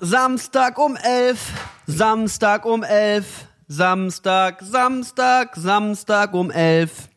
Samstag 0.00 0.78
um 0.78 0.96
elf. 0.96 1.52
Samstag 1.86 2.64
um 2.64 2.82
elf. 2.82 3.46
Samstag, 3.66 4.62
Samstag, 4.62 5.56
Samstag 5.56 6.32
um 6.34 6.50
elf. 6.50 7.08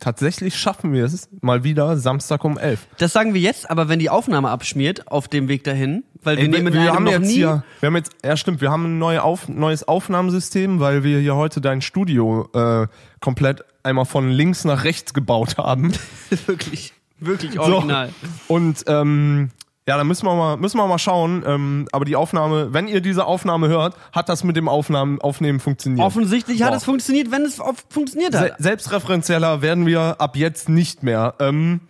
Tatsächlich 0.00 0.56
schaffen 0.56 0.92
wir 0.92 1.04
es 1.04 1.28
mal 1.40 1.62
wieder 1.62 1.96
Samstag 1.96 2.44
um 2.44 2.58
11. 2.58 2.86
Das 2.98 3.12
sagen 3.12 3.32
wir 3.32 3.40
jetzt, 3.40 3.70
aber 3.70 3.88
wenn 3.88 4.00
die 4.00 4.10
Aufnahme 4.10 4.50
abschmiert 4.50 5.06
auf 5.08 5.28
dem 5.28 5.46
Weg 5.46 5.62
dahin, 5.62 6.02
weil 6.22 6.36
wir 6.36 6.44
Ey, 6.44 6.48
nehmen 6.48 6.72
wir, 6.72 6.80
eine 6.80 6.92
haben 6.92 7.04
noch 7.04 7.12
jetzt 7.12 7.26
nie. 7.28 7.34
hier, 7.34 7.62
wir 7.80 7.86
haben 7.86 7.96
jetzt, 7.96 8.12
ja 8.24 8.36
stimmt, 8.36 8.60
wir 8.60 8.70
haben 8.70 8.84
ein 8.86 8.98
neue 8.98 9.22
Auf, 9.22 9.48
neues 9.48 9.86
Aufnahmesystem, 9.86 10.80
weil 10.80 11.04
wir 11.04 11.20
hier 11.20 11.36
heute 11.36 11.60
dein 11.60 11.80
Studio 11.80 12.48
äh, 12.54 12.88
komplett 13.20 13.64
einmal 13.84 14.04
von 14.04 14.30
links 14.30 14.64
nach 14.64 14.82
rechts 14.84 15.14
gebaut 15.14 15.58
haben. 15.58 15.92
wirklich, 16.46 16.92
wirklich 17.20 17.58
original. 17.58 18.10
So. 18.48 18.54
Und 18.54 18.84
ähm, 18.88 19.50
ja, 19.86 19.98
da 19.98 20.04
müssen 20.04 20.24
wir 20.26 20.34
mal, 20.34 20.56
müssen 20.56 20.78
wir 20.78 20.86
mal 20.86 20.98
schauen. 20.98 21.44
Ähm, 21.46 21.88
aber 21.92 22.04
die 22.04 22.16
Aufnahme, 22.16 22.72
wenn 22.72 22.88
ihr 22.88 23.00
diese 23.00 23.26
Aufnahme 23.26 23.68
hört, 23.68 23.96
hat 24.12 24.28
das 24.28 24.42
mit 24.44 24.56
dem 24.56 24.68
Aufnahmen, 24.68 25.20
Aufnehmen 25.20 25.60
funktioniert. 25.60 26.06
Offensichtlich 26.06 26.62
hat 26.62 26.70
Boah. 26.70 26.76
es 26.76 26.84
funktioniert, 26.84 27.30
wenn 27.30 27.42
es 27.42 27.60
auf, 27.60 27.84
funktioniert 27.90 28.32
Se 28.32 28.40
hat. 28.40 28.54
selbstreferenzieller 28.58 29.60
werden 29.62 29.84
wir 29.86 30.16
ab 30.20 30.36
jetzt 30.36 30.68
nicht 30.70 31.02
mehr. 31.02 31.34
Ähm, 31.38 31.80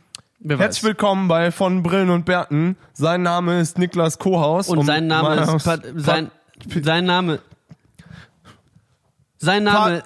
herzlich 0.47 0.83
willkommen 0.83 1.29
bei 1.29 1.53
von 1.53 1.83
Brillen 1.85 2.11
und 2.11 2.25
Bärten. 2.25 2.77
Sein 2.95 3.23
Name 3.23 3.61
ist 3.61 3.79
Niklas 3.79 4.19
Kohaus 4.19 4.69
Und 4.69 4.85
sein 4.85 5.07
Name 5.07 5.37
ist 5.37 5.65
Pat, 5.65 5.83
sein, 5.95 6.31
sein 6.83 7.05
Name 7.05 7.39
sein 9.39 9.63
Name 9.63 10.03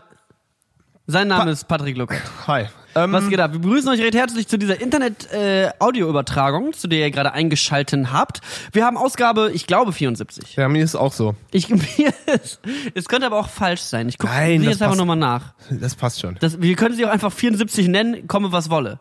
sein 1.07 1.29
Name 1.29 1.45
Pa- 1.45 1.51
ist 1.51 1.65
Patrick 1.69 1.97
Luckert. 1.97 2.21
Hi. 2.47 2.67
Ähm, 2.95 3.13
Was 3.13 3.29
geht 3.29 3.39
ab? 3.41 3.53
Wir 3.53 3.61
begrüßen 3.61 3.89
euch 3.91 4.01
recht 4.01 4.15
herzlich 4.15 4.49
zu 4.49 4.59
dieser 4.59 4.81
Internet-Audio-Übertragung, 4.81 6.73
zu 6.73 6.89
der 6.89 7.01
ihr 7.01 7.11
gerade 7.11 7.33
eingeschalten 7.33 8.13
habt. 8.13 8.41
Wir 8.73 8.85
haben 8.85 8.97
Ausgabe, 8.97 9.51
ich 9.53 9.67
glaube, 9.67 9.93
74. 9.93 10.57
Ja, 10.57 10.69
mir 10.69 10.83
ist 10.83 10.95
auch 10.97 11.13
so. 11.13 11.35
Ich, 11.51 11.69
mir 11.99 12.13
ist, 12.43 12.61
es 12.95 13.07
könnte 13.07 13.27
aber 13.27 13.39
auch 13.39 13.49
falsch 13.49 13.83
sein. 13.83 14.09
Ich 14.09 14.19
gucke 14.19 14.33
jetzt 14.35 14.83
einfach 14.83 14.97
nochmal 14.97 15.17
nach. 15.17 15.55
Das 15.71 15.95
passt 15.95 16.21
schon. 16.21 16.37
Das, 16.41 16.61
wir 16.61 16.75
können 16.77 16.95
sie 16.97 17.05
auch 17.05 17.11
einfach 17.11 17.33
74 17.33 17.89
nennen, 17.89 18.27
komme 18.27 18.53
was 18.53 18.71
wolle. 18.71 19.01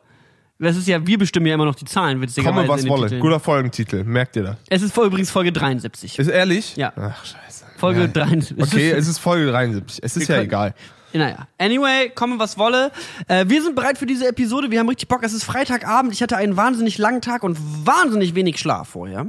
Das 0.59 0.75
ist 0.75 0.87
ja, 0.87 1.05
wir 1.05 1.19
bestimmen 1.19 1.45
ja 1.45 1.53
immer 1.53 1.65
noch 1.65 1.75
die 1.75 1.85
Zahlen, 1.85 2.19
witzigerweise. 2.19 2.55
Komme 2.55 2.67
was 2.67 2.87
wolle. 2.87 3.03
Titeln. 3.03 3.21
Guter 3.21 3.39
Folgentitel. 3.39 4.03
Merkt 4.03 4.35
ihr 4.37 4.43
das? 4.43 4.55
Es 4.69 4.81
ist 4.81 4.97
übrigens 4.97 5.29
Folge 5.29 5.51
73. 5.51 6.17
Ist 6.17 6.27
ehrlich? 6.27 6.75
Ja. 6.75 6.93
Ach, 6.95 7.23
scheiße. 7.23 7.65
Folge 7.77 8.01
ja. 8.01 8.07
73. 8.07 8.57
Okay, 8.59 8.89
es 8.97 9.07
ist 9.07 9.19
Folge 9.19 9.51
73. 9.51 9.99
Es 10.03 10.17
ist 10.17 10.27
Wir 10.27 10.35
ja 10.35 10.41
können- 10.41 10.49
egal. 10.49 10.73
Naja, 11.13 11.47
anyway, 11.57 12.09
komme 12.13 12.37
was 12.39 12.57
wolle. 12.57 12.91
Äh, 13.27 13.45
wir 13.47 13.63
sind 13.63 13.75
bereit 13.75 13.97
für 13.97 14.05
diese 14.05 14.27
Episode. 14.27 14.71
Wir 14.71 14.79
haben 14.79 14.89
richtig 14.89 15.07
Bock. 15.07 15.23
Es 15.23 15.33
ist 15.33 15.43
Freitagabend. 15.43 16.13
Ich 16.13 16.21
hatte 16.21 16.37
einen 16.37 16.57
wahnsinnig 16.57 16.97
langen 16.97 17.21
Tag 17.21 17.43
und 17.43 17.57
wahnsinnig 17.85 18.35
wenig 18.35 18.59
Schlaf 18.59 18.89
vorher. 18.89 19.27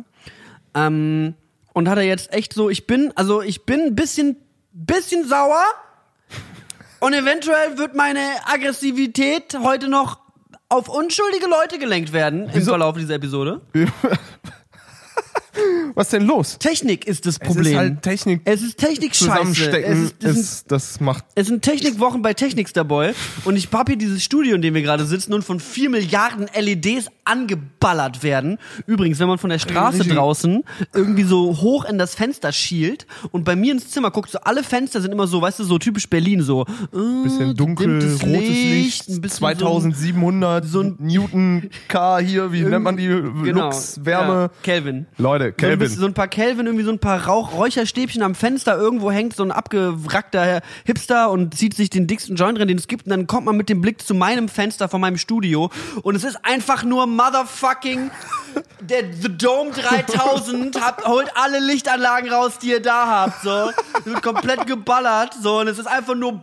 Ähm, 0.75 1.35
und 1.73 1.89
hatte 1.89 2.03
jetzt 2.03 2.33
echt 2.33 2.53
so, 2.53 2.69
ich 2.69 2.87
bin, 2.87 3.13
also 3.15 3.41
ich 3.41 3.65
bin 3.65 3.81
ein 3.81 3.95
bisschen, 3.95 4.37
bisschen 4.73 5.27
sauer. 5.27 5.63
Und 7.01 7.13
eventuell 7.13 7.79
wird 7.79 7.95
meine 7.95 8.21
Aggressivität 8.47 9.57
heute 9.63 9.89
noch 9.89 10.19
auf 10.69 10.89
unschuldige 10.89 11.47
Leute 11.47 11.79
gelenkt 11.79 12.13
werden 12.13 12.49
im 12.49 12.55
Wieso? 12.55 12.73
Verlauf 12.73 12.97
dieser 12.97 13.15
Episode. 13.15 13.61
Was 15.95 16.07
ist 16.09 16.13
denn 16.13 16.27
los? 16.27 16.59
Technik 16.59 17.07
ist 17.07 17.27
das 17.27 17.35
Es 17.35 17.39
Problem. 17.41 17.73
ist 17.73 17.77
halt 17.79 18.03
Technik 18.03 18.41
es 18.45 18.63
ist 18.63 18.79
Technik 18.79 19.15
scheiße. 19.17 19.81
Es 19.83 19.99
ist, 19.99 20.15
es 20.23 20.33
sind 20.35 20.41
ist, 20.41 20.71
das 20.73 21.01
macht 21.01 21.25
Es 21.35 21.47
sind 21.49 21.63
Technikwochen 21.63 22.23
bei 22.23 22.35
Techniksterboy 22.35 23.13
und 23.45 23.57
ich 23.57 23.69
hab 23.73 23.89
hier 23.89 23.97
dieses 23.97 24.23
Studio, 24.23 24.55
in 24.55 24.63
dem 24.63 24.75
wir 24.75 24.83
gerade 24.83 25.05
sitzen 25.05 25.33
und 25.35 25.43
von 25.43 25.59
vier 25.61 25.91
Milliarden 25.91 26.47
LEDs 26.59 27.09
angeballert 27.25 28.23
werden. 28.23 28.59
Übrigens, 28.87 29.19
wenn 29.19 29.29
man 29.29 29.39
von 29.39 29.51
der 29.51 29.59
Straße 29.59 30.01
Richtig. 30.01 30.17
draußen 30.17 30.63
irgendwie 30.95 31.25
so 31.25 31.57
hoch 31.61 31.85
in 31.85 31.99
das 31.99 32.15
Fenster 32.15 32.53
schielt 32.53 33.07
und 33.33 33.45
bei 33.45 33.57
mir 33.57 33.73
ins 33.73 33.91
Zimmer 33.91 34.11
guckt, 34.11 34.31
so 34.31 34.39
alle 34.41 34.63
Fenster 34.63 35.01
sind 35.01 35.13
immer 35.13 35.27
so, 35.27 35.41
weißt 35.43 35.59
du, 35.59 35.65
so 35.65 35.79
typisch 35.79 36.09
Berlin, 36.09 36.43
so 36.43 36.63
äh, 36.63 37.23
bisschen 37.25 37.55
dunkel, 37.57 38.01
rotes 38.03 38.23
Licht, 38.23 39.09
ein 39.09 39.21
bisschen 39.21 39.39
2700 39.39 40.65
so 40.67 40.81
ein- 40.83 40.97
Newton 40.99 41.71
K 41.89 42.19
hier, 42.19 42.53
wie 42.53 42.63
nennt 42.63 42.85
man 42.85 42.97
die? 42.97 43.07
Genau. 43.09 43.67
Lux, 43.67 44.01
Wärme. 44.05 44.29
Ja, 44.43 44.51
Kelvin. 44.63 45.07
Leute, 45.19 45.48
So 45.49 45.53
ein, 45.53 45.57
Kelvin. 45.57 45.79
bisschen, 45.79 46.01
so 46.01 46.07
ein 46.07 46.15
paar 46.15 46.29
Kelvin, 46.29 46.67
irgendwie 46.67 46.85
so 46.85 46.91
ein 46.91 46.99
paar 46.99 47.27
Rauch 47.27 47.53
Räucherstäbchen 47.53 48.23
am 48.23 48.35
Fenster, 48.35 48.77
irgendwo 48.77 49.11
hängt 49.11 49.35
so 49.35 49.43
ein 49.43 49.53
abgewrackter 49.53 50.63
Hipster 50.85 51.31
und 51.31 51.55
zieht 51.55 51.75
sich 51.75 51.91
den 51.91 52.07
dicksten 52.07 52.37
Joint 52.37 52.59
drin, 52.59 52.69
den 52.69 52.79
es 52.79 52.89
gibt, 52.89 53.07
und 53.07 53.11
dann 53.11 53.27
kommt 53.27 53.47
man 53.47 53.57
mit 53.57 53.69
dem 53.69 53.81
Blick 53.81 54.03
zu 54.03 54.15
meinem 54.15 54.49
Fenster 54.49 54.89
von 54.89 55.01
meinem 55.01 55.19
Studio 55.19 55.71
und 56.03 56.15
es 56.15 56.25
ist 56.25 56.39
einfach 56.45 56.85
nur 56.85 57.07
motherfucking 57.07 58.11
der 58.81 59.05
The 59.13 59.37
Dome 59.37 59.71
3000 59.73 60.81
habt, 60.85 61.07
holt 61.07 61.31
alle 61.35 61.61
Lichtanlagen 61.61 62.31
raus, 62.31 62.59
die 62.59 62.71
ihr 62.71 62.83
da 62.83 63.07
habt, 63.07 63.43
so. 63.43 63.71
Es 63.99 64.07
wird 64.07 64.23
komplett 64.23 64.67
geballert, 64.67 65.35
so, 65.41 65.61
und 65.61 65.69
es 65.69 65.79
ist 65.79 65.87
einfach 65.87 66.15
nur 66.15 66.43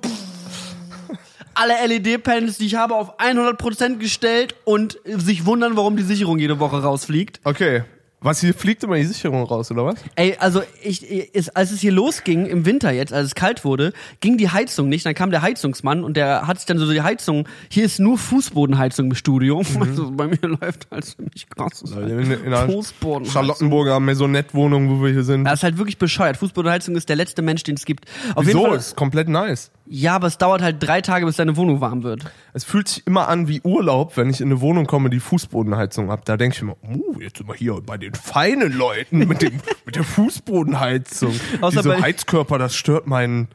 alle 1.55 1.73
LED-Panels, 1.87 2.57
die 2.57 2.65
ich 2.65 2.75
habe, 2.75 2.95
auf 2.95 3.19
100% 3.19 3.97
gestellt 3.97 4.55
und 4.65 4.99
sich 5.05 5.45
wundern, 5.45 5.77
warum 5.77 5.95
die 5.95 6.03
Sicherung 6.03 6.37
jede 6.37 6.59
Woche 6.59 6.81
rausfliegt. 6.83 7.39
Okay. 7.43 7.83
Was, 8.25 8.39
hier 8.41 8.55
fliegt 8.55 8.83
immer 8.83 8.95
die 8.95 9.03
Sicherung 9.03 9.43
raus, 9.43 9.69
oder 9.69 9.85
was? 9.85 9.95
Ey, 10.15 10.35
also 10.39 10.63
ich, 10.81 11.07
ist, 11.35 11.55
als 11.55 11.69
es 11.69 11.79
hier 11.79 11.91
losging 11.91 12.47
im 12.47 12.65
Winter 12.65 12.89
jetzt, 12.91 13.13
als 13.13 13.27
es 13.27 13.35
kalt 13.35 13.63
wurde, 13.63 13.93
ging 14.19 14.39
die 14.39 14.49
Heizung 14.49 14.89
nicht. 14.89 15.05
Dann 15.05 15.13
kam 15.13 15.29
der 15.29 15.43
Heizungsmann 15.43 16.03
und 16.03 16.17
der 16.17 16.47
hat 16.47 16.57
sich 16.57 16.65
dann 16.65 16.79
so 16.79 16.91
die 16.91 17.03
Heizung. 17.03 17.47
Hier 17.69 17.85
ist 17.85 17.99
nur 17.99 18.17
Fußbodenheizung 18.17 19.11
im 19.11 19.15
Studio. 19.15 19.61
Also 19.85 20.09
bei 20.09 20.25
mir 20.25 20.39
läuft 20.41 20.87
halt 20.89 21.15
krass. 21.55 21.83
In, 21.83 22.31
in 22.31 22.45
einer 22.45 22.65
Fußbodenheizung. 22.65 23.31
Charlottenburger 23.31 23.99
Maisonette-Wohnung, 23.99 24.89
wo 24.89 25.03
wir 25.03 25.11
hier 25.11 25.23
sind. 25.23 25.43
Das 25.43 25.59
ist 25.59 25.63
halt 25.63 25.77
wirklich 25.77 25.99
bescheuert. 25.99 26.37
Fußbodenheizung 26.37 26.95
ist 26.95 27.07
der 27.07 27.15
letzte 27.15 27.43
Mensch, 27.43 27.61
den 27.61 27.75
es 27.75 27.85
gibt. 27.85 28.05
Auf 28.33 28.47
Wieso? 28.47 28.73
Ist 28.73 28.95
komplett 28.95 29.29
nice. 29.29 29.69
Ja, 29.87 30.15
aber 30.15 30.27
es 30.27 30.37
dauert 30.37 30.61
halt 30.61 30.77
drei 30.79 31.01
Tage, 31.01 31.25
bis 31.25 31.35
deine 31.35 31.57
Wohnung 31.57 31.79
warm 31.79 32.01
wird. 32.03 32.25
Es 32.53 32.63
fühlt 32.63 32.87
sich 32.87 33.05
immer 33.05 33.27
an 33.27 33.47
wie 33.47 33.61
Urlaub, 33.61 34.17
wenn 34.17 34.29
ich 34.29 34.41
in 34.41 34.47
eine 34.47 34.59
Wohnung 34.59 34.87
komme, 34.87 35.11
die 35.11 35.19
Fußbodenheizung 35.19 36.09
ab. 36.09 36.25
Da 36.25 36.37
denke 36.37 36.55
ich 36.55 36.61
immer, 36.63 36.75
uh, 36.89 37.19
jetzt 37.19 37.37
sind 37.37 37.47
wir 37.47 37.55
hier 37.55 37.79
bei 37.85 37.97
den 37.97 38.15
feinen 38.15 38.73
Leuten 38.73 39.19
mit, 39.19 39.43
dem, 39.43 39.59
mit 39.85 39.95
der 39.95 40.03
Fußbodenheizung. 40.03 41.39
Außer 41.61 41.83
Diese 41.83 42.01
Heizkörper, 42.01 42.57
das 42.57 42.75
stört 42.75 43.05
mein 43.05 43.47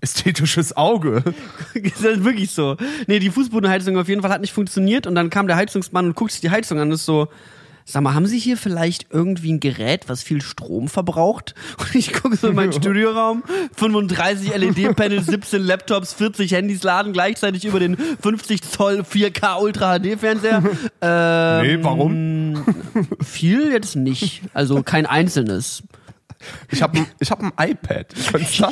ästhetisches 0.00 0.76
Auge. 0.76 1.24
ist 1.74 2.04
halt 2.04 2.24
wirklich 2.24 2.52
so. 2.52 2.76
Nee, 3.08 3.18
die 3.18 3.30
Fußbodenheizung 3.30 3.98
auf 3.98 4.08
jeden 4.08 4.22
Fall 4.22 4.30
hat 4.30 4.40
nicht 4.40 4.52
funktioniert 4.52 5.08
und 5.08 5.16
dann 5.16 5.30
kam 5.30 5.48
der 5.48 5.56
Heizungsmann 5.56 6.06
und 6.06 6.14
guckt 6.14 6.30
sich 6.30 6.40
die 6.40 6.50
Heizung 6.50 6.78
an 6.78 6.88
und 6.88 6.94
ist 6.94 7.06
so, 7.06 7.28
sag 7.88 8.02
mal, 8.02 8.14
haben 8.14 8.26
Sie 8.26 8.38
hier 8.38 8.56
vielleicht 8.56 9.06
irgendwie 9.10 9.52
ein 9.52 9.60
Gerät, 9.60 10.08
was 10.08 10.22
viel 10.22 10.42
Strom 10.42 10.88
verbraucht? 10.88 11.54
Und 11.78 11.94
ich 11.94 12.12
gucke 12.12 12.36
so 12.36 12.48
in 12.48 12.54
meinen 12.56 12.72
Studioraum, 12.74 13.44
35 13.76 14.54
LED-Panels, 14.54 15.26
17 15.26 15.62
Laptops, 15.62 16.12
40 16.12 16.52
Handys 16.52 16.82
laden 16.82 17.12
gleichzeitig 17.12 17.64
über 17.64 17.78
den 17.80 17.96
50 17.96 18.62
Zoll 18.62 19.00
4K 19.08 19.60
Ultra 19.62 19.98
HD-Fernseher. 19.98 20.62
ähm, 21.00 21.66
Nee, 21.66 21.78
warum? 21.82 22.64
Viel 23.24 23.70
jetzt 23.70 23.96
nicht. 23.96 24.42
Also 24.52 24.82
kein 24.82 25.06
einzelnes. 25.06 25.82
Ich 26.70 26.82
habe 26.82 27.06
ich 27.18 27.30
hab 27.30 27.42
ein 27.42 27.52
iPad. 27.70 28.06
Könnte 28.30 28.38
es, 28.46 28.56
das, 28.58 28.70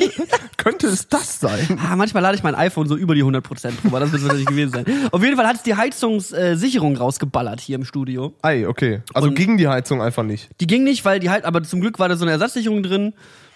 könnte 0.57 0.87
es 0.87 1.07
das 1.07 1.39
sein? 1.39 1.79
Ah, 1.83 1.95
manchmal 1.95 2.21
lade 2.23 2.35
ich 2.37 2.43
mein 2.43 2.55
iPhone 2.55 2.87
so 2.87 2.95
über 2.95 3.15
die 3.15 3.23
100% 3.23 3.81
drüber. 3.81 3.99
Das 3.99 4.11
wird 4.11 4.21
es 4.21 4.27
wahrscheinlich 4.27 4.45
gewesen 4.47 4.71
sein. 4.71 4.85
Auf 5.11 5.23
jeden 5.23 5.35
Fall 5.35 5.47
hat 5.47 5.57
es 5.57 5.63
die 5.63 5.75
Heizungssicherung 5.75 6.95
rausgeballert 6.97 7.59
hier 7.61 7.75
im 7.75 7.85
Studio. 7.85 8.33
Ei, 8.41 8.67
okay. 8.67 9.01
Also 9.13 9.27
Und- 9.29 9.35
ging 9.35 9.57
die 9.57 9.67
Heizung 9.67 10.01
einfach 10.01 10.23
nicht. 10.23 10.49
Die 10.61 10.67
ging 10.67 10.83
nicht, 10.83 11.05
weil 11.05 11.19
die 11.19 11.29
halt, 11.29 11.45
aber 11.45 11.63
zum 11.63 11.81
Glück 11.81 11.99
war 11.99 12.07
da 12.09 12.15
so 12.15 12.23
eine 12.25 12.31
Ersatzsicherung 12.31 12.83
drin 12.83 13.13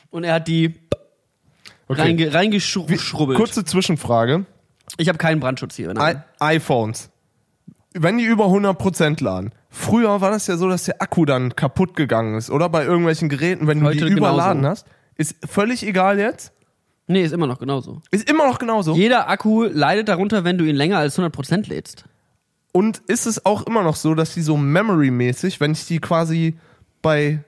und 0.10 0.24
er 0.24 0.36
hat 0.36 0.48
die 0.48 0.76
Okay. 1.88 2.02
reinge, 2.02 2.34
reingeschrubbelt. 2.34 3.36
Kurze 3.36 3.66
Zwischenfrage. 3.66 4.46
Ich 4.98 5.08
habe 5.08 5.18
keinen 5.18 5.40
Brandschutz 5.40 5.76
hier. 5.76 5.92
I 5.98 6.16
iPhones. 6.40 7.09
Wenn 7.94 8.18
die 8.18 8.26
über 8.26 8.46
100% 8.46 9.24
laden. 9.24 9.52
Früher 9.70 10.22
war 10.22 10.32
das 10.32 10.48
ja 10.48 10.58
so, 10.58 10.70
dass 10.70 10.84
der 10.86 11.02
Akku 11.02 11.26
dann 11.26 11.56
kaputt 11.56 11.96
gegangen 11.96 12.36
ist, 12.36 12.50
oder? 12.50 12.70
Bei 12.70 12.86
irgendwelchen 12.86 13.30
Geräten, 13.30 13.68
wenn 13.68 13.80
du 13.80 13.86
Heute 13.86 14.06
die 14.06 14.12
überladen 14.14 14.62
genauso. 14.62 14.84
hast. 14.84 14.88
Ist 15.16 15.36
völlig 15.48 15.86
egal 15.86 16.20
jetzt. 16.20 16.54
Nee, 17.08 17.24
ist 17.24 17.34
immer 17.34 17.48
noch 17.48 17.60
genauso. 17.60 18.02
Ist 18.12 18.30
immer 18.30 18.48
noch 18.48 18.60
genauso. 18.60 18.94
Jeder 18.94 19.28
Akku 19.30 19.64
leidet 19.64 20.08
darunter, 20.08 20.44
wenn 20.44 20.58
du 20.58 20.66
ihn 20.66 20.76
länger 20.76 21.00
als 21.00 21.18
100% 21.18 21.68
lädst. 21.68 22.06
Und 22.72 23.00
ist 23.08 23.26
es 23.26 23.46
auch 23.46 23.66
immer 23.66 23.82
noch 23.82 23.96
so, 23.96 24.14
dass 24.14 24.36
die 24.36 24.42
so 24.44 24.56
memory-mäßig, 24.56 25.60
wenn 25.60 25.72
ich 25.72 25.88
die 25.88 26.00
quasi 26.00 26.58
bei 27.02 27.44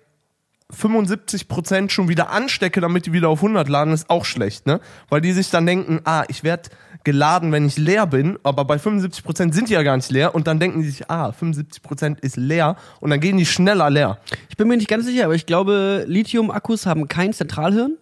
75% 0.71 1.89
schon 1.89 2.07
wieder 2.07 2.29
anstecke, 2.31 2.81
damit 2.81 3.05
die 3.05 3.13
wieder 3.13 3.29
auf 3.29 3.39
100 3.39 3.67
laden, 3.69 3.93
ist 3.93 4.09
auch 4.09 4.25
schlecht, 4.25 4.65
ne? 4.65 4.79
Weil 5.09 5.21
die 5.21 5.31
sich 5.33 5.49
dann 5.49 5.65
denken, 5.65 6.01
ah, 6.05 6.23
ich 6.27 6.43
werde 6.43 6.69
geladen, 7.03 7.51
wenn 7.51 7.65
ich 7.65 7.77
leer 7.77 8.05
bin, 8.07 8.37
aber 8.43 8.65
bei 8.65 8.75
75% 8.75 9.53
sind 9.53 9.69
die 9.69 9.73
ja 9.73 9.83
gar 9.83 9.95
nicht 9.97 10.11
leer 10.11 10.35
und 10.35 10.47
dann 10.47 10.59
denken 10.59 10.81
die 10.81 10.89
sich, 10.89 11.09
ah, 11.09 11.29
75% 11.29 12.21
ist 12.21 12.37
leer 12.37 12.75
und 12.99 13.09
dann 13.09 13.19
gehen 13.19 13.37
die 13.37 13.45
schneller 13.45 13.89
leer. 13.89 14.19
Ich 14.49 14.57
bin 14.57 14.67
mir 14.67 14.77
nicht 14.77 14.87
ganz 14.87 15.05
sicher, 15.05 15.25
aber 15.25 15.35
ich 15.35 15.45
glaube, 15.45 16.05
Lithium-Akkus 16.07 16.85
haben 16.85 17.07
kein 17.07 17.33
Zentralhirn. 17.33 17.97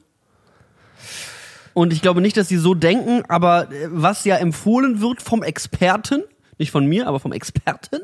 Und 1.74 1.94
ich 1.94 2.02
glaube 2.02 2.20
nicht, 2.20 2.36
dass 2.36 2.50
sie 2.50 2.58
so 2.58 2.74
denken, 2.74 3.24
aber 3.30 3.72
äh, 3.72 3.88
was 3.90 4.26
ja 4.26 4.36
empfohlen 4.36 5.02
wird 5.02 5.22
vom 5.22 5.44
Experten, 5.44 6.24
nicht 6.60 6.72
von 6.72 6.86
mir, 6.86 7.08
aber 7.08 7.20
vom 7.20 7.32
Experten, 7.32 8.02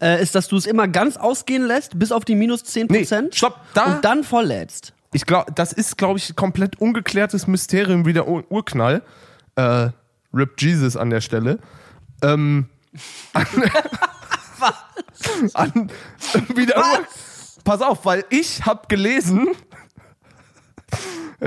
äh, 0.00 0.22
ist, 0.22 0.34
dass 0.34 0.48
du 0.48 0.56
es 0.56 0.66
immer 0.66 0.86
ganz 0.88 1.16
ausgehen 1.16 1.66
lässt, 1.66 1.98
bis 1.98 2.12
auf 2.12 2.24
die 2.24 2.34
minus 2.34 2.62
10%. 2.64 3.22
Nee, 3.22 3.28
stopp, 3.32 3.60
da- 3.74 3.96
und 3.96 4.04
dann 4.04 4.24
volllädst. 4.24 4.92
Ich 5.12 5.24
glaube, 5.24 5.52
das 5.52 5.72
ist, 5.72 5.96
glaube 5.96 6.18
ich, 6.18 6.36
komplett 6.36 6.80
ungeklärtes 6.80 7.46
Mysterium 7.46 8.04
wie 8.04 8.12
der 8.12 8.28
Ur 8.28 8.44
Urknall. 8.50 9.02
Äh, 9.56 9.88
Rip 10.34 10.60
Jesus 10.60 10.96
an 10.96 11.08
der 11.10 11.22
Stelle. 11.22 11.58
Ähm, 12.22 12.68
an, 13.32 13.44
an, 15.54 15.90
wie 16.54 16.66
der 16.66 16.76
Ur 16.76 17.06
Pass 17.64 17.82
auf, 17.82 18.06
weil 18.06 18.24
ich 18.30 18.64
habe 18.64 18.86
gelesen, 18.88 19.48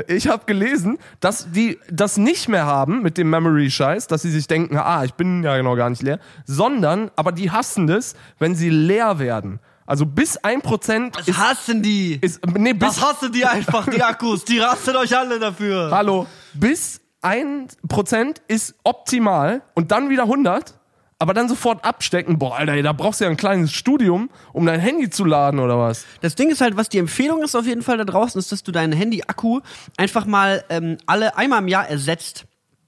ich 0.07 0.27
habe 0.27 0.45
gelesen, 0.45 0.97
dass 1.19 1.51
die 1.51 1.79
das 1.91 2.17
nicht 2.17 2.47
mehr 2.47 2.65
haben 2.65 3.01
mit 3.01 3.17
dem 3.17 3.29
Memory-Scheiß, 3.29 4.07
dass 4.07 4.21
sie 4.21 4.31
sich 4.31 4.47
denken, 4.47 4.77
ah, 4.77 5.03
ich 5.03 5.13
bin 5.15 5.43
ja 5.43 5.57
genau 5.57 5.75
gar 5.75 5.89
nicht 5.89 6.01
leer, 6.01 6.19
sondern, 6.45 7.11
aber 7.15 7.31
die 7.31 7.51
hassen 7.51 7.87
das, 7.87 8.15
wenn 8.39 8.55
sie 8.55 8.69
leer 8.69 9.19
werden. 9.19 9.59
Also 9.85 10.05
bis 10.05 10.39
1% 10.39 11.19
ist, 11.27 11.37
hassen 11.37 11.83
die? 11.83 12.17
ist 12.21 12.39
nee, 12.45 12.73
bis, 12.73 13.01
hassen 13.01 13.31
die 13.33 13.45
einfach, 13.45 13.87
die 13.89 14.01
Akkus. 14.01 14.45
Die 14.45 14.59
rasten 14.59 14.95
euch 14.95 15.17
alle 15.17 15.37
dafür. 15.39 15.89
Hallo, 15.91 16.27
bis 16.53 17.01
1% 17.21 18.37
ist 18.47 18.75
optimal 18.83 19.61
und 19.73 19.91
dann 19.91 20.09
wieder 20.09 20.23
100, 20.23 20.79
aber 21.21 21.35
dann 21.35 21.47
sofort 21.47 21.85
abstecken. 21.85 22.39
Boah, 22.39 22.57
Alter, 22.57 22.73
ey, 22.73 22.81
da 22.81 22.93
brauchst 22.93 23.19
du 23.19 23.25
ja 23.25 23.29
ein 23.29 23.37
kleines 23.37 23.71
Studium, 23.71 24.31
um 24.53 24.65
dein 24.65 24.79
Handy 24.79 25.11
zu 25.11 25.23
laden 25.23 25.59
oder 25.59 25.77
was? 25.77 26.07
Das 26.21 26.33
Ding 26.33 26.49
ist 26.49 26.61
halt, 26.61 26.77
was 26.77 26.89
die 26.89 26.97
Empfehlung 26.97 27.43
ist 27.43 27.53
auf 27.53 27.67
jeden 27.67 27.83
Fall 27.83 27.97
da 27.97 28.05
draußen, 28.05 28.39
ist, 28.39 28.51
dass 28.51 28.63
du 28.63 28.71
deinen 28.71 28.91
Handy-Akku 28.91 29.59
einfach 29.97 30.25
mal 30.25 30.65
ähm, 30.69 30.97
alle 31.05 31.37
einmal 31.37 31.61
im 31.61 31.67
Jahr 31.67 31.87
ersetzt. 31.87 32.45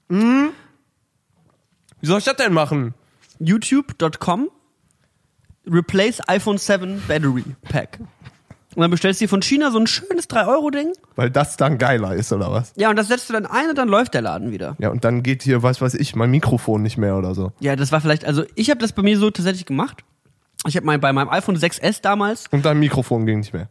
Wie 0.08 0.50
soll 2.02 2.18
ich 2.18 2.24
das 2.24 2.34
denn 2.34 2.52
machen? 2.52 2.94
youtube.com 3.38 4.50
replace 5.64 6.20
iPhone 6.26 6.58
7 6.58 7.04
Battery 7.06 7.44
Pack. 7.62 8.00
Und 8.74 8.80
dann 8.82 8.90
bestellst 8.90 9.20
du 9.20 9.24
dir 9.24 9.28
von 9.28 9.42
China 9.42 9.70
so 9.70 9.78
ein 9.78 9.86
schönes 9.86 10.28
3-Euro-Ding. 10.28 10.92
Weil 11.16 11.30
das 11.30 11.56
dann 11.56 11.78
geiler 11.78 12.14
ist 12.14 12.32
oder 12.32 12.50
was? 12.50 12.72
Ja, 12.76 12.90
und 12.90 12.96
das 12.96 13.08
setzt 13.08 13.28
du 13.28 13.32
dann 13.32 13.46
ein 13.46 13.68
und 13.70 13.78
dann 13.78 13.88
läuft 13.88 14.14
der 14.14 14.22
Laden 14.22 14.50
wieder. 14.50 14.76
Ja, 14.78 14.90
und 14.90 15.04
dann 15.04 15.22
geht 15.22 15.42
hier, 15.42 15.62
was 15.62 15.80
weiß 15.80 15.94
ich, 15.94 16.14
mein 16.16 16.30
Mikrofon 16.30 16.82
nicht 16.82 16.96
mehr 16.98 17.16
oder 17.16 17.34
so. 17.34 17.52
Ja, 17.60 17.76
das 17.76 17.92
war 17.92 18.00
vielleicht, 18.00 18.24
also 18.24 18.44
ich 18.54 18.70
habe 18.70 18.80
das 18.80 18.92
bei 18.92 19.02
mir 19.02 19.18
so 19.18 19.30
tatsächlich 19.30 19.66
gemacht. 19.66 20.02
Ich 20.66 20.76
habe 20.76 20.86
mein, 20.86 21.00
bei 21.00 21.12
meinem 21.12 21.28
iPhone 21.28 21.56
6S 21.56 22.00
damals, 22.02 22.46
Und 22.50 22.64
dein 22.64 22.78
Mikrofon 22.78 23.26
ging 23.26 23.38
nicht 23.38 23.52
mehr. 23.52 23.68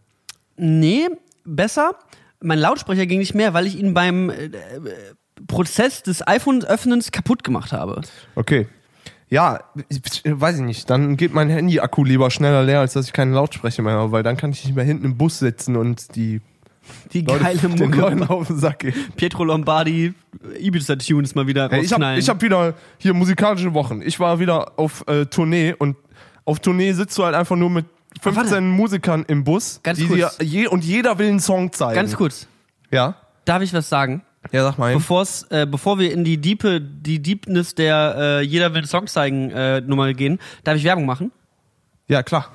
nee, 0.56 1.08
besser, 1.46 1.96
mein 2.40 2.60
Lautsprecher 2.60 3.06
ging 3.06 3.20
nicht 3.20 3.34
mehr, 3.34 3.54
weil 3.54 3.66
ich 3.68 3.78
ihn 3.78 3.94
beim 3.94 4.30
äh, 4.30 4.46
äh, 4.46 4.52
Prozess 5.48 6.04
des 6.04 6.26
iPhone-Öffnens 6.26 7.12
kaputt 7.12 7.44
gemacht 7.44 7.72
habe. 7.74 8.02
Okay. 8.36 8.68
Ja, 9.34 9.60
weiß 10.26 10.58
ich 10.58 10.62
nicht. 10.62 10.90
Dann 10.92 11.18
geht 11.18 11.34
mein 11.34 11.50
Handy-Akku 11.50 12.04
lieber 12.04 12.30
schneller 12.30 12.62
leer, 12.64 12.82
als 12.82 12.94
dass 12.94 13.08
ich 13.08 13.14
keinen 13.14 13.34
Lautsprecher 13.34 13.82
mehr 13.82 13.94
habe, 13.94 14.12
weil 14.12 14.22
dann 14.22 14.38
kann 14.38 14.52
ich 14.52 14.64
nicht 14.64 14.76
mehr 14.76 14.86
hinten 14.86 15.06
im 15.06 15.18
Bus 15.18 15.40
sitzen 15.40 15.76
und 15.76 16.16
die 16.16 16.40
Die 17.14 17.22
Leute, 17.22 17.44
geile 17.44 17.58
den 17.70 17.72
Mucke. 17.90 18.00
Leuten 18.00 18.24
auf 18.24 18.48
den 18.48 18.58
Sack 18.60 18.80
gehen. 18.80 18.94
Pietro 19.16 19.44
Lombardi, 19.44 20.14
Ibiza-Tunes 20.60 21.34
mal 21.34 21.48
wieder 21.48 21.68
Hey, 21.72 21.82
ich 21.84 21.92
habe 21.94 22.06
hab 22.22 22.42
wieder 22.44 22.76
hier 23.00 23.16
musikalische 23.16 23.74
Wochen. 23.74 24.02
Ich 24.04 24.20
war 24.20 24.40
wieder 24.40 24.74
auf 24.78 25.04
äh, 25.08 25.26
Tournee 25.26 25.74
und 25.78 25.96
auf 26.46 26.60
Tournee 26.60 26.92
sitzt 26.92 27.18
du 27.18 27.24
halt 27.26 27.34
einfach 27.36 27.56
nur 27.56 27.72
mit 27.72 27.86
15 28.22 28.46
warte. 28.52 28.62
Musikern 28.62 29.26
im 29.28 29.44
Bus. 29.44 29.80
Ganz 29.82 29.98
die 29.98 30.06
kurz. 30.08 30.38
dir 30.38 30.46
je, 30.46 30.68
und 30.68 30.84
jeder 30.86 31.18
will 31.18 31.28
einen 31.30 31.40
Song 31.40 31.72
zeigen. 31.74 31.96
Ganz 31.96 32.16
kurz, 32.16 32.48
Ja? 32.92 33.16
darf 33.46 33.64
ich 33.64 33.74
was 33.74 33.90
sagen? 33.90 34.22
Ja, 34.52 34.64
sag 34.64 34.78
mal. 34.78 34.90
hin. 34.92 35.00
Bevor's, 35.00 35.44
äh, 35.50 35.66
bevor 35.66 36.00
wir 36.00 36.12
in 36.12 36.24
die 36.24 36.38
Diepe, 36.38 36.82
die 36.82 37.22
Deepness 37.22 37.76
der 37.76 38.16
äh, 38.18 38.42
Jeder 38.42 38.74
will 38.74 38.86
Song 38.86 39.08
zeigen 39.08 39.50
äh, 39.52 39.82
Nummer 39.82 40.14
gehen, 40.14 40.40
darf 40.64 40.76
ich 40.76 40.84
Werbung 40.84 41.06
machen? 41.06 41.32
Ja, 42.08 42.22
klar. 42.24 42.50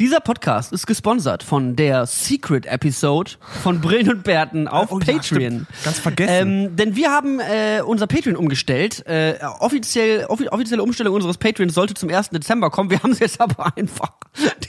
Dieser 0.00 0.18
Podcast 0.18 0.72
ist 0.72 0.88
gesponsert 0.88 1.44
von 1.44 1.76
der 1.76 2.06
Secret 2.06 2.66
Episode 2.66 3.32
von 3.62 3.80
Brillen 3.80 4.10
und 4.10 4.24
Bärten 4.24 4.66
auf 4.68 4.90
Oh 4.90 4.98
ja, 4.98 5.04
Patreon. 5.12 5.22
stimmt. 5.22 5.66
Ganz 5.84 5.98
vergessen. 6.00 6.64
Ähm, 6.66 6.76
denn 6.76 6.96
wir 6.96 7.10
haben 7.12 7.38
äh, 7.38 7.80
unser 7.80 8.08
Patreon 8.08 8.34
umgestellt. 8.34 9.06
Äh, 9.06 9.38
offiziell, 9.60 10.24
offi 10.26 10.48
offizielle 10.48 10.82
Umstellung 10.82 11.14
unseres 11.14 11.38
Patreons 11.38 11.74
sollte 11.74 11.94
zum 11.94 12.08
1. 12.10 12.30
Dezember 12.30 12.70
kommen. 12.70 12.90
Wir 12.90 13.00
haben 13.04 13.12
es 13.12 13.20
jetzt 13.20 13.40
aber 13.40 13.72
einfach 13.76 14.14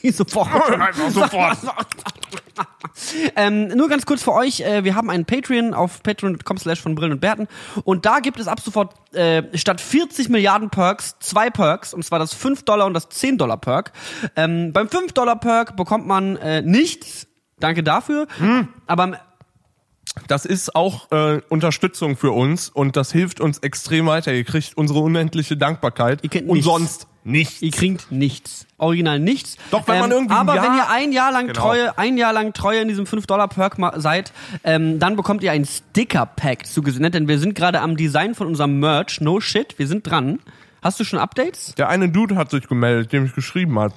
diese 0.04 0.31
Woche. 0.36 0.63
Einfach 0.80 1.10
sofort. 1.10 1.57
ähm, 3.36 3.68
nur 3.70 3.90
ganz 3.90 4.06
kurz 4.06 4.24
für 4.24 4.34
euch, 4.34 4.62
äh, 4.62 4.84
wir 4.84 4.96
haben 4.96 5.10
einen 5.10 5.26
Patreon 5.26 5.74
auf 5.74 6.04
patreon.com 6.04 6.58
slash 6.58 6.82
von 6.82 6.96
Brillen 6.96 7.14
und 7.14 7.20
Bärten 7.22 7.48
und 7.84 8.06
da 8.06 8.20
gibt 8.20 8.40
es 8.40 8.48
ab 8.48 8.60
sofort 8.60 8.94
äh, 9.16 9.44
statt 9.58 9.82
40 9.82 10.30
Milliarden 10.30 10.70
Perks 10.70 11.16
zwei 11.20 11.50
Perks 11.50 11.94
und 11.94 12.04
zwar 12.04 12.20
das 12.20 12.34
5 12.34 12.64
Dollar 12.64 12.86
und 12.86 12.94
das 12.94 13.10
10 13.10 13.38
Dollar 13.38 13.58
Perk. 13.58 13.92
Ähm, 14.36 14.74
beim 14.74 14.90
5 14.90 15.14
Dollar 15.14 15.40
Perk 15.40 15.76
bekommt 15.76 16.08
man 16.08 16.36
äh, 16.38 16.62
nichts, 16.62 17.28
danke 17.60 17.84
dafür, 17.84 18.28
Hm. 18.38 18.68
aber 18.88 19.20
Das 20.28 20.46
ist 20.46 20.76
auch 20.76 21.12
äh, 21.12 21.42
Unterstützung 21.50 22.16
für 22.16 22.32
uns 22.32 22.70
und 22.70 22.96
das 22.96 23.12
hilft 23.12 23.42
uns 23.42 23.60
extrem 23.60 24.06
weiter. 24.06 24.34
Ihr 24.34 24.46
kriegt 24.46 24.78
unsere 24.78 25.00
unendliche 25.00 25.58
Dankbarkeit. 25.58 26.24
Ihr 26.24 26.30
kennt 26.30 26.48
und 26.48 26.56
nichts. 26.58 26.66
sonst 26.72 27.08
nichts. 27.25 27.62
Ihr 27.62 27.72
kriegt 27.72 28.12
nichts. 28.12 28.66
Original 28.77 29.19
nichts. 29.19 29.57
Doch, 29.72 29.88
wenn 29.88 30.00
man 30.00 30.12
irgendwie 30.12 30.33
Aber 30.36 30.56
Jahr- 30.56 30.66
wenn 30.66 30.75
ihr 30.77 30.89
ein 30.89 31.12
Jahr 31.12 31.31
lang 31.31 31.48
Genau. 31.48 31.60
treue, 31.62 31.98
ein 31.98 32.18
Jahr 32.18 32.33
lang 32.33 32.54
treue 32.54 32.80
in 32.80 32.88
diesem 32.88 33.06
5-Dollar-Perk 33.06 33.77
ma- 33.77 34.00
seid, 34.00 34.31
ähm, 34.63 35.00
dann 35.00 35.16
bekommt 35.16 35.44
ihr 35.44 35.51
ein 35.51 35.66
Sticker-Pack 35.66 36.66
zugesendet, 36.68 37.13
denn 37.16 37.27
wir 37.27 37.39
sind 37.39 37.56
gerade 37.56 37.81
am 37.81 37.98
Design 37.98 38.36
von 38.36 38.48
unserem 38.48 38.80
Merch. 38.80 39.22
No 39.22 39.39
shit, 39.42 39.77
wir 39.80 39.88
sind 39.88 40.10
dran. 40.10 40.39
Hast 40.81 41.00
du 41.00 41.04
schon 41.04 41.19
Updates? 41.19 41.74
Der 41.75 41.89
eine 41.89 42.10
Dude 42.10 42.36
hat 42.36 42.51
sich 42.51 42.68
gemeldet, 42.68 43.12
dem 43.12 43.25
ich 43.25 43.33
geschrieben 43.33 43.80
hat. 43.80 43.94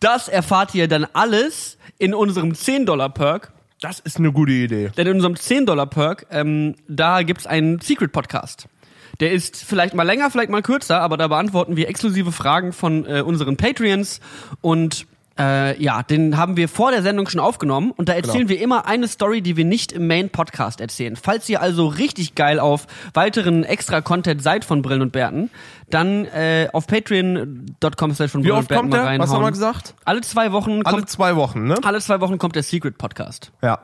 Das 0.00 0.28
erfahrt 0.28 0.74
ihr 0.74 0.86
dann 0.86 1.06
alles 1.12 1.76
in 1.98 2.14
unserem 2.14 2.52
10-Dollar-Perk. 2.54 3.52
Das 3.80 4.00
ist 4.00 4.18
eine 4.18 4.32
gute 4.32 4.52
Idee. 4.52 4.90
Denn 4.96 5.06
in 5.06 5.14
unserem 5.16 5.34
10-Dollar-Perk, 5.36 6.26
ähm, 6.30 6.74
da 6.88 7.22
gibt's 7.22 7.46
einen 7.46 7.80
Secret-Podcast. 7.80 8.66
Der 9.20 9.32
ist 9.32 9.56
vielleicht 9.56 9.94
mal 9.94 10.04
länger, 10.04 10.30
vielleicht 10.30 10.50
mal 10.50 10.62
kürzer, 10.62 11.00
aber 11.00 11.16
da 11.16 11.28
beantworten 11.28 11.76
wir 11.76 11.88
exklusive 11.88 12.32
Fragen 12.32 12.72
von 12.72 13.04
äh, 13.04 13.20
unseren 13.20 13.56
Patreons. 13.56 14.20
Und 14.60 15.06
äh, 15.38 15.80
ja, 15.80 16.02
den 16.02 16.36
haben 16.36 16.56
wir 16.56 16.68
vor 16.68 16.90
der 16.90 17.02
Sendung 17.02 17.28
schon 17.28 17.40
aufgenommen. 17.40 17.92
Und 17.92 18.08
da 18.08 18.14
erzählen 18.14 18.48
wir 18.48 18.60
immer 18.60 18.86
eine 18.86 19.06
Story, 19.06 19.40
die 19.40 19.56
wir 19.56 19.64
nicht 19.64 19.92
im 19.92 20.06
Main-Podcast 20.06 20.80
erzählen. 20.80 21.16
Falls 21.16 21.48
ihr 21.48 21.60
also 21.60 21.86
richtig 21.86 22.34
geil 22.34 22.58
auf 22.58 22.86
weiteren 23.14 23.64
Extra-Content 23.64 24.42
seid 24.42 24.64
von 24.64 24.82
Brillen 24.82 25.02
und 25.02 25.12
Bärten, 25.12 25.50
dann 25.90 26.24
äh, 26.26 26.68
auf 26.72 26.86
patreon.com 26.86 28.14
slash 28.14 28.32
von 28.32 28.42
Brillen 28.42 28.58
und 28.58 28.68
Bärten 28.68 28.88
mal 28.88 29.00
reinhauen. 29.00 29.20
Was 29.20 29.32
haben 29.34 29.44
wir 29.44 29.50
gesagt? 29.50 29.94
Alle 30.04 30.22
zwei 30.22 30.52
Wochen 30.52 30.82
Alle 30.82 30.96
kommt, 30.96 31.10
zwei 31.10 31.36
Wochen, 31.36 31.66
ne? 31.66 31.76
alle 31.82 32.00
zwei 32.00 32.20
Wochen 32.20 32.38
kommt 32.38 32.56
der 32.56 32.64
Secret-Podcast. 32.64 33.52
Ja. 33.62 33.78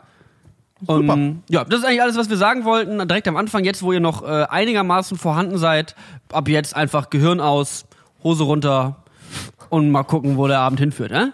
Um, 0.86 1.42
ja, 1.48 1.64
das 1.64 1.80
ist 1.80 1.84
eigentlich 1.86 2.02
alles, 2.02 2.16
was 2.16 2.28
wir 2.30 2.36
sagen 2.36 2.64
wollten. 2.64 2.98
Direkt 3.08 3.28
am 3.28 3.36
Anfang, 3.36 3.64
jetzt 3.64 3.82
wo 3.82 3.92
ihr 3.92 4.00
noch 4.00 4.22
äh, 4.22 4.46
einigermaßen 4.48 5.18
vorhanden 5.18 5.58
seid, 5.58 5.94
ab 6.32 6.48
jetzt 6.48 6.76
einfach 6.76 7.10
Gehirn 7.10 7.40
aus, 7.40 7.86
Hose 8.22 8.44
runter 8.44 9.04
und 9.70 9.90
mal 9.90 10.04
gucken, 10.04 10.36
wo 10.36 10.46
der 10.46 10.60
Abend 10.60 10.80
hinführt, 10.80 11.10
ne? 11.10 11.32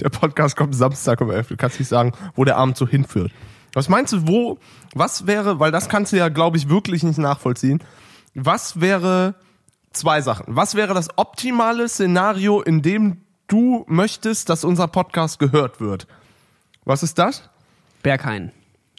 Der 0.00 0.08
Podcast 0.08 0.56
kommt 0.56 0.74
Samstag 0.74 1.20
um 1.20 1.30
11. 1.30 1.48
Du 1.48 1.56
kannst 1.56 1.78
nicht 1.78 1.88
sagen, 1.88 2.12
wo 2.34 2.44
der 2.44 2.56
Abend 2.56 2.76
so 2.76 2.88
hinführt. 2.88 3.30
Was 3.74 3.88
meinst 3.88 4.12
du, 4.12 4.26
wo, 4.26 4.58
was 4.94 5.26
wäre, 5.26 5.60
weil 5.60 5.70
das 5.70 5.88
kannst 5.88 6.12
du 6.12 6.16
ja, 6.16 6.28
glaube 6.28 6.56
ich, 6.56 6.68
wirklich 6.68 7.02
nicht 7.02 7.18
nachvollziehen. 7.18 7.82
Was 8.34 8.80
wäre, 8.80 9.34
zwei 9.92 10.20
Sachen. 10.20 10.56
Was 10.56 10.74
wäre 10.74 10.94
das 10.94 11.08
optimale 11.16 11.88
Szenario, 11.88 12.60
in 12.60 12.82
dem 12.82 13.22
du 13.46 13.84
möchtest, 13.88 14.48
dass 14.48 14.64
unser 14.64 14.88
Podcast 14.88 15.38
gehört 15.38 15.80
wird? 15.80 16.06
Was 16.84 17.02
ist 17.02 17.18
das? 17.18 17.48
Berghain. 18.02 18.52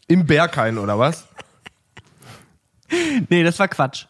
Im 0.08 0.25
Berghain 0.25 0.78
oder 0.78 0.98
was? 1.00 1.28
Nee, 3.30 3.44
das 3.44 3.58
war 3.60 3.68
Quatsch. 3.68 4.06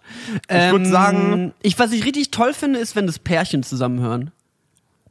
Ich 0.50 0.56
würd 0.72 0.88
sagen- 0.88 1.54
ich, 1.62 1.80
was 1.80 1.92
ich 1.94 2.04
richtig 2.06 2.32
toll 2.32 2.54
finde, 2.54 2.80
ist, 2.80 2.96
wenn 2.96 3.08
das 3.08 3.18
Pärchen 3.20 3.64
zusammenhören. 3.64 4.32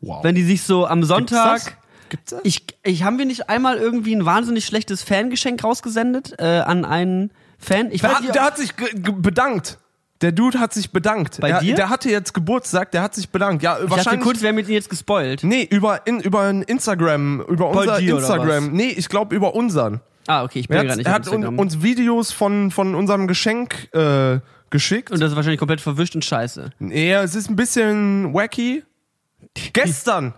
Wow. 0.00 0.22
Wenn 0.24 0.34
die 0.34 0.44
sich 0.44 0.62
so 0.62 0.86
am 0.86 1.04
Sonntag. 1.04 1.64
das? 1.64 1.72
Gibt's 2.10 2.30
das? 2.32 2.40
Ich, 2.44 2.66
ich 2.82 3.02
haben 3.04 3.18
wir 3.18 3.24
nicht 3.24 3.48
einmal 3.48 3.78
irgendwie 3.78 4.14
ein 4.14 4.26
wahnsinnig 4.26 4.66
schlechtes 4.66 5.02
Fangeschenk 5.02 5.64
rausgesendet 5.64 6.34
äh, 6.38 6.60
an 6.60 6.84
einen 6.84 7.30
Fan? 7.58 7.90
Ich 7.90 8.00
Der, 8.02 8.10
weiß 8.10 8.16
hat- 8.16 8.22
nicht, 8.24 8.34
der 8.34 8.42
hat 8.44 8.58
sich 8.58 8.74
bedankt. 8.74 9.78
Der 10.22 10.32
Dude 10.32 10.60
hat 10.60 10.72
sich 10.72 10.92
bedankt. 10.92 11.40
Bei 11.40 11.50
er, 11.50 11.60
dir? 11.60 11.74
Der 11.74 11.88
hatte 11.88 12.08
jetzt 12.08 12.32
Geburtstag, 12.32 12.92
der 12.92 13.02
hat 13.02 13.14
sich 13.14 13.28
bedankt. 13.28 13.62
Ja, 13.62 13.74
ich 13.74 13.80
dachte 13.80 13.90
wahrscheinlich. 13.90 14.24
kurz, 14.24 14.40
wir 14.40 14.48
haben 14.48 14.56
mit 14.56 14.66
ihnen 14.66 14.76
jetzt 14.76 14.88
gespoilt. 14.88 15.42
Nee, 15.42 15.66
über, 15.68 16.06
in, 16.06 16.20
über 16.20 16.42
ein 16.42 16.62
Instagram, 16.62 17.40
über 17.42 17.70
unser 17.70 17.98
dir 17.98 18.16
oder 18.16 18.26
Instagram. 18.26 18.72
Nee, 18.72 18.94
ich 18.96 19.08
glaube 19.08 19.34
über 19.34 19.54
unseren. 19.54 20.00
Ah, 20.28 20.44
okay, 20.44 20.60
ich 20.60 20.68
bin 20.68 20.76
ja 20.76 20.84
gerade 20.84 20.98
nicht 20.98 21.06
er 21.06 21.12
hat 21.12 21.28
un, 21.28 21.58
uns 21.58 21.82
Videos 21.82 22.30
von, 22.30 22.70
von 22.70 22.94
unserem 22.94 23.26
Geschenk 23.26 23.92
äh, 23.92 24.38
geschickt. 24.70 25.10
Und 25.10 25.20
das 25.20 25.30
ist 25.30 25.36
wahrscheinlich 25.36 25.58
komplett 25.58 25.80
verwischt 25.80 26.14
und 26.14 26.24
scheiße. 26.24 26.70
nee, 26.78 27.12
es 27.12 27.34
ist 27.34 27.50
ein 27.50 27.56
bisschen 27.56 28.32
wacky. 28.32 28.84
Gestern 29.72 30.34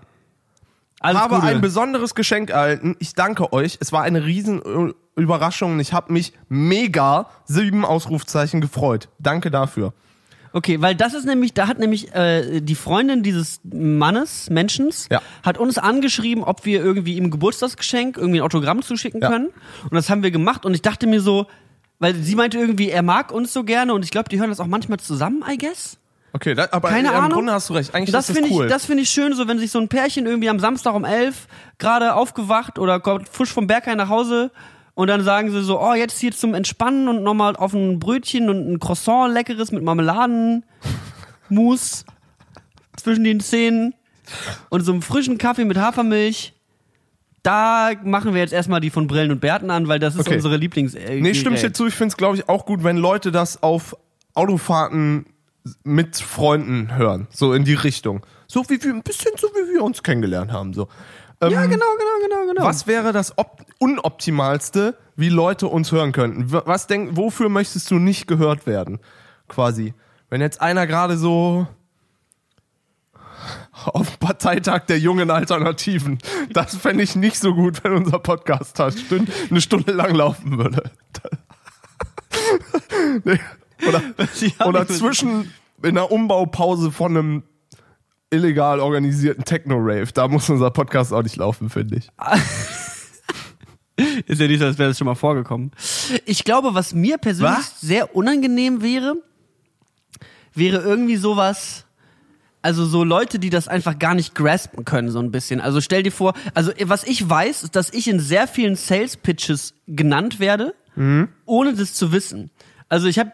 Alles 1.04 1.20
habe 1.20 1.34
Gute. 1.37 1.46
ein 1.46 1.61
besonderes 1.61 2.14
Geschenk 2.14 2.50
erhalten. 2.50 2.96
Ich 2.99 3.14
danke 3.14 3.52
euch. 3.52 3.78
Es 3.80 3.92
war 3.92 4.02
eine 4.02 4.25
riesen 4.25 4.62
äh, 5.16 5.20
Überraschung 5.20 5.73
und 5.75 5.80
ich 5.80 5.92
habe 5.92 6.12
mich 6.12 6.32
mega 6.49 7.28
sieben 7.44 7.84
Ausrufzeichen 7.84 8.61
gefreut. 8.61 9.08
Danke 9.18 9.50
dafür. 9.50 9.92
Okay, 10.52 10.80
weil 10.80 10.94
das 10.94 11.14
ist 11.14 11.25
nämlich, 11.26 11.52
da 11.52 11.66
hat 11.66 11.80
nämlich 11.80 12.14
äh, 12.14 12.61
die 12.61 12.76
Freundin 12.76 13.23
dieses 13.25 13.61
Mannes, 13.64 14.49
Menschens, 14.50 15.08
Ja. 15.11 15.20
hat 15.42 15.58
uns 15.58 15.78
angeschrieben, 15.78 16.44
ob 16.44 16.64
wir 16.64 16.82
irgendwie 16.82 17.16
ihm 17.16 17.30
Geburtstagsgeschenk, 17.32 18.16
irgendwie 18.16 18.38
ein 18.38 18.44
Autogramm 18.44 18.80
zuschicken 18.82 19.20
Ja. 19.20 19.28
können. 19.30 19.49
Und 19.82 19.94
das 19.94 20.11
haben 20.11 20.23
wir 20.23 20.30
gemacht 20.30 20.64
und 20.64 20.73
ich 20.75 20.82
dachte 20.82 21.08
mir 21.08 21.20
so, 21.20 21.46
weil 21.99 22.14
sie 22.14 22.37
meinte 22.37 22.58
irgendwie, 22.58 22.88
er 22.90 23.02
mag 23.02 23.32
uns 23.32 23.52
so 23.52 23.64
gerne 23.64 23.94
und 23.94 24.04
ich 24.04 24.11
glaube, 24.12 24.28
die 24.28 24.38
hören 24.38 24.50
das 24.50 24.61
auch 24.61 24.66
manchmal 24.68 25.00
zusammen, 25.00 25.42
I 25.49 25.58
guess. 25.58 25.99
Okay, 26.37 26.55
da, 26.55 26.67
aber 26.73 26.88
Keine 26.88 27.09
im 27.11 27.14
Ahnung. 27.14 27.31
Grunde 27.31 27.53
hast 27.53 27.71
du 27.71 27.75
recht. 27.75 27.95
Eigentlich 27.95 28.11
Das 28.11 28.29
ist 28.29 28.31
das 28.31 28.37
finde 28.45 28.53
cool. 28.55 28.64
ich, 28.67 28.73
das 28.73 28.85
finde 28.87 29.03
ich 29.05 29.11
schön, 29.11 29.35
so 29.35 29.47
wenn 29.47 29.61
sich 29.61 29.71
so 29.71 29.79
ein 29.79 29.88
Pärchen 29.88 30.26
irgendwie 30.26 30.49
am 30.49 30.59
Samstag 30.59 30.93
um 30.95 31.05
elf 31.05 31.47
gerade 31.79 32.14
aufgewacht 32.14 32.79
oder 32.81 32.99
kommt 32.99 33.29
frisch 33.29 33.53
vom 33.53 33.69
Berghain 33.69 33.99
nach 33.99 34.09
Hause 34.09 34.50
und 34.95 35.07
dann 35.07 35.23
sagen 35.23 35.53
sie 35.53 35.62
so, 35.62 35.81
oh, 35.81 35.95
jetzt 35.95 36.19
hier 36.19 36.33
zum 36.33 36.55
Entspannen 36.55 37.07
und 37.07 37.23
nochmal 37.23 37.55
auf 37.55 37.73
ein 37.73 38.00
Brötchen 38.00 38.50
und 38.50 38.69
ein 38.69 38.81
Croissant 38.81 39.33
leckeres 39.33 39.71
mit 39.71 39.85
Marmeladen, 39.85 40.64
Mousse 41.49 42.05
zwischen 42.97 43.23
den 43.23 43.38
Zähnen 43.38 43.95
und 44.71 44.81
so 44.81 44.91
einem 44.91 45.03
frischen 45.03 45.38
Kaffee 45.38 45.64
mit 45.64 45.76
Hafermilch. 45.79 46.53
Da 47.45 47.91
machen 48.03 48.35
wir 48.35 48.41
jetzt 48.41 48.53
erstmal 48.55 48.81
die 48.81 48.91
von 48.91 49.07
Brillen 49.07 49.31
und 49.31 49.41
Bärten 49.41 49.71
an, 49.71 49.87
weil 49.87 50.00
das 50.00 50.14
ist 50.14 50.23
Okay. 50.26 50.35
unsere 50.37 50.57
Lieblings. 50.57 50.95
Äh, 50.95 51.21
nee, 51.21 51.35
stimme 51.35 51.55
ich 51.57 51.62
dir 51.62 51.73
zu. 51.73 51.87
Ich 51.87 51.95
finde 51.95 52.09
es, 52.09 52.17
glaube 52.17 52.37
ich, 52.37 52.49
auch 52.49 52.67
gut, 52.67 52.83
wenn 52.83 52.97
Leute 52.97 53.31
das 53.31 53.62
auf 53.62 53.95
Autofahrten 54.35 55.26
mit 55.83 56.16
Freunden 56.16 56.97
hören. 56.97 57.26
So 57.30 57.52
in 57.52 57.64
die 57.64 57.75
Richtung. 57.75 58.25
So 58.47 58.64
wie 58.68 58.83
wir, 58.83 58.92
ein 58.92 59.02
bisschen 59.02 59.33
so 59.38 59.49
wie 59.49 59.75
wir 59.75 59.83
uns 59.83 60.02
kennengelernt 60.02 60.52
haben. 60.52 60.75
So. 60.75 60.88
Ähm, 61.40 61.50
Ja, 61.50 61.62
genau, 61.62 61.87
genau, 61.99 62.28
genau, 62.28 62.52
genau. 62.52 62.64
Was 62.64 62.87
wäre 62.87 63.12
das 63.12 63.37
Op 63.38 63.64
Unoptimalste, 63.78 64.97
wie 65.16 65.28
Leute 65.28 65.66
uns 65.66 65.90
hören 65.92 66.12
könnten? 66.12 66.52
Was 66.52 66.87
denk, 66.87 67.16
wofür 67.16 67.49
möchtest 67.49 67.90
du 67.90 67.97
nicht 67.97 68.26
gehört 68.26 68.66
werden? 68.66 69.00
Quasi. 69.49 69.94
Wenn 70.30 70.40
jetzt 70.40 70.61
einer 70.61 70.87
gerade 70.87 71.16
so 71.16 71.66
auf 73.85 74.11
dem 74.11 74.18
Parteitag 74.18 74.87
der 74.87 74.99
jungen 74.99 75.30
Alternativen, 75.30 76.18
das 76.52 76.76
fände 76.76 77.02
ich 77.02 77.16
nicht 77.16 77.38
so 77.38 77.54
gut, 77.54 77.83
wenn 77.85 77.92
unser 77.92 78.18
Podcast 78.18 78.80
eine 78.80 79.61
Stunde 79.61 79.92
lang 79.92 80.14
laufen 80.14 80.59
würde. 80.59 80.90
nee. 83.25 83.40
Oder, 83.87 84.02
oder 84.66 84.87
zwischen 84.87 85.52
in 85.83 85.95
der 85.95 86.11
Umbaupause 86.11 86.90
von 86.90 87.16
einem 87.16 87.43
illegal 88.31 88.81
organisierten 88.81 89.45
Techno-Rave. 89.45 90.09
Da 90.12 90.28
muss 90.28 90.49
unser 90.50 90.71
Podcast 90.71 91.12
auch 91.12 91.23
nicht 91.23 91.37
laufen, 91.37 91.71
finde 91.71 91.97
ich. 91.99 92.09
Ist 94.26 94.40
ja 94.40 94.49
nicht 94.49 94.59
so, 94.59 94.66
als 94.66 94.78
wäre 94.78 94.90
das 94.90 94.99
schon 94.99 95.07
mal 95.07 95.14
vorgekommen. 95.14 95.71
Ich 96.25 96.43
glaube, 96.43 96.75
was 96.75 96.95
mir 96.95 97.16
persönlich 97.19 97.59
Was? 97.59 97.81
sehr 97.81 98.16
unangenehm 98.16 98.83
wäre, 98.83 99.14
wäre 100.52 100.78
irgendwie 100.83 101.14
sowas, 101.16 101.85
also 102.61 102.87
so 102.87 103.04
Leute, 103.04 103.38
die 103.38 103.50
das 103.50 103.69
einfach 103.69 103.99
gar 103.99 104.16
nicht 104.16 104.35
graspen 104.35 104.85
können, 104.85 105.11
so 105.11 105.21
ein 105.21 105.31
bisschen. 105.31 105.61
Also 105.61 105.81
stell 105.81 106.02
dir 106.02 106.11
vor, 106.11 106.35
also 106.54 106.73
was 106.85 107.04
ich 107.04 107.28
weiß, 107.28 107.62
ist, 107.62 107.76
dass 107.76 107.93
ich 107.93 108.09
in 108.09 108.19
sehr 108.19 108.49
vielen 108.49 108.75
Sales 108.75 109.16
Pitches 109.16 109.75
genannt 109.87 110.40
werde, 110.40 110.75
ohne 111.45 111.75
das 111.75 111.95
zu 111.95 112.11
wissen. 112.12 112.50
Also 112.88 113.09
ich 113.09 113.19
habe, 113.19 113.33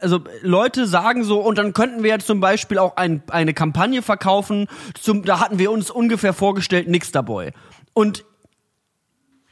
also 0.00 0.20
Leute 0.42 0.86
sagen 0.86 1.24
so, 1.24 1.40
und 1.40 1.58
dann 1.58 1.72
könnten 1.72 2.02
wir 2.02 2.10
ja 2.10 2.18
zum 2.18 2.40
Beispiel 2.40 2.78
auch 2.78 2.96
ein, 2.96 3.22
eine 3.28 3.52
Kampagne 3.52 4.00
verkaufen, 4.02 4.68
zum, 4.98 5.24
da 5.24 5.40
hatten 5.40 5.58
wir 5.58 5.70
uns 5.70 5.90
ungefähr 5.90 6.32
vorgestellt, 6.32 6.88
Nixterboy. 6.88 7.50
Und 7.94 8.24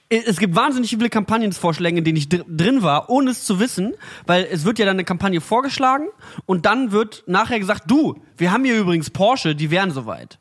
es 0.09 0.39
gibt 0.39 0.57
wahnsinnig 0.57 0.91
viele 0.91 1.09
Kampagnenvorschläge, 1.09 1.99
in 1.99 2.05
denen 2.05 2.17
ich 2.17 2.29
dr 2.29 2.45
drin 2.49 2.83
war, 2.83 3.11
ohne 3.11 3.31
es 3.31 3.45
zu 3.45 3.61
wissen, 3.61 3.95
weil 4.27 4.47
es 4.51 4.65
wird 4.65 4.81
ja 4.81 4.85
dann 4.85 4.97
eine 4.97 5.05
Kampagne 5.05 5.41
vorgeschlagen 5.41 6.09
und 6.47 6.67
dann 6.67 6.91
wird 6.91 7.23
nachher 7.27 7.61
gesagt, 7.61 7.85
du, 7.87 8.21
wir 8.37 8.51
haben 8.51 8.65
hier 8.65 8.77
übrigens 8.77 9.11
Porsche, 9.11 9.55
die 9.55 9.71
wären 9.71 9.93
soweit. 9.93 10.39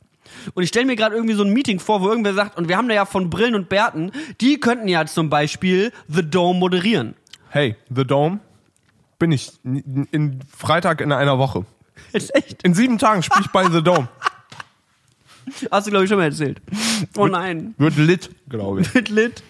Und 0.54 0.64
ich 0.64 0.70
stelle 0.70 0.88
mir 0.88 0.96
gerade 0.96 1.16
irgendwie 1.16 1.36
so 1.36 1.44
ein 1.44 1.54
Meeting 1.54 1.80
vor, 1.80 2.02
wo 2.02 2.10
irgendwer 2.10 2.34
sagt, 2.34 2.58
und 2.58 2.68
wir 2.68 2.78
haben 2.78 2.88
da 2.88 2.96
ja 2.96 3.06
von 3.06 3.30
Brillen 3.30 3.56
und 3.56 3.70
Bärten, 3.70 4.12
die 4.42 4.60
könnten 4.60 4.88
ja 4.88 5.06
zum 5.06 5.30
Beispiel 5.30 5.92
The 6.08 6.24
Dome 6.24 6.60
moderieren. 6.60 7.16
Hey, 7.50 7.76
The 7.94 8.06
Dome 8.06 8.40
bin 9.20 9.32
ich 9.32 9.52
in, 9.64 10.08
in 10.12 10.40
Freitag 10.56 11.02
in 11.02 11.12
einer 11.12 11.38
Woche. 11.38 11.66
Ist 12.14 12.34
echt? 12.36 12.64
In 12.64 12.74
sieben 12.74 12.98
Tagen 12.98 13.22
spiele 13.22 13.42
ich 13.46 13.52
bei 13.52 13.70
The 13.70 13.84
Dome. 13.84 14.08
Hast 15.72 15.88
du, 15.88 15.92
glaube 15.92 16.06
ich, 16.06 16.10
schon 16.10 16.18
mal 16.20 16.26
erzählt. 16.26 16.62
Oh 17.18 17.28
nein. 17.28 17.74
Wird 17.78 17.98
lit, 17.98 18.30
glaube 18.50 18.82
ich. 18.82 18.94
Mit 18.94 19.10
Lit. 19.10 19.44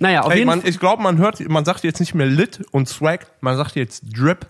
Naja, 0.00 0.22
auf 0.22 0.30
Hey, 0.32 0.38
jeden 0.40 0.50
Fall. 0.50 0.60
ich 0.68 0.78
glaube, 0.78 1.02
man 1.02 1.18
hört, 1.18 1.40
man 1.48 1.64
sagt 1.64 1.84
jetzt 1.84 2.00
nicht 2.00 2.14
mehr 2.14 2.26
lit 2.26 2.64
und 2.72 2.88
swag, 2.88 3.26
man 3.40 3.56
sagt 3.56 3.74
jetzt 3.76 4.02
drip. 4.16 4.46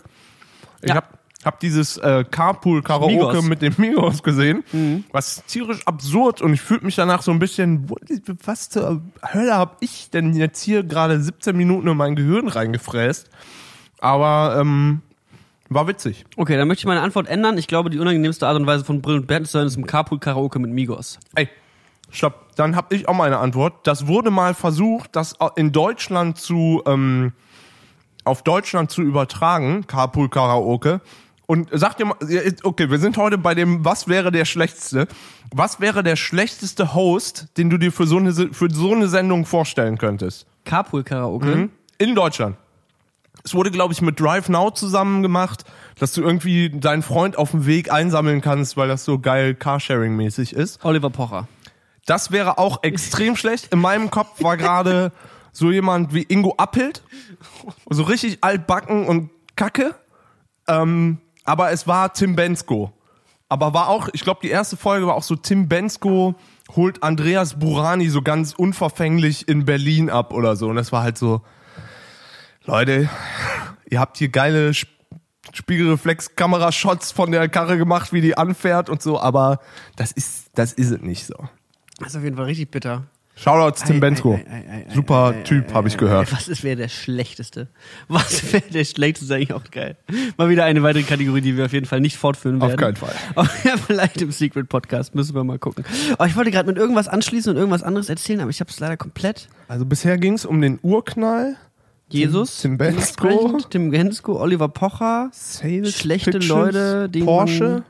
Ich 0.81 0.89
Ja. 0.89 0.95
hab, 0.95 1.17
hab 1.43 1.59
dieses 1.59 1.97
äh, 1.97 2.23
Carpool 2.29 2.83
Karaoke 2.83 3.13
Migos. 3.13 3.43
Mhm. 3.43 3.49
mit 3.49 3.61
dem 3.61 3.73
Migos 3.77 4.21
gesehen, 4.23 4.63
was 5.11 5.43
tierisch 5.45 5.85
absurd 5.87 6.41
und 6.41 6.53
ich 6.53 6.61
fühlte 6.61 6.85
mich 6.85 6.95
danach 6.95 7.21
so 7.21 7.31
ein 7.31 7.39
bisschen, 7.39 7.89
was 8.45 8.69
zur 8.69 9.01
Hölle 9.33 9.55
hab 9.55 9.77
ich 9.81 10.09
denn 10.09 10.33
jetzt 10.35 10.61
hier 10.61 10.83
gerade 10.83 11.19
17 11.21 11.55
Minuten 11.55 11.87
in 11.87 11.97
mein 11.97 12.15
Gehirn 12.15 12.47
reingefräst? 12.47 13.29
Aber 13.99 14.57
ähm, 14.59 15.01
war 15.69 15.87
witzig. 15.87 16.25
Okay, 16.35 16.57
dann 16.57 16.67
möchte 16.67 16.81
ich 16.81 16.85
meine 16.85 17.01
Antwort 17.01 17.27
ändern. 17.27 17.57
Ich 17.57 17.67
glaube, 17.67 17.89
die 17.89 17.99
unangenehmste 17.99 18.47
Art 18.47 18.55
und 18.55 18.67
Weise 18.67 18.85
von 18.85 19.01
Brillen 19.01 19.21
und 19.21 19.27
Bärten 19.27 19.45
zu 19.45 19.57
hören 19.57 19.67
ist 19.67 19.75
im 19.75 19.85
Carpool-Karaoke 19.85 20.59
mit 20.59 20.71
Migos. 20.71 21.19
Ey, 21.35 21.49
stopp. 22.09 22.55
Dann 22.55 22.75
habe 22.75 22.95
ich 22.95 23.07
auch 23.07 23.13
mal 23.13 23.25
eine 23.25 23.37
Antwort. 23.37 23.85
Das 23.85 24.07
wurde 24.07 24.31
mal 24.31 24.53
versucht, 24.53 25.15
das 25.15 25.35
in 25.55 25.71
Deutschland 25.71 26.37
zu 26.37 26.81
ähm, 26.85 27.33
auf 28.23 28.43
Deutschland 28.43 28.91
zu 28.91 29.01
übertragen, 29.01 29.87
Carpool 29.87 30.29
Karaoke. 30.29 31.01
Und 31.45 31.69
sagt 31.71 32.01
ihr 32.01 32.07
mal, 32.07 32.17
okay, 32.63 32.89
wir 32.89 32.99
sind 32.99 33.15
heute 33.15 33.37
bei 33.37 33.55
dem, 33.55 33.85
was 33.85 34.09
wäre 34.09 34.31
der 34.31 34.43
schlechteste? 34.43 35.07
Was 35.53 35.79
wäre 35.79 36.03
der 36.03 36.17
schlechteste 36.17 36.93
Host, 36.93 37.47
den 37.55 37.69
du 37.69 37.77
dir 37.77 37.93
für 37.93 38.05
so 38.05 38.17
eine, 38.17 38.33
für 38.33 38.69
so 38.69 38.93
eine 38.93 39.07
Sendung 39.07 39.45
vorstellen 39.45 39.97
könntest? 39.97 40.45
Carpool-Karaoke? 40.65 41.69
In 41.99 42.15
Deutschland. 42.15 42.57
Es 43.47 43.53
wurde, 43.53 43.71
glaube 43.71 43.93
ich, 43.93 44.01
mit 44.01 44.19
Drive 44.19 44.49
Now 44.49 44.71
zusammen 44.71 45.21
gemacht, 45.21 45.63
dass 45.99 46.11
du 46.11 46.21
irgendwie 46.21 46.69
deinen 46.69 47.01
Freund 47.01 47.37
auf 47.37 47.51
dem 47.51 47.65
Weg 47.65 47.89
einsammeln 47.89 48.41
kannst, 48.41 48.75
weil 48.75 48.89
das 48.89 49.05
so 49.05 49.19
geil 49.19 49.55
Carsharing-mäßig 49.57 50.51
ist. 50.51 50.83
Oliver 50.83 51.09
Pocher. 51.09 51.47
Das 52.05 52.31
wäre 52.31 52.57
auch 52.57 52.83
extrem 52.83 53.37
schlecht. 53.37 53.71
In 53.71 53.79
meinem 53.79 54.11
Kopf 54.11 54.43
war 54.43 54.57
gerade 54.57 55.13
so 55.53 55.71
jemand 55.71 56.13
wie 56.13 56.23
Ingo 56.23 56.55
Appelt. 56.57 57.03
So 57.89 58.03
richtig 58.03 58.39
altbacken 58.41 59.07
und 59.07 59.29
kacke. 59.55 59.95
Ähm, 60.67 61.19
aber 61.45 61.71
es 61.71 61.87
war 61.87 62.11
Tim 62.11 62.35
Bensko. 62.35 62.91
Aber 63.47 63.73
war 63.73 63.87
auch, 63.87 64.09
ich 64.11 64.25
glaube, 64.25 64.41
die 64.43 64.49
erste 64.49 64.75
Folge 64.75 65.07
war 65.07 65.15
auch 65.15 65.23
so, 65.23 65.37
Tim 65.37 65.69
Bensko 65.69 66.35
holt 66.75 67.01
Andreas 67.01 67.57
Burani 67.57 68.09
so 68.09 68.21
ganz 68.21 68.53
unverfänglich 68.53 69.47
in 69.47 69.63
Berlin 69.63 70.09
ab 70.09 70.33
oder 70.33 70.57
so. 70.57 70.67
Und 70.67 70.75
das 70.75 70.91
war 70.91 71.01
halt 71.01 71.17
so, 71.17 71.43
Leute, 72.67 73.09
ihr 73.89 73.99
habt 73.99 74.17
hier 74.17 74.27
geile 74.29 74.69
Sp- 74.75 74.91
Spiegelreflex-Kamera-Shots 75.53 77.13
von 77.13 77.31
der 77.31 77.47
Karre 77.47 77.77
gemacht, 77.77 78.11
wie 78.11 78.19
die 78.21 78.37
anfährt 78.37 78.89
und 78.89 79.01
so, 79.01 79.19
aber 79.19 79.59
das 79.95 80.11
ist, 80.11 80.49
das 80.55 80.73
ist 80.73 80.91
es 80.91 81.01
nicht 81.01 81.25
so. 81.25 81.35
Das 81.99 82.09
ist 82.09 82.17
auf 82.17 82.23
jeden 82.23 82.35
Fall 82.35 82.45
richtig 82.45 82.69
bitter. 82.69 83.05
Shoutouts 83.37 83.83
Tim 83.83 83.97
Ei, 83.97 83.99
Bensko. 83.99 84.33
ei, 84.33 84.85
ei, 84.89 84.93
Super 84.93 85.43
Typ, 85.43 85.71
habe 85.73 85.87
ich 85.87 85.95
gehört. 85.97 86.33
Was 86.33 86.47
ist 86.47 86.63
wäre 86.63 86.75
der 86.75 86.89
schlechteste? 86.89 87.69
Was 88.07 88.51
wäre 88.51 88.63
der 88.69 88.83
schlechteste? 88.83 89.35
Eigentlich 89.35 89.53
auch 89.53 89.63
geil. 89.71 89.95
Mal 90.37 90.49
wieder 90.49 90.65
eine 90.65 90.81
weitere 90.83 91.03
Kategorie, 91.03 91.41
die 91.41 91.55
wir 91.55 91.65
auf 91.65 91.73
jeden 91.73 91.85
Fall 91.85 92.01
nicht 92.01 92.17
fortführen 92.17 92.59
Auf 92.61 92.69
werden. 92.69 92.79
keinen 92.79 92.95
Fall. 92.95 93.13
Aber 93.35 93.49
ja, 93.63 93.77
vielleicht 93.77 94.21
im 94.23 94.31
Secret 94.31 94.67
Podcast 94.69 95.13
müssen 95.15 95.35
wir 95.35 95.43
mal 95.43 95.59
gucken. 95.59 95.85
Aber 96.13 96.25
ich 96.25 96.35
wollte 96.35 96.49
gerade 96.51 96.67
mit 96.67 96.77
irgendwas 96.77 97.07
anschließen 97.07 97.51
und 97.51 97.57
irgendwas 97.57 97.83
anderes 97.83 98.09
erzählen, 98.09 98.41
aber 98.41 98.49
ich 98.49 98.59
habe 98.59 98.71
es 98.71 98.79
leider 98.79 98.97
komplett. 98.97 99.47
Also 99.67 99.85
bisher 99.85 100.17
ging 100.17 100.33
es 100.33 100.43
um 100.43 100.59
den 100.59 100.79
Urknall. 100.81 101.55
Jesus, 102.09 102.61
Tim 102.61 102.77
Bensko. 102.77 103.27
dementsprechend, 103.27 103.71
Tim 103.71 103.91
Bensko, 103.91 104.39
Oliver 104.41 104.69
Pocher, 104.69 105.29
Sales 105.33 105.97
Schlechte 105.97 106.31
Pitches, 106.31 106.47
Leute, 106.47 107.09
die 107.09 107.21
Porsche. 107.23 107.83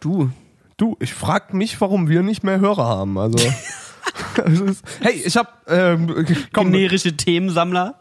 du. 0.00 0.30
Du, 0.76 0.96
ich 1.00 1.12
frag 1.12 1.54
mich, 1.54 1.80
warum 1.80 2.08
wir 2.08 2.22
nicht 2.22 2.44
mehr 2.44 2.60
Hörer 2.60 2.86
haben. 2.86 3.18
Also, 3.18 3.38
ist, 4.68 4.84
hey, 5.00 5.20
ich 5.24 5.36
hab, 5.36 5.68
ähm, 5.68 6.24
komm, 6.52 6.70
Generische 6.70 7.16
Themensammler. 7.16 7.98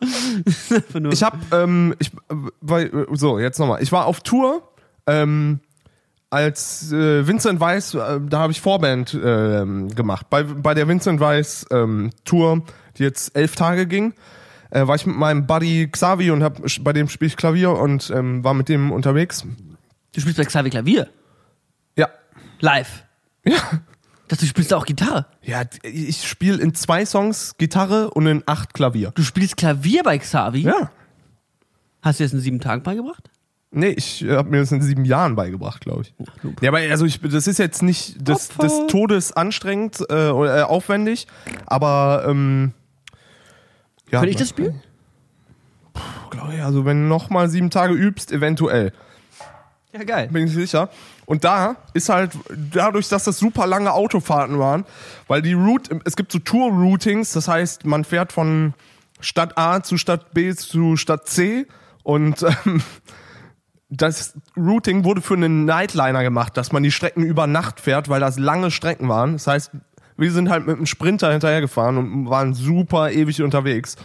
Ich 1.12 1.24
hab, 1.24 1.36
ähm, 1.52 1.96
ich, 1.98 2.10
äh, 2.14 2.36
weil, 2.62 3.08
so, 3.14 3.40
jetzt 3.40 3.58
nochmal. 3.58 3.82
Ich 3.82 3.92
war 3.92 4.06
auf 4.06 4.22
Tour, 4.22 4.62
ähm, 5.08 5.60
als 6.30 6.92
äh, 6.92 7.26
Vincent 7.26 7.60
Weiss, 7.60 7.94
äh, 7.94 8.20
da 8.30 8.40
habe 8.40 8.52
ich 8.52 8.62
Vorband 8.62 9.18
ähm, 9.22 9.90
gemacht. 9.90 10.28
Bei, 10.30 10.44
bei 10.44 10.74
der 10.74 10.88
Vincent 10.88 11.20
Weiss 11.20 11.66
ähm, 11.72 12.12
Tour, 12.26 12.64
die 12.98 13.04
jetzt 13.04 13.36
elf 13.36 13.56
Tage 13.56 13.88
ging, 13.88 14.14
äh, 14.70 14.88
war 14.88 14.96
ich 14.96 15.06
mit 15.06 15.16
meinem 15.16 15.48
Buddy 15.48 15.90
Xavi 15.92 16.32
und 16.32 16.44
hab, 16.44 16.62
bei 16.82 16.94
dem 16.94 17.10
spiele 17.10 17.28
ich 17.28 17.38
Klavier 17.38 17.72
und 17.72 18.12
ähm, 18.14 18.44
war 18.44 18.54
mit 18.54 18.70
dem 18.70 18.92
unterwegs. 18.92 19.46
du 20.14 20.22
spielst 20.22 20.38
bei 20.38 20.46
Xavi 20.46 20.70
Klavier. 20.70 21.10
Ja. 21.96 22.10
Live. 22.60 23.04
Ja. 23.46 23.58
Dass 24.28 24.40
du 24.40 24.46
spielst 24.46 24.74
auch 24.74 24.86
Gitarre. 24.86 25.26
Ja, 25.42 25.64
ich 25.84 26.28
spiele 26.28 26.62
in 26.62 26.76
zwei 26.76 27.06
Songs 27.06 27.56
Gitarre 27.58 28.12
und 28.12 28.28
in 28.28 28.44
acht 28.46 28.74
Klavier. 28.74 29.12
Du 29.16 29.24
spielst 29.24 29.56
Klavier 29.56 30.04
bei 30.04 30.18
Xavi? 30.18 30.62
Ja. 30.62 30.92
Hast 32.02 32.20
du 32.20 32.24
das 32.26 32.34
in 32.34 32.42
sieben 32.42 32.60
Tagen 32.60 32.84
beigebracht? 32.84 33.30
Nee, 33.72 33.90
ich 33.90 34.26
habe 34.28 34.50
mir 34.50 34.60
das 34.60 34.72
in 34.72 34.82
sieben 34.82 35.06
Jahren 35.06 35.36
beigebracht, 35.36 35.82
glaube 35.82 36.04
ich. 36.04 36.14
Ja, 36.62 36.70
aber 36.70 36.80
also 36.80 37.06
ich, 37.06 37.20
das 37.22 37.48
ist 37.48 37.60
jetzt 37.60 37.84
nicht 37.84 38.28
des, 38.28 38.50
des 38.50 38.88
Todes 38.88 39.34
anstrengend 39.34 40.00
äh, 40.10 40.30
oder 40.30 40.60
äh, 40.60 40.62
aufwendig, 40.64 41.28
aber 41.66 42.26
ähm, 42.28 42.74
ja, 44.10 44.20
Kann 44.20 44.30
ich 44.30 44.36
das 44.36 44.50
spielen? 44.50 44.82
Glaube 46.30 46.56
ich, 46.56 46.62
also 46.62 46.86
wenn 46.86 47.04
du 47.04 47.08
noch 47.08 47.30
mal 47.30 47.50
sieben 47.50 47.70
Tage 47.70 47.94
übst, 47.94 48.32
eventuell. 48.32 48.94
Ja, 49.94 50.04
geil. 50.04 50.30
bin 50.32 50.46
ich 50.46 50.54
sicher. 50.54 50.90
Und 51.26 51.44
da 51.44 51.78
ist 51.94 52.10
halt, 52.10 52.32
dadurch, 52.50 53.10
dass 53.10 53.24
das 53.24 53.40
super 53.40 53.68
lange 53.68 53.92
Autofahrten 53.92 54.60
waren, 54.60 54.86
weil 55.28 55.42
die 55.42 55.54
Route, 55.54 56.00
es 56.06 56.16
gibt 56.16 56.32
so 56.32 56.40
Tour-Routings, 56.40 57.34
das 57.34 57.48
heißt, 57.48 57.86
man 57.86 58.04
fährt 58.04 58.32
von 58.32 58.74
Stadt 59.20 59.58
A 59.58 59.82
zu 59.82 59.98
Stadt 59.98 60.34
B 60.34 60.54
zu 60.54 60.96
Stadt 60.96 61.28
C 61.28 61.66
und 62.04 62.44
ähm, 62.44 62.82
das 63.90 64.36
Routing 64.56 65.04
wurde 65.04 65.22
für 65.22 65.34
einen 65.34 65.66
Nightliner 65.66 66.24
gemacht, 66.24 66.58
dass 66.58 66.72
man 66.72 66.84
die 66.84 66.92
Strecken 66.92 67.24
über 67.24 67.48
Nacht 67.48 67.80
fährt, 67.80 68.10
weil 68.10 68.20
das 68.20 68.38
lange 68.38 68.70
Strecken 68.70 69.10
waren. 69.10 69.34
Das 69.34 69.48
heißt, 69.48 69.72
wir 70.18 70.32
sind 70.32 70.50
halt 70.50 70.66
mit 70.68 70.76
einem 70.76 70.86
Sprinter 70.86 71.32
hinterhergefahren 71.32 71.98
und 71.98 72.30
waren 72.30 72.54
super 72.54 73.12
ewig 73.12 73.42
unterwegs. 73.42 73.96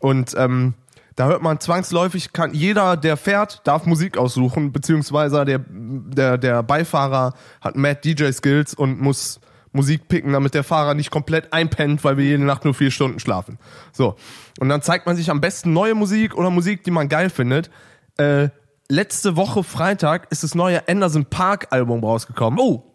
Und 0.00 0.34
ähm, 0.36 0.74
da 1.16 1.26
hört 1.26 1.42
man 1.42 1.60
zwangsläufig, 1.60 2.32
kann 2.32 2.54
jeder, 2.54 2.96
der 2.96 3.16
fährt, 3.16 3.60
darf 3.64 3.84
Musik 3.84 4.16
aussuchen, 4.16 4.72
beziehungsweise 4.72 5.44
der, 5.44 5.60
der, 5.68 6.38
der 6.38 6.62
Beifahrer 6.62 7.34
hat 7.60 7.76
Mad 7.76 8.00
DJ 8.02 8.30
Skills 8.32 8.74
und 8.74 9.00
muss 9.00 9.40
Musik 9.72 10.08
picken, 10.08 10.32
damit 10.32 10.54
der 10.54 10.64
Fahrer 10.64 10.94
nicht 10.94 11.10
komplett 11.10 11.52
einpennt, 11.52 12.02
weil 12.02 12.16
wir 12.16 12.24
jede 12.24 12.44
Nacht 12.44 12.64
nur 12.64 12.74
vier 12.74 12.90
Stunden 12.90 13.20
schlafen. 13.20 13.58
So. 13.92 14.16
Und 14.58 14.68
dann 14.68 14.82
zeigt 14.82 15.06
man 15.06 15.16
sich 15.16 15.30
am 15.30 15.40
besten 15.40 15.72
neue 15.72 15.94
Musik 15.94 16.36
oder 16.36 16.50
Musik, 16.50 16.82
die 16.84 16.90
man 16.90 17.08
geil 17.08 17.30
findet. 17.30 17.70
Äh, 18.16 18.48
letzte 18.88 19.36
Woche 19.36 19.62
Freitag 19.62 20.26
ist 20.30 20.42
das 20.42 20.54
neue 20.54 20.88
Anderson 20.88 21.26
Park 21.26 21.68
Album 21.70 22.02
rausgekommen. 22.02 22.58
Oh, 22.58 22.89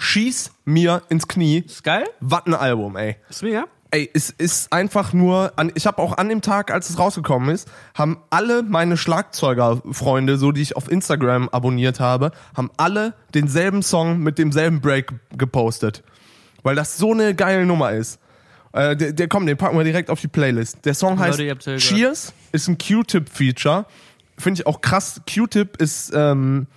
Schieß 0.00 0.52
mir 0.64 1.02
ins 1.10 1.28
Knie. 1.28 1.58
ist 1.58 1.84
geil. 1.84 2.04
Was 2.20 2.46
ein 2.46 2.54
Album, 2.54 2.96
ey. 2.96 3.16
Ist 3.28 3.42
mega. 3.42 3.66
Ey, 3.90 4.08
es 4.14 4.30
ist 4.30 4.72
einfach 4.72 5.12
nur, 5.12 5.52
an, 5.56 5.72
ich 5.74 5.86
habe 5.86 5.98
auch 5.98 6.16
an 6.16 6.30
dem 6.30 6.40
Tag, 6.40 6.70
als 6.72 6.88
es 6.88 6.98
rausgekommen 6.98 7.54
ist, 7.54 7.68
haben 7.94 8.18
alle 8.30 8.62
meine 8.62 8.96
Schlagzeugerfreunde, 8.96 10.38
so 10.38 10.52
die 10.52 10.62
ich 10.62 10.74
auf 10.74 10.90
Instagram 10.90 11.50
abonniert 11.50 12.00
habe, 12.00 12.30
haben 12.56 12.70
alle 12.78 13.14
denselben 13.34 13.82
Song 13.82 14.20
mit 14.20 14.38
demselben 14.38 14.80
Break 14.80 15.12
gepostet. 15.36 16.02
Weil 16.62 16.76
das 16.76 16.96
so 16.96 17.12
eine 17.12 17.34
geile 17.34 17.66
Nummer 17.66 17.92
ist. 17.92 18.20
Äh, 18.72 18.96
der, 18.96 19.12
der 19.12 19.28
komm, 19.28 19.44
den 19.44 19.58
packen 19.58 19.76
wir 19.76 19.84
direkt 19.84 20.08
auf 20.08 20.20
die 20.20 20.28
Playlist. 20.28 20.84
Der 20.86 20.94
Song 20.94 21.18
heißt 21.18 21.38
Leute. 21.40 21.76
Cheers, 21.76 22.32
ist 22.52 22.68
ein 22.68 22.78
Q-Tip-Feature. 22.78 23.84
Finde 24.38 24.62
ich 24.62 24.66
auch 24.66 24.80
krass. 24.80 25.20
Q-Tip 25.30 25.76
ist 25.76 26.10
ähm, 26.14 26.68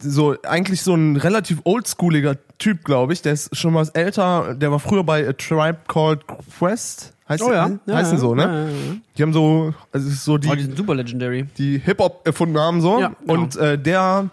so 0.00 0.36
eigentlich 0.46 0.82
so 0.82 0.94
ein 0.94 1.16
relativ 1.16 1.60
oldschooliger 1.64 2.36
Typ, 2.58 2.84
glaube 2.84 3.12
ich. 3.12 3.22
Der 3.22 3.32
ist 3.32 3.56
schon 3.56 3.74
was 3.74 3.90
älter. 3.90 4.54
Der 4.54 4.70
war 4.70 4.78
früher 4.78 5.04
bei 5.04 5.28
A 5.28 5.32
Tribe 5.32 5.78
Called 5.88 6.20
Quest. 6.58 7.14
Heißt 7.28 7.42
Oh 7.42 7.52
ja. 7.52 7.68
der, 7.68 7.78
Ja, 7.86 7.94
heißen 7.96 8.14
ja. 8.14 8.18
so, 8.18 8.34
ne? 8.34 8.42
Ja. 8.42 8.96
Die 9.16 9.22
haben 9.22 9.32
so, 9.32 9.74
also 9.92 10.08
so 10.10 10.38
die, 10.38 10.48
Oh, 10.48 10.54
die 10.54 10.62
sind 10.62 10.76
super 10.76 10.94
legendary. 10.94 11.44
die 11.58 11.78
Hip-Hop 11.78 12.26
erfunden 12.26 12.58
haben, 12.58 12.80
so. 12.80 12.96
Genau. 12.96 13.10
Und 13.26 13.56
äh, 13.56 13.78
der 13.78 14.28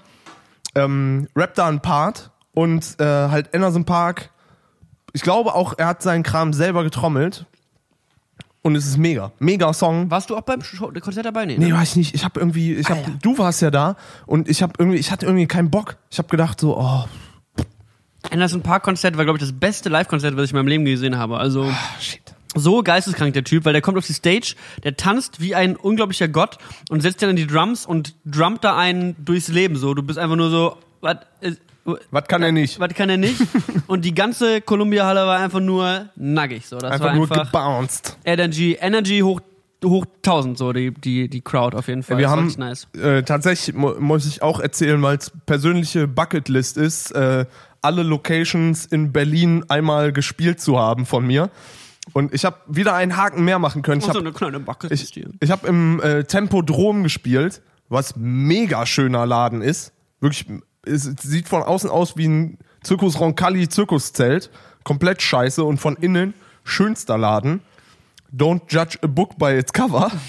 ähm, 0.76 1.28
rappt 1.36 1.58
da 1.58 1.68
einen 1.68 1.80
Part 1.82 2.32
und 2.54 2.96
äh, 3.00 3.04
halt 3.06 3.54
Anderson 3.56 3.86
Park, 3.86 4.30
ich 5.14 5.22
glaube 5.22 5.54
auch, 5.56 5.74
er 5.78 5.88
hat 5.88 6.02
seinen 6.04 6.24
Kram 6.24 6.54
selber 6.54 6.84
getrommelt. 6.84 7.46
Und 8.62 8.76
es 8.76 8.86
ist 8.86 8.98
mega. 8.98 9.32
Mega 9.40 9.72
Song. 9.74 10.12
Warst 10.12 10.30
du 10.30 10.36
auch 10.38 10.42
beim 10.42 10.62
Show 10.62 10.92
Konzert 11.00 11.26
dabei? 11.26 11.46
Nee, 11.46 11.58
Nee, 11.58 11.70
ne? 11.70 11.74
war 11.76 11.84
ich 11.84 11.96
nicht. 11.96 12.14
Ich 12.14 12.26
habe 12.26 12.40
irgendwie, 12.40 12.74
ich 12.76 12.90
hab, 12.90 12.98
Alter. 12.98 13.12
du 13.22 13.38
warst 13.38 13.62
ja 13.62 13.72
da 13.72 13.96
und 14.26 14.50
ich 14.50 14.62
habe 14.62 14.74
irgendwie, 14.78 14.98
ich 14.98 15.12
hatte 15.12 15.26
irgendwie 15.26 15.48
keinen 15.48 15.70
Bock. 15.72 15.96
Ich 16.12 16.18
habe 16.18 16.28
gedacht 16.28 16.60
so, 16.60 16.78
oh, 16.78 17.06
Anderson 18.32 18.62
Park 18.62 18.84
Konzert 18.84 19.18
war, 19.18 19.24
glaube 19.24 19.38
ich, 19.38 19.44
das 19.44 19.54
beste 19.54 19.88
Live-Konzert, 19.90 20.36
was 20.36 20.46
ich 20.46 20.52
in 20.52 20.58
meinem 20.58 20.68
Leben 20.68 20.86
gesehen 20.86 21.18
habe. 21.18 21.38
Also 21.38 21.72
shit. 22.02 22.20
so 22.54 22.84
geisteskrank 22.84 23.34
der 23.34 23.46
Typ, 23.46 23.64
weil 23.64 23.72
der 23.74 23.82
kommt 23.82 23.98
auf 23.98 24.06
die 24.06 24.14
Stage, 24.14 24.56
der 24.84 24.98
tanzt 24.98 25.40
wie 25.40 25.56
ein 25.56 25.76
unglaublicher 25.78 26.28
Gott 26.28 26.58
und 26.90 27.02
setzt 27.02 27.22
dann 27.22 27.30
in 27.30 27.36
die 27.38 27.48
Drums 27.48 27.86
und 27.86 28.16
drummt 28.26 28.64
da 28.66 28.76
einen 28.78 29.16
durchs 29.24 29.48
Leben. 29.48 29.78
So, 29.78 29.94
du 29.94 30.04
bist 30.04 30.20
einfach 30.20 30.36
nur 30.36 30.50
so, 30.50 30.78
was 31.02 31.18
ist- 31.40 31.62
Was 32.12 32.28
kann 32.28 32.44
er 32.44 32.52
nicht? 32.52 32.80
was 32.80 32.94
kann 32.94 33.10
er 33.10 33.18
nicht? 33.18 33.42
und 33.88 34.06
die 34.06 34.14
ganze 34.14 34.62
Columbia-Halle 34.62 35.26
war 35.26 35.40
einfach 35.40 35.60
nur 35.60 36.10
nackig. 36.16 36.66
So, 36.68 36.78
das 36.78 36.92
Einfach 36.92 37.06
war 37.08 37.16
nur 37.16 37.24
einfach 37.32 37.46
gebounced. 37.46 38.18
Energy, 38.26 38.78
Energy 38.80 39.20
hoch 39.20 39.42
hoch 39.84 40.06
1000 40.18 40.58
so 40.58 40.74
die 40.74 40.92
die 40.92 41.30
die 41.30 41.42
Crowd 41.42 41.76
auf 41.78 41.88
jeden 41.88 42.04
Fall. 42.04 42.18
Wir 42.18 42.24
Das 42.28 42.32
haben 42.36 42.54
nice. 42.58 42.88
äh, 43.02 43.24
tatsächlich 43.24 43.76
mu 43.76 43.94
muss 44.00 44.26
ich 44.28 44.42
auch 44.42 44.60
erzählen, 44.60 45.02
weil 45.02 45.18
es 45.18 45.32
persönliche 45.46 46.06
Bucketlist 46.08 46.78
ist, 46.78 47.12
äh, 47.12 47.46
alle 47.82 48.04
Locations 48.04 48.86
in 48.86 49.14
Berlin 49.14 49.64
einmal 49.70 50.12
gespielt 50.12 50.60
zu 50.60 50.78
haben 50.78 51.06
von 51.06 51.26
mir. 51.26 51.50
Und 52.14 52.34
ich 52.34 52.44
habe 52.44 52.58
wieder 52.68 52.94
einen 52.96 53.16
Haken 53.16 53.46
mehr 53.46 53.60
machen 53.60 53.82
können. 53.82 54.02
Ich 54.02 54.06
Oh, 54.10 54.12
so 54.12 54.20
habe 54.20 54.28
eine 54.28 54.34
kleine 54.34 54.64
ich, 54.90 55.16
ich 55.40 55.52
hab 55.52 55.66
im 55.66 56.02
äh, 56.02 56.24
Tempodrom 56.24 57.04
gespielt, 57.04 57.62
was 57.88 58.16
mega 58.18 58.86
schöner 58.86 59.26
Laden 59.26 59.62
ist. 59.62 59.94
Wirklich, 60.20 60.46
es 60.86 61.04
sieht 61.22 61.48
von 61.48 61.64
außen 61.64 61.90
aus 61.90 62.18
wie 62.18 62.28
ein 62.28 62.58
Zirkus 62.84 63.20
Roncalli 63.20 63.68
Zirkuszelt. 63.70 64.50
Komplett 64.84 65.22
scheiße 65.22 65.64
und 65.64 65.78
von 65.78 65.96
innen 65.98 66.34
schönster 66.64 67.18
Laden. 67.18 67.62
Don't 68.36 68.62
judge 68.70 68.98
a 69.02 69.08
book 69.08 69.38
by 69.38 69.58
its 69.58 69.74
cover. 69.74 70.12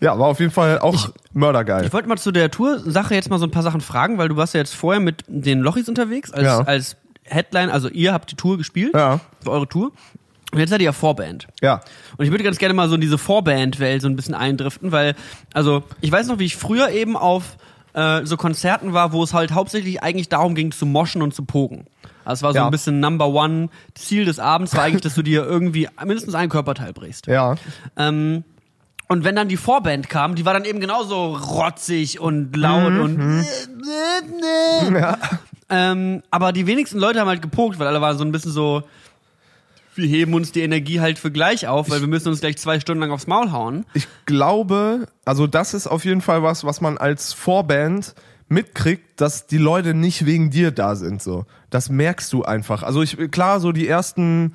ja, 0.00 0.18
war 0.18 0.28
auf 0.28 0.40
jeden 0.40 0.52
Fall 0.52 0.78
auch 0.78 1.10
mördergeil. 1.32 1.86
Ich 1.86 1.92
wollte 1.92 2.08
mal 2.08 2.18
zu 2.18 2.32
der 2.32 2.50
Tour-Sache 2.50 3.14
jetzt 3.14 3.30
mal 3.30 3.38
so 3.38 3.46
ein 3.46 3.50
paar 3.50 3.62
Sachen 3.62 3.80
fragen, 3.80 4.18
weil 4.18 4.28
du 4.28 4.36
warst 4.36 4.54
ja 4.54 4.60
jetzt 4.60 4.74
vorher 4.74 5.00
mit 5.00 5.24
den 5.26 5.60
Lochis 5.60 5.88
unterwegs 5.88 6.32
als, 6.32 6.44
Ja. 6.44 6.60
als 6.60 6.96
Headline, 7.24 7.70
also 7.70 7.88
ihr 7.88 8.12
habt 8.12 8.30
die 8.30 8.36
Tour 8.36 8.58
gespielt, 8.58 8.94
Ja. 8.94 9.20
für 9.42 9.50
eure 9.50 9.68
Tour. 9.68 9.92
Und 10.52 10.60
jetzt 10.60 10.70
seid 10.70 10.80
ihr 10.80 10.84
ja 10.86 10.92
Vorband. 10.92 11.48
Ja. 11.62 11.80
Und 12.16 12.24
ich 12.24 12.30
würde 12.30 12.44
ganz 12.44 12.58
gerne 12.58 12.74
mal 12.74 12.88
so 12.88 12.94
in 12.94 13.00
diese 13.00 13.18
Vorband-Welt 13.18 14.02
so 14.02 14.08
ein 14.08 14.14
bisschen 14.14 14.34
eindriften, 14.34 14.92
weil, 14.92 15.16
also, 15.52 15.82
ich 16.00 16.12
weiß 16.12 16.28
noch, 16.28 16.38
wie 16.38 16.44
ich 16.44 16.56
früher 16.56 16.90
eben 16.90 17.16
auf 17.16 17.56
äh, 17.94 18.24
so 18.26 18.36
Konzerten 18.36 18.92
war, 18.92 19.12
wo 19.12 19.22
es 19.22 19.32
halt 19.32 19.52
hauptsächlich 19.52 20.02
eigentlich 20.02 20.28
darum 20.28 20.54
ging, 20.54 20.70
zu 20.72 20.84
moschen 20.86 21.22
und 21.22 21.34
zu 21.34 21.44
pogen. 21.44 21.86
Also 22.24 22.40
es 22.40 22.42
war 22.42 22.52
so 22.52 22.58
Ja. 22.58 22.64
ein 22.66 22.70
bisschen 22.70 23.00
Number 23.00 23.28
One 23.28 23.68
Ziel 23.94 24.24
des 24.24 24.38
Abends, 24.38 24.74
war 24.76 24.82
eigentlich, 24.84 25.02
dass 25.02 25.14
du 25.14 25.22
dir 25.22 25.44
irgendwie 25.44 25.88
mindestens 26.00 26.34
einen 26.34 26.48
Körperteil 26.50 26.92
brichst. 26.92 27.26
Ja. 27.26 27.56
Ähm, 27.96 28.44
und 29.08 29.22
wenn 29.22 29.36
dann 29.36 29.48
die 29.48 29.58
Vorband 29.58 30.08
kam, 30.08 30.34
die 30.34 30.46
war 30.46 30.54
dann 30.54 30.64
eben 30.64 30.80
genauso 30.80 31.36
rotzig 31.36 32.20
und 32.20 32.56
laut 32.56 32.92
und. 32.98 33.44
Ähm, 35.70 36.22
aber 36.30 36.52
die 36.52 36.66
wenigsten 36.66 36.98
Leute 36.98 37.20
haben 37.20 37.28
halt 37.28 37.40
gepokt, 37.42 37.78
weil 37.78 37.86
alle 37.86 38.00
waren 38.00 38.18
so 38.18 38.24
ein 38.24 38.32
bisschen 38.32 38.52
so. 38.52 38.82
Wir 39.96 40.08
heben 40.08 40.34
uns 40.34 40.52
die 40.52 40.62
Energie 40.62 41.00
halt 41.00 41.18
für 41.18 41.30
gleich 41.30 41.68
auf, 41.68 41.90
weil 41.90 42.00
wir 42.00 42.08
müssen 42.08 42.28
uns 42.28 42.40
gleich 42.40 42.56
zwei 42.56 42.80
Stunden 42.80 43.00
lang 43.00 43.10
aufs 43.10 43.26
Maul 43.26 43.52
hauen. 43.52 43.86
Ich 43.94 44.08
glaube, 44.26 45.06
also 45.24 45.46
das 45.46 45.74
ist 45.74 45.86
auf 45.86 46.04
jeden 46.04 46.20
Fall 46.20 46.42
was, 46.42 46.64
was 46.64 46.80
man 46.80 46.98
als 46.98 47.32
Vorband 47.32 48.14
mitkriegt, 48.48 49.20
dass 49.20 49.46
die 49.46 49.58
Leute 49.58 49.94
nicht 49.94 50.26
wegen 50.26 50.50
dir 50.50 50.70
da 50.70 50.96
sind. 50.96 51.22
So, 51.22 51.46
das 51.70 51.90
merkst 51.90 52.32
du 52.32 52.44
einfach. 52.44 52.82
Also 52.82 53.02
ich 53.02 53.16
klar, 53.30 53.60
so 53.60 53.72
die 53.72 53.88
ersten, 53.88 54.54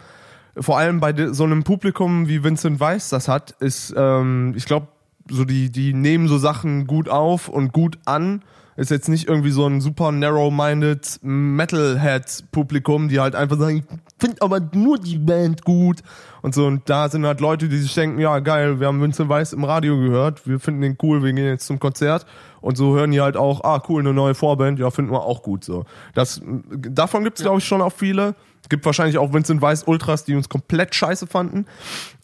vor 0.57 0.77
allem 0.77 0.99
bei 0.99 1.13
so 1.33 1.43
einem 1.43 1.63
Publikum 1.63 2.27
wie 2.27 2.43
Vincent 2.43 2.79
Weiss 2.79 3.09
das 3.09 3.27
hat, 3.27 3.51
ist, 3.59 3.93
ähm, 3.95 4.53
ich 4.55 4.65
glaube, 4.65 4.87
so 5.29 5.45
die 5.45 5.71
die 5.71 5.93
nehmen 5.93 6.27
so 6.27 6.37
Sachen 6.37 6.87
gut 6.87 7.09
auf 7.09 7.49
und 7.49 7.71
gut 7.71 7.99
an. 8.05 8.41
Ist 8.79 8.91
jetzt 8.91 9.09
nicht 9.09 9.27
irgendwie 9.27 9.51
so 9.51 9.67
ein 9.67 9.81
super 9.81 10.13
narrow-minded 10.13 11.19
Metalhead-Publikum, 11.21 13.09
die 13.09 13.19
halt 13.19 13.35
einfach 13.35 13.57
sagen, 13.57 13.79
ich 13.79 13.83
finde 14.17 14.41
aber 14.41 14.61
nur 14.71 14.97
die 14.97 15.17
Band 15.17 15.65
gut. 15.65 15.99
Und 16.41 16.55
so, 16.55 16.65
und 16.65 16.89
da 16.89 17.09
sind 17.09 17.25
halt 17.25 17.41
Leute, 17.41 17.67
die 17.67 17.77
sich 17.77 17.93
denken, 17.93 18.21
ja 18.21 18.39
geil, 18.39 18.79
wir 18.79 18.87
haben 18.87 19.01
Vincent 19.01 19.27
Weiss 19.27 19.51
im 19.51 19.65
Radio 19.65 19.99
gehört, 19.99 20.47
wir 20.47 20.61
finden 20.61 20.79
den 20.79 20.97
cool, 21.03 21.21
wir 21.21 21.33
gehen 21.33 21.43
jetzt 21.43 21.67
zum 21.67 21.81
Konzert. 21.81 22.25
Und 22.61 22.77
so 22.77 22.95
hören 22.95 23.11
die 23.11 23.19
halt 23.19 23.35
auch, 23.35 23.65
ah 23.65 23.83
cool, 23.89 23.99
eine 24.01 24.13
neue 24.13 24.33
Vorband, 24.33 24.79
ja, 24.79 24.89
finden 24.91 25.11
wir 25.11 25.23
auch 25.23 25.43
gut 25.43 25.65
so. 25.65 25.83
Das, 26.13 26.41
davon 26.71 27.25
gibt's 27.25 27.41
glaube 27.41 27.57
ich, 27.57 27.65
schon 27.65 27.81
auch 27.81 27.91
viele. 27.91 28.33
Es 28.61 28.69
gibt 28.69 28.85
wahrscheinlich 28.85 29.17
auch 29.17 29.33
Vincent 29.33 29.61
Weiss 29.61 29.83
Ultras, 29.83 30.23
die 30.23 30.35
uns 30.35 30.47
komplett 30.47 30.95
scheiße 30.95 31.27
fanden. 31.27 31.65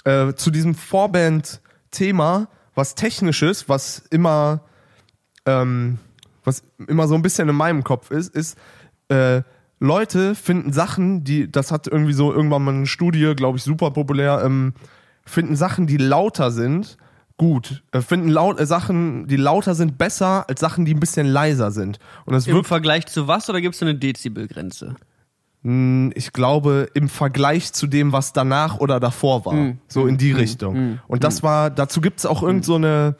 Äh, 0.05 0.35
zu 0.35 0.51
diesem 0.51 0.73
Vorband-Thema, 0.73 2.47
was 2.75 2.95
technisches, 2.95 3.67
was 3.67 4.03
immer 4.09 4.61
ähm, 5.45 5.99
was 6.45 6.63
immer 6.87 7.07
so 7.07 7.15
ein 7.15 7.21
bisschen 7.21 7.49
in 7.49 7.55
meinem 7.55 7.83
Kopf 7.83 8.11
ist, 8.11 8.33
ist, 8.33 8.57
äh, 9.09 9.41
Leute 9.79 10.35
finden 10.35 10.71
Sachen, 10.71 11.23
die, 11.23 11.51
das 11.51 11.71
hat 11.71 11.87
irgendwie 11.87 12.13
so 12.13 12.33
irgendwann 12.33 12.63
mal 12.63 12.73
eine 12.73 12.87
Studie, 12.87 13.33
glaube 13.35 13.57
ich, 13.57 13.63
super 13.63 13.91
populär, 13.91 14.41
ähm, 14.43 14.73
finden 15.25 15.55
Sachen, 15.55 15.85
die 15.85 15.97
lauter 15.97 16.51
sind, 16.51 16.97
gut. 17.37 17.83
Äh, 17.91 18.01
finden 18.01 18.29
laut, 18.29 18.59
äh, 18.59 18.65
Sachen, 18.65 19.27
die 19.27 19.35
lauter 19.35 19.75
sind, 19.75 19.97
besser 19.97 20.47
als 20.47 20.61
Sachen, 20.61 20.85
die 20.85 20.93
ein 20.93 20.99
bisschen 20.99 21.27
leiser 21.27 21.71
sind. 21.71 21.99
Und 22.25 22.33
das 22.33 22.47
Im 22.47 22.55
wirkt, 22.55 22.67
Vergleich 22.67 23.05
zu 23.07 23.27
was 23.27 23.49
oder 23.49 23.59
gibt 23.59 23.75
es 23.75 23.81
eine 23.81 23.95
Dezibelgrenze? 23.95 24.95
mh, 25.65 26.11
ich 26.15 26.31
glaube, 26.31 26.89
im 26.93 27.09
Vergleich 27.09 27.73
zu 27.73 27.87
dem, 27.87 28.13
was 28.13 28.31
danach 28.31 28.79
oder 28.79 28.99
davor 28.99 29.45
war. 29.45 29.53
Mm. 29.53 29.79
So 29.87 30.07
in 30.07 30.17
die 30.17 30.31
Richtung. 30.31 30.99
Und 31.07 31.23
das 31.23 31.43
war, 31.43 31.69
dazu 31.69 32.01
gibt's 32.01 32.25
auch 32.25 32.43
irgend 32.43 32.63
so 32.63 32.75
eine, 32.75 33.15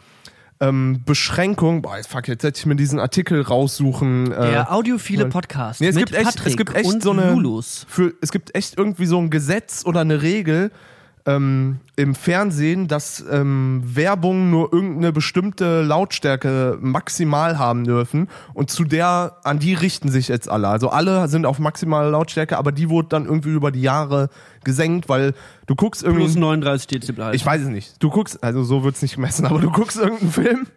ähm, 0.61 1.01
Beschränkung, 1.05 1.81
boah, 1.81 1.97
fuck, 2.07 2.27
jetzt 2.27 2.43
hätte 2.43 2.57
ich 2.57 2.65
mir 2.65 2.75
diesen 2.75 2.99
Artikel 2.99 3.41
raussuchen. 3.41 4.31
Äh, 4.31 4.51
Der 4.51 4.71
audiophile 4.71 5.25
Podcast 5.27 5.81
Nee, 5.81 5.87
es 5.89 5.95
mit 5.95 6.07
gibt 6.07 6.17
echt, 6.17 6.25
Patrick 6.37 6.47
es 6.47 6.57
gibt 6.57 6.75
echt 6.75 6.93
und 6.93 7.03
so 7.03 7.11
eine, 7.11 7.31
Lulus. 7.31 7.85
für, 7.89 8.13
es 8.21 8.31
gibt 8.31 8.55
echt 8.55 8.77
irgendwie 8.77 9.05
so 9.05 9.19
ein 9.19 9.29
Gesetz 9.29 9.83
oder 9.85 10.01
eine 10.01 10.21
Regel 10.21 10.71
ähm, 11.25 11.79
im 11.95 12.13
Fernsehen, 12.13 12.87
dass 12.87 13.23
ähm, 13.31 13.81
Werbung 13.83 14.51
nur 14.51 14.71
irgendeine 14.71 15.11
bestimmte 15.11 15.81
Lautstärke 15.81 16.77
maximal 16.79 17.57
haben 17.57 17.83
dürfen 17.83 18.27
und 18.53 18.69
zu 18.69 18.83
der, 18.83 19.37
an 19.43 19.59
die 19.59 19.73
richten 19.73 20.09
sich 20.09 20.27
jetzt 20.27 20.49
alle. 20.49 20.67
Also 20.67 20.89
alle 20.89 21.27
sind 21.27 21.45
auf 21.45 21.57
maximale 21.57 22.09
Lautstärke, 22.09 22.57
aber 22.57 22.71
die 22.71 22.89
wurde 22.89 23.09
dann 23.09 23.25
irgendwie 23.25 23.53
über 23.53 23.71
die 23.71 23.81
Jahre 23.81 24.29
gesenkt, 24.63 25.09
weil 25.09 25.33
du 25.65 25.75
guckst 25.75 26.03
irgendwie. 26.03 26.25
Plus 26.25 26.35
39 26.35 26.87
Dezibel. 26.87 27.33
Ich 27.33 27.45
weiß 27.45 27.61
es 27.61 27.69
nicht. 27.69 28.03
Du 28.03 28.09
guckst, 28.09 28.43
also 28.43 28.63
so 28.63 28.83
wird's 28.83 29.01
nicht 29.01 29.15
gemessen, 29.15 29.45
aber 29.45 29.59
du 29.59 29.71
guckst 29.71 29.97
irgendeinen 29.97 30.31
Film 30.31 30.67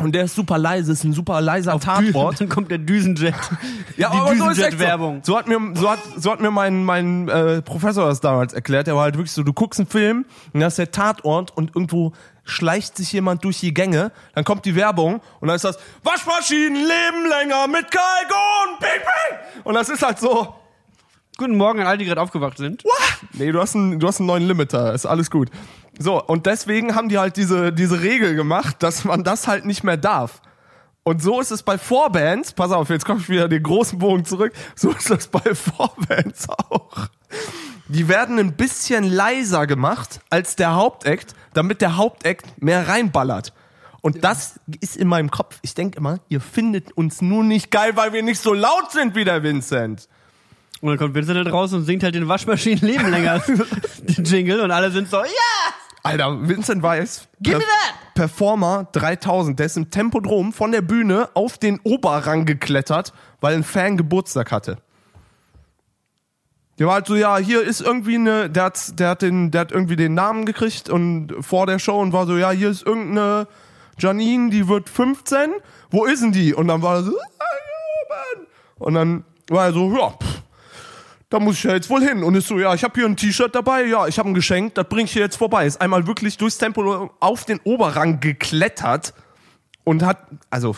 und 0.00 0.14
der 0.14 0.24
ist 0.24 0.34
super 0.34 0.58
leise, 0.58 0.92
ist 0.92 1.04
ein 1.04 1.12
super 1.12 1.40
leiser 1.40 1.78
Tatort. 1.78 2.40
Dann 2.40 2.48
kommt 2.48 2.70
der 2.70 2.78
Düsenjet. 2.78 3.34
Ja, 3.96 4.10
die 4.10 4.18
aber 4.18 4.28
so 4.28 4.48
ist 4.48 4.58
Düsenjet-Werbung. 4.58 5.20
So. 5.22 5.32
so 5.32 5.38
hat 5.38 5.48
mir, 5.48 5.58
so 5.74 5.90
hat, 5.90 5.98
so 6.16 6.32
hat 6.32 6.40
mir 6.40 6.50
mein, 6.50 6.84
mein 6.84 7.28
äh, 7.28 7.62
Professor 7.62 8.08
das 8.08 8.20
damals 8.20 8.52
erklärt. 8.52 8.86
Der 8.86 8.96
war 8.96 9.02
halt 9.02 9.16
wirklich 9.16 9.32
so, 9.32 9.42
du 9.42 9.52
guckst 9.52 9.80
einen 9.80 9.88
Film 9.88 10.24
und 10.52 10.60
da 10.60 10.68
ist 10.68 10.78
der 10.78 10.90
Tatort 10.90 11.54
und 11.56 11.76
irgendwo 11.76 12.12
schleicht 12.44 12.96
sich 12.96 13.12
jemand 13.12 13.44
durch 13.44 13.60
die 13.60 13.72
Gänge, 13.72 14.10
dann 14.34 14.44
kommt 14.44 14.64
die 14.64 14.74
Werbung 14.74 15.20
und 15.40 15.48
dann 15.48 15.56
ist 15.56 15.64
das 15.64 15.78
Waschmaschinen 16.02 16.74
leben 16.74 17.28
länger 17.28 17.68
mit 17.68 17.90
Kalkon, 17.90 18.78
ping, 18.80 18.88
ping. 18.88 19.62
Und 19.64 19.74
das 19.74 19.88
ist 19.88 20.02
halt 20.02 20.18
so, 20.18 20.54
Guten 21.42 21.56
Morgen 21.56 21.80
an 21.80 21.88
alle, 21.88 21.98
die 21.98 22.04
gerade 22.04 22.20
aufgewacht 22.20 22.56
sind. 22.56 22.84
Nee, 23.32 23.50
du 23.50 23.60
hast 23.60 23.74
einen, 23.74 23.98
du 23.98 24.06
hast 24.06 24.20
einen 24.20 24.28
neuen 24.28 24.46
Limiter, 24.46 24.94
ist 24.94 25.06
alles 25.06 25.28
gut. 25.28 25.50
So, 25.98 26.22
und 26.22 26.46
deswegen 26.46 26.94
haben 26.94 27.08
die 27.08 27.18
halt 27.18 27.36
diese, 27.36 27.72
diese 27.72 28.00
Regel 28.00 28.36
gemacht, 28.36 28.76
dass 28.80 29.02
man 29.02 29.24
das 29.24 29.48
halt 29.48 29.64
nicht 29.64 29.82
mehr 29.82 29.96
darf. 29.96 30.40
Und 31.02 31.20
so 31.20 31.40
ist 31.40 31.50
es 31.50 31.64
bei 31.64 31.78
Vorbands, 31.78 32.52
pass 32.52 32.70
auf, 32.70 32.90
jetzt 32.90 33.04
komme 33.04 33.18
ich 33.18 33.28
wieder 33.28 33.48
den 33.48 33.60
großen 33.60 33.98
Bogen 33.98 34.24
zurück, 34.24 34.52
so 34.76 34.90
ist 34.92 35.10
das 35.10 35.26
bei 35.26 35.52
Vorbands 35.52 36.48
auch. 36.48 37.08
Die 37.88 38.06
werden 38.06 38.38
ein 38.38 38.52
bisschen 38.52 39.02
leiser 39.02 39.66
gemacht 39.66 40.20
als 40.30 40.54
der 40.54 40.76
Hauptakt, 40.76 41.34
damit 41.54 41.80
der 41.80 41.96
Hauptakt 41.96 42.62
mehr 42.62 42.86
reinballert. 42.86 43.52
Und 44.00 44.22
das 44.22 44.60
ist 44.80 44.96
in 44.96 45.08
meinem 45.08 45.32
Kopf. 45.32 45.58
Ich 45.62 45.74
denke 45.74 45.98
immer, 45.98 46.20
ihr 46.28 46.40
findet 46.40 46.92
uns 46.92 47.20
nur 47.20 47.42
nicht 47.42 47.72
geil, 47.72 47.96
weil 47.96 48.12
wir 48.12 48.22
nicht 48.22 48.40
so 48.40 48.54
laut 48.54 48.92
sind 48.92 49.16
wie 49.16 49.24
der 49.24 49.42
Vincent. 49.42 50.08
Und 50.82 50.88
dann 50.88 50.98
kommt 50.98 51.14
Vincent 51.14 51.36
halt 51.38 51.52
raus 51.52 51.72
und 51.72 51.84
singt 51.84 52.02
halt 52.02 52.16
den 52.16 52.26
Waschmaschinen 52.26 52.80
leben 52.82 53.08
länger 53.08 53.38
den 53.98 54.24
Jingle 54.24 54.60
und 54.60 54.72
alle 54.72 54.90
sind 54.90 55.08
so, 55.08 55.18
ja! 55.18 55.72
Alter, 56.02 56.48
Vincent 56.48 56.82
Weiss, 56.82 57.28
Give 57.40 57.58
me 57.58 57.62
that! 57.62 58.14
Performer 58.14 58.88
3000, 58.90 59.60
der 59.60 59.66
ist 59.66 59.76
im 59.76 59.90
Tempodrom 59.90 60.52
von 60.52 60.72
der 60.72 60.82
Bühne 60.82 61.28
auf 61.34 61.56
den 61.56 61.78
Oberrang 61.84 62.46
geklettert, 62.46 63.12
weil 63.40 63.54
ein 63.54 63.62
Fan 63.62 63.96
Geburtstag 63.96 64.50
hatte. 64.50 64.78
Der 66.80 66.88
war 66.88 66.94
halt 66.94 67.06
so, 67.06 67.14
ja, 67.14 67.38
hier 67.38 67.62
ist 67.62 67.80
irgendwie 67.80 68.16
eine, 68.16 68.50
der 68.50 68.64
hat, 68.64 68.98
der 68.98 69.10
hat 69.10 69.22
den, 69.22 69.52
der 69.52 69.60
hat 69.60 69.70
irgendwie 69.70 69.94
den 69.94 70.14
Namen 70.14 70.46
gekriegt 70.46 70.90
und 70.90 71.32
vor 71.40 71.66
der 71.66 71.78
Show 71.78 72.00
und 72.00 72.12
war 72.12 72.26
so, 72.26 72.36
ja, 72.36 72.50
hier 72.50 72.70
ist 72.70 72.84
irgendeine 72.84 73.46
Janine, 73.98 74.50
die 74.50 74.66
wird 74.66 74.88
15, 74.88 75.52
wo 75.92 76.06
ist 76.06 76.24
denn 76.24 76.32
die? 76.32 76.54
Und 76.54 76.66
dann 76.66 76.82
war 76.82 76.96
er 76.96 77.02
so, 77.04 77.12
ah, 77.12 77.44
ja, 77.44 78.16
Mann. 78.16 78.46
und 78.78 78.94
dann 78.94 79.24
war 79.48 79.66
er 79.66 79.72
so, 79.72 79.96
ja, 79.96 80.10
pff, 80.10 80.31
da 81.32 81.40
muss 81.40 81.56
ich 81.56 81.64
ja 81.64 81.72
jetzt 81.72 81.88
wohl 81.88 82.02
hin. 82.02 82.22
Und 82.22 82.34
ist 82.34 82.46
so, 82.46 82.58
ja, 82.58 82.74
ich 82.74 82.84
habe 82.84 82.94
hier 82.94 83.06
ein 83.06 83.16
T-Shirt 83.16 83.54
dabei, 83.54 83.84
ja, 83.84 84.06
ich 84.06 84.18
habe 84.18 84.28
ein 84.28 84.34
Geschenk, 84.34 84.74
das 84.74 84.86
bringe 84.88 85.04
ich 85.04 85.12
hier 85.12 85.22
jetzt 85.22 85.36
vorbei. 85.36 85.66
Ist 85.66 85.80
einmal 85.80 86.06
wirklich 86.06 86.36
durchs 86.36 86.58
Tempo 86.58 87.10
auf 87.20 87.44
den 87.46 87.58
Oberrang 87.64 88.20
geklettert 88.20 89.14
und 89.84 90.04
hat, 90.04 90.18
also 90.50 90.76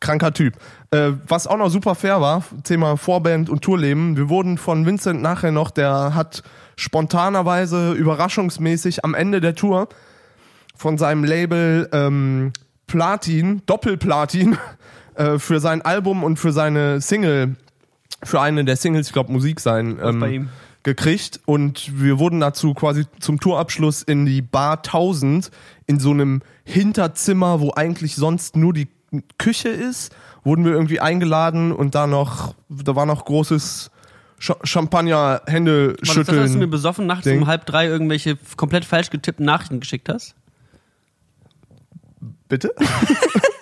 kranker 0.00 0.32
Typ. 0.32 0.54
Äh, 0.90 1.12
was 1.28 1.46
auch 1.46 1.56
noch 1.56 1.70
super 1.70 1.94
fair 1.94 2.20
war, 2.20 2.42
Thema 2.64 2.96
Vorband 2.96 3.48
und 3.48 3.62
Tourleben, 3.62 4.16
wir 4.16 4.28
wurden 4.28 4.58
von 4.58 4.84
Vincent 4.84 5.22
nachher 5.22 5.52
noch, 5.52 5.70
der 5.70 6.14
hat 6.14 6.42
spontanerweise, 6.76 7.92
überraschungsmäßig 7.92 9.04
am 9.04 9.14
Ende 9.14 9.40
der 9.40 9.54
Tour 9.54 9.88
von 10.74 10.98
seinem 10.98 11.22
Label 11.22 11.88
ähm, 11.92 12.52
Platin, 12.88 13.62
Doppelplatin, 13.66 14.58
äh, 15.14 15.38
für 15.38 15.60
sein 15.60 15.82
Album 15.82 16.24
und 16.24 16.38
für 16.38 16.52
seine 16.52 17.00
Single, 17.00 17.54
für 18.24 18.40
eine 18.40 18.64
der 18.64 18.76
Singles, 18.76 19.08
ich 19.08 19.12
glaube 19.12 19.32
Musik 19.32 19.60
sein, 19.60 19.98
ähm, 20.02 20.48
gekriegt 20.82 21.40
und 21.46 22.00
wir 22.00 22.18
wurden 22.18 22.40
dazu 22.40 22.74
quasi 22.74 23.06
zum 23.18 23.40
Tourabschluss 23.40 24.02
in 24.02 24.26
die 24.26 24.42
Bar 24.42 24.82
1000 24.82 25.50
in 25.86 25.98
so 25.98 26.10
einem 26.10 26.42
Hinterzimmer, 26.64 27.60
wo 27.60 27.72
eigentlich 27.74 28.16
sonst 28.16 28.54
nur 28.56 28.72
die 28.74 28.88
Küche 29.38 29.70
ist, 29.70 30.14
wurden 30.44 30.64
wir 30.64 30.72
irgendwie 30.72 31.00
eingeladen 31.00 31.72
und 31.72 31.94
da 31.94 32.06
noch, 32.06 32.54
da 32.68 32.94
war 32.94 33.06
noch 33.06 33.24
großes 33.24 33.90
Champagner, 34.38 35.40
Hände 35.46 35.88
War 35.88 35.94
das 36.00 36.08
das, 36.08 36.16
was 36.16 36.26
du 36.26 36.32
mir 36.34 36.48
schütteln. 36.48 36.70
besoffen 36.70 37.06
nachts 37.06 37.24
Ding. 37.24 37.40
um 37.40 37.46
halb 37.46 37.64
drei 37.64 37.86
irgendwelche 37.86 38.36
komplett 38.56 38.84
falsch 38.84 39.08
getippten 39.08 39.46
Nachrichten 39.46 39.80
geschickt 39.80 40.08
hast? 40.08 40.34
Bitte? 42.48 42.74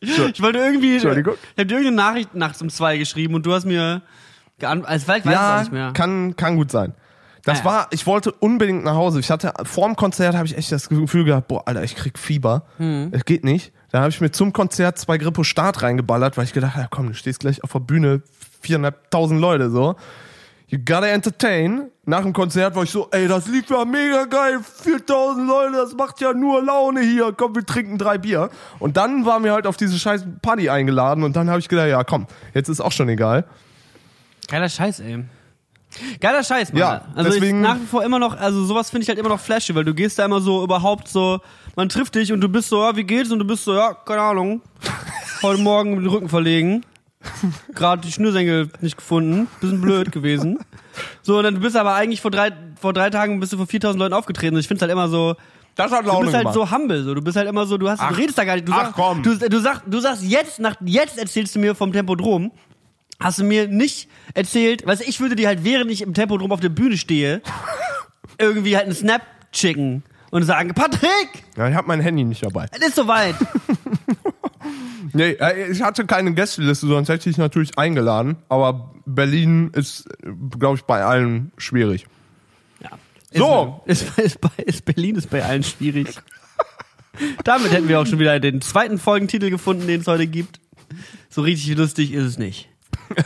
Ich 0.00 0.40
wollte 0.42 0.58
irgendwie. 0.58 0.94
Entschuldigung. 0.94 1.34
Ich 1.34 1.58
habe 1.58 1.66
dir 1.66 1.74
irgendeine 1.78 1.96
Nachricht 1.96 2.34
nachts 2.34 2.62
um 2.62 2.70
zwei 2.70 2.96
geschrieben 2.98 3.34
und 3.34 3.44
du 3.44 3.52
hast 3.52 3.66
mir 3.66 4.02
geantwortet. 4.58 4.90
Also 4.92 5.04
vielleicht 5.04 5.26
weiß 5.26 5.32
ich 5.34 5.38
ja, 5.40 5.60
nicht 5.60 5.72
mehr. 5.72 5.92
kann, 5.92 6.36
kann 6.36 6.56
gut 6.56 6.70
sein. 6.70 6.94
Das 7.44 7.58
Ah, 7.60 7.60
ja. 7.60 7.64
war, 7.64 7.86
ich 7.90 8.06
wollte 8.06 8.32
unbedingt 8.32 8.84
nach 8.84 8.94
Hause. 8.94 9.20
Ich 9.20 9.30
hatte 9.30 9.52
vorm 9.64 9.96
Konzert 9.96 10.34
habe 10.34 10.46
ich 10.46 10.56
echt 10.56 10.72
das 10.72 10.88
Gefühl 10.88 11.24
gehabt, 11.24 11.48
boah, 11.48 11.62
Alter, 11.66 11.82
ich 11.82 11.96
krieg 11.96 12.18
Fieber. 12.18 12.64
Hm. 12.76 13.08
Es 13.12 13.24
geht 13.24 13.44
nicht. 13.44 13.72
Dann 13.92 14.02
habe 14.02 14.10
ich 14.10 14.20
mir 14.20 14.30
zum 14.30 14.52
Konzert 14.52 14.98
zwei 14.98 15.16
Grippo 15.18 15.42
Start 15.42 15.82
reingeballert, 15.82 16.36
weil 16.36 16.44
ich 16.44 16.52
gedacht, 16.52 16.76
ja 16.76 16.86
komm, 16.90 17.08
du 17.08 17.14
stehst 17.14 17.40
gleich 17.40 17.64
auf 17.64 17.72
der 17.72 17.80
Bühne, 17.80 18.22
viereinhalbtausend 18.60 19.40
Leute 19.40 19.70
so. 19.70 19.96
You 20.70 20.78
gotta 20.78 21.06
entertain. 21.08 21.90
Nach 22.06 22.22
dem 22.22 22.32
Konzert 22.32 22.74
war 22.76 22.84
ich 22.84 22.90
so, 22.90 23.08
ey, 23.10 23.26
das 23.26 23.46
lief 23.48 23.68
ja 23.70 23.84
mega 23.84 24.24
geil, 24.24 24.60
4000 24.82 25.46
Leute, 25.46 25.72
das 25.76 25.94
macht 25.94 26.20
ja 26.20 26.32
nur 26.32 26.62
Laune 26.64 27.00
hier, 27.02 27.32
komm, 27.36 27.54
wir 27.56 27.66
trinken 27.66 27.98
drei 27.98 28.18
Bier. 28.18 28.50
Und 28.78 28.96
dann 28.96 29.26
waren 29.26 29.42
wir 29.44 29.52
halt 29.52 29.66
auf 29.66 29.76
diese 29.76 29.98
scheiß 29.98 30.24
Party 30.42 30.70
eingeladen 30.70 31.24
und 31.24 31.34
dann 31.36 31.50
habe 31.50 31.58
ich 31.60 31.68
gedacht, 31.68 31.88
ja 31.88 32.02
komm, 32.04 32.26
jetzt 32.54 32.68
ist 32.68 32.80
auch 32.80 32.92
schon 32.92 33.08
egal. 33.08 33.44
Geiler 34.48 34.68
Scheiß, 34.68 35.00
ey. 35.00 35.24
Geiler 36.20 36.44
Scheiß, 36.44 36.72
Mann. 36.72 36.80
Ja, 36.80 37.02
also 37.16 37.30
deswegen- 37.32 37.62
ich 37.62 37.68
nach 37.68 37.76
wie 37.80 37.86
vor 37.86 38.04
immer 38.04 38.20
noch, 38.20 38.36
also 38.38 38.64
sowas 38.64 38.90
finde 38.90 39.02
ich 39.02 39.08
halt 39.08 39.18
immer 39.18 39.28
noch 39.28 39.40
flashy, 39.40 39.74
weil 39.74 39.84
du 39.84 39.92
gehst 39.94 40.18
da 40.20 40.24
immer 40.24 40.40
so 40.40 40.62
überhaupt 40.62 41.08
so, 41.08 41.40
man 41.74 41.88
trifft 41.88 42.14
dich 42.14 42.32
und 42.32 42.40
du 42.40 42.48
bist 42.48 42.68
so, 42.68 42.80
ja, 42.82 42.94
wie 42.94 43.04
geht's? 43.04 43.30
Und 43.32 43.40
du 43.40 43.44
bist 43.44 43.64
so, 43.64 43.74
ja, 43.74 43.92
keine 43.94 44.22
Ahnung. 44.22 44.62
Heute 45.42 45.60
Morgen 45.62 45.96
den 45.96 46.06
Rücken 46.06 46.28
verlegen. 46.28 46.84
Gerade 47.74 48.02
die 48.02 48.12
Schnürsenkel 48.12 48.70
nicht 48.80 48.96
gefunden. 48.96 49.46
Bisschen 49.60 49.80
blöd 49.80 50.10
gewesen. 50.12 50.58
So, 51.22 51.38
und 51.38 51.44
dann 51.44 51.54
du 51.56 51.60
bist 51.60 51.76
aber 51.76 51.94
eigentlich 51.94 52.20
vor 52.20 52.30
drei, 52.30 52.50
vor 52.80 52.92
drei 52.92 53.10
Tagen 53.10 53.40
bist 53.40 53.52
du 53.52 53.56
vor 53.56 53.66
4000 53.66 53.98
Leuten 53.98 54.14
aufgetreten. 54.14 54.56
Ich 54.58 54.68
finde 54.68 54.80
halt 54.82 54.92
immer 54.92 55.08
so, 55.08 55.36
Das 55.76 55.92
hat 55.92 56.04
Du 56.04 56.08
Laune 56.08 56.24
bist 56.26 56.34
halt 56.34 56.44
gemacht. 56.52 56.54
so 56.54 56.70
humble, 56.76 57.04
so. 57.04 57.14
Du 57.14 57.22
bist 57.22 57.36
halt 57.36 57.48
immer 57.48 57.66
so, 57.66 57.76
du 57.78 57.88
hast, 57.90 58.00
Ach. 58.00 58.08
du 58.10 58.14
redest 58.16 58.38
da 58.38 58.44
gar 58.44 58.54
nicht. 58.54 58.66
Du 58.66 58.72
Ach, 58.72 58.84
sagst, 58.86 58.94
komm. 58.94 59.22
Du, 59.22 59.36
du 59.36 59.58
sagst, 59.60 59.82
du 59.86 60.00
sagst 60.00 60.22
jetzt, 60.24 60.58
nach, 60.60 60.76
jetzt 60.84 61.18
erzählst 61.18 61.54
du 61.54 61.58
mir 61.58 61.74
vom 61.74 61.92
Tempodrom. 61.92 62.50
Hast 63.22 63.38
du 63.38 63.44
mir 63.44 63.68
nicht 63.68 64.08
erzählt, 64.32 64.86
weißt 64.86 65.02
du, 65.02 65.08
ich 65.08 65.20
würde 65.20 65.36
dir 65.36 65.46
halt, 65.48 65.62
während 65.62 65.90
ich 65.90 66.00
im 66.00 66.14
Tempodrom 66.14 66.52
auf 66.52 66.60
der 66.60 66.70
Bühne 66.70 66.96
stehe, 66.96 67.42
irgendwie 68.38 68.76
halt 68.76 68.86
einen 68.86 68.94
Snap 68.94 69.20
schicken 69.52 70.02
und 70.30 70.44
sagen, 70.44 70.72
Patrick, 70.74 71.44
Ja, 71.56 71.68
ich 71.68 71.74
habe 71.74 71.86
mein 71.86 72.00
Handy 72.00 72.24
nicht 72.24 72.42
dabei. 72.42 72.66
es 72.72 72.80
ist 72.88 72.94
soweit. 72.96 73.34
Nee, 75.12 75.32
äh, 75.32 75.70
ich 75.70 75.82
hatte 75.82 76.06
keine 76.06 76.32
Gästeliste, 76.34 76.86
sonst 76.86 77.08
hätte 77.08 77.28
ich 77.30 77.36
natürlich 77.38 77.78
eingeladen. 77.78 78.36
Aber 78.48 78.92
Berlin 79.06 79.70
ist, 79.74 80.08
glaube 80.58 80.76
ich, 80.76 80.82
bei 80.84 81.04
allen 81.04 81.52
schwierig. 81.56 82.06
Ja. 82.82 82.90
So. 83.32 83.82
Ist, 83.86 84.18
ist, 84.18 84.38
ist, 84.64 84.84
Berlin 84.84 85.16
ist 85.16 85.30
bei 85.30 85.44
allen 85.44 85.62
schwierig. 85.62 86.08
Damit 87.44 87.72
hätten 87.72 87.88
wir 87.88 88.00
auch 88.00 88.06
schon 88.06 88.18
wieder 88.18 88.38
den 88.40 88.60
zweiten 88.60 88.98
Folgentitel 88.98 89.50
gefunden, 89.50 89.86
den 89.86 90.00
es 90.00 90.06
heute 90.06 90.26
gibt. 90.26 90.60
So 91.28 91.42
richtig 91.42 91.76
lustig 91.76 92.12
ist 92.12 92.24
es 92.24 92.38
nicht. 92.38 92.68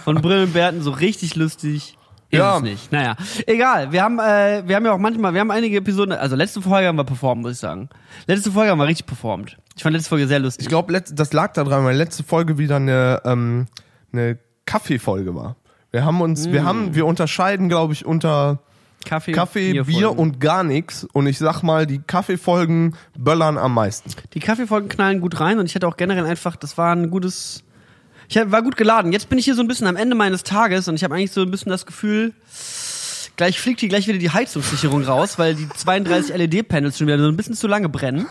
Von 0.05 0.17
Brillenbärten 0.21 0.83
so 0.83 0.91
richtig 0.91 1.37
lustig 1.37 1.97
ist 2.31 2.39
Ja. 2.39 2.57
es 2.57 2.63
nicht. 2.63 2.91
Naja, 2.93 3.17
egal. 3.47 3.93
Wir 3.93 4.03
haben, 4.03 4.19
äh, 4.19 4.63
wir 4.67 4.77
haben 4.77 4.85
ja 4.85 4.93
auch 4.93 4.99
manchmal, 4.99 5.35
wir 5.35 5.41
haben 5.41 5.51
einige 5.51 5.77
Episoden, 5.77 6.13
also 6.13 6.37
letzte 6.37 6.61
Folge 6.63 6.89
haben 6.89 6.97
wir 6.97 7.05
performt, 7.05 7.43
muss 7.43 7.53
ich 7.53 7.59
sagen. 7.59 7.89
Letzte 8.27 8.51
Folge 8.51 8.71
haben 8.71 8.79
wir 8.79 8.87
richtig 8.87 9.07
performt. 9.07 9.57
Ich 9.77 9.83
fand 9.83 9.95
letzte 9.95 10.11
Folge 10.11 10.29
sehr 10.29 10.39
lustig. 10.39 10.65
Ich 10.65 10.69
glaube, 10.69 11.01
das 11.01 11.33
lag 11.33 11.53
daran, 11.53 11.85
weil 11.85 11.97
letzte 11.97 12.23
Folge 12.23 12.59
wieder 12.59 12.77
eine, 12.77 13.23
ähm, 13.25 13.67
eine 14.13 14.39
Kaffeefolge 14.67 15.35
war. 15.35 15.57
Wir 15.91 16.05
haben 16.05 16.21
uns, 16.21 16.51
wir 16.51 16.65
haben, 16.65 16.95
wir 16.95 17.07
unterscheiden, 17.07 17.69
glaube 17.69 17.93
ich, 17.93 18.05
unter 18.05 18.61
Kaffee, 19.05 19.33
Kaffee, 19.33 19.73
Bier, 19.73 19.85
Bierfolgen. 19.85 20.19
und 20.19 20.41
gar 20.41 20.65
nichts. 20.65 21.05
Und 21.13 21.27
ich 21.27 21.39
sag 21.39 21.63
mal, 21.63 21.87
die 21.87 21.99
Kaffeefolgen 22.01 22.97
böllern 23.17 23.59
am 23.59 23.75
meisten. 23.75 24.11
Die 24.33 24.41
Kaffeefolgen 24.41 24.89
knallen 24.89 25.21
gut 25.21 25.39
rein 25.41 25.59
und 25.59 25.67
ich 25.67 25.75
hatte 25.75 25.87
auch 25.87 25.97
generell 25.97 26.27
einfach, 26.27 26.57
das 26.57 26.79
war 26.79 26.95
ein 26.95 27.11
gutes. 27.11 27.63
Ich 28.29 28.37
war 28.37 28.63
gut 28.63 28.77
geladen. 28.77 29.13
Jetzt 29.13 29.29
bin 29.29 29.39
ich 29.39 29.45
hier 29.45 29.55
so 29.55 29.61
ein 29.61 29.69
bisschen 29.69 29.87
am 29.87 29.97
Ende 29.97 30.17
meines 30.17 30.45
Tages 30.45 30.89
und 30.89 30.95
ich 30.95 31.05
habe 31.05 31.15
eigentlich 31.15 31.33
so 31.33 31.43
ein 31.43 31.51
bisschen 31.51 31.71
das 31.71 31.85
Gefühl, 31.85 32.33
Gleich 33.37 33.59
fliegt 33.61 33.81
hier 33.81 33.89
gleich 33.89 34.07
wieder 34.07 34.19
die 34.19 34.31
Heizungssicherung 34.31 35.03
raus, 35.05 35.39
weil 35.39 35.55
die 35.57 35.69
32 35.69 36.37
LED-Panels 36.37 36.97
schon 36.99 37.09
wieder 37.09 37.19
so 37.19 37.27
ein 37.27 37.37
bisschen 37.37 37.55
zu 37.57 37.67
lange 37.67 37.89
brennen. 37.89 38.27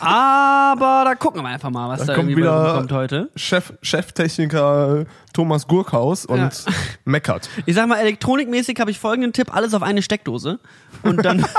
Aber 0.00 1.02
da 1.04 1.14
gucken 1.14 1.42
wir 1.42 1.48
einfach 1.48 1.70
mal, 1.70 1.88
was 1.88 2.00
da, 2.00 2.06
Da 2.06 2.14
kommt 2.14 2.30
irgendwie 2.30 2.42
wieder 2.42 2.64
rumkommt 2.70 2.92
heute. 2.92 3.30
Chef, 3.36 3.72
Cheftechniker 3.82 5.04
Thomas 5.32 5.66
Gurkhaus 5.68 6.24
und 6.26 6.38
Ja. 6.38 6.50
meckert. 7.04 7.48
Ich 7.66 7.74
sag 7.76 7.86
mal, 7.86 7.96
elektronikmäßig 7.98 8.80
habe 8.80 8.90
ich 8.90 8.98
folgenden 8.98 9.32
Tipp: 9.32 9.54
alles 9.54 9.74
auf 9.74 9.82
eine 9.82 10.02
Steckdose. 10.02 10.58
Und 11.02 11.24
dann. 11.24 11.44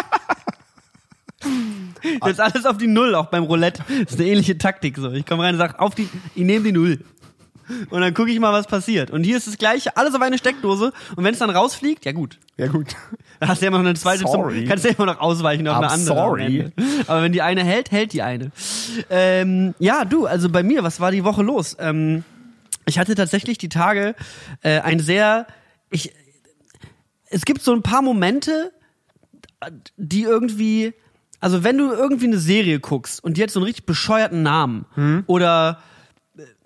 Jetzt 2.25 2.39
alles 2.39 2.65
auf 2.65 2.77
die 2.77 2.87
Null, 2.87 3.13
auch 3.15 3.27
beim 3.27 3.43
Roulette. 3.43 3.83
Das 3.87 4.13
ist 4.13 4.19
eine 4.19 4.29
ähnliche 4.29 4.57
Taktik 4.57 4.97
so. 4.97 5.11
Ich 5.11 5.25
komme 5.25 5.43
rein 5.43 5.53
und 5.55 5.59
sage, 5.59 5.79
auf 5.79 5.93
die, 5.95 6.09
ich 6.35 6.43
nehme 6.43 6.63
die 6.65 6.71
Null. 6.71 6.99
Und 7.89 8.01
dann 8.01 8.13
gucke 8.13 8.31
ich 8.31 8.39
mal, 8.39 8.53
was 8.53 8.67
passiert. 8.67 9.11
Und 9.11 9.23
hier 9.23 9.37
ist 9.37 9.47
das 9.47 9.57
gleiche, 9.57 9.95
alles 9.97 10.13
auf 10.15 10.21
eine 10.21 10.37
Steckdose. 10.37 10.91
Und 11.15 11.23
wenn 11.23 11.33
es 11.33 11.39
dann 11.39 11.49
rausfliegt, 11.49 12.05
ja 12.05 12.11
gut. 12.11 12.37
Ja 12.57 12.67
gut. 12.67 12.95
Da 13.39 13.47
hast 13.47 13.61
du 13.61 13.65
ja 13.65 13.69
immer 13.69 13.79
noch 13.79 13.85
eine 13.85 13.95
zweite 13.95 14.27
Sorry. 14.27 14.59
zum, 14.59 14.67
kannst 14.67 14.85
du 14.85 14.89
ja 14.89 14.95
immer 14.95 15.07
noch 15.07 15.19
ausweichen 15.19 15.67
auf 15.67 15.77
I'm 15.77 15.79
eine 15.79 15.89
andere. 15.89 16.15
sorry. 16.15 16.71
Aber 17.07 17.23
wenn 17.23 17.31
die 17.31 17.41
eine 17.41 17.63
hält, 17.63 17.91
hält 17.91 18.13
die 18.13 18.21
eine. 18.21 18.51
Ähm, 19.09 19.73
ja, 19.79 20.05
du, 20.05 20.27
also 20.27 20.49
bei 20.49 20.63
mir, 20.63 20.83
was 20.83 20.99
war 20.99 21.11
die 21.11 21.23
Woche 21.23 21.41
los? 21.41 21.75
Ähm, 21.79 22.23
ich 22.85 22.99
hatte 22.99 23.15
tatsächlich 23.15 23.57
die 23.57 23.69
Tage 23.69 24.15
äh, 24.61 24.79
ein 24.79 24.99
sehr, 24.99 25.47
ich, 25.89 26.13
es 27.29 27.45
gibt 27.45 27.61
so 27.61 27.73
ein 27.73 27.81
paar 27.81 28.01
Momente, 28.01 28.71
die 29.97 30.23
irgendwie, 30.23 30.93
also 31.39 31.63
wenn 31.63 31.77
du 31.77 31.91
irgendwie 31.91 32.25
eine 32.25 32.39
Serie 32.39 32.79
guckst 32.79 33.23
und 33.23 33.37
die 33.37 33.43
hat 33.43 33.51
so 33.51 33.59
einen 33.59 33.65
richtig 33.65 33.85
bescheuerten 33.85 34.43
Namen 34.43 34.85
oder 35.27 35.79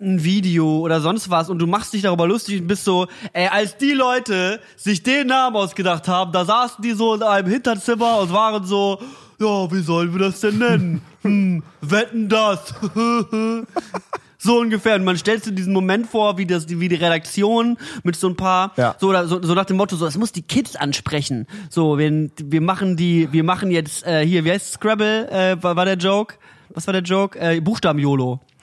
ein 0.00 0.22
Video 0.22 0.78
oder 0.78 1.00
sonst 1.00 1.28
was 1.28 1.50
und 1.50 1.58
du 1.58 1.66
machst 1.66 1.92
dich 1.92 2.02
darüber 2.02 2.26
lustig 2.28 2.60
und 2.60 2.68
bist 2.68 2.84
so, 2.84 3.08
ey, 3.32 3.48
als 3.48 3.76
die 3.76 3.92
Leute 3.92 4.60
sich 4.76 5.02
den 5.02 5.26
Namen 5.26 5.56
ausgedacht 5.56 6.06
haben, 6.06 6.30
da 6.30 6.44
saßen 6.44 6.82
die 6.82 6.92
so 6.92 7.14
in 7.14 7.22
einem 7.24 7.50
Hinterzimmer 7.50 8.20
und 8.20 8.32
waren 8.32 8.64
so, 8.64 9.00
ja, 9.40 9.70
wie 9.72 9.80
sollen 9.80 10.12
wir 10.12 10.20
das 10.20 10.40
denn 10.40 10.58
nennen? 10.58 11.02
Hm, 11.26 11.64
wetten 11.80 12.28
das? 12.28 12.72
so 14.38 14.58
ungefähr. 14.60 14.94
Und 14.94 15.04
man 15.04 15.18
stellt 15.18 15.42
sich 15.42 15.52
diesen 15.56 15.72
Moment 15.72 16.06
vor, 16.06 16.38
wie 16.38 16.46
das, 16.46 16.68
wie 16.68 16.88
die 16.88 16.94
Redaktion 16.94 17.76
mit 18.04 18.14
so 18.14 18.28
ein 18.28 18.36
paar, 18.36 18.72
Ja. 18.76 18.94
so, 19.00 19.12
so, 19.26 19.42
so 19.42 19.54
nach 19.54 19.64
dem 19.64 19.76
Motto, 19.76 19.96
so, 19.96 20.04
das 20.04 20.16
muss 20.16 20.30
die 20.30 20.42
Kids 20.42 20.76
ansprechen. 20.76 21.48
So, 21.68 21.98
wir, 21.98 22.30
wir 22.40 22.60
machen 22.60 22.96
die, 22.96 23.32
wir 23.32 23.42
machen 23.42 23.72
jetzt, 23.72 24.06
äh, 24.06 24.24
hier, 24.24 24.44
wie 24.44 24.52
heißt 24.52 24.74
Scrabble, 24.74 25.28
äh, 25.28 25.60
war, 25.60 25.74
war 25.74 25.84
der 25.84 25.96
Joke? 25.96 26.36
Was 26.68 26.86
war 26.86 26.92
der 26.92 27.02
Joke? 27.02 27.36
Äh, 27.40 27.60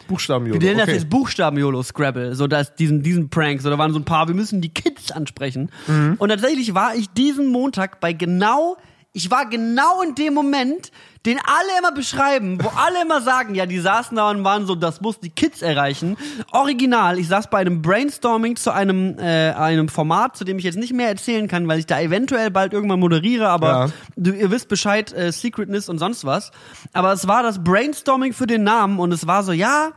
Buchstaben-YOLO. 0.08 0.60
Buchstaben 0.60 0.62
Wir 0.62 0.76
nennen 0.76 0.86
das 0.86 0.96
jetzt 0.96 1.10
Buchstaben-YOLO 1.10 1.84
Scrabble, 1.84 2.36
so 2.36 2.48
dass 2.48 2.76
diesen, 2.76 3.04
diesen 3.04 3.30
Prank, 3.30 3.62
so 3.62 3.70
da 3.70 3.78
waren 3.78 3.94
so 3.94 4.00
ein 4.00 4.06
paar, 4.06 4.28
wir 4.28 4.36
müssen 4.36 4.62
die 4.62 4.70
Kids 4.70 5.12
ansprechen. 5.12 5.70
Und 6.18 6.30
tatsächlich 6.30 6.74
war 6.74 6.96
ich 6.96 7.10
diesen 7.10 7.48
Montag 7.48 8.00
bei 8.00 8.14
genau, 8.14 8.78
ich 9.16 9.30
war 9.30 9.46
genau 9.46 10.02
in 10.02 10.16
dem 10.16 10.34
Moment, 10.34 10.92
den 11.26 11.38
alle 11.38 11.80
immer 11.80 11.92
beschreiben, 11.92 12.58
wo 12.62 12.68
alle 12.70 13.02
immer 13.04 13.22
sagen, 13.22 13.54
ja, 13.56 13.66
die 13.68 13.80
saßen 13.80 14.18
da 14.18 14.30
und 14.32 14.44
waren 14.44 14.66
so, 14.66 14.74
das 14.76 15.00
muss 15.02 15.20
die 15.20 15.30
Kids 15.30 15.62
erreichen. 15.62 16.18
Original, 16.52 17.18
ich 17.20 17.28
saß 17.28 17.50
bei 17.50 17.60
einem 17.60 17.82
Brainstorming 17.82 18.56
zu 18.56 18.72
einem, 18.72 19.18
äh, 19.20 19.52
einem 19.52 19.88
Format, 19.88 20.36
zu 20.36 20.44
dem 20.44 20.58
ich 20.58 20.66
jetzt 20.66 20.78
nicht 20.78 20.94
mehr 20.94 21.08
erzählen 21.08 21.48
kann, 21.48 21.68
weil 21.68 21.80
ich 21.80 21.86
da 21.86 22.02
eventuell 22.02 22.50
bald 22.52 22.74
irgendwann 22.74 23.00
moderiere, 23.00 23.48
aber 23.50 23.68
Ja. 23.68 23.88
du, 24.18 24.32
ihr 24.34 24.50
wisst 24.52 24.68
Bescheid, 24.68 25.14
äh, 25.14 25.32
Secretness 25.32 25.88
und 25.90 26.00
sonst 26.00 26.26
was. 26.26 26.52
Aber 26.92 27.14
es 27.14 27.28
war 27.28 27.44
das 27.44 27.64
Brainstorming 27.64 28.34
für 28.34 28.48
den 28.48 28.64
Namen 28.64 29.00
und 29.00 29.14
es 29.14 29.28
war 29.28 29.44
so, 29.44 29.52
ja, 29.54 29.92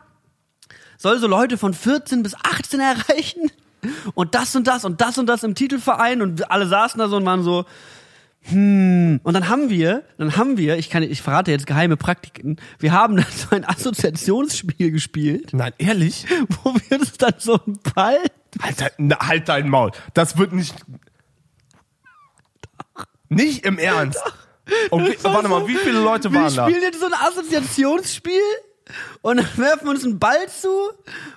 soll 0.98 1.18
so 1.18 1.26
Leute 1.26 1.58
von 1.58 1.74
14 1.74 2.22
bis 2.22 2.34
18 2.36 2.80
erreichen 2.80 3.50
und 4.14 4.34
das 4.34 4.54
und 4.54 4.66
das 4.66 4.84
und 4.84 5.00
das 5.00 5.18
und 5.18 5.26
das 5.26 5.42
im 5.42 5.54
Titelverein 5.54 6.22
und 6.22 6.50
alle 6.50 6.66
saßen 6.66 6.98
da 6.98 7.08
so 7.08 7.16
und 7.16 7.24
waren 7.26 7.42
so, 7.42 7.64
hm. 8.48 9.20
Und 9.22 9.34
dann 9.34 9.48
haben 9.48 9.70
wir, 9.70 10.04
dann 10.18 10.36
haben 10.36 10.56
wir, 10.56 10.76
ich 10.76 10.90
kann, 10.90 11.02
ich 11.02 11.22
verrate 11.22 11.50
jetzt 11.50 11.66
geheime 11.66 11.96
Praktiken, 11.96 12.56
wir 12.78 12.92
haben 12.92 13.16
dann 13.16 13.26
so 13.30 13.54
ein 13.54 13.64
Assoziationsspiel 13.64 14.90
gespielt, 14.90 15.50
Nein, 15.52 15.72
ehrlich? 15.78 16.26
wo 16.62 16.74
wir 16.74 16.98
uns 16.98 17.12
dann 17.14 17.34
so 17.38 17.60
einen 17.64 17.78
Ball 17.94 18.18
na, 18.98 19.18
halt 19.20 19.48
dein 19.48 19.68
Maul. 19.68 19.90
Das 20.14 20.38
wird 20.38 20.52
nicht. 20.52 20.74
Nicht 23.28 23.64
im 23.64 23.78
Ernst. 23.78 24.22
Okay, 24.90 25.16
war 25.22 25.34
warte 25.34 25.48
so, 25.48 25.60
mal, 25.60 25.68
wie 25.68 25.76
viele 25.76 26.00
Leute 26.00 26.32
wir 26.32 26.40
waren 26.40 26.54
da? 26.54 26.68
spielen 26.68 26.82
jetzt 26.82 27.00
so 27.00 27.06
ein 27.06 27.14
Assoziationsspiel 27.14 28.40
und 29.22 29.36
dann 29.36 29.48
werfen 29.56 29.84
wir 29.84 29.90
uns 29.90 30.04
einen 30.04 30.18
Ball 30.18 30.48
zu 30.48 30.68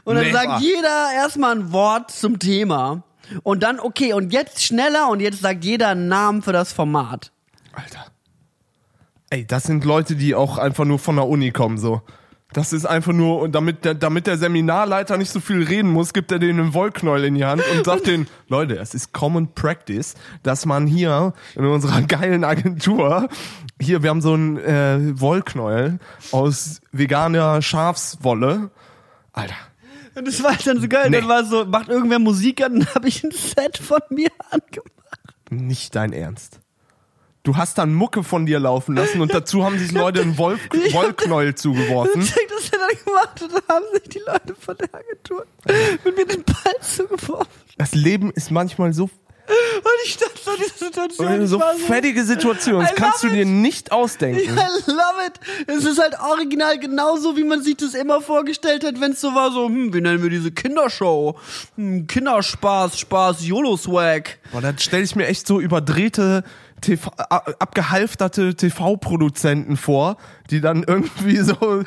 und 0.04 0.16
dann 0.16 0.26
Nee, 0.26 0.32
sagt 0.32 0.48
ah. 0.48 0.60
jeder 0.60 1.12
erstmal 1.14 1.56
ein 1.56 1.72
Wort 1.72 2.12
zum 2.12 2.40
Thema. 2.40 3.04
Und 3.44 3.64
dann, 3.64 3.80
okay, 3.80 4.14
und 4.14 4.34
jetzt 4.34 4.64
schneller 4.64 5.10
und 5.10 5.20
jetzt 5.20 5.42
sagt 5.42 5.64
jeder 5.64 5.90
einen 5.90 6.08
Namen 6.08 6.42
für 6.42 6.54
das 6.54 6.74
Format. 6.74 7.32
Alter. 7.74 8.06
Ey, 9.30 9.46
das 9.46 9.64
sind 9.64 9.86
Leute, 9.86 10.16
die 10.16 10.34
auch 10.34 10.58
einfach 10.58 10.86
nur 10.86 11.00
von 11.00 11.16
der 11.16 11.28
Uni 11.28 11.52
kommen, 11.52 11.78
so. 11.78 12.02
Das 12.52 12.74
ist 12.74 12.88
einfach 12.88 13.14
nur, 13.14 13.42
und 13.42 13.54
damit 13.54 13.86
der, 13.86 13.94
damit 13.94 14.26
der 14.26 14.38
Seminarleiter 14.38 15.18
nicht 15.18 15.30
so 15.30 15.40
viel 15.40 15.62
reden 15.62 15.92
muss, 15.92 16.14
gibt 16.14 16.32
er 16.32 16.40
denen 16.40 16.60
einen 16.60 16.74
Wollknäuel 16.74 17.26
in 17.26 17.36
die 17.36 17.46
Hand 17.46 17.62
und 17.72 17.86
sagt 17.86 18.08
denen, 18.08 18.28
Leute, 18.48 18.78
es 18.78 18.96
ist 18.96 19.14
Common 19.14 19.54
Practice, 19.54 20.16
dass 20.42 20.66
man 20.66 20.88
hier 20.88 21.34
in 21.56 21.66
unserer 21.66 22.02
geilen 22.08 22.44
Agentur, 22.44 23.30
hier, 23.80 24.02
wir 24.02 24.10
haben 24.10 24.22
so 24.22 24.34
einen 24.34 24.58
äh, 24.58 25.20
Wollknäuel 25.20 26.00
aus 26.32 26.82
veganer 26.92 27.62
Schafswolle. 27.62 28.72
Alter. 29.32 29.56
Und 30.20 30.28
das 30.28 30.44
war 30.44 30.54
dann 30.66 30.80
so 30.82 30.88
geil. 30.88 31.10
Nee. 31.10 31.20
Dann 31.22 31.30
war 31.30 31.44
so, 31.46 31.66
macht 31.66 31.90
irgendwer 31.90 32.20
Musik 32.20 32.62
an, 32.64 32.80
dann 32.82 32.94
habe 32.94 33.08
ich 33.08 33.24
ein 33.24 33.32
Set 33.32 33.78
von 33.78 34.02
mir 34.10 34.30
angemacht. 34.52 34.92
Nicht 35.50 35.96
dein 35.96 36.14
Ernst. 36.14 36.60
Du 37.44 37.56
hast 37.56 37.78
dann 37.78 37.94
Mucke 37.94 38.24
von 38.24 38.46
dir 38.46 38.60
laufen 38.60 38.96
lassen 38.96 39.22
und 39.22 39.34
dazu 39.34 39.64
haben 39.64 39.80
sich 39.80 39.92
Leute 39.94 40.22
einen 40.22 40.38
Wolf, 40.38 40.60
Ich 40.74 40.94
hab- 40.94 41.04
Wollknäuel 41.04 41.56
zugeworfen. 41.56 42.22
Check, 42.22 42.48
das 42.50 42.66
hat 42.66 42.74
er 42.74 42.80
dann 42.80 43.06
gemacht 43.06 43.42
und 43.42 43.54
dann 43.54 43.76
haben 43.76 43.86
sich 43.94 44.10
die 44.10 44.20
Leute 44.20 44.56
von 44.60 44.76
der 44.78 44.90
Agentur 44.94 45.46
mit 46.04 46.18
mir 46.18 46.26
den 46.28 46.44
Ball 46.44 46.76
zugeworfen. 46.82 47.48
Das 47.78 47.96
Leben 47.96 48.30
ist 48.32 48.52
manchmal 48.52 48.92
so, 48.94 49.10
Und 49.50 49.92
ich 50.06 50.14
stand 50.14 50.32
so 50.44 50.52
in 50.52 50.58
dieser 50.58 50.86
Situation. 50.86 51.48
so 51.48 51.60
war 51.60 51.74
fertige 51.74 52.24
Situation. 52.24 52.82
Das 52.82 52.96
kannst 52.96 53.24
du 53.24 53.30
dir 53.30 53.46
nicht 53.46 53.92
ausdenken. 53.92 54.42
I 54.42 54.92
love 54.92 55.26
it. 55.26 55.40
Es 55.68 55.86
ist 55.86 56.00
halt 56.00 56.16
original 56.20 56.78
genauso, 56.78 57.36
wie 57.36 57.44
man 57.44 57.64
sich 57.64 57.78
das 57.78 57.96
immer 57.96 58.22
vorgestellt 58.22 58.86
hat, 58.86 59.02
wenn 59.02 59.14
es 59.14 59.22
so 59.22 59.34
war, 59.34 59.52
so, 59.52 59.66
hm, 59.66 59.94
wie 59.94 60.02
nennen 60.02 60.22
wir 60.22 60.30
diese 60.30 60.52
Kindershow? 60.52 61.36
Hm, 61.76 62.06
Kinderspaß, 62.06 63.00
Spaß, 63.00 63.46
YOLO-Swag. 63.46 64.38
Boah, 64.52 64.62
dann 64.62 64.78
stelle 64.78 65.04
ich 65.04 65.16
mir 65.16 65.28
echt 65.28 65.48
so 65.48 65.60
überdrehte, 65.60 66.44
TV, 66.82 67.12
abgehalfterte 67.18 68.56
TV-Produzenten 68.56 69.78
vor, 69.78 70.18
die 70.50 70.62
dann 70.62 70.84
irgendwie 70.84 71.38
so, 71.38 71.56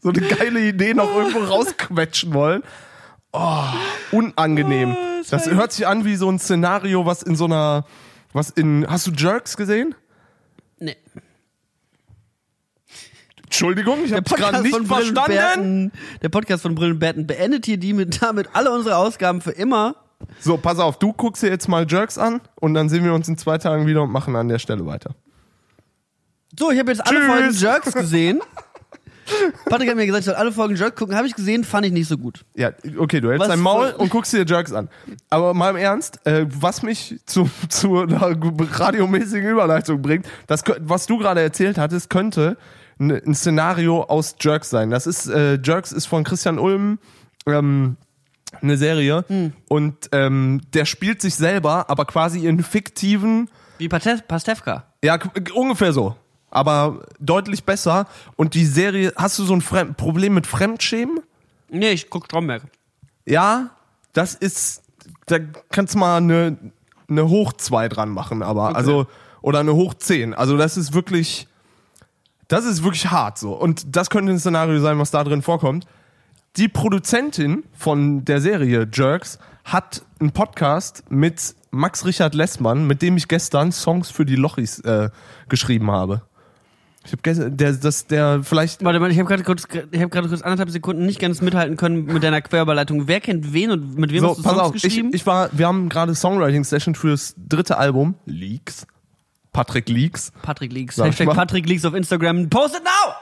so 0.00 0.08
eine 0.08 0.20
geile 0.20 0.60
Idee 0.60 0.94
noch 0.94 1.14
irgendwo 1.14 1.40
rausquetschen 1.40 2.34
wollen. 2.34 2.62
Oh, 3.32 3.64
unangenehm. 4.10 4.96
Oh, 4.98 5.22
das 5.28 5.46
hört 5.50 5.72
sich 5.72 5.86
an 5.86 6.04
wie 6.04 6.16
so 6.16 6.30
ein 6.30 6.38
Szenario, 6.38 7.04
was 7.04 7.22
in 7.22 7.36
so 7.36 7.44
einer, 7.44 7.84
was 8.32 8.50
in, 8.50 8.86
hast 8.88 9.06
du 9.06 9.10
Jerks 9.10 9.56
gesehen? 9.56 9.94
Nee. 10.78 10.96
Entschuldigung, 13.44 14.04
ich 14.04 14.12
habe 14.12 14.22
gerade 14.22 14.62
nicht 14.62 14.86
verstanden. 14.86 15.92
Der 16.22 16.28
Podcast 16.28 16.62
von 16.62 16.74
Brillenbärten 16.74 17.26
beendet 17.26 17.66
hier 17.66 17.78
die 17.78 17.92
mit, 17.92 18.22
damit 18.22 18.48
alle 18.54 18.70
unsere 18.70 18.96
Ausgaben 18.96 19.40
für 19.40 19.52
immer. 19.52 19.96
So, 20.40 20.56
pass 20.56 20.78
auf, 20.78 20.98
du 20.98 21.12
guckst 21.12 21.42
dir 21.42 21.48
jetzt 21.48 21.68
mal 21.68 21.86
Jerks 21.88 22.18
an 22.18 22.40
und 22.56 22.74
dann 22.74 22.88
sehen 22.88 23.04
wir 23.04 23.14
uns 23.14 23.28
in 23.28 23.38
zwei 23.38 23.58
Tagen 23.58 23.86
wieder 23.86 24.02
und 24.02 24.10
machen 24.10 24.36
an 24.36 24.48
der 24.48 24.58
Stelle 24.58 24.84
weiter. 24.86 25.14
So, 26.58 26.70
ich 26.70 26.78
habe 26.78 26.90
jetzt 26.90 27.06
alle 27.06 27.20
Tschüss. 27.20 27.28
Folgen 27.28 27.54
Jerks 27.54 27.92
gesehen. 27.92 28.40
Patrick 29.66 29.88
hat 29.88 29.96
mir 29.96 30.06
gesagt, 30.06 30.20
ich 30.20 30.26
soll 30.26 30.34
alle 30.34 30.52
Folgen 30.52 30.76
Jerks 30.76 30.96
gucken. 30.96 31.16
Habe 31.16 31.26
ich 31.26 31.34
gesehen, 31.34 31.64
fand 31.64 31.86
ich 31.86 31.92
nicht 31.92 32.08
so 32.08 32.18
gut. 32.18 32.44
Ja, 32.54 32.70
okay, 32.98 33.20
du 33.20 33.28
hältst 33.28 33.40
Was 33.40 33.48
dein 33.48 33.60
Maul 33.60 33.94
und 33.96 34.10
guckst 34.10 34.32
dir 34.32 34.44
Jerks 34.46 34.72
an. 34.72 34.88
Aber 35.30 35.54
mal 35.54 35.70
im 35.70 35.76
Ernst, 35.76 36.24
äh, 36.26 36.46
was 36.48 36.82
mich 36.82 37.16
zu, 37.26 37.48
zu 37.68 37.98
einer 38.00 38.36
radiomäßigen 38.40 39.48
Überleitung 39.48 40.02
bringt, 40.02 40.26
das, 40.46 40.62
was 40.80 41.06
du 41.06 41.18
gerade 41.18 41.40
erzählt 41.40 41.78
hattest, 41.78 42.10
könnte 42.10 42.56
ein, 43.00 43.34
Szenario 43.34 44.02
aus 44.02 44.36
Jerks 44.40 44.70
sein. 44.70 44.90
Das 44.90 45.06
ist, 45.06 45.28
äh, 45.28 45.58
Jerks 45.62 45.92
ist 45.92 46.06
von 46.06 46.24
Christian 46.24 46.58
Ulm, 46.58 46.98
ähm, 47.46 47.96
eine 48.62 48.76
Serie 48.76 49.24
Hm. 49.28 49.52
und 49.68 50.08
ähm, 50.12 50.62
der 50.72 50.84
spielt 50.86 51.20
sich 51.20 51.34
selber, 51.34 51.90
aber 51.90 52.06
quasi 52.06 52.46
in 52.46 52.62
fiktiven 52.62 53.50
Wie 53.78 53.88
Pastewka. 53.88 54.84
Ja, 55.04 55.18
ungefähr 55.54 55.92
so. 55.92 56.16
Aber 56.50 57.06
deutlich 57.18 57.64
besser. 57.64 58.06
Und 58.36 58.54
die 58.54 58.64
Serie, 58.64 59.12
hast 59.16 59.38
du 59.38 59.44
so 59.44 59.54
ein 59.54 59.60
Fremd 59.60 59.96
Problem 59.96 60.34
mit 60.34 60.46
Fremdschämen? 60.46 61.20
Nee, 61.70 61.90
ich 61.90 62.10
guck 62.10 62.26
Stromberg. 62.26 62.62
Ja, 63.26 63.70
das 64.14 64.34
ist, 64.34 64.82
da 65.26 65.38
kannst 65.70 65.94
du 65.94 65.98
mal 65.98 66.16
eine, 66.16 66.56
eine 67.08 67.28
Hoch 67.28 67.52
2 67.52 67.88
dran 67.88 68.08
machen, 68.08 68.42
aber, 68.42 68.74
also, 68.74 69.06
oder 69.42 69.60
eine 69.60 69.74
Hoch 69.74 69.94
10. 69.94 70.32
Also, 70.34 70.56
das 70.56 70.76
ist 70.78 70.94
wirklich, 70.94 71.46
das 72.48 72.64
ist 72.64 72.82
wirklich 72.82 73.10
hart 73.10 73.38
so. 73.38 73.52
Und 73.52 73.94
das 73.94 74.08
könnte 74.08 74.32
ein 74.32 74.38
Szenario 74.38 74.80
sein, 74.80 74.98
was 74.98 75.10
da 75.10 75.22
drin 75.24 75.42
vorkommt. 75.42 75.86
Die 76.56 76.68
Produzentin 76.68 77.64
von 77.76 78.24
der 78.24 78.40
Serie 78.40 78.88
Jerks 78.90 79.38
hat 79.64 80.02
einen 80.18 80.32
Podcast 80.32 81.04
mit 81.10 81.54
Max 81.70 82.06
Richard 82.06 82.34
Lessmann, 82.34 82.86
mit 82.86 83.02
dem 83.02 83.16
ich 83.16 83.28
gestern 83.28 83.70
Songs 83.70 84.10
für 84.10 84.24
die 84.24 84.36
Lochis 84.36 84.80
äh, 84.80 85.10
geschrieben 85.48 85.90
habe. 85.90 86.22
Ich 87.08 87.12
habe 87.12 87.22
gestern, 87.22 87.56
der, 87.56 87.72
das, 87.72 88.06
der 88.06 88.42
vielleicht. 88.42 88.84
Warte 88.84 89.00
mal, 89.00 89.10
ich 89.10 89.18
habe 89.18 89.26
gerade 89.26 89.42
kurz, 89.42 89.66
ich 89.90 89.98
habe 89.98 90.10
gerade 90.10 90.28
kurz 90.28 90.42
anderthalb 90.42 90.68
Sekunden 90.68 91.06
nicht 91.06 91.18
ganz 91.18 91.40
mithalten 91.40 91.78
können 91.78 92.04
mit 92.04 92.22
deiner 92.22 92.42
Querüberleitung. 92.42 93.08
Wer 93.08 93.20
kennt 93.20 93.54
wen 93.54 93.70
und 93.70 93.96
mit 93.96 94.12
wem 94.12 94.20
So, 94.20 94.28
hast 94.28 94.38
du 94.38 94.42
pass 94.42 94.52
Songs 94.52 94.62
auf, 94.68 94.74
ich, 94.74 94.82
geschrieben? 94.82 95.10
ich 95.14 95.24
war, 95.24 95.48
wir 95.52 95.66
haben 95.66 95.88
gerade 95.88 96.14
Songwriting-Session 96.14 96.94
fürs 96.94 97.34
dritte 97.38 97.78
Album. 97.78 98.14
Leaks. 98.26 98.86
Patrick 99.54 99.88
Leaks. 99.88 100.32
Patrick 100.42 100.70
Leaks. 100.70 100.96
Sag 100.96 101.08
ich 101.08 101.18
Hashtag. 101.18 101.34
Patrick 101.34 101.66
Leaks 101.66 101.86
auf 101.86 101.94
Instagram. 101.94 102.50
Post 102.50 102.76
it 102.76 102.84
now! 102.84 103.14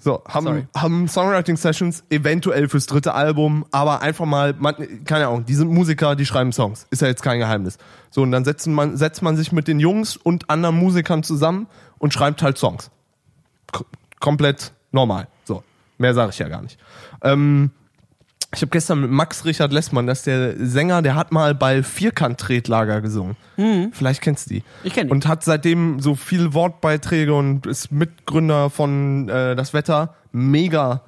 So, 0.00 0.22
Sorry. 0.28 0.32
haben, 0.34 0.68
haben 0.76 1.08
Songwriting-Sessions 1.08 2.04
eventuell 2.10 2.68
fürs 2.68 2.86
dritte 2.86 3.14
Album, 3.14 3.66
aber 3.70 4.02
einfach 4.02 4.26
mal, 4.26 4.54
man, 4.58 4.74
keine 5.04 5.28
Ahnung, 5.28 5.44
die 5.44 5.54
sind 5.54 5.70
Musiker, 5.70 6.16
die 6.16 6.26
schreiben 6.26 6.52
Songs. 6.52 6.88
Ist 6.90 7.02
ja 7.02 7.08
jetzt 7.08 7.22
kein 7.22 7.38
Geheimnis. 7.38 7.78
So, 8.10 8.22
und 8.22 8.32
dann 8.32 8.44
setzt 8.44 8.66
man, 8.66 8.96
setzt 8.96 9.22
man 9.22 9.36
sich 9.36 9.52
mit 9.52 9.68
den 9.68 9.78
Jungs 9.78 10.16
und 10.16 10.50
anderen 10.50 10.76
Musikern 10.76 11.22
zusammen 11.22 11.68
und 11.98 12.12
schreibt 12.12 12.42
halt 12.42 12.58
Songs. 12.58 12.90
Komplett 14.20 14.72
normal. 14.92 15.28
So, 15.44 15.62
mehr 15.98 16.14
sage 16.14 16.30
ich 16.30 16.38
ja 16.38 16.48
gar 16.48 16.62
nicht. 16.62 16.78
Ähm, 17.22 17.70
ich 18.54 18.62
habe 18.62 18.70
gestern 18.70 19.02
mit 19.02 19.10
Max 19.10 19.44
Richard 19.44 19.72
Lessmann, 19.72 20.06
das 20.06 20.20
ist 20.20 20.26
der 20.26 20.54
Sänger, 20.66 21.02
der 21.02 21.14
hat 21.14 21.32
mal 21.32 21.54
bei 21.54 21.82
Vierkant-Tretlager 21.82 23.02
gesungen. 23.02 23.36
Vielleicht 23.92 24.22
kennst 24.22 24.46
du 24.46 24.54
die. 24.54 24.60
Mhm. 24.60 24.64
Ich 24.84 24.94
kenn 24.94 25.08
die. 25.08 25.12
Und 25.12 25.26
hat 25.26 25.44
seitdem 25.44 26.00
so 26.00 26.14
viele 26.14 26.54
Wortbeiträge 26.54 27.34
und 27.34 27.66
ist 27.66 27.92
Mitgründer 27.92 28.70
von 28.70 29.28
äh, 29.28 29.54
Das 29.54 29.74
Wetter. 29.74 30.14
Mega 30.32 31.02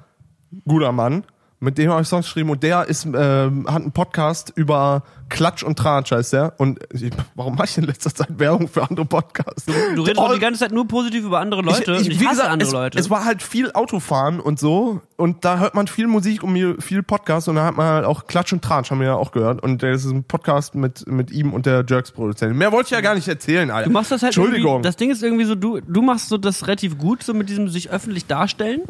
guter 0.67 0.91
Mann. 0.91 1.23
Mit 1.63 1.77
dem 1.77 1.91
habe 1.91 2.01
ich 2.01 2.07
Songs 2.07 2.25
geschrieben 2.25 2.49
und 2.49 2.63
der 2.63 2.87
ist, 2.87 3.05
äh, 3.05 3.11
hat 3.13 3.53
einen 3.67 3.91
Podcast 3.91 4.51
über 4.55 5.03
Klatsch 5.29 5.63
und 5.63 5.77
Tratsch, 5.77 6.11
heißt 6.11 6.33
der. 6.33 6.53
Und 6.57 6.79
ich, 6.91 7.11
warum 7.35 7.55
mache 7.55 7.67
ich 7.67 7.77
in 7.77 7.83
letzter 7.83 8.13
Zeit 8.13 8.39
Werbung 8.39 8.67
für 8.67 8.81
andere 8.81 9.05
Podcasts? 9.05 9.65
Du 9.95 10.01
redest 10.01 10.17
doch 10.17 10.33
die 10.33 10.39
ganze 10.39 10.59
Zeit 10.59 10.71
nur 10.71 10.87
positiv 10.87 11.23
über 11.23 11.39
andere 11.39 11.61
Leute. 11.61 11.93
Ich, 11.93 12.01
ich, 12.01 12.05
und 12.07 12.11
ich 12.13 12.19
wie 12.19 12.25
hasse 12.25 12.37
gesagt, 12.37 12.51
andere 12.51 12.67
es, 12.67 12.73
Leute. 12.73 12.99
es 12.99 13.09
war 13.11 13.25
halt 13.25 13.43
viel 13.43 13.71
Autofahren 13.73 14.39
und 14.39 14.59
so 14.59 15.01
und 15.17 15.45
da 15.45 15.59
hört 15.59 15.75
man 15.75 15.85
viel 15.87 16.07
Musik 16.07 16.43
und 16.43 16.81
viel 16.81 17.03
Podcast 17.03 17.47
und 17.47 17.55
da 17.55 17.63
hat 17.63 17.77
man 17.77 17.85
halt 17.85 18.05
auch 18.05 18.25
Klatsch 18.25 18.51
und 18.53 18.63
Tratsch, 18.63 18.89
haben 18.89 18.99
wir 18.99 19.07
ja 19.07 19.15
auch 19.15 19.31
gehört 19.31 19.61
und 19.61 19.83
das 19.83 20.03
ist 20.03 20.11
ein 20.11 20.23
Podcast 20.23 20.73
mit, 20.75 21.07
mit 21.07 21.31
ihm 21.31 21.53
und 21.53 21.65
der 21.65 21.85
Jerks-Produzentin. 21.87 22.57
Mehr 22.57 22.71
wollte 22.71 22.87
ich 22.87 22.91
ja 22.91 23.01
gar 23.01 23.15
nicht 23.15 23.27
erzählen, 23.27 23.69
Alter. 23.69 23.87
Du 23.87 23.93
machst 23.93 24.11
das 24.11 24.23
halt 24.23 24.35
Entschuldigung. 24.35 24.81
das 24.81 24.95
Ding 24.97 25.11
ist 25.11 25.21
irgendwie 25.23 25.45
so, 25.45 25.55
du, 25.55 25.79
du 25.79 26.01
machst 26.01 26.27
so 26.27 26.37
das 26.37 26.67
relativ 26.67 26.97
gut, 26.97 27.23
so 27.23 27.33
mit 27.33 27.49
diesem 27.49 27.69
sich 27.69 27.91
öffentlich 27.91 28.25
darstellen, 28.25 28.81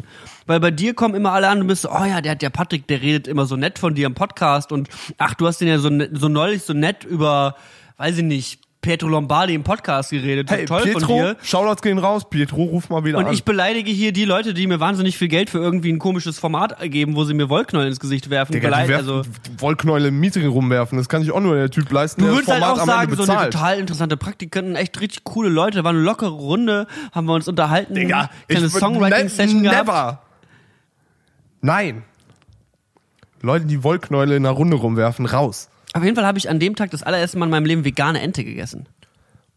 weil 0.46 0.60
bei 0.60 0.70
dir 0.70 0.94
kommen 0.94 1.14
immer 1.14 1.32
alle 1.32 1.48
an, 1.48 1.60
du 1.60 1.66
bist 1.66 1.82
so, 1.82 1.90
oh 1.90 2.04
ja, 2.04 2.20
der, 2.20 2.34
der 2.34 2.50
Patrick, 2.50 2.86
der 2.86 3.00
redet 3.02 3.28
immer 3.28 3.46
so 3.46 3.56
nett 3.56 3.78
von 3.78 3.94
dir 3.94 4.06
im 4.06 4.14
Podcast 4.14 4.72
und 4.72 4.88
ach, 5.18 5.34
du 5.34 5.46
hast 5.46 5.60
den 5.60 5.68
ja 5.68 5.78
so, 5.78 5.88
ne- 5.90 6.10
so 6.12 6.28
neulich 6.28 6.62
so 6.62 6.72
nett 6.72 7.04
über, 7.04 7.56
weiß 7.98 8.18
ich 8.18 8.24
nicht, 8.24 8.60
Pietro 8.84 9.06
Lombardi 9.06 9.54
im 9.54 9.62
Podcast 9.62 10.10
geredet, 10.10 10.50
hey, 10.50 10.64
toll 10.64 10.80
von 10.80 10.90
Pietro, 10.92 11.14
dir. 11.14 11.36
Shoutouts 11.44 11.82
gehen 11.82 11.98
raus, 11.98 12.28
Pietro, 12.28 12.64
ruf 12.64 12.90
mal 12.90 13.04
wieder 13.04 13.18
Und 13.18 13.26
an. 13.26 13.32
ich 13.32 13.44
beleidige 13.44 13.92
hier 13.92 14.10
die 14.12 14.24
Leute, 14.24 14.54
die 14.54 14.66
mir 14.66 14.80
wahnsinnig 14.80 15.16
viel 15.16 15.28
Geld 15.28 15.50
für 15.50 15.58
irgendwie 15.58 15.92
ein 15.92 16.00
komisches 16.00 16.40
Format 16.40 16.80
geben, 16.90 17.14
wo 17.14 17.22
sie 17.22 17.32
mir 17.32 17.48
Wollknäuel 17.48 17.86
ins 17.86 18.00
Gesicht 18.00 18.28
werfen. 18.28 18.50
Digga, 18.54 18.66
Beleid- 18.70 18.88
werfen, 18.88 19.08
also, 19.08 19.22
Wollknäule 19.58 20.08
im 20.08 20.18
Meeting 20.18 20.48
rumwerfen, 20.48 20.98
das 20.98 21.08
kann 21.08 21.22
sich 21.22 21.30
auch 21.30 21.38
nur 21.38 21.54
der 21.54 21.70
Typ 21.70 21.92
leisten, 21.92 22.22
Du 22.22 22.26
der 22.26 22.34
würdest 22.34 22.48
das 22.48 22.54
halt 22.54 22.64
Format 22.64 22.78
auch 22.78 22.82
am 22.82 22.88
sagen, 22.88 23.12
Ende 23.12 23.24
so 23.24 23.32
eine 23.32 23.50
total 23.50 23.78
interessante 23.78 24.16
Praktikanten, 24.16 24.74
echt 24.74 25.00
richtig 25.00 25.22
coole 25.22 25.48
Leute, 25.48 25.84
war 25.84 25.90
eine 25.90 26.00
lockere 26.00 26.30
Runde, 26.30 26.88
haben 27.12 27.28
wir 27.28 27.34
uns 27.34 27.46
unterhalten, 27.46 27.94
Digga, 27.94 28.30
würd 28.48 28.68
Songwriting-Session 28.68 29.62
ne- 29.62 29.70
gehabt. 29.70 29.86
Never. 29.86 30.22
Nein. 31.62 32.02
Leute, 33.40 33.66
die 33.66 33.82
Wollknäule 33.82 34.36
in 34.36 34.44
einer 34.44 34.54
Runde 34.54 34.76
rumwerfen, 34.76 35.26
raus. 35.26 35.68
Auf 35.94 36.02
jeden 36.02 36.16
Fall 36.16 36.26
habe 36.26 36.38
ich 36.38 36.50
an 36.50 36.58
dem 36.58 36.76
Tag 36.76 36.90
das 36.90 37.02
allererste 37.02 37.38
Mal 37.38 37.46
in 37.46 37.50
meinem 37.50 37.66
Leben 37.66 37.84
vegane 37.84 38.20
Ente 38.20 38.44
gegessen. 38.44 38.86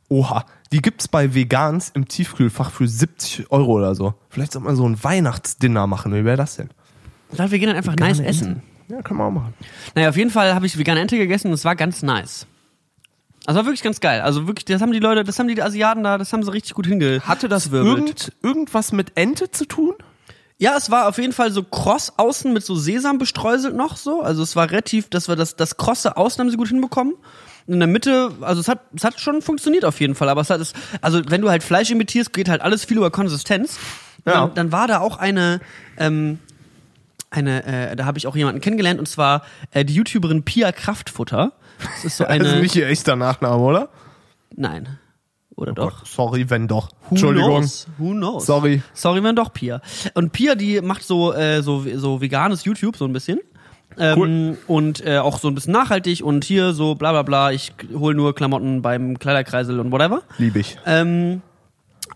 Oha, 0.08 0.46
die 0.72 0.82
gibt's 0.82 1.08
bei 1.08 1.34
Vegans 1.34 1.89
im 1.89 2.08
Tiefkühlfach 2.08 2.72
für 2.72 2.88
70 2.88 3.52
Euro 3.52 3.74
oder 3.74 3.96
so. 3.96 4.13
Vielleicht 4.30 4.54
sollte 4.54 4.68
man 4.68 4.76
so 4.76 4.88
ein 4.88 5.04
Weihnachtsdinner 5.04 5.88
machen. 5.88 6.13
Wie 6.13 6.26
wäre 6.26 6.38
das 6.38 6.58
denn? 6.58 6.70
Ich 7.32 7.38
dachte, 7.38 7.52
wir 7.52 7.60
gehen 7.60 7.70
dann 7.70 7.78
einfach 7.78 7.96
nice 7.96 8.20
Vegane 8.20 8.30
essen. 8.30 8.48
Ente. 8.48 8.62
Ja, 8.88 9.02
können 9.02 9.20
wir 9.20 9.26
auch 9.26 9.32
machen. 9.32 9.54
Naja, 9.96 10.10
auf 10.10 10.18
jeden 10.18 10.30
Fall 10.30 10.54
habe 10.54 10.68
ich 10.68 10.78
vegane 10.78 11.00
Ente 11.00 11.18
gegessen 11.18 11.48
und 11.48 11.54
es 11.54 11.65
war 11.65 11.76
ganz 11.76 12.04
nice. 12.04 12.46
Also 13.48 13.60
war 13.60 13.65
wirklich 13.65 13.84
ganz 13.84 14.00
geil. 14.00 14.22
Also 14.22 14.48
wirklich, 14.48 14.65
das 14.65 14.82
haben 14.82 14.91
die 14.91 15.00
Leute, 15.00 15.24
das 15.24 15.39
haben 15.39 15.48
die 15.48 15.62
Asiaten 15.62 16.04
da, 16.04 16.18
das 16.18 16.34
haben 16.34 16.44
sie 16.44 16.52
richtig 16.52 16.74
gut 16.74 16.86
hinge. 16.86 17.22
Hatte 17.22 17.48
das 17.48 17.68
irgend, 17.68 18.32
irgendwas 18.44 18.91
mit 18.91 19.13
Ente 19.15 19.50
zu 19.50 19.65
tun? 19.65 19.94
Ja, 20.58 20.78
es 20.78 20.89
war 20.89 21.08
auf 21.08 21.18
jeden 21.18 21.34
Fall 21.34 21.52
so 21.52 21.63
kross 21.63 22.13
außen 22.18 22.54
mit 22.54 22.63
so 22.63 22.76
Sesam 22.76 23.18
bestreuselt 23.18 23.76
noch 23.76 23.98
so. 23.98 24.22
Also 24.22 24.41
es 24.41 24.56
war 24.56 24.70
relativ, 24.70 25.10
dass 25.10 25.28
wir 25.28 25.36
das, 25.36 25.56
das 25.56 25.76
krosse 25.76 26.15
Außen 26.15 26.39
haben 26.39 26.50
sie 26.50 26.56
gut 26.56 26.70
hinbekommen. 26.70 27.15
In 27.68 27.80
der 27.80 27.88
Mitte, 27.88 28.32
also 28.41 28.62
es 28.62 28.68
hat, 28.68 28.82
es 28.96 29.04
hat 29.04 29.20
schon 29.20 29.41
funktioniert 29.41 29.84
auf 29.84 30.00
jeden 30.00 30.15
Fall. 30.15 30.30
Aber 30.30 30.41
es 30.41 30.50
hat 30.50 30.62
es, 30.62 30.74
also 31.02 31.22
wenn 31.28 31.41
du 31.41 31.50
halt 31.50 31.63
Fleisch 31.63 31.91
imitierst, 31.91 32.32
geht 32.32 32.48
halt 32.48 32.62
alles 32.62 32.86
viel 32.86 32.98
über 32.98 33.12
Konsistenz. 33.12 33.78
Ja. 34.26 34.34
Dann, 34.34 34.54
dann 34.54 34.72
war 34.72 34.88
da 34.88 35.00
auch 35.00 35.18
eine, 35.18 35.60
ähm, 35.98 36.39
eine, 37.32 37.65
äh, 37.91 37.96
da 37.96 38.06
habe 38.06 38.18
ich 38.18 38.28
auch 38.28 38.36
jemanden 38.36 38.62
kennengelernt 38.62 39.00
und 39.00 39.08
zwar 39.08 39.44
äh, 39.72 39.84
die 39.84 39.96
YouTuberin 39.96 40.44
Pia 40.44 40.72
Kraftfutter. 40.72 41.52
Das 41.80 42.06
ist 42.06 42.18
so 42.18 42.26
eine. 42.28 42.46
also 42.46 42.60
nicht 42.62 42.76
ihr 42.76 42.88
echter 42.88 43.15
Nachname, 43.15 43.62
oder? 43.62 43.89
nein. 44.56 45.00
Oder 45.56 45.74
doch? 45.74 46.00
Gott, 46.00 46.08
sorry, 46.08 46.50
wenn 46.50 46.68
doch. 46.68 46.89
Who 46.89 47.12
Entschuldigung. 47.12 47.60
Knows? 47.62 47.88
Who 47.98 48.12
knows? 48.12 48.46
Sorry. 48.46 48.82
Sorry, 48.94 49.24
wenn 49.24 49.36
doch 49.36 49.54
Pia. 49.54 49.82
Und 50.13 50.32
Pia, 50.34 50.56
die 50.56 50.82
macht 50.82 51.04
so, 51.04 51.34
äh, 51.34 51.62
so, 51.62 51.86
so 51.96 52.22
veganes 52.22 52.65
YouTube, 52.65 52.98
so 52.98 53.06
ein 53.06 53.13
bisschen. 53.13 53.39
Ähm, 53.98 54.18
Cool. 54.18 54.58
Und 54.68 55.06
äh, 55.06 55.20
auch 55.20 55.39
so 55.39 55.48
ein 55.48 55.56
bisschen 55.56 55.72
nachhaltig 55.72 56.22
und 56.24 56.44
hier 56.44 56.74
so 56.74 56.96
bla 56.96 57.12
bla 57.12 57.22
bla, 57.22 57.52
ich 57.52 57.72
hol 57.94 58.13
nur 58.13 58.36
Klamotten 58.36 58.82
beim 58.82 59.18
Kleiderkreisel 59.18 59.80
und 59.80 59.91
whatever. 59.94 60.24
Lieb 60.38 60.58
ich. 60.58 60.78
Ähm, 60.86 61.41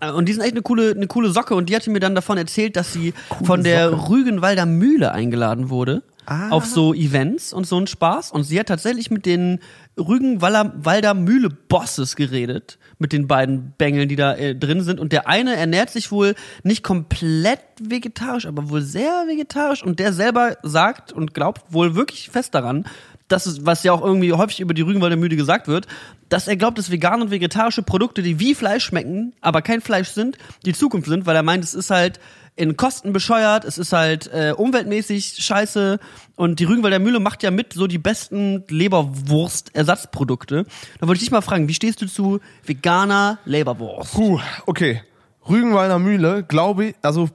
äh, 0.02 0.12
und 0.12 0.28
die 0.28 0.34
sind 0.34 0.42
echt 0.42 0.54
eine 0.54 0.62
coole, 0.62 0.92
eine 0.92 1.08
coole 1.08 1.30
Socke 1.30 1.56
und 1.56 1.70
die 1.70 1.76
hatte 1.78 1.90
mir 1.90 2.02
dann 2.02 2.16
davon 2.16 2.38
erzählt, 2.38 2.76
dass 2.76 2.92
sie 2.92 3.14
von 3.46 3.64
der 3.64 4.10
Rügenwalder 4.10 4.66
Mühle 4.66 5.14
eingeladen 5.14 5.70
wurde. 5.70 6.04
Ah. 6.30 6.50
Auf 6.52 6.66
so 6.68 6.94
Events 6.94 7.54
und 7.54 7.66
so 7.66 7.76
einen 7.76 7.88
Spaß. 7.88 8.32
Und 8.32 8.44
sie 8.44 8.60
hat 8.60 8.68
tatsächlich 8.68 9.10
mit 9.10 9.26
den 9.26 9.60
Rügenwalder 9.98 10.74
Walder 10.78 11.16
Mühle 11.16 11.50
Bosses 11.50 12.16
geredet. 12.16 12.78
Mit 13.00 13.14
den 13.14 13.28
beiden 13.28 13.74
Bengeln, 13.80 14.08
die 14.08 14.16
da 14.16 14.36
äh, 14.36 14.56
drin 14.56 14.82
sind. 14.82 15.00
Und 15.00 15.12
der 15.12 15.28
eine 15.28 15.56
ernährt 15.56 15.90
sich 15.90 16.12
wohl 16.12 16.36
nicht 16.64 16.84
komplett 16.84 17.62
vegetarisch, 17.82 18.46
aber 18.46 18.70
wohl 18.70 18.84
sehr 18.84 19.26
vegetarisch. 19.28 19.84
Und 19.84 20.00
der 20.00 20.14
selber 20.14 20.58
sagt 20.62 21.12
und 21.12 21.34
glaubt 21.34 21.74
wohl 21.74 21.96
wirklich 21.96 22.30
fest 22.30 22.54
daran, 22.54 22.86
das 23.28 23.48
ist, 23.48 23.66
was 23.66 23.84
ja 23.84 23.94
auch 23.94 24.04
irgendwie 24.04 24.34
häufig 24.34 24.60
über 24.60 24.74
die 24.74 24.82
Rügenwalder 24.82 25.16
Mühle 25.16 25.36
gesagt 25.36 25.68
wird, 25.68 25.88
dass 26.30 26.48
er 26.48 26.58
glaubt, 26.58 26.78
dass 26.78 26.92
vegane 26.92 27.24
und 27.24 27.32
vegetarische 27.32 27.84
Produkte, 27.84 28.22
die 28.22 28.40
wie 28.40 28.56
Fleisch 28.56 28.86
schmecken, 28.86 29.34
aber 29.42 29.62
kein 29.62 29.82
Fleisch 29.82 30.10
sind, 30.10 30.38
die 30.66 30.74
Zukunft 30.74 31.08
sind, 31.08 31.26
weil 31.26 31.36
er 31.36 31.44
meint, 31.44 31.64
es 31.64 31.74
ist 31.74 31.92
halt 31.92 32.20
in 32.60 32.76
Kosten 32.76 33.14
bescheuert, 33.14 33.64
es 33.64 33.78
ist 33.78 33.94
halt 33.94 34.28
äh, 34.34 34.54
umweltmäßig 34.56 35.38
scheiße 35.40 35.98
und 36.36 36.60
die 36.60 36.66
Rügenwalder 36.66 37.00
Mühle 37.00 37.22
macht 37.22 37.42
ja 37.42 37.52
mit 37.52 37.72
so 37.72 37.88
die 37.88 37.98
besten 37.98 38.66
Leberwurst-Ersatzprodukte. 38.68 40.66
Da 41.00 41.08
wollte 41.08 41.20
ich 41.20 41.22
dich 41.22 41.32
mal 41.32 41.42
fragen, 41.42 41.70
wie 41.70 41.74
stehst 41.74 42.02
du 42.02 42.08
zu 42.08 42.42
veganer 42.66 43.40
Leberwurst? 43.46 44.14
Puh, 44.14 44.40
okay. 44.66 45.02
Rügenwalder 45.48 46.00
Mühle, 46.00 46.44
glaube 46.44 46.88
ich, 46.88 46.96
also 47.02 47.30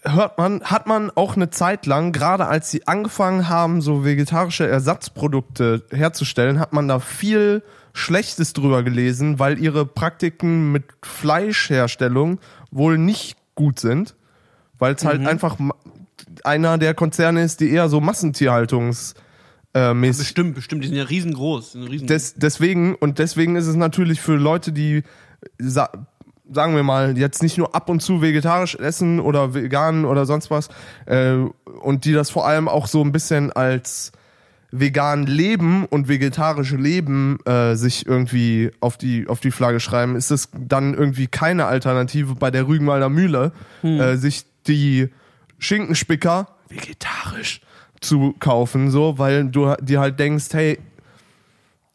hört 0.00 0.38
man, 0.38 0.62
hat 0.62 0.86
man 0.86 1.10
auch 1.10 1.36
eine 1.36 1.50
Zeit 1.50 1.84
lang, 1.84 2.12
gerade 2.12 2.46
als 2.46 2.70
sie 2.70 2.86
angefangen 2.86 3.50
haben, 3.50 3.82
so 3.82 4.06
vegetarische 4.06 4.66
Ersatzprodukte 4.66 5.84
herzustellen, 5.90 6.58
hat 6.58 6.72
man 6.72 6.88
da 6.88 6.98
viel 6.98 7.62
Schlechtes 7.92 8.54
drüber 8.54 8.82
gelesen, 8.82 9.38
weil 9.38 9.58
ihre 9.58 9.84
Praktiken 9.84 10.72
mit 10.72 10.84
Fleischherstellung 11.02 12.40
wohl 12.70 12.96
nicht 12.96 13.36
gut 13.54 13.78
sind, 13.78 14.16
weil 14.82 14.94
es 14.94 15.04
halt 15.04 15.24
einfach 15.26 15.58
ma- 15.58 15.74
einer 16.44 16.76
der 16.76 16.92
Konzerne 16.94 17.42
ist, 17.44 17.60
die 17.60 17.70
eher 17.70 17.88
so 17.88 18.00
Massentierhaltungs 18.00 19.14
äh, 19.74 19.94
mäßig 19.94 20.26
Bestimmt, 20.26 20.54
bestimmt, 20.54 20.84
die 20.84 20.88
sind 20.88 20.96
ja 20.96 21.04
riesengroß. 21.04 21.72
Sind 21.72 21.84
riesen 21.84 22.06
des, 22.08 22.34
deswegen 22.34 22.94
und 22.96 23.18
deswegen 23.18 23.56
ist 23.56 23.66
es 23.68 23.76
natürlich 23.76 24.20
für 24.20 24.34
Leute, 24.36 24.72
die 24.72 25.02
sa 25.58 25.88
sagen 26.52 26.74
wir 26.76 26.82
mal 26.82 27.16
jetzt 27.16 27.42
nicht 27.42 27.56
nur 27.56 27.74
ab 27.74 27.88
und 27.88 28.02
zu 28.02 28.20
vegetarisch 28.20 28.74
essen 28.74 29.20
oder 29.20 29.54
vegan 29.54 30.04
oder 30.04 30.26
sonst 30.26 30.50
was 30.50 30.68
äh, 31.06 31.36
und 31.80 32.04
die 32.04 32.12
das 32.12 32.28
vor 32.28 32.46
allem 32.46 32.68
auch 32.68 32.86
so 32.88 33.02
ein 33.02 33.12
bisschen 33.12 33.50
als 33.52 34.12
vegan 34.70 35.26
leben 35.26 35.84
und 35.86 36.08
vegetarische 36.08 36.76
Leben 36.76 37.38
äh, 37.46 37.74
sich 37.76 38.06
irgendwie 38.06 38.70
auf 38.80 38.96
die 38.98 39.28
auf 39.28 39.40
die 39.40 39.50
Flagge 39.50 39.80
schreiben, 39.80 40.16
ist 40.16 40.30
es 40.30 40.48
dann 40.58 40.92
irgendwie 40.94 41.26
keine 41.26 41.66
Alternative 41.66 42.34
bei 42.34 42.50
der 42.50 42.66
Rügenwalder 42.66 43.08
Mühle, 43.08 43.52
äh, 43.82 44.16
sich 44.16 44.44
die 44.66 45.08
Schinkenspicker 45.58 46.48
vegetarisch 46.68 47.60
zu 48.00 48.34
kaufen, 48.38 48.90
so, 48.90 49.18
weil 49.18 49.48
du 49.48 49.74
dir 49.80 50.00
halt 50.00 50.18
denkst, 50.18 50.46
hey, 50.52 50.78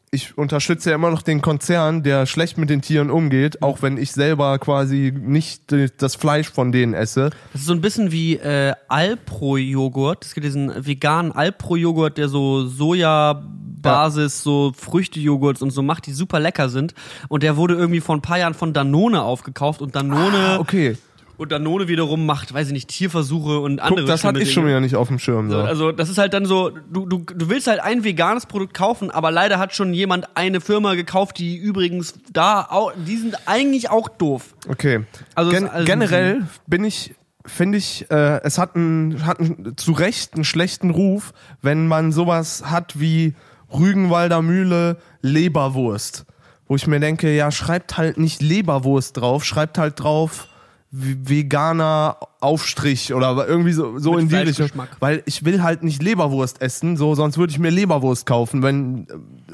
ich 0.10 0.38
unterstütze 0.38 0.92
ja 0.92 0.96
immer 0.96 1.12
noch 1.12 1.22
den 1.22 1.42
Konzern, 1.42 2.02
der 2.02 2.26
schlecht 2.26 2.58
mit 2.58 2.70
den 2.70 2.82
Tieren 2.82 3.10
umgeht, 3.10 3.62
auch 3.62 3.82
wenn 3.82 3.98
ich 3.98 4.14
selber 4.14 4.58
quasi 4.58 5.14
nicht 5.14 5.64
das 5.98 6.16
Fleisch 6.16 6.50
von 6.50 6.72
denen 6.72 6.94
esse. 6.94 7.32
Das 7.52 7.62
ist 7.62 7.68
so 7.68 7.74
ein 7.74 7.82
bisschen 7.82 8.12
wie 8.14 8.36
äh, 8.38 8.74
Alpro-Joghurt. 8.88 10.26
Es 10.26 10.34
gibt 10.34 10.46
diesen 10.46 10.86
veganen 10.86 11.34
Alpro-Joghurt, 11.34 12.18
der 12.18 12.30
so 12.30 12.66
Soja, 12.68 13.44
Nussbasis, 13.88 14.44
so 14.44 14.74
Früchtejoghurts 14.76 15.62
und 15.62 15.72
so 15.72 15.82
macht, 15.82 16.06
die 16.08 16.14
super 16.14 16.40
lecker 16.40 16.70
sind. 16.70 16.94
Und 17.28 17.44
der 17.44 17.58
wurde 17.58 17.76
irgendwie 17.76 18.02
vor 18.02 18.16
ein 18.16 18.22
paar 18.22 18.40
Jahren 18.40 18.54
von 18.54 18.74
Danone 18.74 19.22
aufgekauft 19.22 19.82
und 19.82 19.96
Danone 19.96 20.38
Ah, 20.38 20.60
okay. 20.60 20.98
Und 21.38 21.52
Danone 21.52 21.88
wiederum 21.88 22.26
macht, 22.26 22.54
weiß 22.54 22.68
ich 22.68 22.74
nicht, 22.74 22.90
Tierversuche 22.90 23.60
und 23.60 23.80
andere 23.80 24.02
Guck, 24.02 24.08
das 24.08 24.24
hatte 24.24 24.40
ich 24.40 24.52
schon 24.52 24.66
wieder 24.66 24.80
nicht 24.80 24.96
auf 24.96 25.08
dem 25.08 25.20
Schirm. 25.20 25.50
So. 25.50 25.58
Also 25.58 25.92
das 25.92 26.10
ist 26.10 26.18
halt 26.18 26.34
dann 26.34 26.46
so, 26.46 26.70
du, 26.70 27.06
du, 27.06 27.20
du 27.20 27.50
willst 27.50 27.68
halt 27.68 27.80
ein 27.80 28.04
veganes 28.04 28.46
Produkt 28.46 28.74
kaufen, 28.74 29.12
aber 29.12 29.32
leider 29.32 29.60
hat 29.60 29.74
schon 29.74 29.94
jemand 29.94 30.36
eine 30.36 30.62
Firma 30.62 30.96
gekauft, 30.96 31.38
die 31.38 31.56
übrigens 31.56 32.16
da 32.34 32.62
auch, 32.70 32.92
die 32.96 33.18
sind 33.18 33.38
eigentlich 33.46 33.90
auch 33.90 34.10
doof. 34.10 34.56
Okay. 34.68 35.06
Also 35.36 35.52
Gen 35.52 35.68
also- 35.68 35.86
generell 35.86 36.48
bin 36.66 36.84
ich, 36.84 37.14
finde 37.46 37.78
ich, 37.78 38.10
äh, 38.10 38.42
es 38.44 38.58
hat, 38.58 38.76
einen, 38.76 39.26
hat 39.26 39.40
einen, 39.40 39.78
zu 39.78 39.92
Recht 39.92 40.34
einen 40.34 40.44
schlechten 40.44 40.90
Ruf, 40.90 41.34
wenn 41.62 41.88
man 41.88 42.12
sowas 42.12 42.64
hat 42.66 43.00
wie 43.00 43.36
Rügenwalder 43.72 44.42
Mühle 44.42 44.98
Leberwurst. 45.22 46.26
Wo 46.70 46.76
ich 46.76 46.88
mir 46.88 47.00
denke, 47.00 47.34
ja, 47.34 47.50
schreibt 47.52 47.98
halt 47.98 48.18
nicht 48.18 48.42
Leberwurst 48.42 49.16
drauf, 49.18 49.46
schreibt 49.46 49.78
halt 49.78 50.00
drauf 50.00 50.48
veganer 50.92 52.18
Aufstrich 52.40 53.14
oder 53.14 53.48
irgendwie 53.48 53.74
so, 53.74 54.00
so 54.00 54.14
Mit 54.14 54.22
in 54.24 54.30
die 54.30 54.36
Richtung. 54.36 54.70
Weil 55.00 55.22
ich 55.26 55.44
will 55.46 55.62
halt 55.64 55.84
nicht 55.84 56.02
Leberwurst 56.02 56.62
essen, 56.62 56.98
so, 56.98 57.14
sonst 57.16 57.38
würde 57.38 57.52
ich 57.52 57.60
mir 57.60 57.70
Leberwurst 57.72 58.26
kaufen, 58.26 58.64
wenn, 58.64 59.08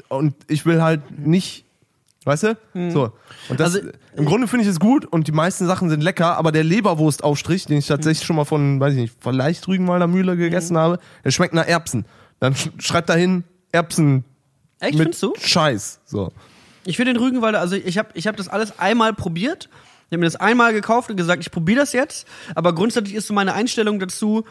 und 0.08 0.34
ich 0.48 0.64
will 0.64 0.80
halt 0.82 1.18
nicht, 1.18 1.64
weißt 2.24 2.42
du? 2.44 2.56
So. 2.92 3.12
Und 3.48 3.60
das, 3.60 3.74
Also- 3.76 3.88
im 4.16 4.26
Grunde 4.26 4.46
finde 4.46 4.62
ich 4.64 4.70
es 4.70 4.78
gut 4.78 5.04
und 5.06 5.26
die 5.26 5.32
meisten 5.32 5.66
Sachen 5.66 5.90
sind 5.90 6.02
lecker, 6.02 6.36
aber 6.36 6.52
der 6.52 6.62
Leberwurstaufstrich, 6.62 7.66
den 7.66 7.78
ich 7.78 7.88
tatsächlich 7.88 8.24
schon 8.24 8.36
mal 8.36 8.44
von, 8.44 8.78
weiß 8.78 8.92
ich 8.94 9.00
nicht, 9.00 9.14
vielleicht 9.20 9.66
Rügenwalder 9.66 10.06
Mühle 10.06 10.36
gegessen 10.36 10.76
habe, 10.78 11.00
der 11.24 11.32
schmeckt 11.32 11.52
nach 11.54 11.66
Erbsen. 11.66 12.04
Dann 12.38 12.54
sch 12.54 12.70
schreibt 12.78 13.08
dahin 13.08 13.42
Erbsen 13.72 14.24
Echt, 14.78 14.92
mit 14.94 15.02
findest 15.02 15.22
du? 15.24 15.32
Scheiß. 15.40 16.00
So. 16.04 16.30
Ich 16.84 16.96
finde 16.96 17.14
den 17.14 17.20
Rügenwalder, 17.22 17.58
also 17.60 17.74
ich 17.74 17.98
habe 17.98 18.10
ich 18.14 18.26
hab 18.28 18.36
das 18.36 18.46
alles 18.48 18.78
einmal 18.78 19.14
probiert. 19.14 19.68
Ich 20.06 20.12
habe 20.12 20.18
mir 20.18 20.26
das 20.26 20.36
einmal 20.36 20.72
gekauft 20.72 21.10
und 21.10 21.16
gesagt, 21.16 21.42
ich 21.42 21.50
probiere 21.50 21.80
das 21.80 21.92
jetzt. 21.92 22.26
Aber 22.54 22.74
grundsätzlich 22.74 23.14
ist 23.14 23.26
so 23.26 23.34
meine 23.34 23.54
Einstellung 23.54 23.98
dazu, 23.98 24.44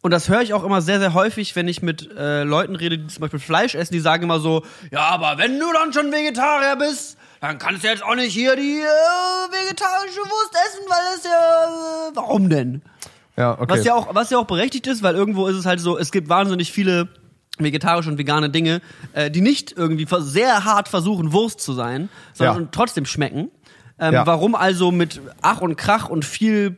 und 0.00 0.12
das 0.12 0.28
höre 0.28 0.42
ich 0.42 0.54
auch 0.54 0.62
immer 0.62 0.80
sehr, 0.80 1.00
sehr 1.00 1.12
häufig, 1.12 1.56
wenn 1.56 1.66
ich 1.66 1.82
mit 1.82 2.08
äh, 2.16 2.44
Leuten 2.44 2.76
rede, 2.76 2.98
die 2.98 3.06
zum 3.08 3.20
Beispiel 3.20 3.40
Fleisch 3.40 3.74
essen, 3.74 3.92
die 3.92 4.00
sagen 4.00 4.22
immer 4.22 4.38
so, 4.38 4.64
ja, 4.92 5.00
aber 5.08 5.38
wenn 5.38 5.58
du 5.58 5.66
dann 5.72 5.92
schon 5.92 6.12
Vegetarier 6.12 6.76
bist, 6.76 7.16
dann 7.40 7.58
kannst 7.58 7.82
du 7.84 7.88
jetzt 7.88 8.04
auch 8.04 8.14
nicht 8.14 8.32
hier 8.32 8.54
die 8.54 8.78
äh, 8.80 9.50
vegetarische 9.50 10.20
Wurst 10.20 10.54
essen, 10.66 10.84
weil 10.88 10.98
das 11.14 11.24
ja, 11.24 12.08
äh, 12.10 12.10
warum 12.14 12.48
denn? 12.48 12.82
Ja, 13.36 13.52
okay. 13.52 13.66
Was 13.68 13.84
ja 13.84 13.94
auch, 13.94 14.14
was 14.14 14.30
ja 14.30 14.38
auch 14.38 14.46
berechtigt 14.46 14.86
ist, 14.86 15.02
weil 15.02 15.14
irgendwo 15.14 15.46
ist 15.48 15.56
es 15.56 15.66
halt 15.66 15.80
so, 15.80 15.98
es 15.98 16.10
gibt 16.12 16.28
wahnsinnig 16.28 16.72
viele 16.72 17.08
vegetarische 17.58 18.08
und 18.08 18.18
vegane 18.18 18.50
Dinge, 18.50 18.80
äh, 19.14 19.30
die 19.30 19.40
nicht 19.40 19.72
irgendwie 19.76 20.06
sehr 20.20 20.64
hart 20.64 20.88
versuchen, 20.88 21.32
Wurst 21.32 21.60
zu 21.60 21.72
sein, 21.72 22.08
sondern 22.34 22.62
Ja. 22.64 22.68
trotzdem 22.70 23.04
schmecken. 23.04 23.50
Ähm, 23.98 24.14
Ja. 24.14 24.26
Warum 24.26 24.54
also 24.54 24.90
mit 24.92 25.20
Ach 25.42 25.60
und 25.60 25.76
Krach 25.76 26.08
und 26.08 26.24
viel, 26.24 26.76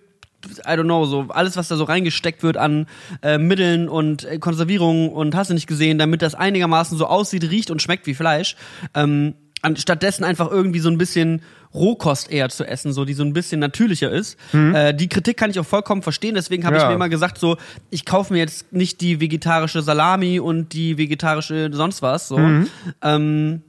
I 0.66 0.71
don't 0.71 0.85
know, 0.85 1.05
so 1.07 1.27
alles, 1.29 1.57
was 1.57 1.68
da 1.68 1.77
so 1.77 1.85
reingesteckt 1.85 2.43
wird 2.43 2.57
an 2.57 2.87
äh, 3.23 3.37
Mitteln 3.39 3.89
und 3.89 4.25
äh, 4.25 4.39
Konservierungen 4.39 5.11
und 5.11 5.35
hast 5.35 5.51
du 5.51 5.55
nicht 5.55 5.66
gesehen, 5.66 5.99
damit 5.99 6.23
das 6.23 6.35
einigermaßen 6.35 6.97
so 6.97 7.07
aussieht, 7.07 7.45
riecht 7.51 7.71
und 7.71 7.83
schmeckt 7.83 8.07
wie 8.07 8.14
Fleisch, 8.14 8.57
ähm, 8.95 9.35
anstattdessen 9.62 10.25
einfach 10.25 10.51
irgendwie 10.51 10.79
so 10.81 10.89
ein 10.89 10.97
bisschen 10.97 11.43
Rohkost 11.75 12.33
eher 12.33 12.49
zu 12.49 12.64
essen, 12.66 12.93
so 12.95 13.05
die 13.05 13.12
so 13.12 13.23
ein 13.23 13.35
bisschen 13.35 13.61
natürlicher 13.61 14.11
ist. 14.11 14.39
Äh, 14.55 14.95
die 14.95 15.09
Kritik 15.09 15.37
kann 15.37 15.51
ich 15.51 15.61
auch 15.61 15.66
vollkommen 15.66 16.01
verstehen, 16.03 16.35
deswegen 16.35 16.64
habe 16.64 16.77
ich 16.77 16.81
Mhm. 16.83 16.85
Ja. 16.85 16.89
mir 16.89 16.95
immer 16.97 17.09
gesagt, 17.11 17.37
so 17.39 17.59
ich 17.91 18.07
kaufe 18.07 18.33
mir 18.33 18.39
jetzt 18.39 18.73
nicht 18.73 19.03
die 19.03 19.21
vegetarische 19.21 19.83
Salami 19.83 20.41
und 20.41 20.73
die 20.73 20.97
vegetarische 20.97 21.68
sonst 21.73 22.01
was. 22.01 22.27
So. 22.29 22.39
Mhm. 22.39 22.66
Ähm, 23.03 23.62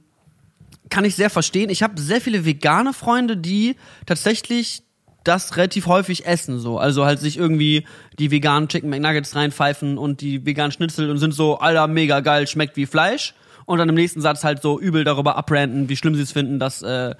kann 0.92 1.06
ich 1.06 1.16
sehr 1.16 1.30
verstehen. 1.30 1.70
Ich 1.70 1.82
habe 1.82 1.98
sehr 1.98 2.20
viele 2.20 2.44
vegane 2.44 2.92
Freunde, 2.92 3.38
die 3.38 3.76
tatsächlich 4.04 4.82
das 5.24 5.56
relativ 5.56 5.86
häufig 5.86 6.26
essen, 6.26 6.58
so. 6.58 6.78
Also 6.78 7.06
halt 7.06 7.18
sich 7.18 7.38
irgendwie 7.38 7.86
die 8.18 8.30
veganen 8.30 8.68
Chicken 8.68 8.90
McNuggets 8.90 9.34
reinpfeifen 9.34 9.96
und 9.96 10.20
die 10.20 10.44
veganen 10.44 10.70
Schnitzel 10.70 11.10
und 11.10 11.16
sind 11.16 11.32
so, 11.32 11.58
alter, 11.58 11.86
mega 11.86 12.20
geil, 12.20 12.46
schmeckt 12.46 12.76
wie 12.76 12.84
Fleisch. 12.84 13.34
Und 13.64 13.78
dann 13.78 13.88
im 13.88 13.94
nächsten 13.94 14.20
Satz 14.20 14.44
halt 14.44 14.60
so 14.60 14.78
übel 14.78 15.04
darüber 15.04 15.36
abranten, 15.36 15.88
wie 15.88 15.96
schlimm 15.96 16.14
sie 16.14 16.22
es 16.22 16.32
finden, 16.32 16.58
dass, 16.58 16.82
äh, 16.82 17.14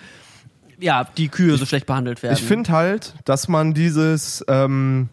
ja, 0.79 1.07
die 1.17 1.29
Kühe 1.29 1.57
so 1.57 1.65
schlecht 1.65 1.87
behandelt 1.87 2.23
werden. 2.23 2.35
Ich 2.35 2.43
finde 2.43 2.73
halt, 2.73 3.15
dass 3.25 3.49
man 3.49 3.73
dieses, 3.73 4.45
ähm, 4.49 5.09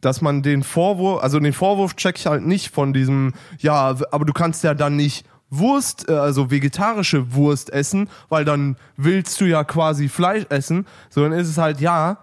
dass 0.00 0.22
man 0.22 0.42
den 0.42 0.62
Vorwurf, 0.62 1.22
also 1.22 1.40
den 1.40 1.52
Vorwurf 1.52 1.96
check 1.96 2.16
ich 2.16 2.26
halt 2.26 2.46
nicht 2.46 2.72
von 2.72 2.94
diesem, 2.94 3.34
ja, 3.58 3.96
aber 4.12 4.24
du 4.24 4.32
kannst 4.32 4.64
ja 4.64 4.72
dann 4.72 4.96
nicht 4.96 5.26
Wurst, 5.50 6.08
äh, 6.08 6.12
also 6.12 6.50
vegetarische 6.50 7.34
Wurst 7.34 7.72
essen, 7.72 8.08
weil 8.28 8.44
dann 8.44 8.76
willst 8.96 9.40
du 9.40 9.44
ja 9.44 9.64
quasi 9.64 10.08
Fleisch 10.08 10.46
essen, 10.48 10.86
sondern 11.10 11.32
ist 11.32 11.48
es 11.48 11.58
halt, 11.58 11.80
ja, 11.80 12.18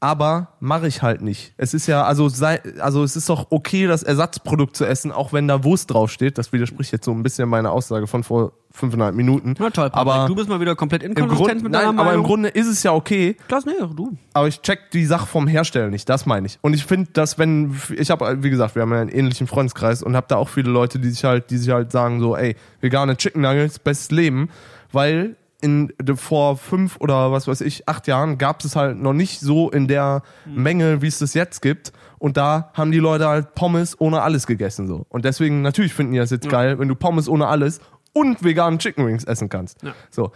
aber 0.00 0.48
mache 0.60 0.86
ich 0.86 1.02
halt 1.02 1.20
nicht. 1.20 1.52
Es 1.58 1.74
ist 1.74 1.86
ja, 1.86 2.04
also 2.04 2.30
sei, 2.30 2.60
also 2.80 3.04
es 3.04 3.16
ist 3.16 3.28
doch 3.28 3.48
okay, 3.50 3.86
das 3.86 4.02
Ersatzprodukt 4.02 4.74
zu 4.74 4.86
essen, 4.86 5.12
auch 5.12 5.34
wenn 5.34 5.46
da 5.46 5.62
Wurst 5.62 5.90
draufsteht. 5.90 6.38
Das 6.38 6.52
widerspricht 6.54 6.90
jetzt 6.92 7.04
so 7.04 7.12
ein 7.12 7.22
bisschen 7.22 7.48
meiner 7.48 7.70
Aussage 7.70 8.06
von 8.06 8.24
vor 8.24 8.52
fünfeinhalb 8.72 9.14
Minuten. 9.14 9.54
Na 9.58 9.68
toll, 9.68 9.90
Patrick, 9.90 9.96
aber 9.96 10.26
du 10.26 10.34
bist 10.34 10.48
mal 10.48 10.60
wieder 10.60 10.74
komplett 10.74 11.02
inkonsistent 11.02 11.62
mit 11.62 11.74
deiner 11.74 11.92
nein, 11.92 11.98
aber 11.98 12.10
im 12.10 12.20
Meinung. 12.20 12.24
Grunde 12.24 12.48
ist 12.48 12.68
es 12.68 12.82
ja 12.82 12.92
okay, 12.92 13.36
Klaas, 13.48 13.66
nee, 13.66 13.72
du. 13.78 14.16
aber 14.32 14.48
ich 14.48 14.62
check 14.62 14.90
die 14.92 15.04
Sache 15.04 15.26
vom 15.26 15.46
Hersteller 15.46 15.88
nicht, 15.88 16.08
das 16.08 16.24
meine 16.24 16.46
ich. 16.46 16.58
Und 16.62 16.72
ich 16.72 16.84
finde, 16.84 17.10
dass 17.12 17.38
wenn 17.38 17.76
ich 17.96 18.10
habe 18.10 18.42
wie 18.42 18.50
gesagt, 18.50 18.76
wir 18.76 18.82
haben 18.82 18.92
ja 18.92 19.00
einen 19.00 19.10
ähnlichen 19.10 19.46
Freundeskreis 19.46 20.02
und 20.02 20.16
habe 20.16 20.26
da 20.28 20.36
auch 20.36 20.48
viele 20.48 20.70
Leute, 20.70 20.98
die 20.98 21.10
sich 21.10 21.24
halt 21.24 21.50
die 21.50 21.58
sich 21.58 21.70
halt 21.70 21.92
sagen 21.92 22.20
so, 22.20 22.36
ey, 22.36 22.56
vegane 22.80 23.16
Chicken 23.16 23.42
Nuggets 23.42 23.78
bestes 23.78 24.10
Leben, 24.12 24.48
weil 24.92 25.36
in 25.60 25.92
vor 26.16 26.56
fünf 26.56 26.96
oder 27.00 27.32
was 27.32 27.46
weiß 27.46 27.60
ich 27.62 27.88
acht 27.88 28.06
Jahren 28.06 28.38
gab 28.38 28.64
es 28.64 28.76
halt 28.76 28.98
noch 28.98 29.12
nicht 29.12 29.40
so 29.40 29.70
in 29.70 29.88
der 29.88 30.22
Menge, 30.46 31.02
wie 31.02 31.06
es 31.06 31.18
das 31.18 31.34
jetzt 31.34 31.60
gibt. 31.62 31.92
Und 32.18 32.36
da 32.36 32.70
haben 32.74 32.92
die 32.92 32.98
Leute 32.98 33.28
halt 33.28 33.54
Pommes 33.54 33.98
ohne 33.98 34.22
alles 34.22 34.46
gegessen 34.46 34.86
so. 34.86 35.06
Und 35.08 35.24
deswegen 35.24 35.62
natürlich 35.62 35.94
finden 35.94 36.12
die 36.12 36.18
das 36.18 36.30
jetzt 36.30 36.48
geil, 36.48 36.78
wenn 36.78 36.88
du 36.88 36.94
Pommes 36.94 37.28
ohne 37.28 37.46
alles 37.46 37.80
und 38.12 38.42
veganen 38.42 38.78
Chicken 38.78 39.06
Wings 39.06 39.24
essen 39.24 39.48
kannst. 39.48 39.82
Ja. 39.82 39.94
So. 40.10 40.32